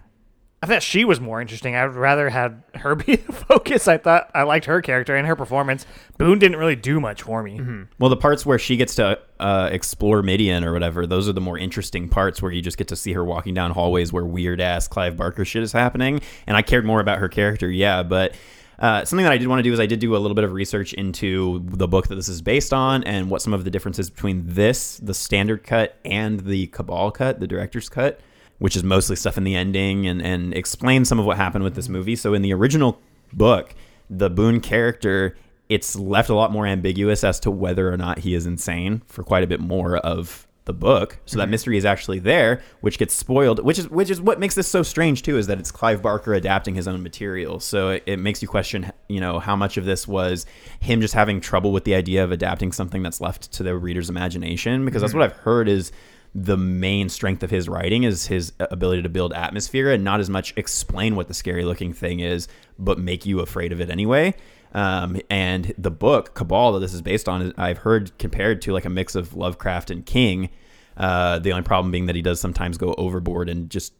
I 0.61 0.65
thought 0.65 0.81
she 0.81 1.05
was 1.05 1.19
more 1.19 1.39
interesting. 1.39 1.75
I 1.75 1.85
would 1.85 1.95
rather 1.95 2.29
had 2.29 2.63
her 2.75 2.95
be 2.95 3.17
the 3.17 3.31
focus. 3.31 3.87
I 3.87 3.97
thought 3.97 4.31
I 4.33 4.43
liked 4.43 4.65
her 4.65 4.81
character 4.81 5.15
and 5.15 5.27
her 5.27 5.35
performance. 5.35 5.85
Boone 6.17 6.39
didn't 6.39 6.57
really 6.57 6.75
do 6.75 6.99
much 6.99 7.21
for 7.21 7.43
me. 7.43 7.59
Well, 7.99 8.09
the 8.09 8.17
parts 8.17 8.45
where 8.45 8.57
she 8.57 8.75
gets 8.75 8.95
to 8.95 9.19
uh, 9.39 9.69
explore 9.71 10.23
Midian 10.23 10.63
or 10.63 10.73
whatever, 10.73 11.05
those 11.05 11.29
are 11.29 11.33
the 11.33 11.41
more 11.41 11.57
interesting 11.57 12.09
parts 12.09 12.41
where 12.41 12.51
you 12.51 12.61
just 12.61 12.77
get 12.77 12.87
to 12.87 12.95
see 12.95 13.13
her 13.13 13.23
walking 13.23 13.53
down 13.53 13.71
hallways 13.71 14.11
where 14.11 14.25
weird 14.25 14.59
ass 14.59 14.87
Clive 14.87 15.15
Barker 15.15 15.45
shit 15.45 15.61
is 15.61 15.71
happening. 15.71 16.21
And 16.47 16.57
I 16.57 16.63
cared 16.63 16.85
more 16.85 17.01
about 17.01 17.19
her 17.19 17.29
character, 17.29 17.69
yeah. 17.69 18.01
But 18.01 18.33
uh, 18.79 19.05
something 19.05 19.23
that 19.23 19.33
I 19.33 19.37
did 19.37 19.47
want 19.47 19.59
to 19.59 19.63
do 19.63 19.73
is 19.73 19.79
I 19.79 19.85
did 19.85 19.99
do 19.99 20.15
a 20.15 20.19
little 20.19 20.35
bit 20.35 20.43
of 20.43 20.53
research 20.53 20.93
into 20.93 21.63
the 21.65 21.87
book 21.87 22.07
that 22.07 22.15
this 22.15 22.29
is 22.29 22.41
based 22.41 22.73
on 22.73 23.03
and 23.03 23.29
what 23.29 23.41
some 23.41 23.53
of 23.53 23.63
the 23.63 23.71
differences 23.71 24.09
between 24.09 24.43
this, 24.45 24.97
the 24.97 25.13
standard 25.13 25.63
cut, 25.63 25.97
and 26.05 26.41
the 26.41 26.67
Cabal 26.67 27.11
cut, 27.11 27.39
the 27.39 27.47
director's 27.47 27.89
cut, 27.89 28.19
which 28.59 28.75
is 28.75 28.83
mostly 28.83 29.15
stuff 29.15 29.37
in 29.37 29.43
the 29.43 29.55
ending 29.55 30.07
and, 30.07 30.21
and 30.21 30.53
explain 30.53 31.05
some 31.05 31.19
of 31.19 31.25
what 31.25 31.37
happened 31.37 31.63
with 31.63 31.75
this 31.75 31.89
movie. 31.89 32.15
So 32.15 32.33
in 32.33 32.41
the 32.41 32.53
original 32.53 32.99
book, 33.33 33.75
the 34.09 34.29
Boone 34.29 34.61
character, 34.61 35.37
it's 35.69 35.95
left 35.95 36.29
a 36.29 36.33
lot 36.33 36.51
more 36.51 36.65
ambiguous 36.65 37.23
as 37.23 37.39
to 37.41 37.51
whether 37.51 37.91
or 37.91 37.97
not 37.97 38.19
he 38.19 38.33
is 38.33 38.45
insane 38.45 39.01
for 39.07 39.23
quite 39.23 39.43
a 39.43 39.47
bit 39.47 39.59
more 39.59 39.97
of 39.97 40.47
the 40.65 40.73
book. 40.73 41.17
So 41.25 41.37
that 41.37 41.47
mystery 41.47 41.77
is 41.77 41.85
actually 41.85 42.19
there, 42.19 42.61
which 42.81 42.97
gets 42.97 43.13
spoiled, 43.13 43.63
which 43.63 43.79
is 43.79 43.89
which 43.89 44.09
is 44.09 44.19
what 44.19 44.37
makes 44.37 44.53
this 44.53 44.67
so 44.67 44.83
strange 44.83 45.23
too, 45.23 45.37
is 45.37 45.47
that 45.47 45.59
it's 45.59 45.71
Clive 45.71 46.01
Barker 46.01 46.33
adapting 46.33 46.75
his 46.75 46.89
own 46.89 47.01
material. 47.01 47.61
So 47.61 47.91
it, 47.91 48.03
it 48.05 48.17
makes 48.17 48.41
you 48.41 48.49
question, 48.49 48.91
you 49.07 49.21
know, 49.21 49.39
how 49.39 49.55
much 49.55 49.77
of 49.77 49.85
this 49.85 50.07
was 50.07 50.45
him 50.81 50.99
just 50.99 51.13
having 51.13 51.39
trouble 51.39 51.71
with 51.71 51.85
the 51.85 51.95
idea 51.95 52.21
of 52.23 52.31
adapting 52.33 52.73
something 52.73 53.01
that's 53.01 53.21
left 53.21 53.51
to 53.53 53.63
the 53.63 53.77
reader's 53.77 54.09
imagination, 54.09 54.83
because 54.83 55.01
that's 55.01 55.11
mm-hmm. 55.11 55.19
what 55.19 55.31
I've 55.31 55.37
heard 55.37 55.69
is 55.69 55.93
the 56.35 56.57
main 56.57 57.09
strength 57.09 57.43
of 57.43 57.49
his 57.49 57.67
writing 57.67 58.03
is 58.03 58.27
his 58.27 58.53
ability 58.59 59.01
to 59.01 59.09
build 59.09 59.33
atmosphere 59.33 59.91
and 59.91 60.03
not 60.03 60.19
as 60.19 60.29
much 60.29 60.53
explain 60.55 61.15
what 61.15 61.27
the 61.27 61.33
scary 61.33 61.65
looking 61.65 61.93
thing 61.93 62.19
is, 62.19 62.47
but 62.77 62.99
make 62.99 63.25
you 63.25 63.39
afraid 63.39 63.71
of 63.71 63.81
it 63.81 63.89
anyway. 63.89 64.35
Um, 64.73 65.19
and 65.29 65.73
the 65.77 65.91
book 65.91 66.35
Cabal 66.35 66.73
that 66.73 66.79
this 66.79 66.93
is 66.93 67.01
based 67.01 67.27
on, 67.27 67.53
I've 67.57 67.79
heard 67.79 68.17
compared 68.19 68.61
to 68.63 68.73
like 68.73 68.85
a 68.85 68.89
mix 68.89 69.15
of 69.15 69.35
Lovecraft 69.35 69.89
and 69.89 70.05
King. 70.05 70.49
Uh, 70.95 71.39
the 71.39 71.51
only 71.51 71.63
problem 71.63 71.91
being 71.91 72.07
that 72.07 72.15
he 72.15 72.21
does 72.21 72.39
sometimes 72.39 72.77
go 72.77 72.93
overboard 72.97 73.49
and 73.49 73.69
just 73.69 73.93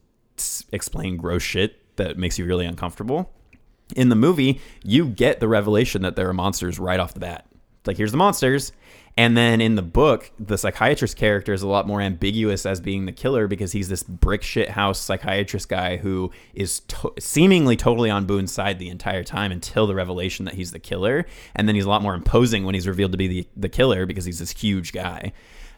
explain 0.72 1.16
gross 1.16 1.42
shit 1.42 1.96
that 1.96 2.18
makes 2.18 2.38
you 2.38 2.44
really 2.44 2.66
uncomfortable. 2.66 3.32
In 3.96 4.08
the 4.08 4.16
movie, 4.16 4.60
you 4.84 5.06
get 5.06 5.40
the 5.40 5.48
revelation 5.48 6.02
that 6.02 6.16
there 6.16 6.28
are 6.28 6.34
monsters 6.34 6.78
right 6.78 7.00
off 7.00 7.14
the 7.14 7.20
bat. 7.20 7.46
It's 7.80 7.86
like 7.86 7.96
here's 7.96 8.12
the 8.12 8.18
monsters, 8.18 8.72
and 9.18 9.36
then 9.36 9.60
in 9.60 9.74
the 9.74 9.82
book, 9.82 10.30
the 10.38 10.56
psychiatrist 10.56 11.16
character 11.16 11.52
is 11.52 11.62
a 11.62 11.66
lot 11.66 11.88
more 11.88 12.00
ambiguous 12.00 12.64
as 12.64 12.80
being 12.80 13.04
the 13.04 13.10
killer 13.10 13.48
because 13.48 13.72
he's 13.72 13.88
this 13.88 14.04
brick 14.04 14.44
shit 14.44 14.70
house 14.70 15.00
psychiatrist 15.00 15.68
guy 15.68 15.96
who 15.96 16.30
is 16.54 16.78
to- 16.86 17.12
seemingly 17.18 17.74
totally 17.74 18.10
on 18.10 18.26
Boone's 18.26 18.52
side 18.52 18.78
the 18.78 18.88
entire 18.88 19.24
time 19.24 19.50
until 19.50 19.88
the 19.88 19.94
revelation 19.96 20.44
that 20.44 20.54
he's 20.54 20.70
the 20.70 20.78
killer. 20.78 21.26
And 21.56 21.66
then 21.66 21.74
he's 21.74 21.84
a 21.84 21.88
lot 21.88 22.00
more 22.00 22.14
imposing 22.14 22.64
when 22.64 22.76
he's 22.76 22.86
revealed 22.86 23.10
to 23.10 23.18
be 23.18 23.26
the, 23.26 23.48
the 23.56 23.68
killer 23.68 24.06
because 24.06 24.24
he's 24.24 24.38
this 24.38 24.52
huge 24.52 24.92
guy. 24.92 25.32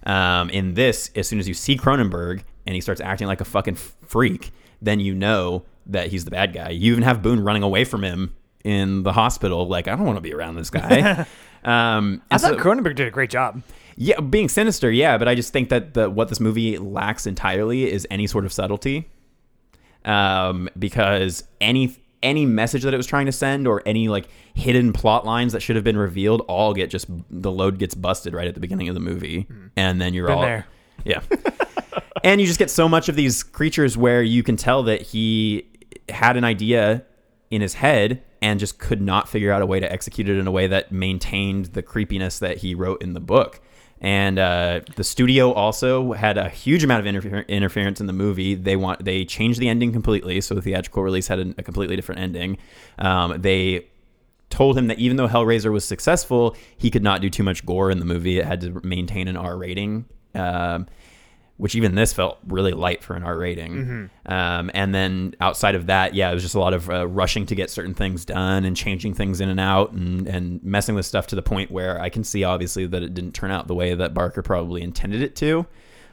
Um, 0.04 0.50
in 0.50 0.74
this, 0.74 1.10
as 1.16 1.26
soon 1.26 1.38
as 1.38 1.48
you 1.48 1.54
see 1.54 1.78
Cronenberg 1.78 2.42
and 2.66 2.74
he 2.74 2.82
starts 2.82 3.00
acting 3.00 3.26
like 3.26 3.40
a 3.40 3.46
fucking 3.46 3.76
freak, 3.76 4.50
then 4.82 5.00
you 5.00 5.14
know 5.14 5.64
that 5.86 6.08
he's 6.08 6.26
the 6.26 6.30
bad 6.30 6.52
guy. 6.52 6.68
You 6.68 6.92
even 6.92 7.04
have 7.04 7.22
Boone 7.22 7.40
running 7.40 7.62
away 7.62 7.86
from 7.86 8.04
him 8.04 8.34
in 8.64 9.02
the 9.02 9.14
hospital, 9.14 9.66
like, 9.66 9.88
I 9.88 9.96
don't 9.96 10.04
want 10.04 10.18
to 10.18 10.22
be 10.22 10.34
around 10.34 10.56
this 10.56 10.68
guy. 10.68 11.24
um, 11.64 12.22
I 12.30 12.38
thought 12.38 12.52
so- 12.52 12.56
Cronenberg 12.58 12.94
did 12.96 13.06
a 13.06 13.10
great 13.10 13.30
job. 13.30 13.62
yeah, 13.96 14.20
being 14.20 14.48
sinister, 14.48 14.90
yeah, 14.90 15.18
but 15.18 15.28
I 15.28 15.34
just 15.34 15.52
think 15.52 15.68
that 15.68 15.94
the 15.94 16.08
what 16.10 16.28
this 16.28 16.40
movie 16.40 16.78
lacks 16.78 17.26
entirely 17.26 17.90
is 17.90 18.06
any 18.10 18.26
sort 18.26 18.44
of 18.44 18.52
subtlety. 18.52 19.08
Um, 20.04 20.68
because 20.78 21.44
any 21.60 21.94
any 22.22 22.46
message 22.46 22.82
that 22.82 22.92
it 22.94 22.96
was 22.96 23.06
trying 23.06 23.26
to 23.26 23.32
send 23.32 23.66
or 23.66 23.82
any 23.86 24.08
like 24.08 24.28
hidden 24.54 24.92
plot 24.92 25.24
lines 25.26 25.52
that 25.52 25.60
should 25.60 25.76
have 25.76 25.84
been 25.84 25.96
revealed 25.96 26.42
all 26.48 26.72
get 26.74 26.88
just 26.90 27.06
the 27.30 27.50
load 27.50 27.78
gets 27.78 27.94
busted 27.94 28.32
right 28.34 28.46
at 28.46 28.54
the 28.54 28.60
beginning 28.60 28.88
of 28.88 28.94
the 28.94 29.00
movie, 29.00 29.46
and 29.76 30.00
then 30.00 30.14
you're 30.14 30.26
Been 30.26 30.36
all 30.36 30.42
there. 30.42 30.66
yeah. 31.04 31.20
and 32.24 32.40
you 32.40 32.46
just 32.46 32.58
get 32.58 32.70
so 32.70 32.88
much 32.88 33.08
of 33.10 33.16
these 33.16 33.42
creatures 33.42 33.96
where 33.96 34.22
you 34.22 34.42
can 34.42 34.56
tell 34.56 34.82
that 34.84 35.02
he 35.02 35.66
had 36.08 36.36
an 36.38 36.44
idea 36.44 37.04
in 37.50 37.60
his 37.60 37.74
head 37.74 38.22
and 38.42 38.58
just 38.58 38.78
could 38.78 39.00
not 39.00 39.28
figure 39.28 39.52
out 39.52 39.62
a 39.62 39.66
way 39.66 39.80
to 39.80 39.90
execute 39.90 40.28
it 40.28 40.38
in 40.38 40.46
a 40.46 40.50
way 40.50 40.66
that 40.66 40.90
maintained 40.90 41.66
the 41.66 41.82
creepiness 41.82 42.38
that 42.38 42.58
he 42.58 42.74
wrote 42.74 43.02
in 43.02 43.12
the 43.12 43.20
book. 43.20 43.60
And 44.00 44.38
uh, 44.38 44.80
the 44.96 45.04
studio 45.04 45.52
also 45.52 46.12
had 46.12 46.38
a 46.38 46.48
huge 46.48 46.82
amount 46.82 47.06
of 47.06 47.14
interfer- 47.14 47.46
interference 47.48 48.00
in 48.00 48.06
the 48.06 48.14
movie. 48.14 48.54
They 48.54 48.76
want 48.76 49.04
they 49.04 49.26
changed 49.26 49.60
the 49.60 49.68
ending 49.68 49.92
completely, 49.92 50.40
so 50.40 50.54
the 50.54 50.62
theatrical 50.62 51.02
release 51.02 51.28
had 51.28 51.38
a, 51.38 51.54
a 51.58 51.62
completely 51.62 51.96
different 51.96 52.22
ending. 52.22 52.56
Um, 52.98 53.40
they 53.42 53.88
told 54.48 54.76
him 54.76 54.86
that 54.86 54.98
even 54.98 55.18
though 55.18 55.28
Hellraiser 55.28 55.70
was 55.70 55.84
successful, 55.84 56.56
he 56.78 56.90
could 56.90 57.02
not 57.02 57.20
do 57.20 57.28
too 57.28 57.42
much 57.42 57.64
gore 57.66 57.90
in 57.90 57.98
the 57.98 58.06
movie. 58.06 58.38
It 58.38 58.46
had 58.46 58.62
to 58.62 58.80
maintain 58.82 59.28
an 59.28 59.36
R 59.36 59.56
rating, 59.56 60.06
um, 60.34 60.86
which 61.60 61.74
even 61.74 61.94
this 61.94 62.12
felt 62.12 62.38
really 62.46 62.72
light 62.72 63.02
for 63.04 63.14
an 63.14 63.22
R 63.22 63.36
rating. 63.36 64.10
Um, 64.26 64.70
and 64.74 64.94
then 64.94 65.34
outside 65.40 65.74
of 65.74 65.86
that, 65.86 66.14
yeah, 66.14 66.30
it 66.30 66.34
was 66.34 66.42
just 66.42 66.54
a 66.54 66.58
lot 66.60 66.74
of 66.74 66.88
uh, 66.90 67.06
rushing 67.06 67.46
to 67.46 67.54
get 67.54 67.70
certain 67.70 67.94
things 67.94 68.24
done 68.24 68.64
and 68.64 68.76
changing 68.76 69.14
things 69.14 69.40
in 69.40 69.48
and 69.48 69.60
out 69.60 69.92
and, 69.92 70.26
and 70.26 70.62
messing 70.64 70.94
with 70.94 71.06
stuff 71.06 71.26
to 71.28 71.36
the 71.36 71.42
point 71.42 71.70
where 71.70 72.00
I 72.00 72.08
can 72.08 72.24
see 72.24 72.42
obviously 72.44 72.86
that 72.86 73.02
it 73.02 73.14
didn't 73.14 73.32
turn 73.32 73.50
out 73.50 73.66
the 73.68 73.74
way 73.74 73.94
that 73.94 74.14
Barker 74.14 74.42
probably 74.42 74.82
intended 74.82 75.22
it 75.22 75.36
to. 75.36 75.60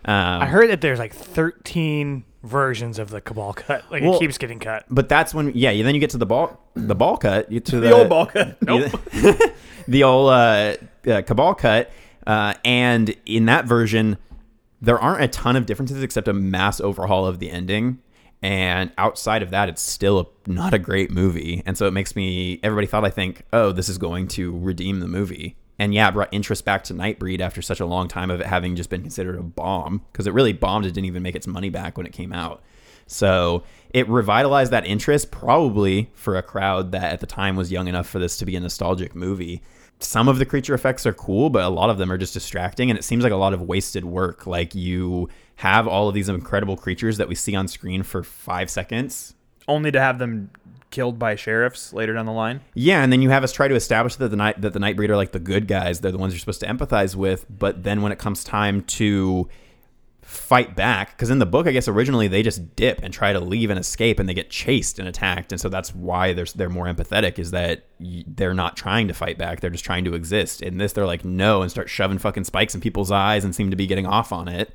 Um, 0.05 0.41
I 0.41 0.45
heard 0.45 0.69
that 0.69 0.81
there's 0.81 0.99
like 0.99 1.13
13 1.13 2.23
versions 2.43 2.99
of 2.99 3.09
the 3.09 3.19
Cabal 3.19 3.53
cut. 3.53 3.83
Like 3.91 4.03
Well- 4.03 4.15
it 4.15 4.19
keeps 4.19 4.37
getting 4.37 4.59
cut. 4.59 4.85
but 4.89 5.09
that's 5.09 5.33
when, 5.33 5.51
yeah, 5.55 5.71
then 5.83 5.93
you 5.95 5.99
get 5.99 6.11
to 6.11 6.17
the 6.17 6.25
ball, 6.25 6.59
the 6.75 6.95
ball 6.95 7.17
cut, 7.17 7.51
you 7.51 7.59
to 7.61 7.75
the, 7.79 7.87
The 7.87 7.91
old 7.93 8.09
ball 8.09 8.25
cut. 8.25 8.57
Nope. 8.61 8.91
the 9.87 10.03
old 10.03 10.29
uh, 10.29 10.75
uh, 11.07 11.21
cabal 11.23 11.55
cut, 11.55 11.89
uh, 12.25 12.53
and 12.65 13.15
in 13.25 13.45
that 13.45 13.65
version, 13.65 14.17
there 14.81 14.99
aren't 14.99 15.23
a 15.23 15.27
ton 15.27 15.55
of 15.55 15.65
differences 15.65 16.03
except 16.03 16.27
a 16.27 16.33
mass 16.33 16.79
overhaul 16.79 17.25
of 17.25 17.39
the 17.39 17.49
ending. 17.49 17.99
And 18.41 18.91
outside 18.97 19.41
of 19.41 19.49
that, 19.49 19.67
it's 19.67 19.81
still 19.81 20.19
a, 20.19 20.25
not 20.49 20.73
a 20.73 20.79
great 20.79 21.09
movie. 21.09 21.63
And 21.65 21.77
so 21.77 21.87
it 21.87 21.91
makes 21.91 22.15
me. 22.15 22.59
Everybody 22.61 22.85
thought 22.85 23.03
I 23.03 23.09
think, 23.09 23.43
oh, 23.51 23.71
this 23.71 23.89
is 23.89 23.97
going 23.97 24.27
to 24.29 24.57
redeem 24.59 24.99
the 24.99 25.07
movie. 25.07 25.57
And 25.79 25.93
yeah, 25.93 26.07
it 26.07 26.13
brought 26.13 26.33
interest 26.33 26.65
back 26.65 26.83
to 26.85 26.93
Nightbreed 26.93 27.39
after 27.39 27.61
such 27.61 27.79
a 27.79 27.85
long 27.85 28.07
time 28.07 28.31
of 28.31 28.39
it 28.39 28.47
having 28.47 28.75
just 28.75 28.89
been 28.89 29.01
considered 29.01 29.37
a 29.37 29.43
bomb 29.43 30.01
because 30.11 30.27
it 30.27 30.33
really 30.33 30.53
bombed. 30.53 30.85
It 30.85 30.93
didn't 30.93 31.05
even 31.05 31.23
make 31.23 31.35
its 31.35 31.47
money 31.47 31.69
back 31.69 31.97
when 31.97 32.05
it 32.05 32.13
came 32.13 32.33
out. 32.33 32.63
So 33.07 33.63
it 33.91 34.07
revitalized 34.09 34.71
that 34.71 34.85
interest, 34.85 35.31
probably 35.31 36.09
for 36.13 36.35
a 36.35 36.43
crowd 36.43 36.91
that 36.91 37.13
at 37.13 37.19
the 37.21 37.25
time 37.25 37.55
was 37.55 37.71
young 37.71 37.87
enough 37.87 38.07
for 38.07 38.19
this 38.19 38.37
to 38.37 38.45
be 38.45 38.55
a 38.55 38.59
nostalgic 38.59 39.15
movie. 39.15 39.61
Some 39.99 40.27
of 40.27 40.37
the 40.37 40.45
creature 40.45 40.73
effects 40.75 41.05
are 41.05 41.13
cool, 41.13 41.49
but 41.49 41.63
a 41.63 41.69
lot 41.69 41.89
of 41.89 41.97
them 41.97 42.11
are 42.11 42.17
just 42.17 42.33
distracting, 42.33 42.89
and 42.89 42.99
it 42.99 43.03
seems 43.03 43.23
like 43.23 43.33
a 43.33 43.37
lot 43.37 43.53
of 43.53 43.61
wasted 43.61 44.05
work. 44.05 44.45
Like 44.45 44.75
you 44.75 45.27
have 45.55 45.87
all 45.87 46.07
of 46.07 46.13
these 46.13 46.29
incredible 46.29 46.77
creatures 46.77 47.17
that 47.17 47.27
we 47.27 47.33
see 47.35 47.55
on 47.55 47.67
screen 47.67 48.03
for 48.03 48.21
five 48.23 48.69
seconds, 48.69 49.33
Only 49.67 49.91
to 49.91 49.99
have 49.99 50.19
them 50.19 50.51
killed 50.91 51.17
by 51.19 51.35
sheriffs 51.35 51.91
later 51.93 52.13
down 52.13 52.25
the 52.27 52.31
line. 52.31 52.61
yeah, 52.75 53.01
and 53.03 53.11
then 53.11 53.21
you 53.23 53.29
have 53.31 53.43
us 53.43 53.51
try 53.51 53.67
to 53.67 53.75
establish 53.75 54.15
that 54.17 54.29
the 54.29 54.37
night 54.37 54.61
that 54.61 54.73
the 54.73 54.79
Nightbreed 54.79 55.09
are 55.09 55.17
like 55.17 55.31
the 55.31 55.39
good 55.39 55.67
guys. 55.67 55.99
They're 55.99 56.11
the 56.11 56.17
ones 56.19 56.33
you're 56.33 56.39
supposed 56.39 56.61
to 56.61 56.67
empathize 56.67 57.15
with. 57.15 57.45
But 57.49 57.83
then 57.83 58.01
when 58.03 58.11
it 58.11 58.19
comes 58.19 58.43
time 58.43 58.83
to 58.83 59.49
fight 60.27 60.75
back 60.75 61.11
because 61.11 61.29
in 61.29 61.39
the 61.39 61.45
book 61.45 61.67
i 61.67 61.71
guess 61.71 61.87
originally 61.87 62.27
they 62.27 62.43
just 62.43 62.75
dip 62.75 62.99
and 63.01 63.13
try 63.13 63.31
to 63.31 63.39
leave 63.39 63.69
and 63.69 63.79
escape 63.79 64.19
and 64.19 64.27
they 64.27 64.33
get 64.33 64.49
chased 64.49 64.99
and 64.99 65.07
attacked. 65.07 65.51
And 65.51 65.59
so 65.59 65.69
that's 65.69 65.93
why 65.95 66.33
they're, 66.33 66.45
they're 66.45 66.69
more 66.69 66.85
empathetic 66.85 67.39
is 67.39 67.51
that 67.51 67.85
they're 67.99 68.53
not 68.53 68.77
trying 68.77 69.07
to 69.07 69.13
fight 69.13 69.37
back. 69.37 69.59
They're 69.59 69.69
just 69.69 69.85
trying 69.85 70.05
to 70.05 70.13
exist. 70.13 70.61
In 70.61 70.77
this 70.77 70.93
they're 70.93 71.05
like 71.05 71.25
no 71.25 71.61
and 71.61 71.71
start 71.71 71.89
shoving 71.89 72.17
fucking 72.17 72.43
spikes 72.43 72.75
in 72.75 72.81
people's 72.81 73.11
eyes 73.11 73.43
and 73.43 73.55
seem 73.55 73.69
to 73.71 73.75
be 73.75 73.87
getting 73.87 74.05
off 74.05 74.31
on 74.31 74.47
it 74.47 74.73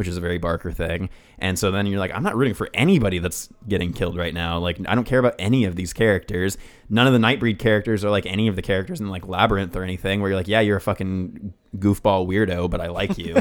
which 0.00 0.08
is 0.08 0.16
a 0.16 0.20
very 0.20 0.38
barker 0.38 0.72
thing 0.72 1.08
and 1.38 1.58
so 1.58 1.70
then 1.70 1.86
you're 1.86 2.00
like 2.00 2.12
i'm 2.14 2.22
not 2.22 2.34
rooting 2.34 2.54
for 2.54 2.68
anybody 2.74 3.18
that's 3.18 3.48
getting 3.68 3.92
killed 3.92 4.16
right 4.16 4.34
now 4.34 4.58
like 4.58 4.78
i 4.88 4.94
don't 4.94 5.04
care 5.04 5.20
about 5.20 5.34
any 5.38 5.64
of 5.64 5.76
these 5.76 5.92
characters 5.92 6.58
none 6.88 7.06
of 7.06 7.12
the 7.12 7.18
nightbreed 7.18 7.58
characters 7.58 8.04
are 8.04 8.10
like 8.10 8.26
any 8.26 8.48
of 8.48 8.56
the 8.56 8.62
characters 8.62 9.00
in 9.00 9.08
like 9.08 9.28
labyrinth 9.28 9.76
or 9.76 9.84
anything 9.84 10.20
where 10.20 10.30
you're 10.30 10.38
like 10.38 10.48
yeah 10.48 10.60
you're 10.60 10.78
a 10.78 10.80
fucking 10.80 11.54
goofball 11.76 12.26
weirdo 12.26 12.68
but 12.68 12.80
i 12.80 12.88
like 12.88 13.16
you 13.16 13.36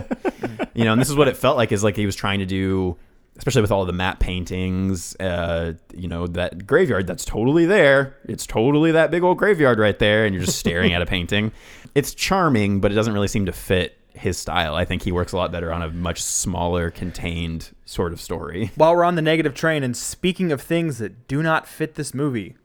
you 0.79 0.85
know, 0.85 0.93
and 0.93 1.01
this 1.01 1.09
is 1.09 1.15
what 1.17 1.27
it 1.27 1.35
felt 1.35 1.57
like 1.57 1.73
is 1.73 1.83
like 1.83 1.97
he 1.97 2.05
was 2.05 2.15
trying 2.15 2.39
to 2.39 2.45
do, 2.45 2.95
especially 3.37 3.61
with 3.61 3.71
all 3.71 3.83
the 3.83 3.91
matte 3.91 4.21
paintings, 4.21 5.13
uh, 5.17 5.73
you 5.93 6.07
know, 6.07 6.25
that 6.25 6.65
graveyard 6.65 7.05
that's 7.05 7.25
totally 7.25 7.65
there. 7.65 8.15
It's 8.23 8.47
totally 8.47 8.93
that 8.93 9.11
big 9.11 9.21
old 9.21 9.37
graveyard 9.37 9.77
right 9.77 9.99
there, 9.99 10.25
and 10.25 10.33
you're 10.33 10.45
just 10.45 10.57
staring 10.57 10.93
at 10.93 11.01
a 11.01 11.05
painting. 11.17 11.51
It's 11.95 12.13
charming, 12.13 12.79
but 12.79 12.93
it 12.93 12.95
doesn't 12.95 13.13
really 13.13 13.27
seem 13.27 13.45
to 13.47 13.51
fit 13.51 13.97
his 14.13 14.37
style. 14.37 14.75
I 14.75 14.85
think 14.85 15.03
he 15.03 15.11
works 15.11 15.31
a 15.31 15.37
lot 15.37 15.51
better 15.51 15.71
on 15.71 15.81
a 15.81 15.89
much 15.89 16.21
smaller, 16.21 16.89
contained 16.91 17.75
sort 17.85 18.11
of 18.13 18.19
story. 18.21 18.71
While 18.75 18.95
we're 18.95 19.03
on 19.03 19.15
the 19.15 19.21
negative 19.21 19.53
train, 19.53 19.83
and 19.83 19.95
speaking 19.95 20.51
of 20.51 20.61
things 20.61 20.97
that 20.97 21.27
do 21.27 21.41
not 21.43 21.67
fit 21.67 21.95
this 21.95 22.13
movie, 22.13 22.55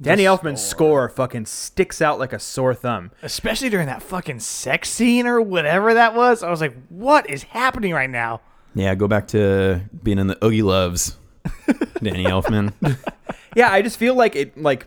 Danny 0.00 0.24
Elfman's 0.24 0.62
score 0.64 1.08
fucking 1.08 1.46
sticks 1.46 2.02
out 2.02 2.18
like 2.18 2.32
a 2.32 2.38
sore 2.38 2.74
thumb. 2.74 3.12
Especially 3.22 3.68
during 3.70 3.86
that 3.86 4.02
fucking 4.02 4.40
sex 4.40 4.90
scene 4.90 5.26
or 5.26 5.40
whatever 5.40 5.94
that 5.94 6.14
was. 6.14 6.42
I 6.42 6.50
was 6.50 6.60
like, 6.60 6.74
what 6.88 7.28
is 7.30 7.44
happening 7.44 7.92
right 7.92 8.10
now? 8.10 8.40
Yeah, 8.74 8.94
go 8.94 9.08
back 9.08 9.28
to 9.28 9.80
being 10.02 10.18
in 10.18 10.26
the 10.26 10.44
Oogie 10.44 10.62
Loves, 10.62 11.16
Danny 12.02 12.24
Elfman. 12.26 12.74
Yeah, 13.54 13.72
I 13.72 13.80
just 13.80 13.96
feel 13.98 14.14
like 14.14 14.36
it 14.36 14.60
like 14.60 14.86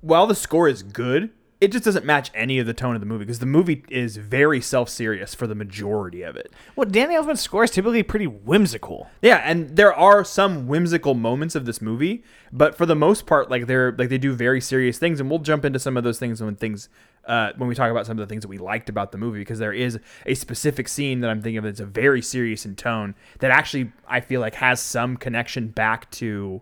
while 0.00 0.26
the 0.26 0.34
score 0.34 0.68
is 0.68 0.82
good, 0.82 1.30
it 1.60 1.72
just 1.72 1.84
doesn't 1.84 2.04
match 2.04 2.30
any 2.34 2.58
of 2.58 2.66
the 2.66 2.74
tone 2.74 2.94
of 2.94 3.00
the 3.00 3.06
movie 3.06 3.24
because 3.24 3.38
the 3.38 3.46
movie 3.46 3.82
is 3.88 4.18
very 4.18 4.60
self-serious 4.60 5.34
for 5.34 5.46
the 5.46 5.54
majority 5.54 6.22
of 6.22 6.36
it. 6.36 6.52
Well, 6.74 6.88
Danny 6.88 7.14
Elfman's 7.14 7.40
score 7.40 7.64
is 7.64 7.70
typically 7.70 8.02
pretty 8.02 8.26
whimsical. 8.26 9.08
Yeah, 9.22 9.36
and 9.44 9.74
there 9.74 9.94
are 9.94 10.22
some 10.22 10.66
whimsical 10.66 11.14
moments 11.14 11.54
of 11.54 11.64
this 11.64 11.80
movie, 11.80 12.22
but 12.52 12.76
for 12.76 12.84
the 12.84 12.94
most 12.94 13.26
part, 13.26 13.50
like 13.50 13.66
they're 13.66 13.92
like 13.92 14.10
they 14.10 14.18
do 14.18 14.34
very 14.34 14.60
serious 14.60 14.98
things, 14.98 15.18
and 15.18 15.30
we'll 15.30 15.38
jump 15.38 15.64
into 15.64 15.78
some 15.78 15.96
of 15.96 16.04
those 16.04 16.18
things 16.18 16.42
when 16.42 16.56
things 16.56 16.90
uh, 17.26 17.52
when 17.56 17.68
we 17.68 17.74
talk 17.74 17.90
about 17.90 18.06
some 18.06 18.18
of 18.18 18.26
the 18.26 18.30
things 18.30 18.42
that 18.42 18.48
we 18.48 18.58
liked 18.58 18.88
about 18.88 19.12
the 19.12 19.18
movie 19.18 19.38
because 19.38 19.58
there 19.58 19.72
is 19.72 19.98
a 20.26 20.34
specific 20.34 20.88
scene 20.88 21.20
that 21.20 21.30
I'm 21.30 21.42
thinking 21.42 21.58
of 21.58 21.64
that's 21.64 21.80
a 21.80 21.86
very 21.86 22.22
serious 22.22 22.64
in 22.64 22.76
tone 22.76 23.14
that 23.40 23.50
actually 23.50 23.92
I 24.06 24.20
feel 24.20 24.40
like 24.40 24.54
has 24.56 24.80
some 24.80 25.16
connection 25.16 25.68
back 25.68 26.10
to 26.12 26.60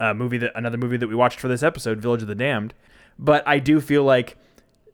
a 0.00 0.14
movie 0.14 0.38
that 0.38 0.52
another 0.54 0.78
movie 0.78 0.96
that 0.96 1.08
we 1.08 1.14
watched 1.14 1.40
for 1.40 1.48
this 1.48 1.62
episode, 1.62 1.98
Village 1.98 2.22
of 2.22 2.28
the 2.28 2.34
Damned. 2.34 2.72
But 3.18 3.46
I 3.46 3.58
do 3.58 3.80
feel 3.80 4.04
like 4.04 4.36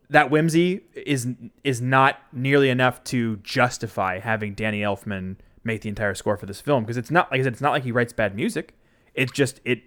that 0.09 0.29
whimsy 0.29 0.81
is 0.93 1.27
is 1.63 1.81
not 1.81 2.19
nearly 2.31 2.69
enough 2.69 3.03
to 3.05 3.37
justify 3.37 4.19
having 4.19 4.53
Danny 4.53 4.81
Elfman 4.81 5.35
make 5.63 5.81
the 5.81 5.89
entire 5.89 6.13
score 6.13 6.37
for 6.37 6.45
this 6.45 6.61
film 6.61 6.83
because 6.83 6.97
it's 6.97 7.11
not 7.11 7.31
like 7.31 7.41
I 7.41 7.43
said, 7.43 7.53
it's 7.53 7.61
not 7.61 7.71
like 7.71 7.83
he 7.83 7.91
writes 7.91 8.13
bad 8.13 8.35
music. 8.35 8.73
It's 9.13 9.31
just 9.31 9.61
it 9.65 9.81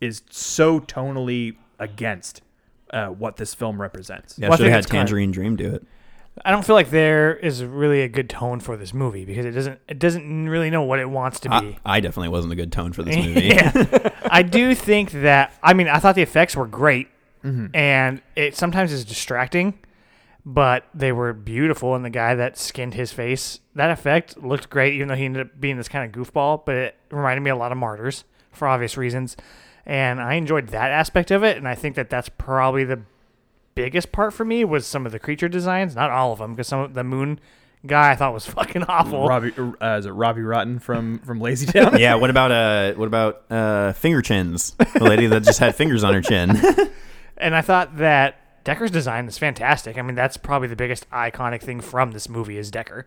is 0.00 0.22
so 0.30 0.80
tonally 0.80 1.56
against 1.78 2.42
uh, 2.92 3.08
what 3.08 3.36
this 3.36 3.54
film 3.54 3.80
represents. 3.80 4.38
Yeah, 4.38 4.48
Well, 4.48 4.54
I 4.54 4.56
should 4.56 4.62
think 4.64 4.70
have 4.70 4.72
had 4.74 4.78
it's 4.84 4.90
kinda- 4.90 5.04
Tangerine 5.06 5.30
Dream 5.30 5.56
do 5.56 5.74
it. 5.74 5.84
I 6.46 6.50
don't 6.50 6.64
feel 6.64 6.74
like 6.74 6.88
there 6.88 7.36
is 7.36 7.62
really 7.62 8.00
a 8.00 8.08
good 8.08 8.30
tone 8.30 8.58
for 8.60 8.74
this 8.78 8.94
movie 8.94 9.26
because 9.26 9.44
it 9.44 9.50
doesn't 9.50 9.80
it 9.86 9.98
doesn't 9.98 10.48
really 10.48 10.70
know 10.70 10.82
what 10.82 10.98
it 10.98 11.10
wants 11.10 11.40
to 11.40 11.50
be. 11.50 11.78
I, 11.84 11.96
I 11.96 12.00
definitely 12.00 12.30
wasn't 12.30 12.54
a 12.54 12.56
good 12.56 12.72
tone 12.72 12.94
for 12.94 13.02
this 13.02 13.16
movie. 13.26 13.48
yeah. 13.48 14.08
I 14.24 14.42
do 14.42 14.74
think 14.74 15.10
that 15.12 15.52
I 15.62 15.74
mean 15.74 15.88
I 15.88 15.98
thought 15.98 16.14
the 16.14 16.22
effects 16.22 16.56
were 16.56 16.66
great 16.66 17.08
Mm-hmm. 17.44 17.74
and 17.74 18.22
it 18.36 18.56
sometimes 18.56 18.92
is 18.92 19.04
distracting, 19.04 19.78
but 20.44 20.86
they 20.94 21.12
were 21.12 21.32
beautiful 21.32 21.94
and 21.94 22.04
the 22.04 22.10
guy 22.10 22.34
that 22.34 22.56
skinned 22.56 22.94
his 22.94 23.12
face, 23.12 23.60
that 23.74 23.90
effect 23.90 24.42
looked 24.42 24.70
great 24.70 24.94
even 24.94 25.08
though 25.08 25.14
he 25.14 25.24
ended 25.24 25.46
up 25.46 25.60
being 25.60 25.76
this 25.76 25.88
kind 25.88 26.04
of 26.04 26.20
goofball, 26.20 26.64
but 26.64 26.74
it 26.74 26.96
reminded 27.10 27.42
me 27.42 27.50
a 27.50 27.56
lot 27.56 27.72
of 27.72 27.78
Martyrs 27.78 28.24
for 28.52 28.68
obvious 28.68 28.96
reasons. 28.96 29.36
And 29.84 30.20
I 30.20 30.34
enjoyed 30.34 30.68
that 30.68 30.90
aspect 30.90 31.30
of 31.30 31.42
it 31.42 31.56
and 31.56 31.66
I 31.66 31.74
think 31.74 31.96
that 31.96 32.10
that's 32.10 32.28
probably 32.28 32.84
the 32.84 33.00
biggest 33.74 34.12
part 34.12 34.32
for 34.32 34.44
me 34.44 34.64
was 34.64 34.86
some 34.86 35.06
of 35.06 35.12
the 35.12 35.18
creature 35.18 35.48
designs, 35.48 35.96
not 35.96 36.10
all 36.10 36.32
of 36.32 36.38
them 36.38 36.52
because 36.52 36.68
some 36.68 36.80
of 36.80 36.94
the 36.94 37.04
moon 37.04 37.40
guy 37.86 38.12
I 38.12 38.16
thought 38.16 38.32
was 38.32 38.46
fucking 38.58 38.84
awful. 38.84 39.26
Robbie, 39.26 39.52
uh, 39.58 39.96
is 39.98 40.06
it 40.06 40.10
Robbie 40.10 40.42
Rotten 40.42 40.78
from 40.78 41.18
from 41.20 41.40
Lazy 41.40 41.66
Town? 41.66 41.98
yeah. 41.98 42.14
What 42.14 42.30
about 42.30 42.52
uh? 42.52 42.92
What 42.94 43.06
about 43.06 43.42
uh? 43.50 43.92
Finger 43.92 44.22
chins. 44.22 44.72
The 44.72 45.04
lady 45.04 45.26
that 45.26 45.42
just 45.42 45.58
had 45.58 45.74
fingers 45.74 46.04
on 46.04 46.14
her 46.14 46.20
chin. 46.20 46.50
And 47.42 47.56
I 47.56 47.60
thought 47.60 47.96
that 47.96 48.36
Decker's 48.62 48.92
design 48.92 49.26
is 49.26 49.36
fantastic. 49.36 49.98
I 49.98 50.02
mean, 50.02 50.14
that's 50.14 50.36
probably 50.36 50.68
the 50.68 50.76
biggest 50.76 51.10
iconic 51.10 51.60
thing 51.60 51.80
from 51.80 52.12
this 52.12 52.28
movie 52.28 52.56
is 52.56 52.70
Decker. 52.70 53.06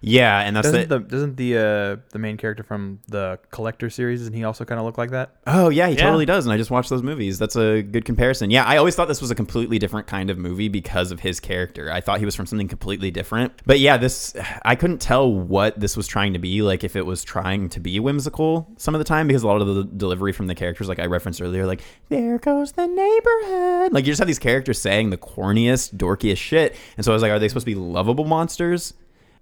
Yeah, 0.00 0.40
and 0.40 0.54
that's 0.54 0.66
Doesn't 0.70 0.88
the, 0.88 0.98
the 0.98 1.04
doesn't 1.04 1.36
the 1.36 1.56
uh, 1.56 1.96
the 2.12 2.18
main 2.18 2.36
character 2.36 2.62
from 2.62 3.00
the 3.08 3.38
Collector 3.50 3.90
series 3.90 4.20
doesn't 4.20 4.34
he 4.34 4.44
also 4.44 4.64
kind 4.64 4.78
of 4.78 4.84
look 4.86 4.98
like 4.98 5.10
that? 5.10 5.36
Oh 5.46 5.68
yeah, 5.68 5.88
he 5.88 5.94
Yeah. 5.96 6.04
totally 6.04 6.26
does, 6.26 6.46
and 6.46 6.52
I 6.52 6.56
just 6.56 6.70
watched 6.70 6.90
those 6.90 7.02
movies. 7.02 7.38
That's 7.38 7.56
a 7.56 7.82
good 7.82 8.04
comparison. 8.04 8.50
Yeah, 8.50 8.64
I 8.64 8.76
always 8.76 8.94
thought 8.94 9.08
this 9.08 9.20
was 9.20 9.30
a 9.30 9.34
completely 9.34 9.78
different 9.78 10.06
kind 10.06 10.30
of 10.30 10.38
movie 10.38 10.68
because 10.68 11.10
of 11.12 11.20
his 11.20 11.40
character. 11.40 11.90
I 11.90 12.00
thought 12.00 12.18
he 12.18 12.24
was 12.24 12.34
from 12.34 12.46
something 12.46 12.68
completely 12.68 13.10
different. 13.10 13.52
But 13.66 13.80
yeah, 13.80 13.96
this 13.96 14.34
I 14.64 14.74
couldn't 14.76 14.98
tell 15.00 15.32
what 15.32 15.78
this 15.80 15.96
was 15.96 16.06
trying 16.06 16.32
to 16.34 16.38
be. 16.38 16.62
Like 16.62 16.84
if 16.84 16.96
it 16.96 17.04
was 17.06 17.24
trying 17.24 17.68
to 17.70 17.80
be 17.80 17.98
whimsical 18.00 18.70
some 18.76 18.94
of 18.94 18.98
the 18.98 19.04
time 19.04 19.26
because 19.26 19.42
a 19.42 19.46
lot 19.46 19.60
of 19.60 19.66
the 19.74 19.84
delivery 19.84 20.32
from 20.32 20.46
the 20.46 20.54
characters, 20.54 20.88
like 20.88 20.98
I 20.98 21.06
referenced 21.06 21.40
earlier, 21.42 21.66
like 21.66 21.80
there 22.08 22.38
goes 22.38 22.72
the 22.72 22.86
neighborhood. 22.86 23.92
Like 23.92 24.04
you 24.04 24.12
just 24.12 24.18
have 24.20 24.28
these 24.28 24.38
characters 24.38 24.78
saying 24.80 25.10
the 25.10 25.16
corniest, 25.16 25.96
dorkiest 25.96 26.36
shit, 26.38 26.76
and 26.96 27.04
so 27.04 27.12
I 27.12 27.14
was 27.14 27.22
like, 27.22 27.32
are 27.32 27.38
they 27.38 27.48
supposed 27.48 27.66
to 27.66 27.70
be 27.72 27.74
lovable 27.74 28.24
monsters? 28.24 28.94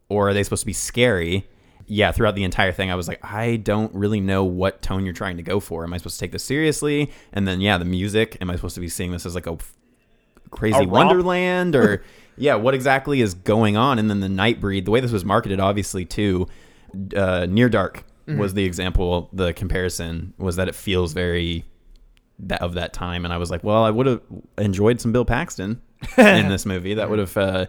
Or 0.08 0.28
are 0.28 0.34
they 0.34 0.42
supposed 0.42 0.62
to 0.62 0.66
be 0.66 0.72
scary? 0.72 1.46
Yeah, 1.86 2.12
throughout 2.12 2.34
the 2.34 2.44
entire 2.44 2.72
thing, 2.72 2.90
I 2.90 2.94
was 2.94 3.08
like, 3.08 3.22
I 3.22 3.56
don't 3.56 3.94
really 3.94 4.20
know 4.20 4.42
what 4.44 4.80
tone 4.80 5.04
you're 5.04 5.12
trying 5.12 5.36
to 5.36 5.42
go 5.42 5.60
for. 5.60 5.84
Am 5.84 5.92
I 5.92 5.98
supposed 5.98 6.16
to 6.16 6.20
take 6.20 6.32
this 6.32 6.42
seriously? 6.44 7.10
And 7.32 7.46
then, 7.46 7.60
yeah, 7.60 7.76
the 7.76 7.84
music. 7.84 8.38
Am 8.40 8.48
I 8.50 8.56
supposed 8.56 8.74
to 8.76 8.80
be 8.80 8.88
seeing 8.88 9.12
this 9.12 9.26
as 9.26 9.34
like 9.34 9.46
a 9.46 9.52
f- 9.52 9.76
crazy 10.50 10.78
romp? 10.78 10.90
wonderland, 10.90 11.76
or 11.76 12.02
yeah, 12.38 12.54
what 12.54 12.74
exactly 12.74 13.20
is 13.20 13.34
going 13.34 13.76
on? 13.76 13.98
And 13.98 14.08
then 14.08 14.20
the 14.20 14.28
Nightbreed, 14.28 14.86
the 14.86 14.90
way 14.90 15.00
this 15.00 15.12
was 15.12 15.24
marketed, 15.26 15.60
obviously 15.60 16.06
too, 16.06 16.46
uh, 17.14 17.46
Near 17.48 17.68
Dark 17.68 18.04
was 18.26 18.54
the 18.54 18.64
example. 18.64 19.28
The 19.34 19.52
comparison 19.52 20.32
was 20.38 20.56
that 20.56 20.66
it 20.68 20.74
feels 20.74 21.12
very 21.12 21.66
that 22.38 22.62
of 22.62 22.74
that 22.74 22.94
time, 22.94 23.24
and 23.26 23.34
I 23.34 23.36
was 23.36 23.50
like, 23.50 23.62
well, 23.62 23.84
I 23.84 23.90
would 23.90 24.06
have 24.06 24.22
enjoyed 24.56 25.00
some 25.00 25.12
Bill 25.12 25.26
Paxton 25.26 25.82
in 26.16 26.48
this 26.48 26.64
movie. 26.64 26.94
That 26.94 27.10
would 27.10 27.18
have 27.18 27.36
uh, 27.36 27.66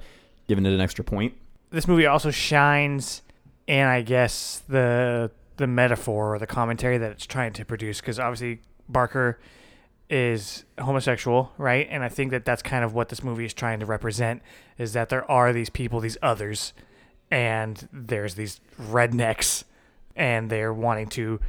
given 0.47 0.65
it 0.65 0.73
an 0.73 0.79
extra 0.79 1.03
point. 1.03 1.33
This 1.75 1.89
movie 1.89 2.05
also 2.05 2.31
shines 2.31 3.21
in, 3.67 3.85
I 3.85 4.01
guess, 4.01 4.63
the 4.69 5.29
the 5.57 5.67
metaphor 5.67 6.35
or 6.35 6.39
the 6.39 6.47
commentary 6.47 6.97
that 6.97 7.11
it's 7.11 7.25
trying 7.25 7.51
to 7.51 7.65
produce. 7.65 7.99
Because 7.99 8.17
obviously 8.17 8.61
Barker 8.87 9.39
is 10.09 10.63
homosexual, 10.79 11.51
right? 11.57 11.85
And 11.91 12.01
I 12.01 12.07
think 12.07 12.31
that 12.31 12.45
that's 12.45 12.61
kind 12.61 12.85
of 12.85 12.93
what 12.93 13.09
this 13.09 13.23
movie 13.23 13.43
is 13.43 13.53
trying 13.53 13.81
to 13.81 13.85
represent: 13.85 14.41
is 14.77 14.93
that 14.93 15.09
there 15.09 15.29
are 15.29 15.51
these 15.51 15.69
people, 15.69 15.99
these 15.99 16.17
others, 16.21 16.71
and 17.29 17.89
there's 17.91 18.35
these 18.35 18.61
rednecks, 18.81 19.65
and 20.15 20.49
they're 20.49 20.73
wanting 20.73 21.07
to 21.07 21.41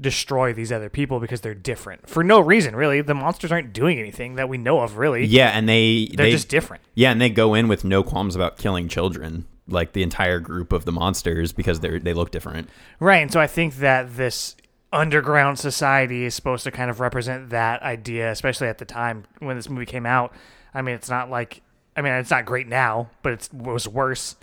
destroy 0.00 0.54
these 0.54 0.72
other 0.72 0.90
people 0.90 1.20
because 1.20 1.40
they're 1.40 1.54
different 1.54 2.06
for 2.06 2.22
no 2.22 2.38
reason 2.38 2.76
really 2.76 3.00
the 3.00 3.14
monsters 3.14 3.50
aren't 3.50 3.72
doing 3.72 3.98
anything 3.98 4.34
that 4.34 4.46
we 4.46 4.58
know 4.58 4.80
of 4.80 4.98
really 4.98 5.24
Yeah, 5.24 5.48
and 5.48 5.66
they 5.66 6.10
they're 6.14 6.26
they, 6.26 6.32
just 6.32 6.50
different 6.50 6.82
Yeah, 6.94 7.12
and 7.12 7.18
they 7.18 7.30
go 7.30 7.54
in 7.54 7.66
with 7.66 7.82
no 7.82 8.02
qualms 8.02 8.36
about 8.36 8.58
killing 8.58 8.88
children, 8.88 9.46
like 9.68 9.92
the 9.92 10.02
entire 10.02 10.40
group 10.40 10.72
of 10.72 10.84
the 10.84 10.92
monsters, 10.92 11.52
because 11.52 11.80
they 11.80 11.98
they 11.98 12.14
look 12.14 12.30
different. 12.30 12.68
Right. 13.00 13.18
And 13.22 13.32
so 13.32 13.40
I 13.40 13.46
think 13.46 13.76
that 13.76 14.16
this 14.16 14.56
underground 14.92 15.58
society 15.58 16.24
is 16.24 16.34
supposed 16.34 16.64
to 16.64 16.70
kind 16.70 16.90
of 16.90 17.00
represent 17.00 17.50
that 17.50 17.82
idea, 17.82 18.30
especially 18.30 18.68
at 18.68 18.78
the 18.78 18.84
time 18.84 19.24
when 19.40 19.56
this 19.56 19.68
movie 19.68 19.86
came 19.86 20.06
out. 20.06 20.32
I 20.72 20.82
mean, 20.82 20.94
it's 20.94 21.10
not 21.10 21.28
like, 21.28 21.62
I 21.96 22.02
mean, 22.02 22.12
it's 22.14 22.30
not 22.30 22.44
great 22.46 22.68
now, 22.68 23.10
but 23.22 23.32
it's, 23.32 23.48
it 23.48 23.54
was 23.54 23.88
worse 23.88 24.36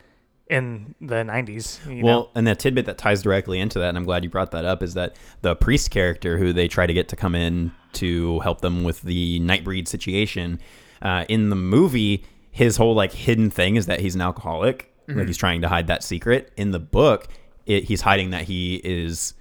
in 0.47 0.95
the 0.99 1.15
90s. 1.23 1.79
You 1.95 2.03
Well, 2.03 2.19
know? 2.19 2.29
and 2.35 2.45
the 2.45 2.55
tidbit 2.55 2.85
that 2.85 2.97
ties 2.97 3.21
directly 3.23 3.59
into 3.59 3.79
that, 3.79 3.89
and 3.89 3.97
I'm 3.97 4.03
glad 4.03 4.23
you 4.23 4.29
brought 4.29 4.51
that 4.51 4.65
up, 4.65 4.83
is 4.83 4.93
that 4.95 5.15
the 5.41 5.55
priest 5.55 5.89
character 5.91 6.37
who 6.37 6.51
they 6.53 6.67
try 6.67 6.85
to 6.85 6.93
get 6.93 7.07
to 7.09 7.15
come 7.15 7.35
in 7.35 7.71
to 7.93 8.39
help 8.41 8.61
them 8.61 8.83
with 8.83 9.01
the 9.03 9.39
Nightbreed 9.39 9.87
situation 9.87 10.59
uh, 11.01 11.25
in 11.29 11.49
the 11.49 11.55
movie, 11.55 12.25
his 12.51 12.77
whole 12.77 12.93
like 12.93 13.13
hidden 13.13 13.49
thing 13.49 13.75
is 13.75 13.85
that 13.85 14.01
he's 14.01 14.15
an 14.15 14.21
alcoholic. 14.21 14.92
Like 15.07 15.27
he's 15.27 15.37
trying 15.37 15.61
to 15.61 15.67
hide 15.69 15.87
that 15.87 16.03
secret. 16.03 16.51
In 16.57 16.71
the 16.71 16.79
book, 16.79 17.27
it, 17.65 17.83
he's 17.85 18.01
hiding 18.01 18.31
that 18.31 18.43
he 18.43 18.75
is 18.83 19.33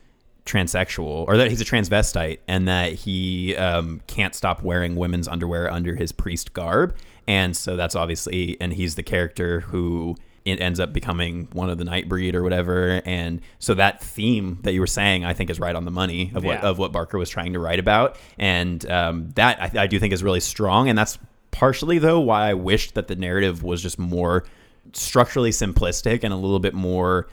transsexual 0.45 1.27
or 1.29 1.37
that 1.37 1.51
he's 1.51 1.61
a 1.61 1.65
transvestite 1.65 2.39
and 2.49 2.67
that 2.67 2.93
he 2.93 3.55
um, 3.57 4.01
can't 4.07 4.35
stop 4.35 4.63
wearing 4.63 4.97
women's 4.97 5.29
underwear 5.29 5.71
under 5.71 5.95
his 5.95 6.11
priest 6.11 6.53
garb 6.53 6.95
and 7.29 7.57
so 7.57 7.77
that's 7.77 7.95
obviously 7.95 8.57
and 8.61 8.73
he's 8.73 8.97
the 8.97 9.05
character 9.05 9.61
who 9.61 10.17
it 10.45 10.61
ends 10.61 10.81
up 10.81 10.93
becoming 10.93 11.47
one 11.53 11.71
of 11.71 11.79
the 11.79 11.85
Nightbreed 11.85 12.35
or 12.35 12.43
whatever. 12.43 13.01
And 13.05 13.41
so 13.61 13.75
that 13.75 14.03
theme 14.03 14.59
that 14.63 14.73
you 14.73 14.81
were 14.81 14.89
saying, 14.89 15.25
I 15.25 15.35
think, 15.35 15.51
is 15.51 15.61
right 15.61 15.77
on 15.77 15.85
the 15.85 15.93
money 15.93 16.33
of 16.35 16.43
what 16.43 16.55
Yeah. 16.61 16.69
of 16.69 16.79
what 16.79 16.91
Barker 16.91 17.17
was 17.17 17.31
trying 17.31 17.53
to 17.53 17.61
write 17.61 17.79
about, 17.79 18.17
and 18.41 18.85
um, 18.91 19.31
that 19.37 19.63
I, 19.77 19.83
I 19.83 19.87
do 19.87 20.01
think 20.01 20.13
is 20.13 20.25
really 20.25 20.41
strong. 20.41 20.89
And 20.89 20.99
that's 20.99 21.17
partially 21.53 21.99
though 22.01 22.19
why 22.19 22.49
I 22.51 22.55
wished 22.55 22.95
that 22.95 23.07
the 23.07 23.15
narrative 23.15 23.63
was 23.63 23.81
just 23.83 24.01
more 24.01 24.43
structurally 24.93 25.51
simplistic 25.51 26.25
and 26.25 26.33
a 26.33 26.37
little 26.37 26.61
bit 26.61 26.75
more 26.75 27.29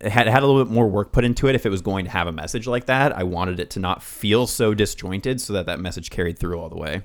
had 0.00 0.26
had 0.26 0.42
a 0.42 0.46
little 0.46 0.64
bit 0.64 0.72
more 0.72 0.88
work 0.88 1.12
put 1.12 1.24
into 1.24 1.46
it 1.46 1.54
if 1.54 1.64
it 1.64 1.70
was 1.70 1.80
going 1.80 2.04
to 2.04 2.10
have 2.10 2.26
a 2.26 2.32
message 2.32 2.66
like 2.66 2.86
that. 2.86 3.16
I 3.16 3.22
wanted 3.22 3.60
it 3.60 3.70
to 3.70 3.80
not 3.80 4.02
feel 4.02 4.46
so 4.46 4.74
disjointed 4.74 5.40
so 5.40 5.52
that 5.52 5.66
that 5.66 5.80
message 5.80 6.10
carried 6.10 6.38
through 6.38 6.58
all 6.58 6.68
the 6.68 6.76
way. 6.76 7.02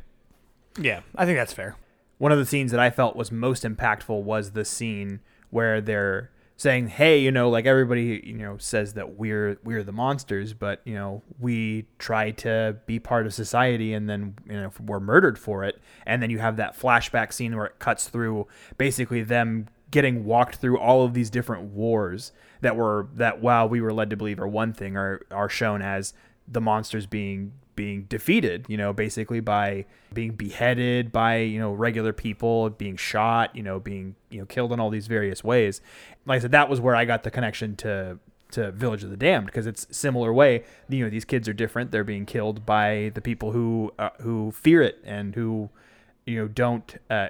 Yeah, 0.77 1.01
I 1.15 1.25
think 1.25 1.37
that's 1.37 1.53
fair. 1.53 1.75
one 2.17 2.31
of 2.31 2.37
the 2.37 2.45
scenes 2.45 2.71
that 2.71 2.79
I 2.79 2.89
felt 2.89 3.15
was 3.15 3.31
most 3.31 3.63
impactful 3.63 4.23
was 4.23 4.51
the 4.51 4.65
scene 4.65 5.21
where 5.49 5.81
they're 5.81 6.31
saying, 6.57 6.89
"Hey, 6.89 7.19
you 7.19 7.31
know, 7.31 7.49
like 7.49 7.65
everybody, 7.65 8.21
you 8.25 8.33
know, 8.33 8.57
says 8.57 8.93
that 8.93 9.17
we're 9.17 9.57
we're 9.63 9.83
the 9.83 9.93
monsters, 9.93 10.53
but 10.53 10.81
you 10.83 10.93
know, 10.93 11.23
we 11.39 11.87
try 11.97 12.31
to 12.31 12.77
be 12.85 12.99
part 12.99 13.25
of 13.25 13.33
society, 13.33 13.93
and 13.93 14.09
then 14.09 14.35
you 14.45 14.53
know 14.53 14.71
we're 14.85 14.99
murdered 14.99 15.39
for 15.39 15.63
it." 15.63 15.79
And 16.05 16.21
then 16.21 16.29
you 16.29 16.39
have 16.39 16.57
that 16.57 16.77
flashback 16.77 17.31
scene 17.31 17.55
where 17.55 17.67
it 17.67 17.79
cuts 17.79 18.09
through 18.09 18.47
basically 18.77 19.23
them 19.23 19.67
getting 19.91 20.25
walked 20.25 20.55
through 20.55 20.77
all 20.77 21.03
of 21.03 21.13
these 21.13 21.29
different 21.29 21.63
wars 21.63 22.31
that 22.61 22.75
were 22.75 23.07
that 23.13 23.41
while 23.41 23.67
we 23.67 23.81
were 23.81 23.93
led 23.93 24.09
to 24.09 24.17
believe 24.17 24.39
are 24.39 24.47
one 24.47 24.73
thing 24.73 24.95
are 24.95 25.21
are 25.31 25.49
shown 25.49 25.81
as 25.81 26.13
the 26.47 26.61
monsters 26.61 27.05
being 27.05 27.53
being 27.79 28.03
defeated, 28.09 28.65
you 28.67 28.75
know, 28.75 28.91
basically 28.91 29.39
by 29.39 29.85
being 30.13 30.31
beheaded 30.31 31.13
by, 31.13 31.37
you 31.37 31.57
know, 31.57 31.71
regular 31.71 32.11
people, 32.11 32.69
being 32.71 32.97
shot, 32.97 33.55
you 33.55 33.63
know, 33.63 33.79
being, 33.79 34.15
you 34.29 34.37
know, 34.37 34.45
killed 34.45 34.73
in 34.73 34.81
all 34.81 34.89
these 34.89 35.07
various 35.07 35.45
ways. 35.45 35.79
Like 36.25 36.37
I 36.37 36.39
said, 36.41 36.51
that 36.51 36.67
was 36.67 36.81
where 36.81 36.93
I 36.93 37.05
got 37.05 37.23
the 37.23 37.31
connection 37.31 37.77
to 37.77 38.19
to 38.51 38.71
Village 38.71 39.03
of 39.03 39.11
the 39.11 39.15
Damned 39.15 39.45
because 39.45 39.65
it's 39.65 39.87
similar 39.95 40.33
way. 40.33 40.65
You 40.89 41.05
know, 41.05 41.09
these 41.09 41.23
kids 41.23 41.47
are 41.47 41.53
different. 41.53 41.91
They're 41.91 42.03
being 42.03 42.25
killed 42.25 42.65
by 42.65 43.11
the 43.13 43.21
people 43.21 43.53
who 43.53 43.93
uh, 43.97 44.09
who 44.21 44.51
fear 44.51 44.81
it 44.81 44.99
and 45.05 45.35
who, 45.35 45.69
you 46.25 46.37
know, 46.37 46.47
don't 46.49 46.97
uh, 47.09 47.29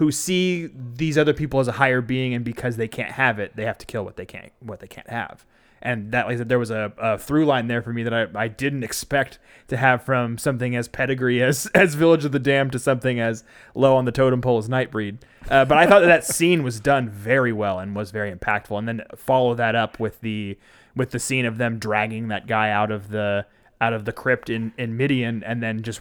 who 0.00 0.10
see 0.10 0.70
these 0.74 1.18
other 1.18 1.34
people 1.34 1.60
as 1.60 1.68
a 1.68 1.72
higher 1.72 2.00
being, 2.00 2.32
and 2.32 2.42
because 2.42 2.78
they 2.78 2.88
can't 2.88 3.12
have 3.12 3.38
it, 3.38 3.54
they 3.54 3.66
have 3.66 3.76
to 3.76 3.84
kill 3.84 4.02
what 4.02 4.16
they 4.16 4.24
can't 4.24 4.50
what 4.60 4.80
they 4.80 4.86
can't 4.86 5.10
have. 5.10 5.44
And 5.82 6.10
that, 6.12 6.26
like 6.26 6.38
there 6.38 6.58
was 6.58 6.70
a, 6.70 6.90
a 6.96 7.18
through 7.18 7.44
line 7.44 7.66
there 7.68 7.82
for 7.82 7.92
me 7.92 8.02
that 8.04 8.14
I, 8.14 8.26
I 8.34 8.48
didn't 8.48 8.82
expect 8.82 9.38
to 9.68 9.76
have 9.76 10.02
from 10.02 10.38
something 10.38 10.74
as 10.74 10.88
pedigree 10.88 11.42
as 11.42 11.66
as 11.74 11.96
Village 11.96 12.24
of 12.24 12.32
the 12.32 12.38
Damned 12.38 12.72
to 12.72 12.78
something 12.78 13.20
as 13.20 13.44
low 13.74 13.94
on 13.94 14.06
the 14.06 14.10
totem 14.10 14.40
pole 14.40 14.56
as 14.56 14.70
Nightbreed. 14.70 15.18
Uh, 15.50 15.66
but 15.66 15.76
I 15.76 15.86
thought 15.86 16.00
that 16.00 16.06
that 16.06 16.24
scene 16.34 16.62
was 16.62 16.80
done 16.80 17.10
very 17.10 17.52
well 17.52 17.78
and 17.78 17.94
was 17.94 18.10
very 18.10 18.32
impactful. 18.34 18.78
And 18.78 18.88
then 18.88 19.02
follow 19.16 19.54
that 19.54 19.74
up 19.74 20.00
with 20.00 20.22
the 20.22 20.56
with 20.96 21.10
the 21.10 21.18
scene 21.18 21.44
of 21.44 21.58
them 21.58 21.78
dragging 21.78 22.28
that 22.28 22.46
guy 22.46 22.70
out 22.70 22.90
of 22.90 23.10
the 23.10 23.44
out 23.82 23.92
of 23.92 24.06
the 24.06 24.12
crypt 24.14 24.48
in 24.48 24.72
in 24.78 24.96
Midian, 24.96 25.44
and 25.44 25.62
then 25.62 25.82
just 25.82 26.00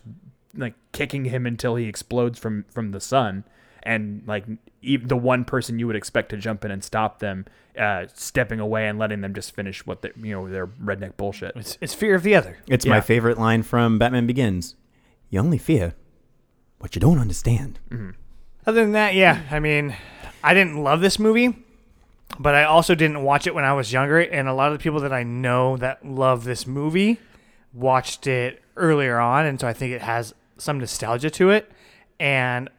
like 0.56 0.76
kicking 0.94 1.26
him 1.26 1.46
until 1.46 1.76
he 1.76 1.90
explodes 1.90 2.40
from 2.40 2.64
from 2.70 2.92
the 2.92 3.02
sun 3.02 3.44
and 3.84 4.22
like 4.28 4.46
e- 4.82 4.98
the 4.98 5.16
one 5.18 5.46
person 5.46 5.80
you 5.80 5.88
would 5.88 5.96
expect 5.96 6.30
to 6.30 6.38
jump 6.38 6.64
in 6.66 6.72
and 6.72 6.84
stop 6.84 7.20
them 7.20 7.46
uh, 7.78 8.06
stepping 8.14 8.60
away 8.60 8.88
and 8.88 9.00
letting 9.00 9.22
them 9.22 9.34
just 9.34 9.54
finish 9.56 9.86
what 9.86 10.02
they 10.02 10.12
you 10.18 10.32
know 10.34 10.50
their 10.50 10.68
redneck 10.68 11.16
bullshit 11.18 11.56
It's, 11.56 11.78
it's 11.82 11.94
fear 11.94 12.16
of 12.16 12.24
the 12.24 12.36
other. 12.36 12.58
It's 12.68 12.86
Yeah. 12.86 12.92
my 12.92 13.02
favorite 13.02 13.38
line 13.38 13.64
from 13.64 13.98
Batman 14.00 14.28
Begins. 14.28 14.76
You 15.30 15.40
only 15.40 15.58
fear 15.58 15.94
what 16.80 16.96
you 16.96 17.00
don't 17.02 17.20
understand. 17.20 17.80
Other 18.66 18.82
than 18.82 18.92
that, 18.94 19.14
yeah, 19.16 19.42
I 19.52 19.60
mean, 19.60 19.96
I 20.44 20.54
didn't 20.54 20.82
love 20.84 21.02
this 21.02 21.20
movie, 21.20 21.56
but 22.40 22.56
I 22.56 22.64
also 22.64 22.96
didn't 22.96 23.24
watch 23.24 23.48
it 23.48 23.54
when 23.56 23.64
I 23.66 23.74
was 23.74 23.92
younger. 23.94 24.20
And 24.20 24.48
a 24.48 24.54
lot 24.54 24.72
of 24.72 24.78
the 24.78 24.84
people 24.84 25.00
that 25.02 25.14
I 25.14 25.24
know 25.24 25.78
that 25.78 26.06
love 26.06 26.44
this 26.44 26.66
movie 26.68 27.20
watched 27.74 28.28
it 28.28 28.62
earlier 28.76 29.20
on, 29.20 29.46
and 29.46 29.60
so 29.60 29.68
I 29.68 29.74
think 29.74 29.94
it 29.94 30.02
has 30.02 30.34
some 30.58 30.80
nostalgia 30.80 31.30
to 31.32 31.50
it. 31.52 31.72
And 32.20 32.70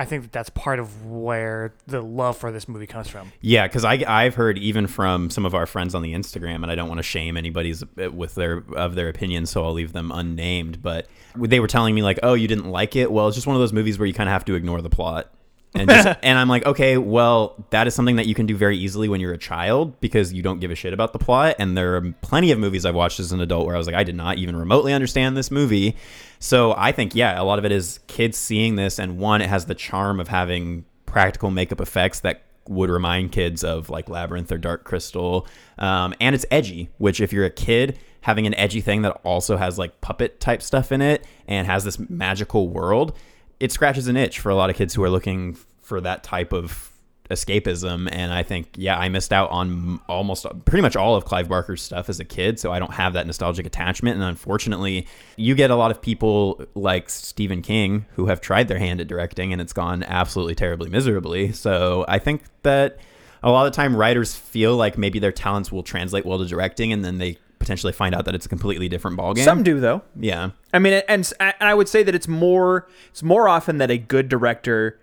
I 0.00 0.06
think 0.06 0.22
that 0.22 0.32
that's 0.32 0.48
part 0.48 0.78
of 0.78 1.04
where 1.04 1.74
the 1.86 2.00
love 2.00 2.38
for 2.38 2.50
this 2.50 2.66
movie 2.66 2.86
comes 2.86 3.06
from. 3.06 3.32
Yeah, 3.42 3.66
because 3.66 3.84
I 3.84 4.02
I've 4.08 4.34
heard 4.34 4.56
even 4.56 4.86
from 4.86 5.28
some 5.28 5.44
of 5.44 5.54
our 5.54 5.66
friends 5.66 5.94
on 5.94 6.00
the 6.00 6.14
Instagram, 6.14 6.62
and 6.62 6.70
I 6.70 6.74
don't 6.74 6.88
want 6.88 7.00
to 7.00 7.02
shame 7.02 7.36
anybody's 7.36 7.82
uh, 7.82 8.10
with 8.10 8.34
their 8.34 8.64
of 8.74 8.94
their 8.94 9.10
opinions, 9.10 9.50
so 9.50 9.62
I'll 9.62 9.74
leave 9.74 9.92
them 9.92 10.10
unnamed. 10.10 10.80
But 10.80 11.06
they 11.36 11.60
were 11.60 11.66
telling 11.66 11.94
me 11.94 12.02
like, 12.02 12.18
"Oh, 12.22 12.32
you 12.32 12.48
didn't 12.48 12.70
like 12.70 12.96
it? 12.96 13.12
Well, 13.12 13.28
it's 13.28 13.34
just 13.34 13.46
one 13.46 13.56
of 13.56 13.60
those 13.60 13.74
movies 13.74 13.98
where 13.98 14.06
you 14.06 14.14
kind 14.14 14.26
of 14.26 14.32
have 14.32 14.46
to 14.46 14.54
ignore 14.54 14.80
the 14.80 14.88
plot." 14.88 15.30
And 15.74 15.88
just, 15.88 16.08
and 16.22 16.38
I'm 16.38 16.48
like, 16.48 16.66
okay, 16.66 16.96
well, 16.96 17.62
that 17.70 17.86
is 17.86 17.94
something 17.94 18.16
that 18.16 18.26
you 18.26 18.34
can 18.34 18.46
do 18.46 18.56
very 18.56 18.76
easily 18.76 19.08
when 19.08 19.20
you're 19.20 19.34
a 19.34 19.38
child 19.38 20.00
because 20.00 20.32
you 20.32 20.42
don't 20.42 20.60
give 20.60 20.70
a 20.70 20.74
shit 20.74 20.92
about 20.92 21.12
the 21.12 21.18
plot. 21.18 21.56
And 21.58 21.76
there 21.76 21.96
are 21.96 22.12
plenty 22.22 22.50
of 22.50 22.58
movies 22.58 22.84
I've 22.84 22.94
watched 22.94 23.20
as 23.20 23.32
an 23.32 23.40
adult 23.40 23.66
where 23.66 23.74
I 23.74 23.78
was 23.78 23.86
like, 23.86 23.96
I 23.96 24.02
did 24.02 24.16
not 24.16 24.38
even 24.38 24.56
remotely 24.56 24.92
understand 24.92 25.36
this 25.36 25.50
movie. 25.50 25.96
So 26.40 26.74
I 26.76 26.90
think, 26.90 27.14
yeah, 27.14 27.40
a 27.40 27.44
lot 27.44 27.58
of 27.58 27.64
it 27.64 27.70
is 27.70 28.00
kids 28.06 28.36
seeing 28.36 28.74
this, 28.74 28.98
and 28.98 29.18
one, 29.18 29.42
it 29.42 29.48
has 29.48 29.66
the 29.66 29.74
charm 29.74 30.18
of 30.18 30.28
having 30.28 30.86
practical 31.04 31.50
makeup 31.50 31.80
effects 31.80 32.20
that 32.20 32.42
would 32.66 32.88
remind 32.88 33.32
kids 33.32 33.62
of 33.62 33.90
like 33.90 34.08
Labyrinth 34.08 34.50
or 34.50 34.56
Dark 34.58 34.84
Crystal. 34.84 35.46
Um, 35.78 36.14
and 36.20 36.34
it's 36.34 36.46
edgy, 36.50 36.88
which 36.98 37.20
if 37.20 37.32
you're 37.32 37.44
a 37.44 37.50
kid, 37.50 37.98
having 38.22 38.46
an 38.46 38.54
edgy 38.54 38.80
thing 38.80 39.02
that 39.02 39.20
also 39.22 39.56
has 39.56 39.78
like 39.78 40.00
puppet 40.00 40.40
type 40.40 40.62
stuff 40.62 40.92
in 40.92 41.02
it 41.02 41.26
and 41.46 41.66
has 41.66 41.84
this 41.84 41.98
magical 42.08 42.68
world, 42.68 43.16
it 43.58 43.70
scratches 43.70 44.08
an 44.08 44.16
itch 44.16 44.38
for 44.38 44.48
a 44.50 44.54
lot 44.54 44.70
of 44.70 44.76
kids 44.76 44.94
who 44.94 45.02
are 45.02 45.10
looking 45.10 45.54
for 45.80 46.00
that 46.00 46.22
type 46.22 46.52
of 46.52 46.89
escapism 47.30 48.08
and 48.10 48.32
i 48.32 48.42
think 48.42 48.68
yeah 48.76 48.98
i 48.98 49.08
missed 49.08 49.32
out 49.32 49.48
on 49.50 50.00
almost 50.08 50.44
pretty 50.64 50.82
much 50.82 50.96
all 50.96 51.14
of 51.14 51.24
clive 51.24 51.48
barker's 51.48 51.80
stuff 51.80 52.08
as 52.08 52.18
a 52.18 52.24
kid 52.24 52.58
so 52.58 52.72
i 52.72 52.78
don't 52.78 52.92
have 52.92 53.12
that 53.12 53.26
nostalgic 53.26 53.64
attachment 53.64 54.16
and 54.16 54.24
unfortunately 54.24 55.06
you 55.36 55.54
get 55.54 55.70
a 55.70 55.76
lot 55.76 55.90
of 55.90 56.02
people 56.02 56.60
like 56.74 57.08
stephen 57.08 57.62
king 57.62 58.04
who 58.16 58.26
have 58.26 58.40
tried 58.40 58.66
their 58.68 58.78
hand 58.78 59.00
at 59.00 59.06
directing 59.06 59.52
and 59.52 59.62
it's 59.62 59.72
gone 59.72 60.02
absolutely 60.04 60.54
terribly 60.54 60.90
miserably 60.90 61.52
so 61.52 62.04
i 62.08 62.18
think 62.18 62.42
that 62.62 62.98
a 63.42 63.50
lot 63.50 63.66
of 63.66 63.72
the 63.72 63.76
time 63.76 63.96
writers 63.96 64.34
feel 64.34 64.76
like 64.76 64.98
maybe 64.98 65.18
their 65.18 65.32
talents 65.32 65.70
will 65.70 65.82
translate 65.82 66.26
well 66.26 66.38
to 66.38 66.46
directing 66.46 66.92
and 66.92 67.04
then 67.04 67.18
they 67.18 67.38
potentially 67.60 67.92
find 67.92 68.14
out 68.14 68.24
that 68.24 68.34
it's 68.34 68.46
a 68.46 68.48
completely 68.48 68.88
different 68.88 69.16
ballgame. 69.18 69.44
Some 69.44 69.62
do 69.62 69.78
though. 69.78 70.02
Yeah. 70.18 70.50
I 70.72 70.78
mean, 70.78 71.02
and 71.06 71.32
and 71.38 71.54
I 71.60 71.74
would 71.74 71.88
say 71.88 72.02
that 72.02 72.14
it's 72.14 72.26
more 72.26 72.88
it's 73.10 73.22
more 73.22 73.48
often 73.48 73.78
that 73.78 73.90
a 73.90 73.98
good 73.98 74.28
director 74.28 74.98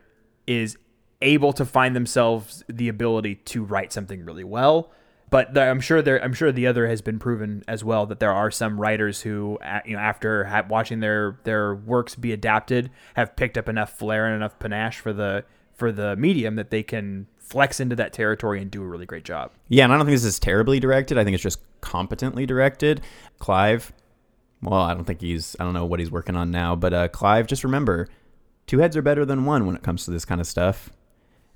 is 0.48 0.78
able 1.22 1.54
to 1.54 1.66
find 1.66 1.96
themselves 1.96 2.64
the 2.68 2.90
ability 2.90 3.36
to 3.36 3.64
write 3.64 3.92
something 3.92 4.24
really 4.26 4.44
well. 4.44 4.92
But 5.30 5.54
there, 5.54 5.70
I'm 5.70 5.82
sure 5.82 6.02
there 6.02 6.24
I'm 6.24 6.34
sure 6.34 6.52
the 6.52 6.68
other 6.68 6.88
has 6.88 7.02
been 7.02 7.20
proven 7.20 7.64
as 7.68 7.84
well 7.84 8.06
that 8.06 8.20
there 8.20 8.32
are 8.32 8.50
some 8.50 8.80
writers 8.80 9.22
who 9.22 9.60
you 9.86 9.94
know 9.94 10.00
after 10.00 10.46
ha- 10.46 10.66
watching 10.70 11.02
their 11.02 11.38
their 11.44 11.76
works 11.76 12.16
be 12.16 12.32
adapted 12.32 12.92
have 13.16 13.36
picked 13.36 13.58
up 13.58 13.68
enough 13.68 13.98
flair 13.98 14.26
and 14.26 14.36
enough 14.36 14.58
panache 14.58 15.00
for 15.00 15.12
the 15.12 15.44
for 15.74 15.92
the 15.92 16.16
medium 16.16 16.56
that 16.56 16.72
they 16.72 16.82
can 16.82 17.28
flex 17.48 17.80
into 17.80 17.96
that 17.96 18.14
territory 18.14 18.62
and 18.62 18.70
do 18.70 18.84
a 18.84 18.86
really 18.86 19.06
great 19.06 19.24
job. 19.24 19.52
Yeah, 19.70 19.86
and 19.86 19.94
I 19.94 19.98
don't 19.98 20.06
think 20.06 20.16
this 20.16 20.26
is 20.26 20.40
terribly 20.40 20.80
directed. 20.80 21.18
I 21.18 21.24
think 21.24 21.34
it's 21.34 21.44
just 21.44 21.60
competently 21.82 22.46
directed. 22.46 23.02
Clive, 23.40 23.94
well, 24.62 24.82
I 24.82 24.94
don't 24.94 25.06
think 25.06 25.22
he's, 25.22 25.56
I 25.60 25.64
don't 25.64 25.74
know 25.74 25.86
what 25.86 26.00
he's 26.00 26.12
working 26.12 26.36
on 26.36 26.52
now, 26.52 26.76
but 26.76 26.94
uh, 26.94 27.08
Clive, 27.08 27.48
just 27.48 27.64
remember, 27.64 28.10
two 28.66 28.80
heads 28.80 28.98
are 28.98 29.02
better 29.02 29.24
than 29.26 29.46
one 29.46 29.66
when 29.66 29.76
it 29.76 29.84
comes 29.84 30.04
to 30.06 30.12
this 30.12 30.26
kind 30.26 30.42
of 30.42 30.48
stuff. 30.48 30.90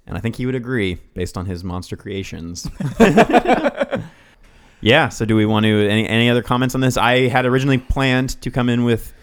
And 0.07 0.17
I 0.17 0.19
think 0.19 0.35
he 0.35 0.45
would 0.45 0.55
agree 0.55 0.95
based 1.13 1.37
on 1.37 1.45
his 1.45 1.63
monster 1.63 1.95
creations. 1.95 2.69
yeah, 4.81 5.09
so 5.09 5.25
do 5.25 5.35
we 5.35 5.45
want 5.45 5.65
to, 5.65 5.87
any, 5.87 6.07
any 6.07 6.29
other 6.29 6.41
comments 6.41 6.75
on 6.75 6.81
this? 6.81 6.97
I 6.97 7.27
had 7.27 7.45
originally 7.45 7.77
planned 7.77 8.41
to 8.41 8.51
come 8.51 8.67
in 8.69 8.83
with 8.83 9.13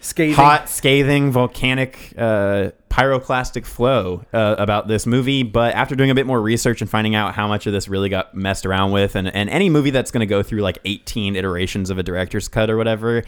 Scathing. 0.00 0.34
hot, 0.34 0.68
scathing, 0.70 1.30
volcanic, 1.30 2.14
uh, 2.16 2.70
pyroclastic 2.88 3.66
flow 3.66 4.24
uh, 4.32 4.56
about 4.58 4.88
this 4.88 5.06
movie. 5.06 5.42
But 5.42 5.74
after 5.74 5.94
doing 5.94 6.10
a 6.10 6.14
bit 6.14 6.26
more 6.26 6.40
research 6.40 6.80
and 6.80 6.88
finding 6.88 7.14
out 7.14 7.34
how 7.34 7.46
much 7.46 7.66
of 7.66 7.72
this 7.74 7.86
really 7.86 8.08
got 8.08 8.34
messed 8.34 8.64
around 8.64 8.92
with, 8.92 9.14
and, 9.14 9.28
and 9.34 9.50
any 9.50 9.68
movie 9.68 9.90
that's 9.90 10.10
going 10.10 10.20
to 10.20 10.26
go 10.26 10.42
through 10.42 10.60
like 10.60 10.78
18 10.86 11.36
iterations 11.36 11.90
of 11.90 11.98
a 11.98 12.02
director's 12.02 12.48
cut 12.48 12.70
or 12.70 12.78
whatever, 12.78 13.24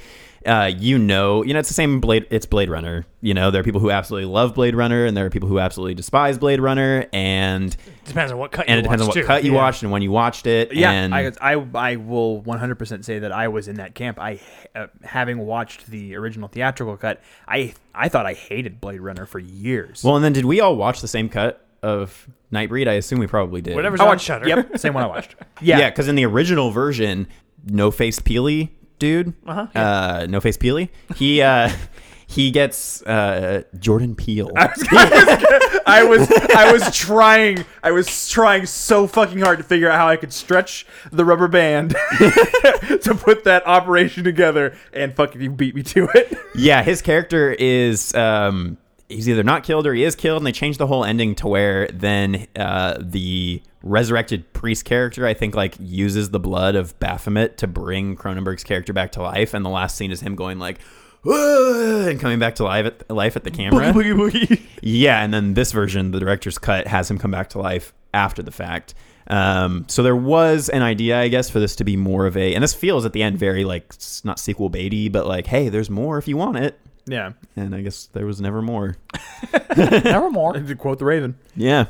uh, 0.47 0.71
you 0.79 0.99
know, 0.99 1.43
you 1.45 1.53
know, 1.55 1.61
it's 1.61 1.69
the 1.69 1.75
same 1.75 2.01
Blade. 2.01 2.27
It's 2.31 2.47
Blade 2.47 2.69
Runner. 2.71 3.05
You 3.21 3.35
know, 3.35 3.51
there 3.51 3.61
are 3.61 3.65
people 3.65 3.81
who 3.81 3.91
absolutely 3.91 4.29
love 4.31 4.55
Blade 4.55 4.75
Runner, 4.75 5.05
and 5.07 5.17
there 5.17 5.25
are 5.27 5.31
people 5.31 5.49
who 5.49 5.59
absolutely 5.59 5.95
despise 5.95 6.39
Blade 6.39 6.61
Runner, 6.61 7.07
and 7.13 7.77
Depends 8.05 8.33
on 8.33 8.39
what 8.39 8.51
cut 8.53 8.67
and 8.69 8.77
you 8.77 8.79
it 8.81 8.83
depends 8.83 9.03
on 9.03 9.09
what 9.09 9.15
too. 9.15 9.25
cut 9.25 9.45
you 9.45 9.53
Yeah. 9.53 9.59
watched 9.59 9.83
and 9.83 9.93
when 9.93 10.03
you 10.03 10.11
watched 10.11 10.47
it. 10.47 10.73
Yeah, 10.75 10.91
and 10.91 11.15
I, 11.15 11.31
I 11.41 11.65
I 11.75 11.97
will 11.97 12.43
100% 12.43 13.05
say 13.05 13.21
that 13.21 13.33
I 13.33 13.49
was 13.49 13.69
in 13.69 13.77
that 13.77 13.95
camp. 13.95 14.19
I 14.19 14.41
uh, 14.75 14.87
having 15.05 15.39
watched 15.39 15.87
the 15.87 16.17
original 16.17 16.49
theatrical 16.49 16.97
cut, 16.97 17.21
I 17.47 17.75
I 17.95 18.09
thought 18.09 18.27
I 18.27 18.35
hated 18.35 18.81
Blade 18.81 19.01
Runner 19.01 19.27
for 19.27 19.39
years. 19.39 20.03
well, 20.05 20.17
and 20.17 20.25
then 20.25 20.33
did 20.33 20.45
we 20.45 20.61
all 20.61 20.77
watch 20.77 21.01
the 21.01 21.09
same 21.09 21.29
cut 21.29 21.65
of 21.83 22.29
Nightbreed? 22.53 22.89
I 22.89 22.95
assume 22.95 23.19
we 23.21 23.27
probably 23.27 23.61
did. 23.61 23.75
Whatever's 23.75 24.01
I 24.01 24.05
on 24.05 24.09
watched 24.11 24.25
Shudder. 24.25 24.49
Yep, 24.49 24.79
same 24.79 24.95
one 24.95 25.05
I 25.05 25.07
watched. 25.07 25.35
Yeah, 25.61 25.79
Yeah, 25.79 25.91
because 25.91 26.09
in 26.09 26.17
the 26.17 26.27
original 26.27 26.71
version, 26.73 27.29
no 27.67 27.93
face 27.93 28.19
Peely 28.19 28.71
dude, 29.03 29.35
Uh-huh, 29.45 29.67
uh, 29.75 30.27
no 30.31 30.41
face 30.41 30.57
Peely, 30.57 30.89
he 31.17 31.43
uh, 31.43 31.69
he 32.29 32.53
gets 32.53 33.03
uh, 33.03 33.65
Jordan 33.81 34.15
Peele. 34.15 34.53
I 34.57 36.05
was 36.09 36.31
I 36.55 36.71
was 36.73 36.97
trying 36.97 37.65
I 37.83 37.91
was 37.91 38.29
trying 38.31 38.67
so 38.67 39.09
fucking 39.09 39.41
hard 39.41 39.59
to 39.59 39.65
figure 39.65 39.91
out 39.91 39.99
how 39.99 40.09
I 40.09 40.17
could 40.17 40.33
stretch 40.33 40.87
the 41.11 41.25
rubber 41.25 41.49
band 41.49 41.91
to 41.91 43.19
put 43.21 43.43
that 43.43 43.67
operation 43.67 44.23
together, 44.23 44.77
and 44.93 45.13
fucking 45.17 45.41
you 45.43 45.51
beat 45.51 45.75
me 45.75 45.83
to 45.83 46.09
it. 46.15 46.33
Yeah, 46.55 46.85
his 46.85 47.03
character 47.03 47.51
is 47.51 48.15
um 48.15 48.79
he's 49.13 49.29
either 49.29 49.43
not 49.43 49.63
killed 49.65 49.87
or 49.87 49.95
he 49.95 50.05
is 50.05 50.17
killed, 50.17 50.39
and 50.39 50.47
they 50.47 50.53
changed 50.53 50.79
the 50.79 50.87
whole 50.87 51.05
ending 51.05 51.35
to 51.37 51.49
where 51.49 51.89
then 51.89 52.47
uh 52.57 52.97
the 53.01 53.63
resurrected 53.83 54.53
priest 54.53 54.85
character 54.85 55.27
I 55.27 55.35
think 55.35 55.55
like 55.55 55.75
uses 55.81 56.31
the 56.31 56.41
blood 56.41 56.75
of 56.75 56.99
Baphomet 57.01 57.59
to 57.59 57.67
bring 57.67 58.17
Cronenberg's 58.17 58.65
character 58.65 58.93
back 58.93 59.13
to 59.13 59.23
life, 59.23 59.55
and 59.55 59.65
the 59.65 59.71
last 59.71 59.97
scene 59.97 60.11
is 60.11 60.21
him 60.21 60.35
going 60.35 60.59
like 60.59 60.79
and 61.25 62.19
coming 62.21 62.39
back 62.39 62.57
to 62.57 62.65
life 62.65 62.87
at 62.87 63.11
life 63.11 63.37
at 63.37 63.45
the 63.45 63.51
camera. 63.51 63.93
Boogie 63.93 64.15
boogie. 64.15 64.61
Yeah, 64.85 65.23
and 65.23 65.33
then 65.33 65.55
this 65.55 65.71
version, 65.71 66.11
the 66.11 66.19
director's 66.19 66.59
cut, 66.59 66.89
has 66.89 67.09
him 67.09 67.17
come 67.17 67.31
back 67.31 67.51
to 67.51 67.61
life 67.61 67.95
after 68.13 68.43
the 68.43 68.51
fact. 68.51 68.95
Um, 69.29 69.85
so 69.89 70.03
there 70.03 70.17
was 70.17 70.69
an 70.69 70.83
idea, 70.83 71.21
I 71.21 71.29
guess, 71.29 71.49
for 71.49 71.61
this 71.61 71.77
to 71.77 71.85
be 71.85 71.97
more 71.97 72.27
of 72.27 72.37
a, 72.37 72.53
and 72.53 72.65
this 72.65 72.75
feels 72.75 73.05
at 73.07 73.13
the 73.13 73.23
end 73.23 73.39
very 73.39 73.65
like 73.65 73.95
not 74.25 74.41
sequel 74.41 74.71
baity, 74.71 75.11
but 75.11 75.27
like, 75.29 75.47
hey, 75.47 75.69
there's 75.69 75.89
more 75.89 76.19
if 76.19 76.27
you 76.27 76.37
want 76.37 76.57
it. 76.57 76.79
Yeah, 77.07 77.33
And 77.57 77.75
I 77.75 77.81
guess 77.83 78.07
there 78.07 78.25
was 78.27 78.41
never 78.41 78.63
more. 78.63 78.97
Nevermore. 79.77 80.53
to 80.67 80.75
quote 80.77 80.99
the 80.99 81.05
Raven. 81.05 81.37
Yeah, 81.57 81.87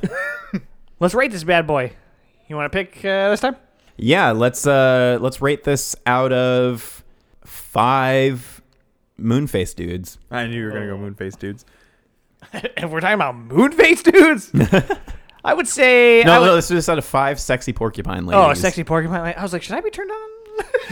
Let's 1.01 1.15
rate 1.15 1.33
this 1.33 1.45
bad 1.45 1.67
boy. 1.67 1.93
You 2.49 2.57
want 2.57 2.71
to 2.73 2.77
pick 2.77 2.99
uh, 3.05 3.31
this 3.31 3.41
time? 3.41 3.57
yeah. 3.97 4.31
Let's 4.31 4.67
uh 4.67 5.19
let's 5.21 5.41
rate 5.43 5.65
this 5.65 5.95
out 6.07 6.33
of 6.33 7.05
five 7.45 8.63
moonface 9.21 9.75
dudes. 9.75 10.19
I 10.31 10.47
knew 10.47 10.59
you 10.59 10.65
were 10.67 10.71
gonna 10.73 10.87
go 10.87 10.97
moonface 10.97 11.39
dudes. 11.39 11.65
if 12.53 12.91
we're 12.91 13.01
talking 13.01 13.15
about 13.15 13.35
moonface 13.49 14.03
dudes, 14.03 14.51
I 15.45 15.55
would 15.55 15.69
say. 15.69 16.23
No, 16.25 16.33
I 16.33 16.39
would- 16.39 16.47
no, 16.47 16.55
let's 16.55 16.69
do 16.69 16.75
this 16.75 16.89
out 16.89 16.99
of 16.99 17.05
five 17.05 17.39
sexy 17.41 17.73
porcupine 17.73 18.27
ladies. 18.27 18.45
oh, 18.45 18.55
sexy 18.55 18.85
porcupine. 18.85 19.35
I 19.37 19.43
was 19.43 19.53
like, 19.53 19.63
should 19.63 19.75
I 19.77 19.81
be 19.81 19.91
turned 19.91 20.11
on? 20.11 20.29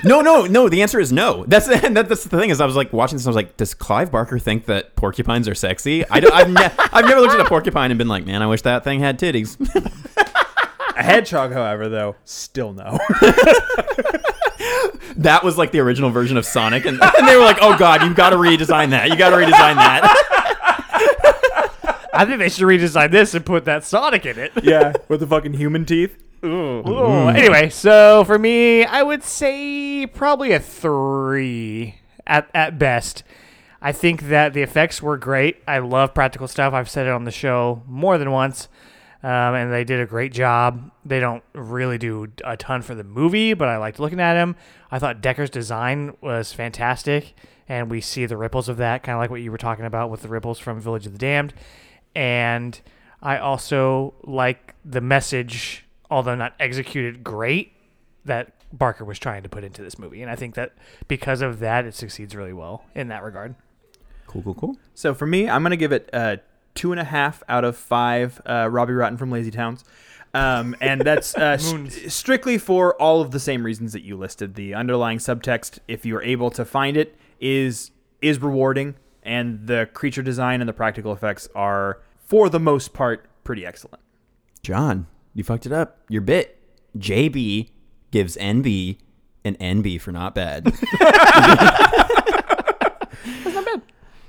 No, 0.05 0.21
no, 0.23 0.47
no. 0.47 0.69
The 0.69 0.83
answer 0.83 0.99
is 0.99 1.13
no. 1.13 1.45
That's 1.47 1.67
that, 1.69 1.95
that's 2.09 2.25
the 2.25 2.31
thing 2.39 2.51
is 2.51 2.61
I 2.61 2.67
was 2.67 2.77
like 2.77 2.93
watching 2.93 3.17
this. 3.19 3.27
I 3.27 3.31
was 3.31 3.37
like, 3.37 3.57
does 3.57 3.75
Clive 3.75 4.11
Barker 4.11 4.39
think 4.39 4.67
that 4.67 4.97
porcupines 4.97 5.49
are 5.49 5.55
sexy? 5.55 6.09
I 6.09 6.21
don't, 6.21 6.33
I've, 6.33 6.51
ne- 6.51 6.71
I've 6.93 7.05
never 7.05 7.21
looked 7.21 7.35
at 7.35 7.41
a 7.41 7.45
porcupine 7.45 7.91
and 7.91 7.99
been 7.99 8.09
like, 8.09 8.25
man, 8.27 8.43
I 8.43 8.47
wish 8.47 8.63
that 8.63 8.85
thing 8.85 9.01
had 9.01 9.19
titties. 9.19 9.57
A 10.97 11.03
hedgehog, 11.03 11.53
however, 11.53 11.89
though, 11.89 12.17
still 12.25 12.73
no. 12.75 12.99
that 15.17 15.41
was 15.43 15.57
like 15.57 15.73
the 15.73 15.81
original 15.81 16.11
version 16.11 16.37
of 16.37 16.45
Sonic, 16.45 16.85
and, 16.85 17.01
and 17.03 17.29
they 17.29 17.37
were 17.37 17.45
like, 17.45 17.59
oh 17.63 17.79
god, 17.79 18.03
you've 18.03 18.17
got 18.17 18.31
to 18.31 18.37
redesign 18.37 18.91
that. 18.91 19.09
You 19.09 19.17
got 19.17 19.31
to 19.31 19.37
redesign 19.37 19.77
that. 19.77 20.03
I 22.13 22.27
think 22.27 22.39
they 22.39 22.51
should 22.51 22.65
redesign 22.65 23.13
this 23.13 23.35
and 23.35 23.47
put 23.47 23.65
that 23.65 23.85
Sonic 23.85 24.27
in 24.27 24.39
it. 24.39 24.53
yeah, 24.63 24.93
with 25.09 25.21
the 25.21 25.27
fucking 25.27 25.55
human 25.55 25.87
teeth. 25.87 26.19
Ooh. 26.45 27.29
Anyway, 27.29 27.69
so 27.69 28.25
for 28.25 28.39
me, 28.39 28.85
I 28.85 29.03
would 29.03 29.23
say 29.23 30.07
probably 30.07 30.53
a 30.53 30.61
three 30.61 31.97
at 32.27 32.51
at 32.55 32.79
best. 32.79 33.23
I 33.83 33.93
think 33.93 34.25
that 34.25 34.53
the 34.53 34.63
effects 34.63 35.03
were 35.03 35.17
great. 35.17 35.63
I 35.67 35.79
love 35.79 36.15
practical 36.15 36.49
stuff. 36.49 36.75
I've 36.75 36.91
said 36.91 37.07
it 37.07 37.13
on 37.13 37.25
the 37.25 37.31
show 37.31 37.83
more 37.87 38.19
than 38.19 38.31
once, 38.31 38.69
um, 39.23 39.55
and 39.55 39.73
they 39.73 39.85
did 39.85 40.01
a 40.01 40.07
great 40.07 40.33
job. 40.33 40.91
They 41.05 41.19
don't 41.19 41.43
really 41.55 41.97
do 41.99 42.29
a 42.45 42.57
ton 42.57 42.83
for 42.83 42.95
the 42.95 43.05
movie, 43.05 43.55
but 43.55 43.69
I 43.69 43.79
liked 43.79 43.99
looking 43.99 44.21
at 44.21 44.37
him. 44.37 44.57
I 44.91 44.99
thought 44.99 45.23
Decker's 45.23 45.51
design 45.51 46.15
was 46.21 46.53
fantastic, 46.53 47.35
and 47.69 47.91
we 47.91 48.01
see 48.01 48.27
the 48.27 48.37
ripples 48.37 48.69
of 48.69 48.77
that, 48.79 49.03
kind 49.03 49.17
of 49.17 49.21
like 49.21 49.31
what 49.31 49.41
you 49.41 49.51
were 49.51 49.59
talking 49.59 49.87
about 49.87 50.11
with 50.11 50.23
the 50.23 50.29
ripples 50.29 50.59
from 50.59 50.81
Village 50.81 51.07
of 51.07 51.13
the 51.13 51.19
Damned. 51.19 51.55
And 52.15 52.79
I 53.23 53.39
also 53.39 54.15
like 54.25 54.75
the 54.85 55.01
message, 55.01 55.87
although 56.11 56.35
not 56.35 56.55
executed 56.61 57.23
great, 57.25 57.73
that 58.25 58.53
Barker 58.73 59.05
was 59.05 59.19
trying 59.19 59.43
to 59.43 59.49
put 59.49 59.65
into 59.65 59.83
this 59.83 59.99
movie. 59.99 60.23
And 60.23 60.31
I 60.31 60.37
think 60.37 60.55
that 60.55 60.73
because 61.09 61.41
of 61.43 61.59
that, 61.61 61.85
it 61.87 61.95
succeeds 61.95 62.35
really 62.37 62.53
well 62.53 62.85
in 62.95 63.09
that 63.09 63.23
regard. 63.23 63.55
Cool, 64.27 64.43
cool, 64.43 64.55
cool. 64.55 64.77
So 64.95 65.15
for 65.15 65.27
me, 65.27 65.49
I'm 65.49 65.63
gonna 65.63 65.77
give 65.77 65.93
it 65.93 66.09
uh, 66.13 66.37
two 66.75 66.93
and 66.93 67.01
a 67.01 67.05
half 67.05 67.43
out 67.49 67.65
of 67.65 67.77
five. 67.77 68.41
Uh, 68.49 68.69
Robbie 68.71 68.93
Rotten 68.93 69.17
from 69.19 69.31
Lazy 69.31 69.51
Towns, 69.51 69.85
um, 70.35 70.77
and 70.81 71.01
that's 71.01 71.35
uh, 71.37 71.57
s- 71.59 71.73
Moons. 71.73 72.13
strictly 72.15 72.57
for 72.59 72.95
all 73.03 73.21
of 73.21 73.33
the 73.33 73.41
same 73.41 73.65
reasons 73.65 73.93
that 73.93 74.03
you 74.03 74.17
listed. 74.17 74.55
The 74.55 74.73
underlying 74.75 75.19
subtext, 75.19 75.81
if 75.89 76.07
you're 76.07 76.23
able 76.23 76.51
to 76.53 76.65
find 76.65 76.97
it, 76.97 77.17
is 77.41 77.91
is 78.23 78.41
rewarding, 78.41 78.95
and 79.25 79.67
the 79.67 79.89
creature 79.95 80.23
design 80.23 80.61
and 80.61 80.69
the 80.69 80.73
practical 80.75 81.13
effects 81.13 81.49
are, 81.57 81.99
for 82.27 82.49
the 82.49 82.61
most 82.61 82.93
part, 82.93 83.27
pretty 83.43 83.67
excellent. 83.67 84.01
John, 84.63 85.09
you 85.41 85.45
fucked 85.45 85.67
it 85.67 85.73
up. 85.73 85.99
Your 86.09 86.21
bit. 86.23 86.57
JB 86.99 87.71
gives 88.11 88.37
NB 88.37 88.99
an 89.45 89.57
NB 89.57 90.01
for 90.01 90.13
not 90.13 90.35
bad. 90.35 90.65
That's 93.45 93.55
not 93.55 93.65
bad. 93.65 93.83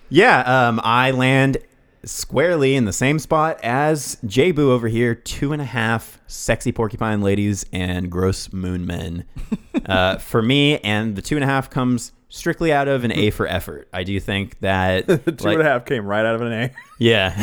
Yeah, 0.09 0.39
um, 0.67 0.79
I 0.83 1.11
land 1.11 1.57
squarely 2.03 2.75
in 2.75 2.85
the 2.85 2.93
same 2.93 3.19
spot 3.19 3.59
as 3.63 4.17
J 4.25 4.51
Boo 4.51 4.71
over 4.71 4.87
here. 4.87 5.13
Two 5.15 5.53
and 5.53 5.61
a 5.61 5.65
half 5.65 6.19
sexy 6.27 6.71
porcupine 6.71 7.21
ladies 7.21 7.65
and 7.71 8.09
gross 8.11 8.51
moon 8.53 8.85
men. 8.85 9.25
uh, 9.85 10.17
for 10.17 10.41
me, 10.41 10.77
and 10.79 11.15
the 11.15 11.21
two 11.21 11.35
and 11.35 11.43
a 11.43 11.47
half 11.47 11.69
comes 11.69 12.11
strictly 12.29 12.71
out 12.71 12.87
of 12.87 13.03
an 13.03 13.11
A 13.11 13.29
for 13.31 13.47
effort. 13.47 13.87
I 13.93 14.03
do 14.03 14.19
think 14.19 14.59
that 14.61 15.07
The 15.07 15.17
two 15.31 15.45
like- 15.45 15.57
and 15.59 15.67
a 15.67 15.69
half 15.69 15.85
came 15.85 16.05
right 16.05 16.25
out 16.25 16.35
of 16.35 16.41
an 16.41 16.51
A. 16.53 16.71
yeah. 16.99 17.35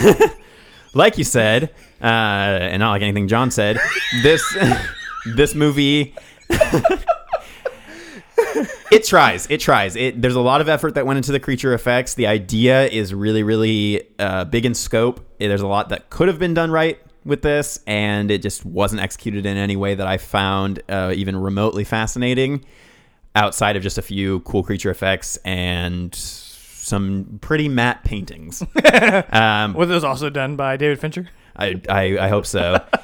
Like 0.95 1.19
you 1.19 1.25
said, 1.25 1.75
uh, 2.01 2.05
and 2.05 2.81
not 2.81 2.91
like 2.91 3.03
anything 3.03 3.29
John 3.29 3.51
said, 3.51 3.79
this 4.23 4.43
this 5.37 5.55
movie 5.55 6.15
it 8.91 9.05
tries. 9.05 9.47
It 9.51 9.61
tries. 9.61 9.97
It 9.97 10.21
there's 10.21 10.35
a 10.35 10.41
lot 10.41 10.61
of 10.61 10.69
effort 10.69 10.95
that 10.95 11.07
went 11.07 11.19
into 11.19 11.33
the 11.33 11.41
creature 11.41 11.75
effects. 11.75 12.15
The 12.15 12.27
idea 12.27 12.87
is 12.87 13.13
really, 13.15 13.43
really 13.43 14.09
uh, 14.19 14.45
big 14.45 14.65
in 14.65 14.75
scope. 14.75 15.27
There's 15.39 15.61
a 15.61 15.67
lot 15.67 15.91
that 15.91 16.11
could 16.11 16.29
have 16.29 16.39
been 16.39 16.55
done 16.55 16.71
right 16.71 16.99
with 17.25 17.43
this, 17.43 17.81
and 17.87 18.31
it 18.31 18.43
just 18.43 18.65
wasn't 18.65 19.03
executed 19.03 19.45
in 19.47 19.57
any 19.57 19.77
way 19.77 19.95
that 19.95 20.07
I 20.07 20.19
found 20.19 20.83
uh, 20.89 21.13
even 21.15 21.37
remotely 21.37 21.85
fascinating. 21.85 22.65
Outside 23.35 23.77
of 23.77 23.83
just 23.83 23.99
a 23.99 24.03
few 24.03 24.41
cool 24.41 24.65
creature 24.65 24.91
effects 24.91 25.37
and 25.45 26.13
some 26.89 27.39
pretty 27.41 27.69
matte 27.69 28.03
paintings. 28.05 28.63
um, 29.33 29.75
Were 29.75 29.87
those 29.87 30.05
also 30.05 30.31
done 30.31 30.57
by 30.57 30.77
David 30.77 30.99
Fincher? 31.01 31.29
I, 31.57 31.81
I, 31.89 32.19
I 32.19 32.29
hope 32.29 32.47
so. 32.47 32.85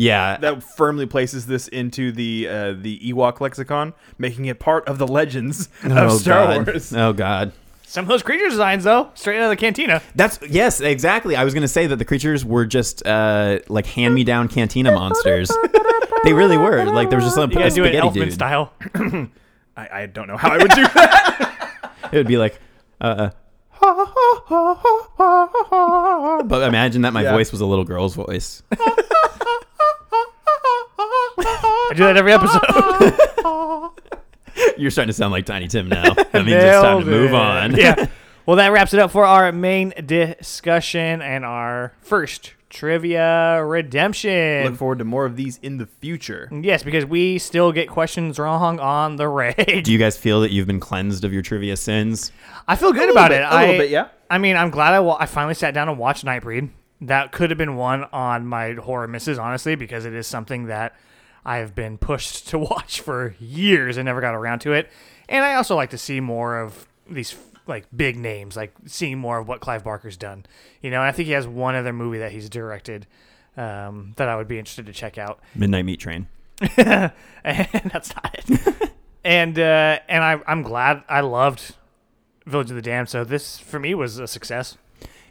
Yeah, 0.00 0.36
That 0.36 0.62
firmly 0.62 1.06
places 1.06 1.48
this 1.48 1.66
into 1.66 2.12
the 2.12 2.46
uh, 2.48 2.72
the 2.80 3.00
Ewok 3.00 3.40
lexicon, 3.40 3.94
making 4.16 4.44
it 4.44 4.60
part 4.60 4.86
of 4.86 4.98
the 4.98 5.08
legends 5.08 5.68
of 5.82 6.12
Star 6.12 6.54
God. 6.54 6.66
Wars. 6.68 6.92
Oh 6.94 7.12
God. 7.12 7.50
Some 7.82 8.04
of 8.04 8.08
those 8.08 8.22
creature 8.22 8.48
designs, 8.48 8.84
though, 8.84 9.10
straight 9.14 9.38
out 9.38 9.44
of 9.44 9.50
the 9.50 9.56
cantina. 9.56 10.00
That's 10.14 10.38
yes, 10.48 10.80
exactly. 10.80 11.34
I 11.34 11.42
was 11.42 11.52
gonna 11.52 11.66
say 11.66 11.88
that 11.88 11.96
the 11.96 12.04
creatures 12.04 12.44
were 12.44 12.64
just 12.64 13.04
uh, 13.08 13.58
like 13.68 13.86
hand-me-down 13.86 14.46
cantina 14.46 14.92
monsters. 14.92 15.50
they 16.22 16.32
really 16.32 16.58
were. 16.58 16.84
Like 16.84 17.10
there 17.10 17.16
was 17.18 17.24
just 17.24 17.34
some 17.34 17.50
You 17.50 17.56
gotta 17.58 17.70
do 17.74 17.82
it 17.82 17.88
spaghetti 17.88 18.06
Elfman 18.06 18.24
dude. 18.26 18.32
style. 18.34 18.72
I, 19.76 20.02
I 20.02 20.06
don't 20.06 20.28
know 20.28 20.36
how 20.36 20.50
I 20.50 20.58
would 20.58 20.70
do 20.70 20.82
that. 20.82 22.08
It 22.12 22.16
would 22.18 22.28
be 22.28 22.36
like, 22.36 22.60
uh, 23.00 23.30
but 26.44 26.62
imagine 26.68 27.02
that 27.02 27.12
my 27.12 27.22
Yeah. 27.22 27.32
voice 27.32 27.52
was 27.52 27.60
a 27.60 27.66
little 27.66 27.84
girl's 27.84 28.14
voice. 28.14 28.62
I 28.72 28.76
do 31.94 32.04
that 32.04 32.16
every 32.16 32.32
episode. 32.32 32.62
You're 34.76 34.90
starting 34.90 35.08
to 35.10 35.14
sound 35.14 35.32
like 35.32 35.46
Tiny 35.46 35.68
Tim 35.68 35.88
now. 35.88 36.14
That 36.14 36.32
means 36.34 36.48
it's 36.52 36.82
time 36.82 37.00
to 37.00 37.04
Nailed 37.04 37.06
move 37.06 37.30
it. 37.30 37.34
on. 37.36 37.76
yeah. 37.76 38.06
Well, 38.46 38.56
that 38.56 38.72
wraps 38.72 38.94
it 38.94 39.00
up 39.00 39.10
for 39.10 39.24
our 39.24 39.52
main 39.52 39.92
discussion 40.04 41.22
and 41.22 41.44
our 41.44 41.92
first 42.00 42.54
trivia 42.70 43.64
redemption. 43.64 44.64
Look 44.64 44.76
forward 44.76 44.98
to 44.98 45.04
more 45.04 45.24
of 45.26 45.36
these 45.36 45.58
in 45.62 45.78
the 45.78 45.86
future. 45.86 46.48
yes, 46.52 46.82
because 46.82 47.04
we 47.04 47.38
still 47.38 47.72
get 47.72 47.88
questions 47.88 48.38
wrong 48.38 48.78
on 48.80 49.16
the 49.16 49.28
reg. 49.28 49.84
Do 49.84 49.92
you 49.92 49.98
guys 49.98 50.16
feel 50.16 50.40
that 50.42 50.50
you've 50.50 50.66
been 50.66 50.80
cleansed 50.80 51.24
of 51.24 51.32
your 51.32 51.42
trivia 51.42 51.76
sins? 51.76 52.32
I 52.66 52.76
feel 52.76 52.92
good 52.92 53.10
about 53.10 53.30
bit- 53.30 53.40
it. 53.40 53.44
a 53.44 53.56
little 53.58 53.74
I, 53.74 53.78
bit, 53.78 53.90
yeah. 53.90 54.08
I 54.30 54.38
mean, 54.38 54.56
I'm 54.56 54.70
glad 54.70 54.92
I, 54.94 55.00
wa- 55.00 55.16
I 55.18 55.26
finally 55.26 55.54
sat 55.54 55.72
down 55.74 55.88
and 55.88 55.98
watched 55.98 56.24
Nightbreed. 56.24 56.70
That 57.00 57.32
could 57.32 57.50
have 57.50 57.58
been 57.58 57.76
one 57.76 58.04
on 58.12 58.46
my 58.46 58.72
horror 58.74 59.06
misses, 59.08 59.38
honestly, 59.38 59.74
because 59.74 60.04
it 60.04 60.12
is 60.14 60.26
something 60.26 60.66
that 60.66 60.94
I 61.44 61.58
have 61.58 61.74
been 61.74 61.96
pushed 61.96 62.48
to 62.48 62.58
watch 62.58 63.00
for 63.00 63.34
years 63.38 63.96
and 63.96 64.04
never 64.06 64.20
got 64.20 64.34
around 64.34 64.58
to 64.60 64.72
it. 64.72 64.90
And 65.28 65.44
I 65.44 65.54
also 65.54 65.76
like 65.76 65.90
to 65.90 65.98
see 65.98 66.20
more 66.20 66.58
of 66.60 66.86
these 67.08 67.30
like 67.68 67.86
big 67.94 68.16
names, 68.16 68.56
like 68.56 68.72
seeing 68.86 69.18
more 69.18 69.38
of 69.38 69.46
what 69.46 69.60
Clive 69.60 69.84
Barker's 69.84 70.16
done. 70.16 70.46
You 70.82 70.90
know, 70.90 70.98
and 70.98 71.06
I 71.06 71.12
think 71.12 71.26
he 71.26 71.32
has 71.32 71.46
one 71.46 71.74
other 71.74 71.92
movie 71.92 72.18
that 72.18 72.32
he's 72.32 72.48
directed 72.48 73.06
um, 73.56 74.14
that 74.16 74.28
I 74.28 74.36
would 74.36 74.48
be 74.48 74.58
interested 74.58 74.86
to 74.86 74.92
check 74.92 75.18
out. 75.18 75.40
Midnight 75.54 75.84
Meat 75.84 76.00
Train. 76.00 76.28
and 76.76 77.12
that's 77.44 78.14
not 78.14 78.34
it. 78.34 78.92
and 79.24 79.58
uh, 79.58 79.98
and 80.08 80.24
I, 80.24 80.40
I'm 80.46 80.62
glad 80.62 81.04
I 81.08 81.20
loved 81.20 81.74
Village 82.46 82.70
of 82.70 82.76
the 82.76 82.82
Damned, 82.82 83.08
so 83.08 83.24
this 83.24 83.58
for 83.58 83.78
me 83.78 83.94
was 83.94 84.18
a 84.18 84.26
success. 84.26 84.76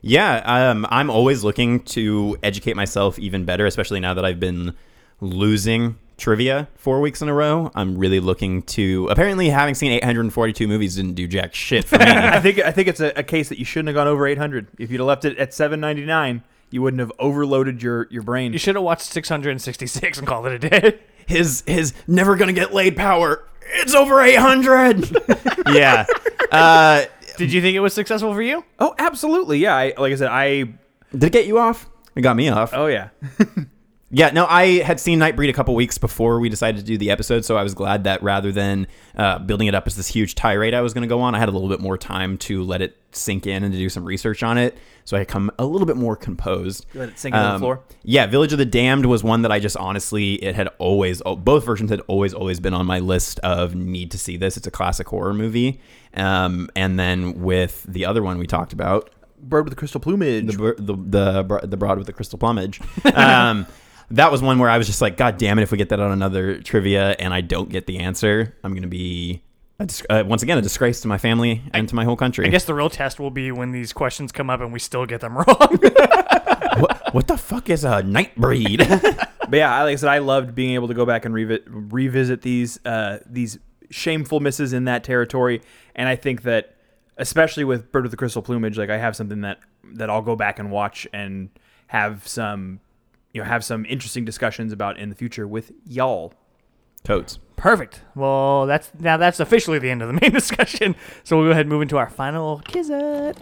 Yeah, 0.02 0.38
um, 0.46 0.86
I'm 0.90 1.10
always 1.10 1.44
looking 1.44 1.82
to 1.82 2.38
educate 2.44 2.76
myself 2.76 3.18
even 3.18 3.44
better, 3.44 3.66
especially 3.66 4.00
now 4.00 4.14
that 4.14 4.24
I've 4.24 4.40
been 4.40 4.76
losing 5.20 5.98
trivia 6.18 6.68
four 6.76 7.00
weeks 7.00 7.22
in 7.22 7.30
a 7.30 7.34
row. 7.34 7.72
I'm 7.76 7.98
really 7.98 8.20
looking 8.20 8.64
to. 8.64 9.08
Apparently, 9.10 9.50
having 9.50 9.76
seen 9.76 9.92
842 9.92 10.68
movies 10.68 10.96
didn't 10.96 11.14
do 11.14 11.28
jack 11.28 11.54
shit 11.54 11.86
for 11.86 11.98
me. 11.98 12.06
I 12.08 12.40
think 12.40 12.60
I 12.60 12.72
think 12.72 12.88
it's 12.88 13.00
a, 13.00 13.14
a 13.16 13.24
case 13.24 13.50
that 13.50 13.60
you 13.60 13.66
shouldn't 13.66 13.88
have 13.88 13.96
gone 13.96 14.08
over 14.08 14.28
800. 14.28 14.68
If 14.80 14.92
you'd 14.92 15.00
have 15.00 15.08
left 15.08 15.26
it 15.26 15.38
at 15.38 15.54
799, 15.54 16.44
you 16.70 16.82
wouldn't 16.82 17.00
have 17.00 17.12
overloaded 17.20 17.82
your 17.82 18.08
your 18.10 18.24
brain. 18.24 18.54
You 18.54 18.60
should 18.60 18.76
have 18.76 18.84
watched 18.84 19.04
666 19.04 20.18
and 20.18 20.28
called 20.28 20.48
it 20.48 20.64
a 20.64 20.70
day. 20.70 21.00
his 21.28 21.64
his 21.68 21.94
never 22.08 22.36
gonna 22.36 22.54
get 22.54 22.74
laid 22.74 22.96
power. 22.96 23.48
It's 23.76 23.94
over 23.94 24.22
800. 24.22 25.12
yeah. 25.74 26.06
Uh, 26.52 27.06
Did 27.36 27.52
you 27.52 27.62
think 27.62 27.76
it 27.76 27.82
was 27.82 27.94
successful 27.94 28.34
for 28.34 28.42
you? 28.42 28.64
Oh, 28.80 28.96
absolutely. 28.98 29.60
Yeah. 29.60 29.76
I, 29.76 29.94
like 29.98 30.14
I 30.14 30.16
said, 30.16 30.30
I. 30.30 30.64
did 31.12 31.24
it 31.26 31.34
get 31.34 31.48
you 31.48 31.60
off? 31.60 31.90
It 32.16 32.22
got 32.22 32.36
me 32.36 32.50
off. 32.50 32.72
Oh 32.74 32.88
yeah. 32.88 33.10
Yeah, 34.10 34.30
no, 34.30 34.46
I 34.48 34.80
had 34.84 35.02
seen 35.02 35.20
Nightbreed 35.20 35.50
a 35.50 35.54
couple 35.54 35.76
weeks 35.76 35.98
before 35.98 36.40
we 36.40 36.48
decided 36.48 36.78
to 36.80 36.84
do 36.86 36.98
the 36.98 37.12
episode, 37.12 37.44
so 37.44 37.58
I 37.58 37.64
was 37.64 37.74
glad 37.74 38.06
that 38.06 38.24
rather 38.24 38.54
than 38.54 38.88
uh, 39.18 39.40
building 39.40 39.68
it 39.68 39.76
up 39.76 39.86
as 39.86 39.98
this 39.98 40.08
huge 40.08 40.34
tirade 40.34 40.74
I 40.74 40.80
was 40.80 40.94
going 40.94 41.02
to 41.02 41.10
go 41.10 41.20
on, 41.20 41.36
I 41.36 41.40
had 41.40 41.50
a 41.50 41.52
little 41.52 41.68
bit 41.68 41.82
more 41.82 41.98
time 41.98 42.38
to 42.40 42.64
let 42.64 42.82
it 42.82 42.96
sink 43.12 43.46
in 43.46 43.64
and 43.66 43.74
to 43.74 43.78
do 43.78 43.90
some 43.90 44.06
research 44.06 44.44
on 44.44 44.58
it, 44.58 44.78
so 45.04 45.18
I 45.18 45.26
come 45.26 45.52
a 45.60 45.66
little 45.66 45.86
bit 45.86 45.98
more 45.98 46.16
composed. 46.16 46.86
Um, 46.86 46.90
You 46.94 47.00
let 47.02 47.10
it 47.10 47.20
sink 47.20 47.36
into 47.36 47.52
the 47.52 47.60
floor? 47.60 47.82
Yeah, 48.04 48.28
Village 48.28 48.54
of 48.54 48.60
the 48.60 48.66
Damned 48.66 49.08
was 49.08 49.26
one 49.26 49.42
that 49.42 49.52
I 49.52 49.60
just 49.60 49.76
honestly, 49.76 50.36
it 50.36 50.56
had 50.56 50.70
always, 50.78 51.22
oh, 51.26 51.36
both 51.36 51.66
versions 51.66 51.90
had 51.90 52.00
always, 52.08 52.34
always 52.34 52.62
been 52.62 52.74
on 52.74 52.86
my 52.86 53.00
list 53.00 53.40
of 53.40 53.76
need 53.76 54.12
to 54.12 54.18
see 54.18 54.38
this. 54.38 54.56
It's 54.56 54.68
a 54.68 54.72
classic 54.72 55.10
horror 55.10 55.34
movie. 55.34 55.82
Um, 56.14 56.70
and 56.78 56.98
then 56.98 57.42
with 57.42 57.84
the 57.84 58.06
other 58.06 58.24
one 58.24 58.38
we 58.38 58.48
talked 58.48 58.72
about, 58.72 59.10
Bird 59.40 59.66
with 59.66 59.72
the 59.72 59.78
crystal 59.78 60.00
plumage. 60.00 60.48
the 60.48 60.58
br- 60.58 60.72
the 60.78 60.96
the, 60.96 61.68
the 61.68 61.78
broad 61.78 61.98
with 61.98 62.08
the 62.08 62.14
crystal 62.14 62.40
plumage. 62.40 62.80
Um, 63.14 63.68
that 64.12 64.32
was 64.32 64.42
one 64.42 64.60
where 64.60 64.70
I 64.70 64.78
was 64.78 64.88
just 64.88 65.02
like, 65.02 65.18
God 65.18 65.38
damn 65.38 65.60
it! 65.60 65.64
If 65.64 65.72
we 65.72 65.78
get 65.78 65.90
that 65.90 66.00
on 66.00 66.12
another 66.12 66.62
trivia 66.62 67.12
and 67.20 67.34
I 67.34 67.42
don't 67.42 67.70
get 67.70 67.88
the 67.88 68.00
answer, 68.00 68.56
I'm 68.64 68.74
gonna 68.74 68.88
be 68.88 69.44
a 69.80 69.86
dis- 69.86 70.04
uh, 70.10 70.24
once 70.26 70.44
again 70.44 70.58
a 70.58 70.62
disgrace 70.62 71.02
to 71.02 71.08
my 71.08 71.18
family 71.18 71.62
and 71.74 71.88
to 71.90 71.96
my 71.96 72.04
whole 72.04 72.16
country. 72.16 72.46
I 72.46 72.50
guess 72.50 72.66
the 72.66 72.74
real 72.74 72.90
test 72.90 73.20
will 73.20 73.32
be 73.32 73.52
when 73.52 73.72
these 73.72 73.94
questions 73.94 74.32
come 74.32 74.50
up 74.50 74.62
and 74.62 74.72
we 74.74 74.80
still 74.80 75.06
get 75.06 75.22
them 75.22 75.36
wrong. 75.38 75.46
what, 76.80 77.14
what 77.14 77.28
the 77.28 77.38
fuck 77.38 77.70
is 77.70 77.84
a 77.84 78.02
nightbreed? 78.04 79.24
But 79.50 79.56
yeah, 79.60 79.74
I- 79.74 79.84
like 79.84 79.94
I 79.94 79.96
said, 79.96 80.10
I 80.10 80.18
loved 80.18 80.56
being 80.56 80.74
able 80.74 80.90
to 80.90 80.94
go 80.94 81.06
back 81.06 81.24
and 81.24 81.34
revi- 81.34 81.64
revisit 81.68 82.42
these 82.42 82.86
uh, 82.86 83.20
these 83.26 83.58
shameful 83.90 84.42
misses 84.42 84.74
in 84.74 84.84
that 84.86 85.06
territory, 85.06 85.62
and 85.96 86.10
I 86.10 86.18
think 86.18 86.42
that 86.42 86.76
especially 87.16 87.64
with 87.64 87.90
Bird 87.94 88.04
with 88.04 88.12
the 88.12 88.18
Crystal 88.18 88.42
Plumage, 88.42 88.78
like 88.78 88.90
I 88.90 88.98
have 88.98 89.16
something 89.16 89.40
that 89.42 89.60
that 89.94 90.10
I'll 90.10 90.22
go 90.22 90.36
back 90.36 90.60
and 90.60 90.70
watch 90.70 91.08
and 91.14 91.50
have 91.88 92.28
some 92.28 92.82
you 93.38 93.44
know 93.44 93.50
have 93.50 93.64
some 93.64 93.86
interesting 93.86 94.26
discussions 94.26 94.74
about 94.74 94.98
in 94.98 95.10
the 95.10 95.16
future 95.16 95.48
with 95.48 95.72
y'all. 95.86 96.34
Toads. 97.04 97.38
Perfect. 97.56 98.02
Well, 98.16 98.66
that's 98.66 98.92
now 99.00 99.18
that's 99.18 99.40
officially 99.40 99.78
the 99.78 99.92
end 99.92 100.02
of 100.02 100.08
the 100.08 100.14
main 100.22 100.32
discussion. 100.32 100.96
So 101.24 101.38
we'll 101.38 101.46
go 101.46 101.52
ahead 101.52 101.62
and 101.62 101.70
move 101.70 101.84
into 101.84 102.00
our 102.00 102.10
final 102.10 102.62
Kizet. 102.62 103.38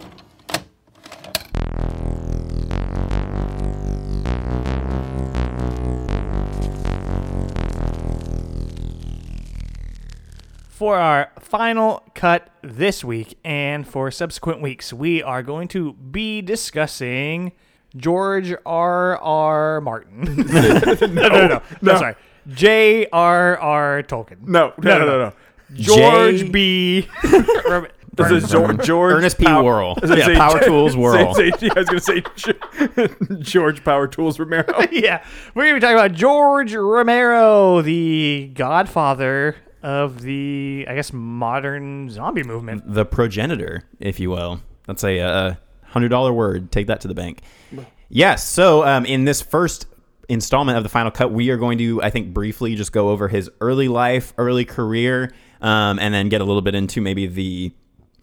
For 10.68 10.98
our 10.98 11.32
final 11.40 12.02
cut 12.14 12.50
this 12.62 13.02
week 13.02 13.38
and 13.42 13.88
for 13.88 14.10
subsequent 14.10 14.60
weeks, 14.60 14.92
we 14.92 15.22
are 15.22 15.42
going 15.42 15.68
to 15.68 15.94
be 15.94 16.42
discussing 16.42 17.52
George 17.96 18.54
R. 18.64 19.16
R. 19.18 19.80
Martin. 19.80 20.20
no, 21.14 21.28
no, 21.28 21.46
no, 21.48 21.62
no, 21.82 21.96
sorry. 21.96 22.14
J. 22.48 23.06
R. 23.12 23.58
R. 23.58 24.02
Tolkien. 24.02 24.42
No, 24.46 24.72
no, 24.78 24.98
no, 24.98 25.06
no, 25.06 25.18
no. 25.18 25.32
George 25.74 26.38
J- 26.40 26.48
B. 26.48 27.08
This 28.16 28.44
is 28.44 28.50
George, 28.50 28.82
George 28.82 29.12
Ernest 29.12 29.36
P. 29.36 29.44
Pow- 29.44 29.62
Worrell. 29.62 29.98
I 30.02 30.14
Yeah, 30.16 30.24
say- 30.24 30.36
Power 30.36 30.58
Tools 30.60 30.96
Worrell. 30.96 31.34
Say, 31.34 31.50
say, 31.50 31.68
I 31.76 31.80
was 31.80 31.86
going 31.86 32.22
to 32.24 32.54
say 33.28 33.36
George 33.40 33.84
Power 33.84 34.08
Tools 34.08 34.38
Romero. 34.38 34.64
yeah, 34.90 35.22
we're 35.54 35.64
gonna 35.64 35.74
be 35.74 35.80
talking 35.80 35.98
about 35.98 36.12
George 36.12 36.72
Romero, 36.74 37.82
the 37.82 38.50
godfather 38.54 39.56
of 39.82 40.22
the, 40.22 40.86
I 40.88 40.94
guess, 40.94 41.12
modern 41.12 42.08
zombie 42.08 42.42
movement. 42.42 42.84
the 42.90 43.04
progenitor, 43.04 43.82
if 44.00 44.18
you 44.18 44.30
will. 44.30 44.62
That's 44.86 45.04
a 45.04 45.20
uh, 45.20 45.54
hundred 45.96 46.10
dollar 46.10 46.30
word. 46.30 46.70
Take 46.70 46.88
that 46.88 47.00
to 47.00 47.08
the 47.08 47.14
bank. 47.14 47.40
Yes. 48.10 48.46
So 48.46 48.84
um, 48.84 49.06
in 49.06 49.24
this 49.24 49.40
first 49.40 49.86
installment 50.28 50.76
of 50.76 50.84
the 50.84 50.90
final 50.90 51.10
cut, 51.10 51.32
we 51.32 51.48
are 51.48 51.56
going 51.56 51.78
to, 51.78 52.02
I 52.02 52.10
think, 52.10 52.34
briefly 52.34 52.74
just 52.74 52.92
go 52.92 53.08
over 53.08 53.28
his 53.28 53.50
early 53.62 53.88
life, 53.88 54.34
early 54.36 54.66
career, 54.66 55.32
um, 55.62 55.98
and 55.98 56.12
then 56.12 56.28
get 56.28 56.42
a 56.42 56.44
little 56.44 56.60
bit 56.60 56.74
into 56.74 57.00
maybe 57.00 57.26
the 57.26 57.72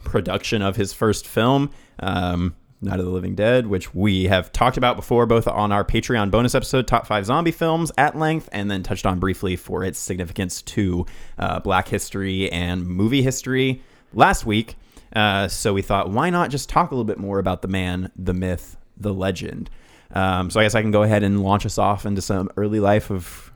production 0.03 0.61
of 0.61 0.75
his 0.75 0.93
first 0.93 1.27
film. 1.27 1.71
Um, 1.99 2.55
Night 2.79 2.99
of 2.99 3.05
the 3.05 3.11
Living 3.11 3.33
Dead, 3.33 3.65
which 3.65 3.95
we 3.95 4.25
have 4.25 4.51
talked 4.51 4.77
about 4.77 4.95
before, 4.95 5.25
both 5.25 5.47
on 5.47 5.71
our 5.71 5.83
Patreon 5.83 6.29
bonus 6.29 6.53
episode, 6.53 6.85
Top 6.85 7.07
5 7.07 7.25
Zombie 7.25 7.51
Films, 7.51 7.91
at 7.97 8.15
length, 8.15 8.49
and 8.51 8.69
then 8.69 8.83
touched 8.83 9.07
on 9.07 9.19
briefly 9.19 9.55
for 9.55 9.83
its 9.83 9.97
significance 9.97 10.61
to 10.61 11.05
uh, 11.39 11.59
black 11.59 11.87
history 11.87 12.51
and 12.51 12.85
movie 12.85 13.23
history 13.23 13.81
last 14.13 14.45
week. 14.45 14.75
Uh, 15.15 15.47
so 15.47 15.73
we 15.73 15.81
thought, 15.81 16.09
why 16.09 16.29
not 16.29 16.49
just 16.49 16.69
talk 16.69 16.91
a 16.91 16.95
little 16.95 17.05
bit 17.05 17.19
more 17.19 17.39
about 17.39 17.61
the 17.61 17.67
man, 17.67 18.11
the 18.15 18.33
myth, 18.33 18.77
the 18.97 19.13
legend? 19.13 19.69
Um, 20.11 20.49
so 20.49 20.59
I 20.59 20.63
guess 20.63 20.75
I 20.75 20.81
can 20.81 20.91
go 20.91 21.03
ahead 21.03 21.23
and 21.23 21.43
launch 21.43 21.65
us 21.65 21.77
off 21.77 22.05
into 22.05 22.21
some 22.21 22.49
early 22.57 22.79
life 22.79 23.09
of 23.09 23.51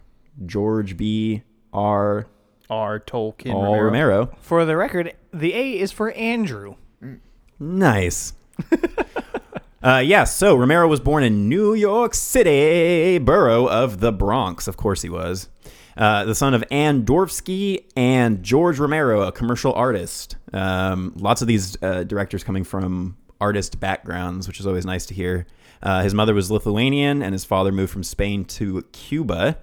George 0.46 0.98
B. 0.98 1.44
R. 1.74 2.28
R. 2.70 3.00
Tolkien 3.00 3.54
All 3.54 3.64
Romero. 3.64 3.86
Romero. 3.86 4.38
For 4.42 4.66
the 4.66 4.76
record, 4.76 5.14
the 5.34 5.54
A 5.54 5.80
is 5.80 5.92
for 5.92 6.12
Andrew. 6.12 6.76
Nice. 7.60 8.34
uh, 9.84 10.02
yeah, 10.04 10.24
so 10.24 10.56
Romero 10.56 10.88
was 10.88 11.00
born 11.00 11.24
in 11.24 11.48
New 11.50 11.74
York 11.74 12.14
City, 12.14 13.18
borough 13.20 13.68
of 13.68 14.00
the 14.00 14.12
Bronx. 14.12 14.68
Of 14.68 14.78
course 14.78 15.02
he 15.02 15.10
was. 15.10 15.50
Uh, 15.98 16.26
the 16.26 16.36
son 16.36 16.53
of 16.53 16.64
Ann 16.69 17.06
Dvorsky 17.06 17.86
and 17.95 18.44
George 18.44 18.78
Romero, 18.78 19.22
a 19.22 19.32
commercial 19.32 19.74
artist. 19.74 20.36
Um, 20.53 21.14
lots 21.18 21.41
of 21.41 21.48
these 21.48 21.82
uh, 21.82 22.03
directors 22.03 22.44
coming 22.44 22.64
from 22.64 23.18
artist 23.41 23.80
backgrounds, 23.80 24.48
which 24.48 24.60
is 24.60 24.68
always 24.68 24.86
nice 24.86 25.07
to 25.07 25.14
hear. 25.14 25.48
Uh, 25.82 26.03
his 26.03 26.14
mother 26.14 26.34
was 26.34 26.52
Lithuanian, 26.52 27.22
and 27.24 27.34
his 27.34 27.45
father 27.45 27.72
moved 27.72 27.91
from 27.91 28.03
Spain 28.03 28.45
to 28.45 28.84
Cuba. 28.91 29.57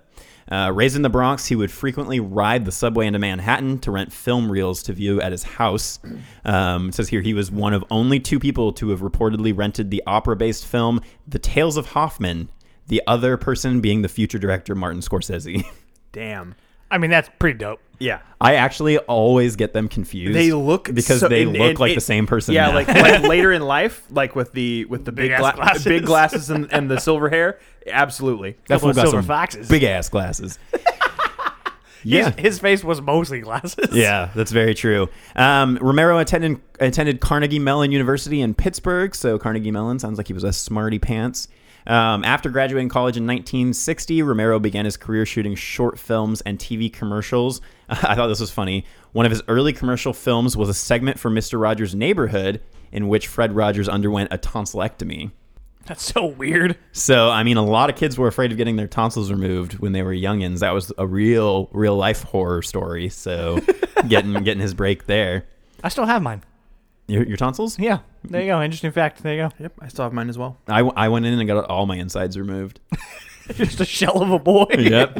Uh, 0.50 0.70
raised 0.74 0.94
in 0.94 1.02
the 1.02 1.08
Bronx, 1.08 1.46
he 1.46 1.56
would 1.56 1.70
frequently 1.70 2.20
ride 2.20 2.64
the 2.64 2.72
subway 2.72 3.06
into 3.06 3.18
Manhattan 3.18 3.78
to 3.80 3.90
rent 3.90 4.12
film 4.12 4.50
reels 4.50 4.82
to 4.84 4.92
view 4.92 5.20
at 5.20 5.32
his 5.32 5.42
house. 5.42 5.98
Um, 6.44 6.90
it 6.90 6.94
says 6.94 7.08
here 7.08 7.22
he 7.22 7.32
was 7.32 7.50
one 7.50 7.72
of 7.72 7.84
only 7.90 8.20
two 8.20 8.38
people 8.38 8.72
to 8.74 8.90
have 8.90 9.00
reportedly 9.00 9.56
rented 9.56 9.90
the 9.90 10.02
opera 10.06 10.36
based 10.36 10.66
film 10.66 11.00
The 11.26 11.38
Tales 11.38 11.76
of 11.76 11.86
Hoffmann, 11.86 12.50
the 12.88 13.02
other 13.06 13.36
person 13.36 13.80
being 13.80 14.02
the 14.02 14.08
future 14.08 14.38
director 14.38 14.74
Martin 14.74 15.00
Scorsese. 15.00 15.64
Damn. 16.14 16.54
I 16.90 16.98
mean, 16.98 17.10
that's 17.10 17.28
pretty 17.38 17.58
dope. 17.58 17.80
Yeah. 17.98 18.20
I 18.40 18.54
actually 18.54 18.98
always 18.98 19.56
get 19.56 19.72
them 19.72 19.88
confused. 19.88 20.34
They 20.34 20.52
look 20.52 20.92
because 20.94 21.20
so- 21.20 21.28
they 21.28 21.42
and- 21.42 21.52
look 21.52 21.70
and 21.70 21.78
like 21.80 21.92
it- 21.92 21.96
the 21.96 22.00
same 22.00 22.26
person. 22.26 22.54
Yeah, 22.54 22.68
now. 22.68 22.74
like, 22.74 22.88
like 22.88 23.22
later 23.22 23.52
in 23.52 23.62
life, 23.62 24.04
like 24.10 24.34
with 24.36 24.52
the 24.52 24.84
with 24.86 25.04
the 25.04 25.12
big 25.12 25.24
Big-ass 25.30 25.40
gla- 25.40 25.52
glasses. 25.54 25.84
big 25.84 26.04
glasses 26.06 26.50
and, 26.50 26.72
and 26.72 26.90
the 26.90 26.98
silver 26.98 27.28
hair. 27.28 27.58
Absolutely. 27.86 28.56
that's 28.68 28.82
what 28.82 28.88
fool 28.88 28.90
of 28.90 28.96
got 28.96 29.02
silver 29.10 29.18
some 29.18 29.26
foxes. 29.26 29.68
big 29.68 29.82
ass 29.82 30.08
glasses. 30.08 30.58
yeah, 32.04 32.30
His, 32.32 32.34
his 32.54 32.58
face 32.58 32.84
was 32.84 33.00
mostly 33.00 33.40
glasses. 33.40 33.90
Yeah, 33.92 34.30
that's 34.34 34.52
very 34.52 34.74
true. 34.74 35.08
Um, 35.36 35.78
Romero 35.80 36.18
attended 36.18 36.60
attended 36.80 37.20
Carnegie 37.20 37.58
Mellon 37.58 37.92
University 37.92 38.40
in 38.42 38.54
Pittsburgh, 38.54 39.14
so 39.14 39.38
Carnegie 39.38 39.70
Mellon 39.70 39.98
sounds 39.98 40.18
like 40.18 40.26
he 40.26 40.32
was 40.34 40.44
a 40.44 40.52
smarty 40.52 40.98
pants. 40.98 41.48
Um, 41.86 42.24
after 42.24 42.48
graduating 42.48 42.88
college 42.88 43.16
in 43.16 43.26
1960, 43.26 44.22
Romero 44.22 44.58
began 44.58 44.84
his 44.84 44.96
career 44.96 45.26
shooting 45.26 45.54
short 45.54 45.98
films 45.98 46.40
and 46.42 46.58
TV 46.58 46.92
commercials. 46.92 47.60
I 47.88 48.14
thought 48.14 48.28
this 48.28 48.40
was 48.40 48.50
funny. 48.50 48.84
One 49.12 49.26
of 49.26 49.30
his 49.30 49.42
early 49.48 49.72
commercial 49.72 50.12
films 50.12 50.56
was 50.56 50.68
a 50.68 50.74
segment 50.74 51.18
for 51.18 51.30
Mr. 51.30 51.60
Rogers' 51.60 51.94
Neighborhood, 51.94 52.60
in 52.90 53.08
which 53.08 53.26
Fred 53.26 53.54
Rogers 53.54 53.88
underwent 53.88 54.32
a 54.32 54.38
tonsillectomy. 54.38 55.32
That's 55.86 56.02
so 56.02 56.24
weird. 56.24 56.78
So, 56.92 57.28
I 57.28 57.42
mean, 57.42 57.58
a 57.58 57.64
lot 57.64 57.90
of 57.90 57.96
kids 57.96 58.16
were 58.16 58.28
afraid 58.28 58.50
of 58.50 58.56
getting 58.56 58.76
their 58.76 58.88
tonsils 58.88 59.30
removed 59.30 59.80
when 59.80 59.92
they 59.92 60.02
were 60.02 60.14
youngins. 60.14 60.60
That 60.60 60.72
was 60.72 60.90
a 60.96 61.06
real, 61.06 61.68
real 61.72 61.96
life 61.96 62.22
horror 62.22 62.62
story. 62.62 63.10
So, 63.10 63.60
getting 64.08 64.32
getting 64.44 64.62
his 64.62 64.72
break 64.72 65.04
there. 65.04 65.44
I 65.82 65.90
still 65.90 66.06
have 66.06 66.22
mine. 66.22 66.42
Your, 67.06 67.24
your 67.24 67.36
tonsils? 67.36 67.78
Yeah. 67.78 67.98
There 68.24 68.40
you 68.40 68.48
go. 68.48 68.62
Interesting 68.62 68.92
fact. 68.92 69.22
There 69.22 69.34
you 69.34 69.42
go. 69.42 69.50
Yep, 69.58 69.72
I 69.80 69.88
still 69.88 70.04
have 70.04 70.12
mine 70.12 70.28
as 70.28 70.38
well. 70.38 70.56
I, 70.66 70.78
w- 70.78 70.94
I 70.96 71.08
went 71.08 71.26
in 71.26 71.38
and 71.38 71.46
got 71.46 71.66
all 71.66 71.86
my 71.86 71.96
insides 71.96 72.38
removed. 72.38 72.80
Just 73.54 73.80
a 73.80 73.84
shell 73.84 74.22
of 74.22 74.30
a 74.30 74.38
boy. 74.38 74.66
yep. 74.78 75.18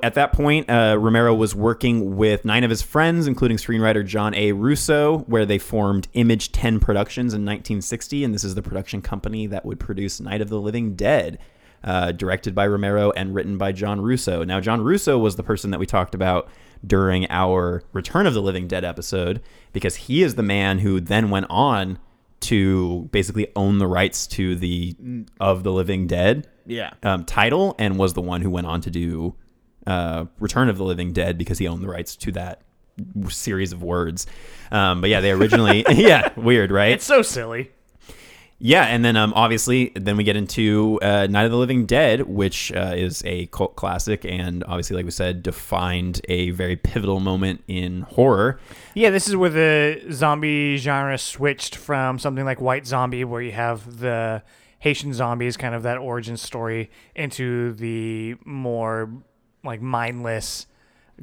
at 0.00 0.14
that 0.14 0.32
point, 0.32 0.70
uh, 0.70 0.96
Romero 0.98 1.34
was 1.34 1.56
working 1.56 2.16
with 2.16 2.44
nine 2.44 2.62
of 2.62 2.70
his 2.70 2.82
friends, 2.82 3.26
including 3.26 3.56
screenwriter 3.56 4.06
John 4.06 4.32
A. 4.36 4.52
Russo, 4.52 5.18
where 5.20 5.44
they 5.44 5.58
formed 5.58 6.06
Image 6.12 6.52
10 6.52 6.78
Productions 6.78 7.34
in 7.34 7.40
1960. 7.40 8.22
And 8.22 8.32
this 8.32 8.44
is 8.44 8.54
the 8.54 8.62
production 8.62 9.02
company 9.02 9.48
that 9.48 9.64
would 9.64 9.80
produce 9.80 10.20
Night 10.20 10.40
of 10.40 10.50
the 10.50 10.60
Living 10.60 10.94
Dead, 10.94 11.40
uh, 11.82 12.12
directed 12.12 12.54
by 12.54 12.64
Romero 12.68 13.10
and 13.10 13.34
written 13.34 13.58
by 13.58 13.72
John 13.72 14.00
Russo. 14.00 14.44
Now, 14.44 14.60
John 14.60 14.82
Russo 14.82 15.18
was 15.18 15.34
the 15.34 15.42
person 15.42 15.72
that 15.72 15.80
we 15.80 15.86
talked 15.86 16.14
about 16.14 16.48
during 16.86 17.26
our 17.30 17.82
Return 17.92 18.26
of 18.26 18.34
the 18.34 18.42
Living 18.42 18.66
Dead 18.68 18.84
episode, 18.84 19.40
because 19.72 19.94
he 19.96 20.22
is 20.22 20.34
the 20.34 20.42
man 20.42 20.78
who 20.80 21.00
then 21.00 21.30
went 21.30 21.46
on 21.48 21.98
to 22.40 23.08
basically 23.12 23.46
own 23.54 23.78
the 23.78 23.86
rights 23.86 24.26
to 24.26 24.56
the 24.56 24.96
of 25.40 25.62
the 25.62 25.70
Living 25.72 26.06
Dead 26.08 26.48
Yeah. 26.66 26.90
um, 27.04 27.24
title 27.24 27.76
and 27.78 27.98
was 27.98 28.14
the 28.14 28.20
one 28.20 28.40
who 28.40 28.50
went 28.50 28.66
on 28.66 28.80
to 28.80 28.90
do 28.90 29.36
uh, 29.86 30.24
Return 30.40 30.68
of 30.68 30.76
the 30.76 30.84
Living 30.84 31.12
Dead 31.12 31.38
because 31.38 31.58
he 31.58 31.68
owned 31.68 31.82
the 31.84 31.88
rights 31.88 32.16
to 32.16 32.32
that 32.32 32.62
series 33.28 33.72
of 33.72 33.82
words. 33.82 34.26
Um, 34.72 35.00
but 35.00 35.08
yeah, 35.10 35.20
they 35.20 35.30
originally, 35.30 35.84
yeah, 35.90 36.30
weird, 36.36 36.70
right? 36.72 36.92
It's 36.92 37.04
so 37.04 37.22
silly. 37.22 37.70
Yeah, 38.64 38.84
and 38.84 39.04
then 39.04 39.16
um, 39.16 39.32
obviously, 39.34 39.90
then 39.96 40.16
we 40.16 40.22
get 40.22 40.36
into 40.36 41.00
uh, 41.02 41.26
Night 41.28 41.46
of 41.46 41.50
the 41.50 41.56
Living 41.56 41.84
Dead, 41.84 42.22
which 42.28 42.70
uh, 42.70 42.92
is 42.94 43.20
a 43.26 43.46
cult 43.46 43.74
classic, 43.74 44.24
and 44.24 44.62
obviously, 44.62 44.94
like 44.94 45.04
we 45.04 45.10
said, 45.10 45.42
defined 45.42 46.20
a 46.28 46.50
very 46.50 46.76
pivotal 46.76 47.18
moment 47.18 47.64
in 47.66 48.02
horror. 48.02 48.60
Yeah, 48.94 49.10
this 49.10 49.26
is 49.26 49.34
where 49.34 49.50
the 49.50 50.00
zombie 50.12 50.76
genre 50.76 51.18
switched 51.18 51.74
from 51.74 52.20
something 52.20 52.44
like 52.44 52.60
White 52.60 52.86
Zombie, 52.86 53.24
where 53.24 53.42
you 53.42 53.50
have 53.50 53.98
the 53.98 54.44
Haitian 54.78 55.12
zombies, 55.12 55.56
kind 55.56 55.74
of 55.74 55.82
that 55.82 55.98
origin 55.98 56.36
story, 56.36 56.88
into 57.16 57.72
the 57.72 58.36
more 58.44 59.10
like 59.64 59.82
mindless 59.82 60.68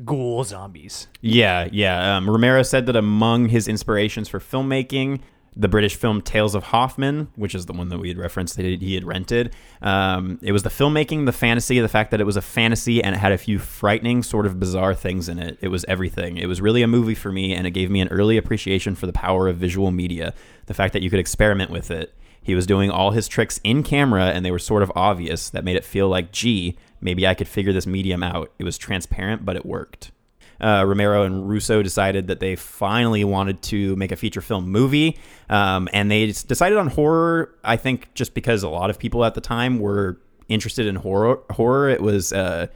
ghoul 0.03 0.43
zombies. 0.43 1.07
Yeah, 1.21 1.69
yeah. 1.71 2.17
Um, 2.17 2.29
Romero 2.29 2.63
said 2.63 2.85
that 2.87 2.97
among 2.97 3.47
his 3.47 3.69
inspirations 3.69 4.27
for 4.27 4.41
filmmaking, 4.41 5.21
the 5.55 5.67
British 5.67 5.95
film 5.95 6.21
Tales 6.21 6.55
of 6.55 6.63
Hoffmann, 6.63 7.29
which 7.35 7.55
is 7.55 7.65
the 7.65 7.73
one 7.73 7.89
that 7.89 7.99
we 7.99 8.07
had 8.07 8.17
referenced 8.17 8.55
that 8.55 8.65
he 8.65 8.93
had 8.93 9.03
rented, 9.03 9.53
um, 9.81 10.39
it 10.41 10.51
was 10.51 10.63
the 10.63 10.69
filmmaking, 10.69 11.25
the 11.25 11.31
fantasy, 11.31 11.79
the 11.79 11.87
fact 11.87 12.11
that 12.11 12.21
it 12.21 12.25
was 12.25 12.37
a 12.37 12.41
fantasy 12.41 13.03
and 13.03 13.15
it 13.15 13.19
had 13.19 13.31
a 13.31 13.37
few 13.37 13.59
frightening, 13.59 14.23
sort 14.23 14.45
of 14.45 14.59
bizarre 14.59 14.93
things 14.93 15.27
in 15.27 15.39
it. 15.39 15.57
It 15.61 15.69
was 15.69 15.85
everything. 15.87 16.37
It 16.37 16.47
was 16.47 16.61
really 16.61 16.81
a 16.81 16.87
movie 16.87 17.15
for 17.15 17.31
me, 17.31 17.53
and 17.53 17.65
it 17.67 17.71
gave 17.71 17.89
me 17.89 18.01
an 18.01 18.07
early 18.09 18.37
appreciation 18.37 18.95
for 18.95 19.05
the 19.05 19.13
power 19.13 19.47
of 19.47 19.57
visual 19.57 19.91
media. 19.91 20.33
The 20.67 20.73
fact 20.73 20.93
that 20.93 21.01
you 21.01 21.09
could 21.09 21.19
experiment 21.19 21.71
with 21.71 21.91
it. 21.91 22.13
He 22.41 22.55
was 22.55 22.65
doing 22.65 22.89
all 22.89 23.11
his 23.11 23.27
tricks 23.27 23.59
in 23.63 23.83
camera, 23.83 24.27
and 24.27 24.45
they 24.45 24.51
were 24.51 24.59
sort 24.59 24.81
of 24.81 24.91
obvious. 24.95 25.49
That 25.49 25.63
made 25.63 25.75
it 25.75 25.83
feel 25.83 26.07
like, 26.07 26.31
gee, 26.31 26.77
maybe 27.01 27.27
I 27.27 27.33
could 27.33 27.47
figure 27.47 27.73
this 27.73 27.85
medium 27.85 28.23
out. 28.23 28.51
It 28.57 28.63
was 28.63 28.77
transparent, 28.77 29.45
but 29.45 29.55
it 29.55 29.65
worked 29.65 30.11
uh, 30.61 30.83
Romero 30.85 31.23
and 31.23 31.47
Russo 31.47 31.81
decided 31.81 32.27
that 32.27 32.39
they 32.39 32.55
finally 32.55 33.23
wanted 33.23 33.61
to 33.63 33.95
make 33.95 34.11
a 34.11 34.15
feature 34.15 34.41
film 34.41 34.69
movie, 34.69 35.17
um, 35.49 35.87
and 35.93 36.09
they 36.11 36.27
decided 36.27 36.77
on 36.77 36.87
horror. 36.87 37.53
I 37.63 37.77
think 37.77 38.13
just 38.13 38.33
because 38.33 38.63
a 38.63 38.69
lot 38.69 38.89
of 38.89 38.99
people 38.99 39.23
at 39.25 39.33
the 39.35 39.41
time 39.41 39.79
were 39.79 40.19
interested 40.47 40.85
in 40.87 40.95
horror. 40.95 41.39
Horror, 41.51 41.89
it 41.89 42.01
was 42.01 42.33
uh, 42.33 42.67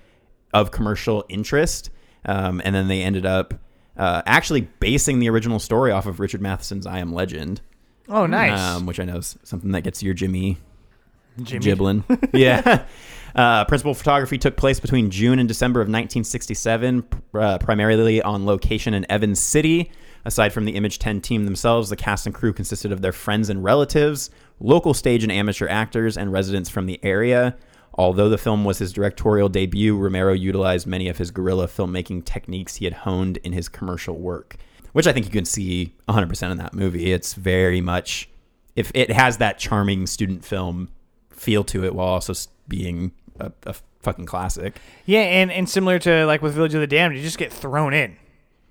of 0.54 0.72
commercial 0.72 1.26
interest, 1.30 1.90
um, 2.26 2.62
and 2.64 2.74
then 2.74 2.88
they 2.88 3.02
ended 3.02 3.26
up 3.26 3.54
uh, 3.98 4.22
actually 4.26 4.62
basing 4.80 5.20
the 5.20 5.30
original 5.30 5.60
story 5.60 5.92
off 5.92 6.06
of 6.06 6.20
Richard 6.20 6.42
Matheson's 6.42 6.86
"I 6.86 7.00
Am 7.00 7.12
Legend," 7.14 7.62
Oh, 8.10 8.26
nice. 8.26 8.60
um, 8.60 8.86
which 8.86 9.00
I 9.00 9.04
know 9.06 9.18
is 9.18 9.38
something 9.44 9.72
that 9.72 9.82
gets 9.82 10.02
your 10.02 10.14
Jimmy 10.14 10.58
Jimmy. 11.42 11.66
Giblin. 11.66 12.30
yeah. 12.34 12.86
Uh, 13.36 13.66
principal 13.66 13.94
photography 13.94 14.38
took 14.38 14.56
place 14.56 14.80
between 14.80 15.10
June 15.10 15.40
and 15.40 15.48
December 15.48 15.80
of 15.80 15.86
1967, 15.86 17.04
uh, 17.34 17.58
primarily 17.58 18.22
on 18.22 18.46
location 18.46 18.94
in 18.94 19.10
Evans 19.10 19.40
City. 19.40 19.92
Aside 20.26 20.54
from 20.54 20.66
the 20.66 20.76
Image 20.76 21.00
10 21.00 21.20
team 21.20 21.46
themselves, 21.46 21.90
the 21.90 21.96
cast 21.96 22.26
and 22.26 22.34
crew 22.34 22.54
consisted 22.54 22.92
of 22.92 23.02
their 23.02 23.12
friends 23.12 23.50
and 23.50 23.64
relatives, 23.64 24.30
local 24.60 24.94
stage 24.94 25.24
and 25.24 25.32
amateur 25.32 25.68
actors, 25.68 26.18
and 26.18 26.32
residents 26.32 26.70
from 26.70 26.86
the 26.86 27.00
area. 27.04 27.58
Although 27.96 28.30
the 28.30 28.38
film 28.38 28.64
was 28.64 28.78
his 28.78 28.94
directorial 28.94 29.50
debut, 29.50 29.98
Romero 29.98 30.34
utilized 30.34 30.88
many 30.88 31.10
of 31.10 31.18
his 31.18 31.30
guerrilla 31.30 31.68
filmmaking 31.68 32.26
techniques 32.26 32.76
he 32.76 32.86
had 32.86 32.94
honed 32.94 33.38
in 33.38 33.52
his 33.52 33.68
commercial 33.68 34.18
work, 34.18 34.56
which 34.94 35.08
I 35.08 35.12
think 35.12 35.26
you 35.26 35.32
can 35.32 35.46
see 35.46 35.94
100% 36.08 36.52
in 36.52 36.58
that 36.58 36.74
movie. 36.74 37.12
It's 37.12 37.34
very 37.34 37.82
much, 37.82 38.30
if 38.76 38.92
it 38.96 39.12
has 39.12 39.38
that 39.38 39.60
charming 39.60 40.08
student 40.08 40.46
film 40.46 40.90
feel 41.30 41.64
to 41.66 41.84
it 41.84 41.94
while 41.94 42.08
also 42.08 42.34
being 42.68 43.12
a, 43.40 43.52
a 43.66 43.76
fucking 44.02 44.26
classic. 44.26 44.80
Yeah, 45.06 45.22
and, 45.22 45.52
and 45.52 45.70
similar 45.70 46.00
to 46.00 46.26
like 46.26 46.42
with 46.42 46.54
Village 46.54 46.74
of 46.74 46.82
the 46.82 46.88
Damned, 46.88 47.16
you 47.16 47.22
just 47.22 47.38
get 47.38 47.52
thrown 47.52 47.94
in. 47.94 48.18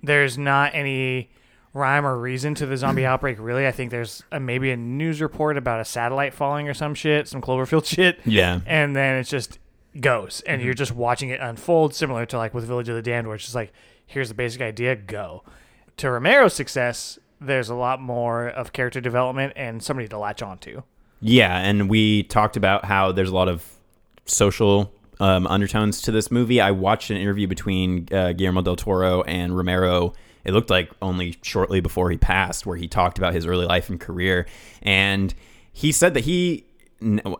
There's 0.01 0.37
not 0.37 0.73
any 0.73 1.29
rhyme 1.73 2.05
or 2.05 2.17
reason 2.17 2.55
to 2.55 2.65
the 2.65 2.77
zombie 2.77 3.05
outbreak, 3.05 3.37
really. 3.39 3.67
I 3.67 3.71
think 3.71 3.91
there's 3.91 4.23
a, 4.31 4.39
maybe 4.39 4.71
a 4.71 4.77
news 4.77 5.21
report 5.21 5.57
about 5.57 5.79
a 5.79 5.85
satellite 5.85 6.33
falling 6.33 6.69
or 6.69 6.73
some 6.73 6.95
shit, 6.95 7.27
some 7.27 7.41
Cloverfield 7.41 7.85
shit. 7.93 8.19
Yeah. 8.25 8.61
And 8.65 8.95
then 8.95 9.17
it 9.17 9.23
just 9.23 9.59
goes, 9.99 10.41
and 10.45 10.61
you're 10.61 10.73
mhm. 10.73 10.77
just 10.77 10.93
watching 10.93 11.29
it 11.29 11.39
unfold, 11.39 11.93
similar 11.93 12.25
to 12.27 12.37
like 12.37 12.53
with 12.53 12.65
Village 12.65 12.89
of 12.89 12.95
the 12.95 13.01
Damned, 13.01 13.27
where 13.27 13.35
it's 13.35 13.45
just 13.45 13.55
like, 13.55 13.73
here's 14.05 14.29
the 14.29 14.35
basic 14.35 14.61
idea, 14.61 14.95
go. 14.95 15.43
To 15.97 16.07
Romero's 16.07 16.53
success, 16.53 17.19
there's 17.39 17.69
a 17.69 17.75
lot 17.75 18.01
more 18.01 18.47
of 18.47 18.73
character 18.73 19.01
development 19.01 19.53
and 19.55 19.83
somebody 19.83 20.07
to 20.07 20.17
latch 20.17 20.41
onto. 20.41 20.81
Yeah, 21.21 21.57
and 21.57 21.89
we 21.89 22.23
talked 22.23 22.57
about 22.57 22.85
how 22.85 23.11
there's 23.11 23.29
a 23.29 23.35
lot 23.35 23.47
of 23.47 23.65
social 24.25 24.93
um, 25.19 25.47
undertones 25.47 26.01
to 26.03 26.11
this 26.11 26.31
movie. 26.31 26.59
I 26.59 26.71
watched 26.71 27.09
an 27.09 27.17
interview 27.17 27.47
between 27.47 28.07
uh, 28.11 28.33
Guillermo 28.33 28.61
del 28.61 28.75
Toro 28.75 29.21
and 29.23 29.55
Romero. 29.55 30.13
It 30.43 30.51
looked 30.51 30.69
like 30.69 30.91
only 31.01 31.37
shortly 31.41 31.79
before 31.79 32.09
he 32.09 32.17
passed, 32.17 32.65
where 32.65 32.77
he 32.77 32.87
talked 32.87 33.17
about 33.17 33.33
his 33.33 33.45
early 33.45 33.65
life 33.65 33.89
and 33.89 33.99
career, 33.99 34.45
and 34.81 35.33
he 35.71 35.91
said 35.91 36.13
that 36.13 36.25
he, 36.25 36.65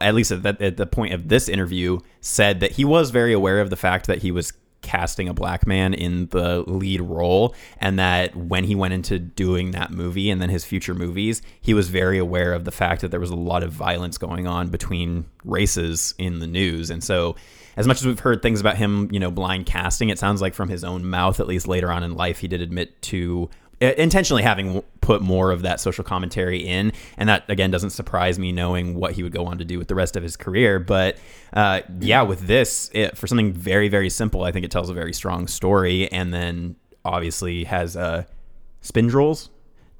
at 0.01 0.15
least 0.15 0.31
at, 0.31 0.77
the 0.77 0.88
point 0.89 1.14
of 1.14 1.27
this 1.27 1.49
interview, 1.49 1.99
said 2.22 2.61
that 2.61 2.72
he 2.72 2.85
was 2.85 3.11
very 3.11 3.34
aware 3.34 3.60
of 3.60 3.69
the 3.69 3.76
fact 3.76 4.07
that 4.07 4.22
he 4.22 4.31
was 4.31 4.53
casting 4.84 5.27
a 5.27 5.34
black 5.34 5.65
man 5.65 5.93
in 5.93 6.27
the 6.27 6.64
lead 6.68 7.01
role 7.01 7.55
and 7.80 7.97
that 7.97 8.35
when 8.35 8.64
he 8.64 8.76
went 8.76 8.93
into 8.93 9.18
doing 9.18 9.72
that 9.72 9.91
movie 9.91 10.30
and 10.30 10.41
then 10.41 10.49
his 10.49 10.64
future 10.64 10.93
movies 10.93 11.41
he 11.61 11.73
was 11.73 11.89
very 11.89 12.19
aware 12.19 12.53
of 12.53 12.65
the 12.65 12.72
fact 12.72 13.01
that 13.01 13.10
there 13.10 13.19
was 13.19 13.31
a 13.31 13.35
lot 13.35 13.64
of 13.64 13.72
violence 13.72 14.18
going 14.18 14.45
on 14.45 14.69
between 14.69 15.26
races 15.43 16.14
in 16.18 16.39
the 16.39 16.47
news. 16.47 16.89
And 16.89 17.03
so 17.03 17.35
as 17.76 17.88
much 17.88 17.97
as 17.97 18.05
we've 18.05 18.19
heard 18.19 18.41
things 18.41 18.61
about 18.61 18.77
him 18.77 19.10
you 19.11 19.19
know 19.19 19.31
blind 19.31 19.65
casting 19.65 20.10
it 20.10 20.19
sounds 20.19 20.41
like 20.41 20.53
from 20.53 20.69
his 20.69 20.84
own 20.84 21.05
mouth 21.05 21.39
at 21.39 21.47
least 21.47 21.68
later 21.68 21.91
on 21.91 22.03
in 22.03 22.14
life 22.14 22.39
he 22.39 22.47
did 22.47 22.61
admit 22.61 23.01
to 23.01 23.49
intentionally 23.91 24.43
having 24.43 24.81
put 25.01 25.22
more 25.22 25.51
of 25.51 25.61
that 25.64 25.80
social 25.80 26.03
commentary 26.03 26.60
in 26.60 26.91
and 27.18 27.30
that 27.30 27.43
again 27.49 27.72
doesn't 27.72 27.89
surprise 27.89 28.39
me 28.39 28.51
knowing 28.51 28.95
what 28.95 29.14
he 29.14 29.23
would 29.23 29.31
go 29.31 29.45
on 29.45 29.57
to 29.57 29.65
do 29.65 29.77
with 29.77 29.88
the 29.88 29.95
rest 29.95 30.15
of 30.15 30.23
his 30.23 30.35
career 30.35 30.80
but 30.80 31.18
uh, 31.53 31.81
yeah 31.99 32.22
with 32.22 32.47
this 32.47 32.89
it, 32.93 33.18
for 33.18 33.27
something 33.27 33.51
very 33.53 33.89
very 33.89 34.10
simple 34.10 34.43
i 34.43 34.51
think 34.51 34.65
it 34.65 34.72
tells 34.72 34.89
a 34.89 34.93
very 34.93 35.14
strong 35.14 35.47
story 35.47 36.11
and 36.11 36.34
then 36.34 36.76
obviously 37.05 37.64
has 37.64 37.97
uh, 37.97 38.23
spindrels 38.81 39.49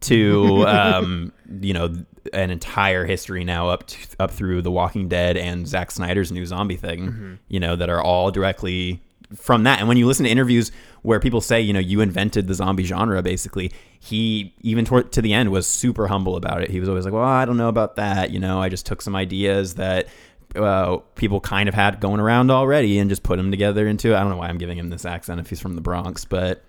to 0.01 0.64
um, 0.68 1.31
you 1.61 1.73
know 1.73 1.93
an 2.31 2.49
entire 2.51 3.05
history 3.05 3.43
now 3.43 3.69
up 3.69 3.88
to, 3.88 3.97
up 4.19 4.31
through 4.31 4.61
The 4.61 4.72
Walking 4.72 5.10
Dead 5.10 5.35
and 5.35 5.68
Zack 5.68 5.91
Snyder's 5.91 6.31
new 6.31 6.45
zombie 6.45 6.77
thing, 6.77 7.39
you 7.49 7.60
know, 7.60 7.76
that 7.76 7.89
are 7.89 8.01
all 8.01 8.31
directly 8.31 9.01
from 9.35 9.64
that. 9.64 9.80
And 9.80 9.88
when 9.88 9.97
you 9.97 10.05
listen 10.05 10.26
to 10.26 10.31
interviews 10.31 10.72
where 11.01 11.19
people 11.19 11.41
say, 11.41 11.61
you 11.61 11.73
know, 11.73 11.80
you 11.80 12.01
invented 12.01 12.47
the 12.47 12.53
zombie 12.53 12.84
genre, 12.84 13.22
basically, 13.22 13.72
he 13.99 14.53
even 14.61 14.85
toward 14.85 15.11
to 15.14 15.22
the 15.22 15.34
end 15.34 15.51
was 15.51 15.68
super 15.68 16.07
humble 16.07 16.35
about 16.35 16.61
it. 16.61 16.69
He 16.69 16.80
was 16.80 16.89
always 16.89 17.05
like, 17.05 17.14
well, 17.14 17.23
I 17.23 17.45
don't 17.45 17.57
know 17.57 17.69
about 17.69 17.95
that. 17.97 18.31
You 18.31 18.39
know, 18.39 18.61
I 18.61 18.69
just 18.69 18.85
took 18.85 19.01
some 19.01 19.15
ideas 19.15 19.76
that 19.76 20.07
uh, 20.55 20.97
people 21.15 21.39
kind 21.39 21.68
of 21.68 21.76
had 21.76 21.99
going 21.99 22.19
around 22.19 22.51
already 22.51 22.99
and 22.99 23.10
just 23.10 23.23
put 23.23 23.38
them 23.38 23.51
together 23.51 23.88
into. 23.88 24.15
I 24.15 24.19
don't 24.22 24.30
know 24.30 24.38
why 24.38 24.47
I'm 24.47 24.57
giving 24.57 24.77
him 24.77 24.89
this 24.89 25.05
accent 25.05 25.39
if 25.39 25.49
he's 25.49 25.60
from 25.60 25.76
the 25.76 25.81
Bronx, 25.81 26.26
but. 26.26 26.64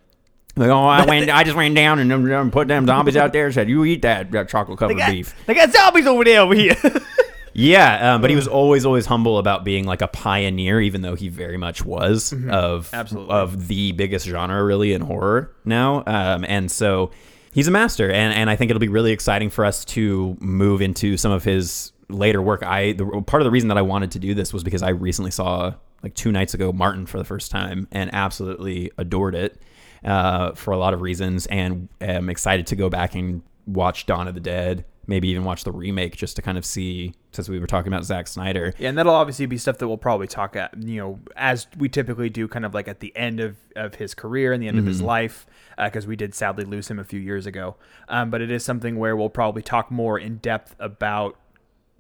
Like, 0.56 0.70
oh, 0.70 0.84
I 0.84 1.04
went. 1.04 1.28
I 1.30 1.42
just 1.42 1.56
ran 1.56 1.74
down 1.74 1.98
and 1.98 2.12
um, 2.32 2.52
put 2.52 2.68
them 2.68 2.86
zombies 2.86 3.16
out 3.16 3.32
there. 3.32 3.46
and 3.46 3.52
Said, 3.54 3.68
"You 3.68 3.84
eat 3.84 4.02
that, 4.02 4.30
that 4.30 4.48
chocolate 4.48 4.78
covered 4.78 4.98
beef." 5.08 5.34
They 5.46 5.54
got 5.54 5.72
zombies 5.72 6.06
over 6.06 6.22
there 6.22 6.42
over 6.42 6.54
here. 6.54 6.76
Yeah, 7.54 8.14
um, 8.14 8.20
but 8.20 8.30
he 8.30 8.36
was 8.36 8.48
always, 8.48 8.84
always 8.84 9.06
humble 9.06 9.38
about 9.38 9.64
being 9.64 9.86
like 9.86 10.02
a 10.02 10.08
pioneer, 10.08 10.80
even 10.80 11.02
though 11.02 11.14
he 11.14 11.28
very 11.28 11.56
much 11.56 11.84
was 11.84 12.34
of 12.50 12.90
Absolutely. 12.92 13.32
of 13.32 13.68
the 13.68 13.92
biggest 13.92 14.26
genre 14.26 14.62
really 14.62 14.92
in 14.92 15.00
horror 15.00 15.54
now. 15.64 16.02
Um, 16.06 16.44
and 16.46 16.70
so 16.70 17.12
he's 17.52 17.68
a 17.68 17.70
master, 17.70 18.10
and 18.10 18.34
and 18.34 18.50
I 18.50 18.56
think 18.56 18.70
it'll 18.70 18.80
be 18.80 18.88
really 18.88 19.12
exciting 19.12 19.50
for 19.50 19.64
us 19.64 19.84
to 19.86 20.36
move 20.40 20.82
into 20.82 21.16
some 21.16 21.32
of 21.32 21.44
his 21.44 21.92
later 22.08 22.42
work. 22.42 22.62
I 22.62 22.92
the, 22.92 23.06
part 23.22 23.40
of 23.40 23.44
the 23.44 23.50
reason 23.50 23.68
that 23.68 23.78
I 23.78 23.82
wanted 23.82 24.10
to 24.12 24.18
do 24.18 24.34
this 24.34 24.52
was 24.52 24.64
because 24.64 24.82
I 24.82 24.90
recently 24.90 25.30
saw 25.30 25.74
like 26.02 26.14
two 26.14 26.32
nights 26.32 26.54
ago 26.54 26.72
Martin 26.72 27.06
for 27.06 27.18
the 27.18 27.24
first 27.24 27.50
time 27.50 27.88
and 27.92 28.12
absolutely 28.12 28.90
adored 28.98 29.34
it 29.34 29.58
uh, 30.04 30.52
for 30.52 30.72
a 30.72 30.76
lot 30.76 30.92
of 30.92 31.00
reasons, 31.00 31.46
and 31.46 31.88
am 32.00 32.28
excited 32.28 32.66
to 32.66 32.76
go 32.76 32.90
back 32.90 33.14
and 33.14 33.42
watch 33.66 34.06
Dawn 34.06 34.28
of 34.28 34.34
the 34.34 34.40
Dead 34.40 34.84
maybe 35.06 35.28
even 35.28 35.44
watch 35.44 35.64
the 35.64 35.72
remake 35.72 36.16
just 36.16 36.36
to 36.36 36.42
kind 36.42 36.56
of 36.56 36.64
see 36.64 37.14
since 37.32 37.48
we 37.48 37.58
were 37.58 37.66
talking 37.66 37.92
about 37.92 38.04
Zack 38.04 38.28
Snyder. 38.28 38.72
Yeah, 38.78 38.88
and 38.88 38.98
that'll 38.98 39.14
obviously 39.14 39.46
be 39.46 39.58
stuff 39.58 39.78
that 39.78 39.88
we'll 39.88 39.96
probably 39.98 40.26
talk 40.26 40.56
at, 40.56 40.74
you 40.82 41.00
know, 41.00 41.20
as 41.36 41.66
we 41.78 41.88
typically 41.88 42.30
do, 42.30 42.48
kind 42.48 42.64
of 42.64 42.74
like 42.74 42.88
at 42.88 43.00
the 43.00 43.14
end 43.16 43.40
of, 43.40 43.56
of 43.76 43.96
his 43.96 44.14
career 44.14 44.52
and 44.52 44.62
the 44.62 44.68
end 44.68 44.78
of 44.78 44.86
his 44.86 45.02
life, 45.02 45.46
because 45.76 46.06
we 46.06 46.16
did 46.16 46.34
sadly 46.34 46.64
lose 46.64 46.88
him 46.88 46.98
a 46.98 47.04
few 47.04 47.20
years 47.20 47.46
ago. 47.46 47.76
Um, 48.08 48.30
but 48.30 48.40
it 48.40 48.50
is 48.50 48.64
something 48.64 48.96
where 48.96 49.16
we'll 49.16 49.30
probably 49.30 49.62
talk 49.62 49.90
more 49.90 50.18
in 50.18 50.38
depth 50.38 50.74
about, 50.78 51.38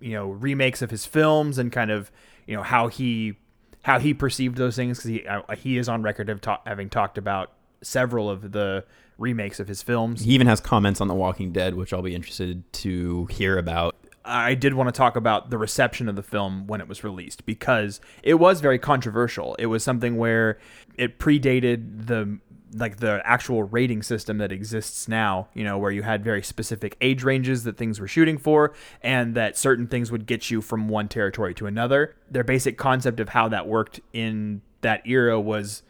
you 0.00 0.12
know, 0.12 0.26
remakes 0.28 0.82
of 0.82 0.90
his 0.90 1.04
films 1.06 1.58
and 1.58 1.72
kind 1.72 1.90
of, 1.90 2.10
you 2.46 2.56
know, 2.56 2.62
how 2.62 2.88
he 2.88 3.36
how 3.82 3.98
he 3.98 4.14
perceived 4.14 4.56
those 4.56 4.76
things 4.76 4.98
because 4.98 5.10
he 5.10 5.26
uh, 5.26 5.42
he 5.56 5.76
is 5.76 5.88
on 5.88 6.02
record 6.02 6.30
of 6.30 6.40
ta- 6.40 6.60
having 6.66 6.88
talked 6.88 7.18
about 7.18 7.52
several 7.82 8.30
of 8.30 8.52
the 8.52 8.84
remakes 9.18 9.60
of 9.60 9.68
his 9.68 9.82
films. 9.82 10.22
He 10.22 10.32
even 10.32 10.46
has 10.46 10.60
comments 10.60 11.00
on 11.00 11.08
The 11.08 11.14
Walking 11.14 11.52
Dead, 11.52 11.74
which 11.74 11.92
I'll 11.92 12.02
be 12.02 12.14
interested 12.14 12.70
to 12.74 13.26
hear 13.26 13.58
about. 13.58 13.94
I 14.24 14.54
did 14.54 14.74
want 14.74 14.88
to 14.88 14.92
talk 14.92 15.16
about 15.16 15.50
the 15.50 15.58
reception 15.58 16.08
of 16.08 16.16
the 16.16 16.22
film 16.22 16.66
when 16.66 16.80
it 16.80 16.88
was 16.88 17.04
released 17.04 17.44
because 17.44 18.00
it 18.22 18.34
was 18.34 18.60
very 18.60 18.78
controversial. 18.78 19.54
It 19.58 19.66
was 19.66 19.84
something 19.84 20.16
where 20.16 20.58
it 20.96 21.18
predated 21.18 22.06
the 22.06 22.38
like 22.76 22.96
the 22.96 23.22
actual 23.24 23.62
rating 23.62 24.02
system 24.02 24.38
that 24.38 24.50
exists 24.50 25.06
now, 25.06 25.48
you 25.54 25.62
know, 25.62 25.78
where 25.78 25.92
you 25.92 26.02
had 26.02 26.24
very 26.24 26.42
specific 26.42 26.96
age 27.00 27.22
ranges 27.22 27.62
that 27.64 27.76
things 27.76 28.00
were 28.00 28.08
shooting 28.08 28.36
for 28.36 28.74
and 29.00 29.36
that 29.36 29.56
certain 29.56 29.86
things 29.86 30.10
would 30.10 30.26
get 30.26 30.50
you 30.50 30.60
from 30.60 30.88
one 30.88 31.06
territory 31.06 31.54
to 31.54 31.66
another. 31.66 32.16
Their 32.28 32.42
basic 32.42 32.76
concept 32.76 33.20
of 33.20 33.28
how 33.28 33.48
that 33.48 33.68
worked 33.68 34.00
in 34.12 34.62
that 34.80 35.06
era 35.06 35.40
was 35.40 35.82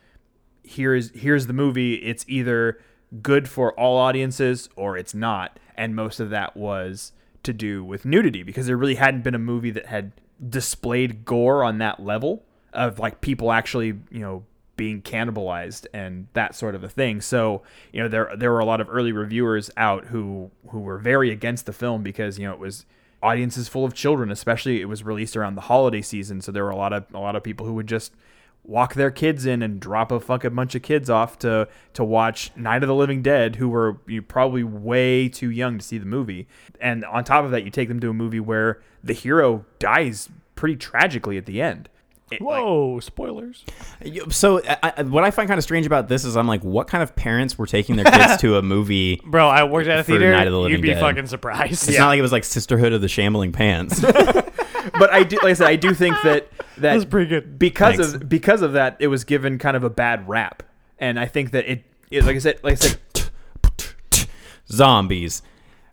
here's 0.62 1.10
here's 1.10 1.46
the 1.46 1.52
movie, 1.52 1.94
it's 1.94 2.24
either 2.28 2.78
good 3.22 3.48
for 3.48 3.72
all 3.78 3.96
audiences 3.98 4.68
or 4.76 4.96
it's 4.96 5.14
not. 5.14 5.58
And 5.76 5.94
most 5.94 6.20
of 6.20 6.30
that 6.30 6.56
was 6.56 7.12
to 7.42 7.52
do 7.52 7.84
with 7.84 8.04
nudity 8.04 8.42
because 8.42 8.66
there 8.66 8.76
really 8.76 8.94
hadn't 8.94 9.22
been 9.22 9.34
a 9.34 9.38
movie 9.38 9.70
that 9.70 9.86
had 9.86 10.12
displayed 10.48 11.24
gore 11.24 11.62
on 11.62 11.78
that 11.78 12.00
level 12.00 12.44
of 12.72 12.98
like 12.98 13.20
people 13.20 13.52
actually, 13.52 13.98
you 14.10 14.20
know, 14.20 14.44
being 14.76 15.00
cannibalized 15.02 15.86
and 15.94 16.26
that 16.32 16.54
sort 16.54 16.74
of 16.74 16.82
a 16.82 16.88
thing. 16.88 17.20
So, 17.20 17.62
you 17.92 18.02
know, 18.02 18.08
there 18.08 18.32
there 18.36 18.50
were 18.50 18.58
a 18.58 18.64
lot 18.64 18.80
of 18.80 18.88
early 18.90 19.12
reviewers 19.12 19.70
out 19.76 20.06
who 20.06 20.50
who 20.70 20.80
were 20.80 20.98
very 20.98 21.30
against 21.30 21.66
the 21.66 21.72
film 21.72 22.02
because, 22.02 22.38
you 22.38 22.46
know, 22.46 22.52
it 22.52 22.58
was 22.58 22.84
audiences 23.22 23.68
full 23.68 23.84
of 23.84 23.94
children, 23.94 24.30
especially 24.30 24.80
it 24.80 24.86
was 24.86 25.02
released 25.02 25.36
around 25.36 25.54
the 25.54 25.62
holiday 25.62 26.02
season, 26.02 26.40
so 26.40 26.52
there 26.52 26.64
were 26.64 26.70
a 26.70 26.76
lot 26.76 26.92
of 26.92 27.04
a 27.14 27.18
lot 27.18 27.36
of 27.36 27.42
people 27.42 27.66
who 27.66 27.74
would 27.74 27.86
just 27.86 28.12
walk 28.66 28.94
their 28.94 29.10
kids 29.10 29.44
in 29.44 29.62
and 29.62 29.78
drop 29.78 30.10
a 30.10 30.18
fucking 30.18 30.54
bunch 30.54 30.74
of 30.74 30.80
kids 30.82 31.10
off 31.10 31.38
to 31.38 31.68
to 31.92 32.02
watch 32.02 32.50
Night 32.56 32.82
of 32.82 32.88
the 32.88 32.94
Living 32.94 33.22
Dead 33.22 33.56
who 33.56 33.68
were 33.68 33.98
you 34.06 34.22
probably 34.22 34.64
way 34.64 35.28
too 35.28 35.50
young 35.50 35.78
to 35.78 35.84
see 35.84 35.98
the 35.98 36.06
movie. 36.06 36.48
And 36.80 37.04
on 37.04 37.24
top 37.24 37.44
of 37.44 37.50
that, 37.50 37.64
you 37.64 37.70
take 37.70 37.88
them 37.88 38.00
to 38.00 38.08
a 38.10 38.14
movie 38.14 38.40
where 38.40 38.80
the 39.02 39.12
hero 39.12 39.64
dies 39.78 40.28
pretty 40.54 40.76
tragically 40.76 41.36
at 41.36 41.46
the 41.46 41.60
end. 41.60 41.88
It- 42.30 42.40
like, 42.40 42.40
Whoa, 42.62 43.00
spoilers. 43.00 43.64
So, 44.30 44.62
I, 44.66 44.94
I, 44.96 45.02
what 45.02 45.24
I 45.24 45.30
find 45.30 45.46
kind 45.46 45.58
of 45.58 45.62
strange 45.62 45.84
about 45.84 46.08
this 46.08 46.24
is 46.24 46.38
I'm 46.38 46.48
like, 46.48 46.64
what 46.64 46.88
kind 46.88 47.02
of 47.02 47.14
parents 47.14 47.58
were 47.58 47.66
taking 47.66 47.96
their 47.96 48.06
kids 48.06 48.36
to 48.40 48.56
a 48.56 48.62
movie? 48.62 49.20
Bro, 49.26 49.46
I 49.48 49.64
worked 49.64 49.88
at 49.88 49.98
a 49.98 50.04
theater. 50.04 50.32
Night 50.32 50.46
of 50.46 50.52
the 50.54 50.58
Living 50.58 50.78
You'd 50.78 50.82
be 50.82 50.88
Dead. 50.88 51.00
fucking 51.00 51.26
surprised. 51.26 51.86
It's 51.86 51.98
not 51.98 52.06
like 52.08 52.18
it 52.18 52.22
was 52.22 52.32
like 52.32 52.44
Sisterhood 52.44 52.94
of 52.94 53.02
the 53.02 53.08
Shambling 53.08 53.52
Pants. 53.52 54.02
but 54.92 55.12
I 55.12 55.22
do 55.22 55.36
like 55.36 55.50
I 55.50 55.52
said 55.54 55.66
I 55.68 55.76
do 55.76 55.94
think 55.94 56.16
that 56.24 56.48
that 56.78 56.94
was 56.94 57.04
pretty 57.04 57.28
good. 57.28 57.58
because 57.58 57.96
Thanks. 57.96 58.14
of 58.14 58.28
because 58.28 58.62
of 58.62 58.72
that 58.74 58.96
it 59.00 59.08
was 59.08 59.24
given 59.24 59.58
kind 59.58 59.76
of 59.76 59.84
a 59.84 59.90
bad 59.90 60.28
rap. 60.28 60.62
And 60.98 61.18
I 61.18 61.26
think 61.26 61.50
that 61.52 61.66
it, 61.66 61.84
it 62.10 62.24
like 62.24 62.36
I 62.36 62.38
said 62.38 62.60
like 62.62 62.72
I 62.72 62.76
said 62.76 62.98
zombies. 64.70 65.42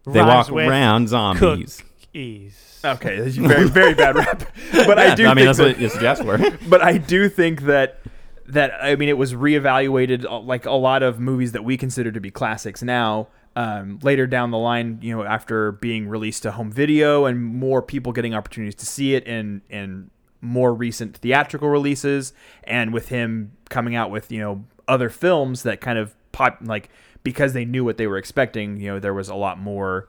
They 0.06 0.22
walk 0.22 0.50
around 0.52 1.10
zombies. 1.10 1.84
Cookies. 2.02 2.82
okay, 2.84 3.20
that's 3.20 3.36
very 3.36 3.68
very 3.70 3.94
bad 3.94 4.16
rap. 4.16 4.44
But 4.72 4.98
I 5.00 5.16
do 5.16 5.26
I 5.26 5.34
mean, 5.34 5.36
think 5.36 5.46
that's 5.46 5.58
that, 5.60 5.68
what 5.68 5.80
you 5.80 5.90
suggest 5.90 6.24
for. 6.24 6.38
but 6.70 6.82
I 6.82 6.98
do 6.98 7.30
think 7.30 7.64
that 7.64 8.00
that 8.48 8.74
I 8.82 8.96
mean 8.96 9.10
it 9.10 9.18
was 9.18 9.34
reevaluated 9.34 10.26
uh, 10.26 10.40
like 10.40 10.66
a 10.66 10.72
lot 10.72 11.04
of 11.04 11.20
movies 11.20 11.52
that 11.52 11.64
we 11.64 11.78
consider 11.78 12.12
to 12.12 12.20
be 12.20 12.32
classics 12.32 12.82
now. 12.82 13.28
Um, 13.54 14.00
later 14.02 14.28
down 14.28 14.52
the 14.52 14.58
line, 14.58 15.00
you 15.02 15.14
know, 15.14 15.24
after 15.24 15.74
being 15.74 16.08
released 16.08 16.44
to 16.44 16.52
home 16.52 16.72
video 16.72 17.26
and 17.26 17.44
more 17.44 17.82
people 17.82 18.14
getting 18.14 18.34
opportunities 18.34 18.76
to 18.76 18.86
see 18.86 19.14
it 19.14 19.26
in 19.28 19.62
in 19.70 20.10
more 20.40 20.74
recent 20.74 21.18
theatrical 21.18 21.68
releases, 21.68 22.32
and 22.64 22.94
with 22.94 23.10
him 23.10 23.52
coming 23.70 23.94
out 23.94 24.10
with 24.10 24.32
you 24.32 24.40
know 24.40 24.64
other 24.88 25.10
films 25.10 25.64
that 25.64 25.82
kind 25.82 26.00
of 26.00 26.16
pop 26.32 26.60
like 26.62 26.90
because 27.24 27.54
they 27.54 27.66
knew 27.66 27.84
what 27.84 27.98
they 27.98 28.08
were 28.08 28.18
expecting, 28.18 28.80
you 28.80 28.88
know, 28.88 29.00
there 29.00 29.14
was 29.14 29.30
a 29.30 29.36
lot 29.36 29.60
more 29.60 30.08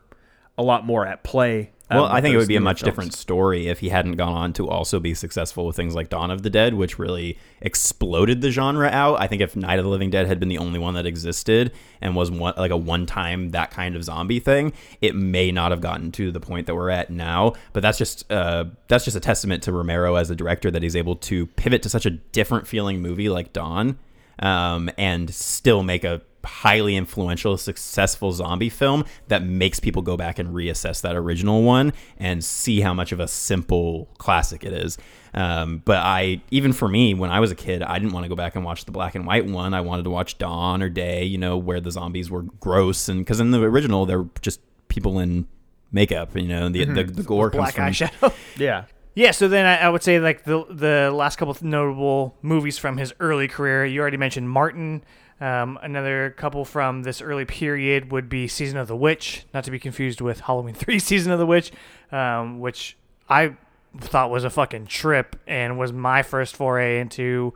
a 0.57 0.63
lot 0.63 0.87
more 0.87 1.07
at 1.07 1.25
play. 1.25 1.72
Um, 1.93 2.03
Well, 2.03 2.13
I 2.13 2.21
think 2.21 2.35
it 2.35 2.39
would 2.39 2.49
be 2.49 2.57
a 2.57 2.61
much 2.61 2.81
films. 2.81 2.91
different 2.91 3.15
story 3.15 3.69
if 3.69 3.81
he 3.81 3.89
hadn't 3.89 4.17
gone 4.17 4.33
on 4.33 4.53
to 4.55 4.69
also 4.69 4.99
be 5.01 5.15
successful 5.15 5.67
with 5.67 5.77
things 5.77 5.95
like 5.95 6.09
Dawn 6.09 6.31
of 6.31 6.43
the 6.43 6.51
Dead, 6.51 6.75
which 6.75 6.99
really 6.99 7.39
exploded 7.61 8.41
the 8.41 8.51
genre 8.51 8.89
out. 8.89 9.21
I 9.21 9.27
think 9.27 9.43
if 9.43 9.57
Night 9.57 9.79
of 9.79 9.85
the 9.85 9.91
Living 9.91 10.11
Dead 10.11 10.27
had 10.27 10.41
been 10.41 10.49
the 10.49 10.59
only 10.59 10.79
one 10.79 10.95
that 10.95 11.07
existed 11.07 11.73
and 12.01 12.17
was 12.17 12.31
one, 12.31 12.55
like 12.57 12.71
a 12.71 12.77
one-time 12.77 13.51
that 13.51 13.71
kind 13.71 13.97
of 13.97 14.05
zombie 14.05 14.41
thing, 14.41 14.73
it 15.01 15.15
may 15.15 15.51
not 15.51 15.71
have 15.71 15.81
gotten 15.81 16.13
to 16.13 16.33
the 16.33 16.41
point 16.41 16.67
that 16.67 16.75
we're 16.75 16.91
at 16.91 17.11
now. 17.11 17.53
But 17.73 17.83
that's 17.83 17.99
just 17.99 18.31
uh, 18.31 18.67
that's 18.89 19.05
just 19.05 19.17
a 19.17 19.21
testament 19.21 19.63
to 19.65 19.73
Romero 19.73 20.17
as 20.17 20.31
a 20.31 20.35
director 20.35 20.71
that 20.71 20.83
he's 20.83 20.97
able 20.97 21.17
to 21.17 21.47
pivot 21.47 21.83
to 21.83 21.89
such 21.89 22.07
a 22.07 22.11
different 22.11 22.67
feeling 22.67 23.01
movie 23.01 23.29
like 23.29 23.53
Dawn 23.53 23.99
um, 24.39 24.91
and 24.97 25.33
still 25.35 25.83
make 25.83 26.05
a 26.05 26.23
highly 26.45 26.97
influential, 26.97 27.57
successful 27.57 28.33
zombie 28.33 28.69
film 28.69 29.05
that 29.29 29.45
makes 29.45 29.79
people 29.81 30.03
go 30.03 30.17
back 30.17 30.39
and 30.39 30.51
reassess 30.51 31.01
that 31.03 31.15
original 31.17 31.63
one 31.63 31.93
and 32.19 32.45
see 32.45 32.81
how 32.81 32.93
much 32.93 33.13
of 33.13 33.21
a 33.21 33.29
simple 33.29 34.09
classic 34.19 34.65
it 34.65 34.73
is. 34.73 34.99
Um, 35.35 35.83
but 35.85 35.99
I, 35.99 36.43
even 36.51 36.73
for 36.73 36.89
me, 36.89 37.15
when 37.15 37.31
I 37.31 37.41
was 37.41 37.51
a 37.51 37.55
kid, 37.55 37.83
I 37.83 37.99
didn't 37.99 38.13
want 38.13 38.25
to 38.25 38.29
go 38.29 38.37
back 38.37 38.55
and 38.57 38.65
watch 38.65 38.85
the 38.85 38.93
black 38.93 39.15
and 39.15 39.27
white 39.27 39.47
one. 39.47 39.73
I 39.73 39.81
wanted 39.81 40.03
to 40.05 40.11
watch 40.11 40.39
Dawn 40.39 40.83
or 40.83 40.89
Day, 40.89 41.25
you 41.25 41.39
know, 41.39 41.57
where 41.57 41.81
the 41.81 41.91
zombies 41.91 42.31
were 42.31 42.43
gross, 42.43 43.09
and 43.09 43.21
because 43.21 43.41
in 43.41 43.51
the 43.51 43.63
original 43.63 44.05
they're 44.05 44.27
just 44.41 44.61
people 44.89 45.19
in 45.19 45.47
makeup, 45.91 46.37
you 46.37 46.49
know, 46.49 46.69
the 46.69 46.85
the, 46.85 47.05
the 47.05 47.23
gore 47.23 47.51
comes 47.51 47.73
Black 47.73 47.75
from 47.75 48.09
eyeshadow. 48.09 48.35
Yeah. 48.59 48.85
Yeah, 49.15 49.33
so 49.33 49.47
then 49.49 49.67
I, 49.67 49.87
I 49.87 49.89
would 49.89 50.03
say 50.03 50.19
like 50.21 50.45
the 50.45 50.65
the 50.71 51.11
last 51.13 51.37
couple 51.37 51.57
notable 51.61 52.37
movies 52.41 52.79
from 52.79 52.97
his 52.97 53.13
early 53.21 53.49
career. 53.49 53.85
You 53.85 54.01
already 54.01 54.17
mentioned 54.17 54.49
Martin. 54.49 55.05
Um, 55.41 55.79
another 55.83 56.31
couple 56.31 56.65
from 56.65 57.03
this 57.03 57.21
early 57.21 57.45
period 57.45 58.13
would 58.13 58.29
be 58.29 58.47
Season 58.47 58.79
of 58.79 58.87
the 58.87 58.97
Witch, 58.97 59.45
not 59.53 59.65
to 59.65 59.71
be 59.71 59.79
confused 59.79 60.21
with 60.21 60.41
Halloween 60.41 60.75
Three: 60.83 60.99
Season 60.99 61.33
of 61.33 61.39
the 61.39 61.47
Witch, 61.47 61.73
um, 62.11 62.61
which 62.61 62.97
I 63.29 63.57
thought 63.99 64.31
was 64.31 64.45
a 64.45 64.51
fucking 64.51 64.87
trip 64.87 65.37
and 65.47 65.79
was 65.79 65.93
my 65.93 66.23
first 66.23 66.57
foray 66.57 66.99
into 67.01 67.53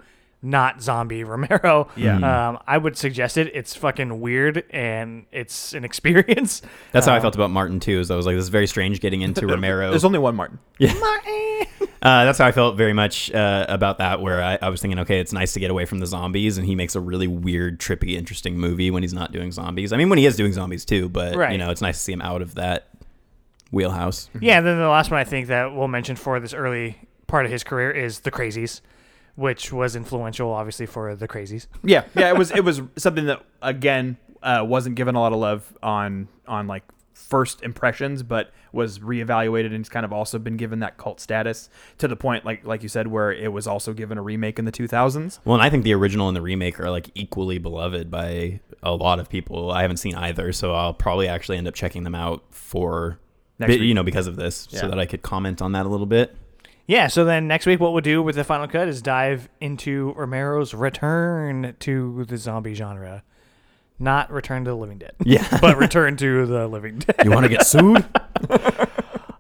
not 0.46 0.80
zombie 0.80 1.24
Romero. 1.24 1.88
Yeah. 1.96 2.48
Um, 2.48 2.58
I 2.66 2.78
would 2.78 2.96
suggest 2.96 3.36
it. 3.36 3.54
It's 3.54 3.74
fucking 3.74 4.20
weird 4.20 4.64
and 4.70 5.26
it's 5.32 5.74
an 5.74 5.84
experience. 5.84 6.62
That's 6.92 7.06
how 7.06 7.14
I 7.14 7.20
felt 7.20 7.34
about 7.34 7.50
Martin 7.50 7.80
too. 7.80 8.00
Is 8.00 8.10
I 8.10 8.16
was 8.16 8.26
like, 8.26 8.36
this 8.36 8.44
is 8.44 8.48
very 8.48 8.66
strange 8.66 9.00
getting 9.00 9.22
into 9.22 9.46
Romero. 9.46 9.90
There's 9.90 10.04
only 10.04 10.18
one 10.18 10.36
Martin. 10.36 10.58
Uh, 10.80 12.24
that's 12.24 12.38
how 12.38 12.46
I 12.46 12.52
felt 12.52 12.76
very 12.76 12.92
much 12.92 13.32
uh, 13.32 13.66
about 13.68 13.98
that. 13.98 14.20
Where 14.20 14.42
I, 14.42 14.58
I 14.62 14.68
was 14.68 14.80
thinking, 14.80 15.00
okay, 15.00 15.18
it's 15.18 15.32
nice 15.32 15.52
to 15.54 15.60
get 15.60 15.70
away 15.70 15.86
from 15.86 15.98
the 15.98 16.06
zombies, 16.06 16.56
and 16.56 16.66
he 16.66 16.76
makes 16.76 16.94
a 16.94 17.00
really 17.00 17.26
weird, 17.26 17.80
trippy, 17.80 18.12
interesting 18.12 18.58
movie 18.58 18.90
when 18.90 19.02
he's 19.02 19.14
not 19.14 19.32
doing 19.32 19.50
zombies. 19.50 19.92
I 19.92 19.96
mean, 19.96 20.08
when 20.08 20.18
he 20.18 20.26
is 20.26 20.36
doing 20.36 20.52
zombies 20.52 20.84
too, 20.84 21.08
but 21.08 21.50
you 21.50 21.58
know, 21.58 21.70
it's 21.70 21.80
nice 21.80 21.96
to 21.96 22.02
see 22.02 22.12
him 22.12 22.22
out 22.22 22.42
of 22.42 22.54
that 22.54 22.90
wheelhouse. 23.72 24.30
Yeah, 24.40 24.58
and 24.58 24.66
then 24.66 24.78
the 24.78 24.88
last 24.88 25.10
one 25.10 25.18
I 25.18 25.24
think 25.24 25.48
that 25.48 25.74
we'll 25.74 25.88
mention 25.88 26.14
for 26.14 26.38
this 26.38 26.54
early 26.54 26.96
part 27.26 27.44
of 27.44 27.50
his 27.50 27.64
career 27.64 27.90
is 27.90 28.20
The 28.20 28.30
Crazies, 28.30 28.82
which 29.36 29.72
was 29.72 29.94
influential, 29.96 30.50
obviously, 30.50 30.86
for 30.86 31.14
The 31.14 31.28
Crazies. 31.28 31.66
Yeah, 31.84 32.04
yeah, 32.14 32.28
it 32.28 32.36
was 32.36 32.50
it 32.50 32.64
was 32.64 32.82
something 32.96 33.26
that 33.26 33.42
again 33.62 34.16
uh, 34.42 34.64
wasn't 34.66 34.96
given 34.96 35.14
a 35.14 35.20
lot 35.20 35.32
of 35.32 35.38
love 35.38 35.76
on 35.82 36.28
on 36.48 36.66
like 36.66 36.82
first 37.14 37.62
impressions, 37.62 38.22
but 38.22 38.50
was 38.72 38.98
reevaluated 38.98 39.66
and 39.66 39.76
it's 39.76 39.88
kind 39.88 40.04
of 40.04 40.12
also 40.12 40.38
been 40.38 40.56
given 40.58 40.80
that 40.80 40.98
cult 40.98 41.18
status 41.18 41.70
to 41.96 42.06
the 42.06 42.14
point 42.14 42.44
like 42.44 42.62
like 42.66 42.82
you 42.82 42.90
said 42.90 43.06
where 43.08 43.32
it 43.32 43.50
was 43.50 43.66
also 43.66 43.94
given 43.94 44.18
a 44.18 44.22
remake 44.22 44.58
in 44.58 44.66
the 44.66 44.72
2000s. 44.72 45.38
Well, 45.44 45.54
and 45.54 45.62
I 45.62 45.70
think 45.70 45.84
the 45.84 45.94
original 45.94 46.28
and 46.28 46.36
the 46.36 46.42
remake 46.42 46.78
are 46.78 46.90
like 46.90 47.10
equally 47.14 47.56
beloved 47.58 48.10
by 48.10 48.60
a 48.82 48.94
lot 48.94 49.18
of 49.18 49.28
people. 49.30 49.70
I 49.70 49.80
haven't 49.82 49.96
seen 49.96 50.14
either, 50.14 50.52
so 50.52 50.74
I'll 50.74 50.92
probably 50.94 51.26
actually 51.26 51.56
end 51.56 51.66
up 51.66 51.74
checking 51.74 52.04
them 52.04 52.14
out 52.14 52.44
for, 52.50 53.18
Next 53.58 53.70
bi- 53.70 53.78
week. 53.78 53.88
you 53.88 53.94
know, 53.94 54.02
because 54.02 54.26
of 54.26 54.36
this, 54.36 54.68
Yeah. 54.70 54.80
so 54.82 54.88
that 54.88 54.98
I 54.98 55.06
could 55.06 55.22
comment 55.22 55.62
on 55.62 55.72
that 55.72 55.86
a 55.86 55.88
little 55.88 56.06
bit. 56.06 56.36
Yeah, 56.86 57.08
so 57.08 57.24
then 57.24 57.48
next 57.48 57.66
week, 57.66 57.80
what 57.80 57.92
we'll 57.92 58.00
do 58.00 58.22
with 58.22 58.36
the 58.36 58.44
final 58.44 58.68
cut 58.68 58.86
is 58.86 59.02
dive 59.02 59.48
into 59.60 60.12
Romero's 60.14 60.72
return 60.72 61.74
to 61.80 62.24
the 62.26 62.36
zombie 62.38 62.74
genre. 62.74 63.24
Not 63.98 64.30
Return 64.30 64.64
to 64.64 64.70
the 64.70 64.76
Living 64.76 64.98
Dead. 64.98 65.14
Yeah. 65.24 65.58
but 65.60 65.78
Return 65.78 66.16
to 66.18 66.46
the 66.46 66.68
Living 66.68 66.98
Dead. 66.98 67.16
You 67.24 67.30
want 67.30 67.44
to 67.44 67.48
get 67.48 67.66
sued? 67.66 68.04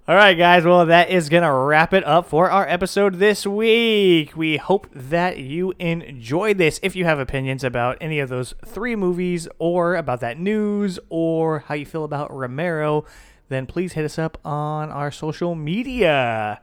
All 0.08 0.14
right, 0.14 0.34
guys. 0.34 0.64
Well, 0.64 0.86
that 0.86 1.10
is 1.10 1.28
going 1.28 1.42
to 1.42 1.52
wrap 1.52 1.92
it 1.92 2.04
up 2.04 2.26
for 2.26 2.50
our 2.50 2.66
episode 2.66 3.16
this 3.16 3.46
week. 3.46 4.36
We 4.36 4.56
hope 4.56 4.88
that 4.92 5.38
you 5.38 5.74
enjoyed 5.78 6.58
this. 6.58 6.80
If 6.82 6.96
you 6.96 7.04
have 7.04 7.18
opinions 7.18 7.62
about 7.62 7.98
any 8.00 8.18
of 8.18 8.28
those 8.28 8.54
three 8.64 8.96
movies 8.96 9.46
or 9.58 9.96
about 9.96 10.20
that 10.20 10.38
news 10.38 10.98
or 11.08 11.60
how 11.60 11.74
you 11.74 11.84
feel 11.84 12.04
about 12.04 12.32
Romero, 12.32 13.04
then 13.48 13.66
please 13.66 13.92
hit 13.92 14.04
us 14.04 14.18
up 14.18 14.38
on 14.44 14.90
our 14.90 15.10
social 15.10 15.54
media. 15.54 16.60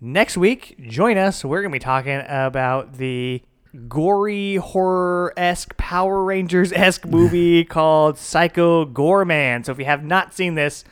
Next 0.00 0.36
week, 0.36 0.76
join 0.88 1.16
us. 1.16 1.44
We're 1.44 1.62
going 1.62 1.72
to 1.72 1.74
be 1.76 1.78
talking 1.80 2.22
about 2.28 2.94
the 2.98 3.42
gory 3.88 4.56
horror 4.56 5.32
esque 5.36 5.76
Power 5.76 6.22
Rangers 6.22 6.72
esque 6.72 7.04
movie 7.06 7.64
called 7.64 8.18
Psycho 8.18 8.84
Goreman. 8.84 9.64
So 9.64 9.72
if 9.72 9.78
you 9.78 9.84
have 9.86 10.04
not 10.04 10.34
seen 10.34 10.54
this, 10.54 10.84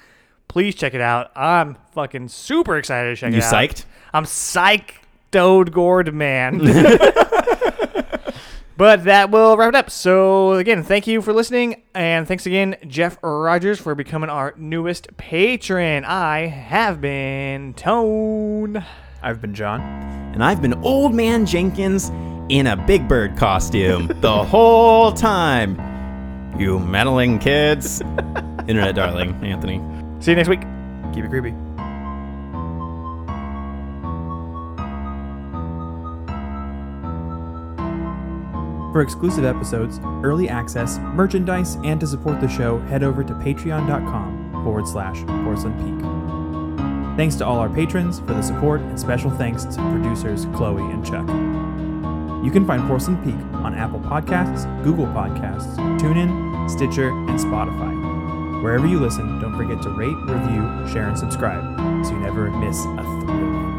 please 0.49 0.75
check 0.75 0.95
it 0.95 1.01
out. 1.01 1.31
I'm 1.37 1.77
fucking 1.93 2.29
super 2.29 2.79
excited 2.79 3.11
to 3.11 3.17
check 3.17 3.33
You 3.33 3.39
it 3.39 3.45
out. 3.45 3.53
psyched? 3.55 3.85
I'm 4.15 4.25
psyched, 4.25 5.71
gored 5.73 6.15
man. 6.15 6.61
But 8.77 9.05
that 9.05 9.31
will 9.31 9.57
wrap 9.57 9.69
it 9.69 9.75
up. 9.77 9.91
So 9.91 10.53
again, 10.55 10.83
thank 10.83 11.07
you 11.07 11.23
for 11.23 11.33
listening, 11.33 11.83
and 11.95 12.27
thanks 12.27 12.45
again, 12.45 12.77
Jeff 12.87 13.19
Rogers, 13.23 13.79
for 13.79 13.95
becoming 13.95 14.31
our 14.31 14.53
newest 14.57 15.17
patron. 15.17 16.05
I 16.05 16.47
have 16.47 17.01
been 17.01 17.75
Tone. 17.75 18.85
I've 19.23 19.41
been 19.41 19.55
John. 19.55 19.81
And 20.35 20.43
I've 20.43 20.61
been 20.61 20.75
Old 20.83 21.15
Man 21.15 21.47
Jenkins 21.47 22.11
in 22.49 22.67
a 22.67 22.77
Big 22.77 23.07
Bird 23.07 23.37
costume 23.37 24.09
the 24.21 24.45
whole 24.45 25.13
time. 25.13 25.79
You 26.59 26.79
meddling 26.81 27.39
kids. 27.39 28.01
Internet 28.69 28.97
darling, 28.97 29.35
Anthony. 29.45 29.81
See 30.21 30.33
you 30.33 30.37
next 30.37 30.49
week. 30.49 30.63
Keep 31.13 31.25
it 31.27 31.29
creepy. 31.29 31.55
For 38.95 39.01
exclusive 39.01 39.45
episodes, 39.45 39.99
early 40.23 40.49
access, 40.49 40.99
merchandise, 40.99 41.79
and 41.83 41.99
to 41.99 42.07
support 42.07 42.41
the 42.41 42.47
show, 42.47 42.79
head 42.83 43.03
over 43.03 43.25
to 43.25 43.33
patreon.com 43.35 44.63
forward 44.63 44.87
slash 44.87 45.21
porcelain 45.43 45.75
peak. 45.83 47.17
Thanks 47.17 47.35
to 47.37 47.45
all 47.45 47.59
our 47.59 47.69
patrons 47.69 48.21
for 48.21 48.35
the 48.35 48.43
support, 48.43 48.83
and 48.83 48.99
special 48.99 49.33
thanks 49.33 49.65
to 49.65 49.75
producers 49.91 50.47
Chloe 50.55 50.93
and 50.93 51.05
Chuck. 51.05 51.27
You 52.45 52.53
can 52.53 52.65
find 52.65 52.87
Porcelain 52.87 53.17
Peak 53.25 53.35
on 53.65 53.75
Apple 53.75 53.99
Podcasts, 53.99 54.65
Google 54.85 55.07
Podcasts, 55.07 55.75
TuneIn, 55.99 56.71
Stitcher, 56.71 57.09
and 57.09 57.37
Spotify. 57.41 58.63
Wherever 58.63 58.87
you 58.87 59.01
listen, 59.01 59.41
don't 59.41 59.57
forget 59.57 59.83
to 59.83 59.91
rate, 59.91 60.15
review, 60.19 60.87
share, 60.93 61.09
and 61.09 61.19
subscribe 61.19 61.65
so 62.07 62.13
you 62.13 62.21
never 62.21 62.49
miss 62.49 62.79
a 62.85 62.91
episode. 62.91 63.74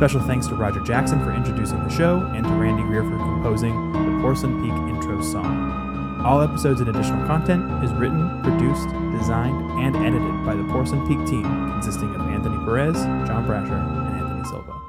Special 0.00 0.22
thanks 0.22 0.46
to 0.46 0.54
Roger 0.54 0.80
Jackson 0.80 1.22
for 1.22 1.30
introducing 1.30 1.78
the 1.84 1.90
show 1.90 2.20
and 2.32 2.42
to 2.42 2.52
Randy 2.54 2.82
Greer 2.84 3.02
for 3.02 3.18
composing 3.18 3.92
the 3.92 4.22
Porcelain 4.22 4.62
Peak 4.62 4.72
intro 4.88 5.20
song. 5.20 6.22
All 6.24 6.40
episodes 6.40 6.80
and 6.80 6.88
additional 6.88 7.26
content 7.26 7.84
is 7.84 7.92
written, 7.92 8.42
produced, 8.42 8.88
designed, 9.18 9.60
and 9.78 9.94
edited 9.96 10.46
by 10.46 10.54
the 10.54 10.64
Porcelain 10.72 11.06
Peak 11.06 11.18
team, 11.28 11.42
consisting 11.42 12.14
of 12.14 12.22
Anthony 12.22 12.56
Perez, 12.64 12.94
John 13.28 13.46
Brasher, 13.46 13.76
and 13.76 14.16
Anthony 14.16 14.44
Silva. 14.48 14.80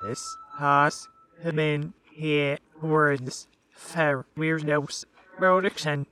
This 0.00 0.36
has 0.58 1.08
been 1.42 1.92
here 2.12 2.58
words 2.80 3.48
for 3.72 4.26
weirdos 4.38 5.06
production. 5.36 6.06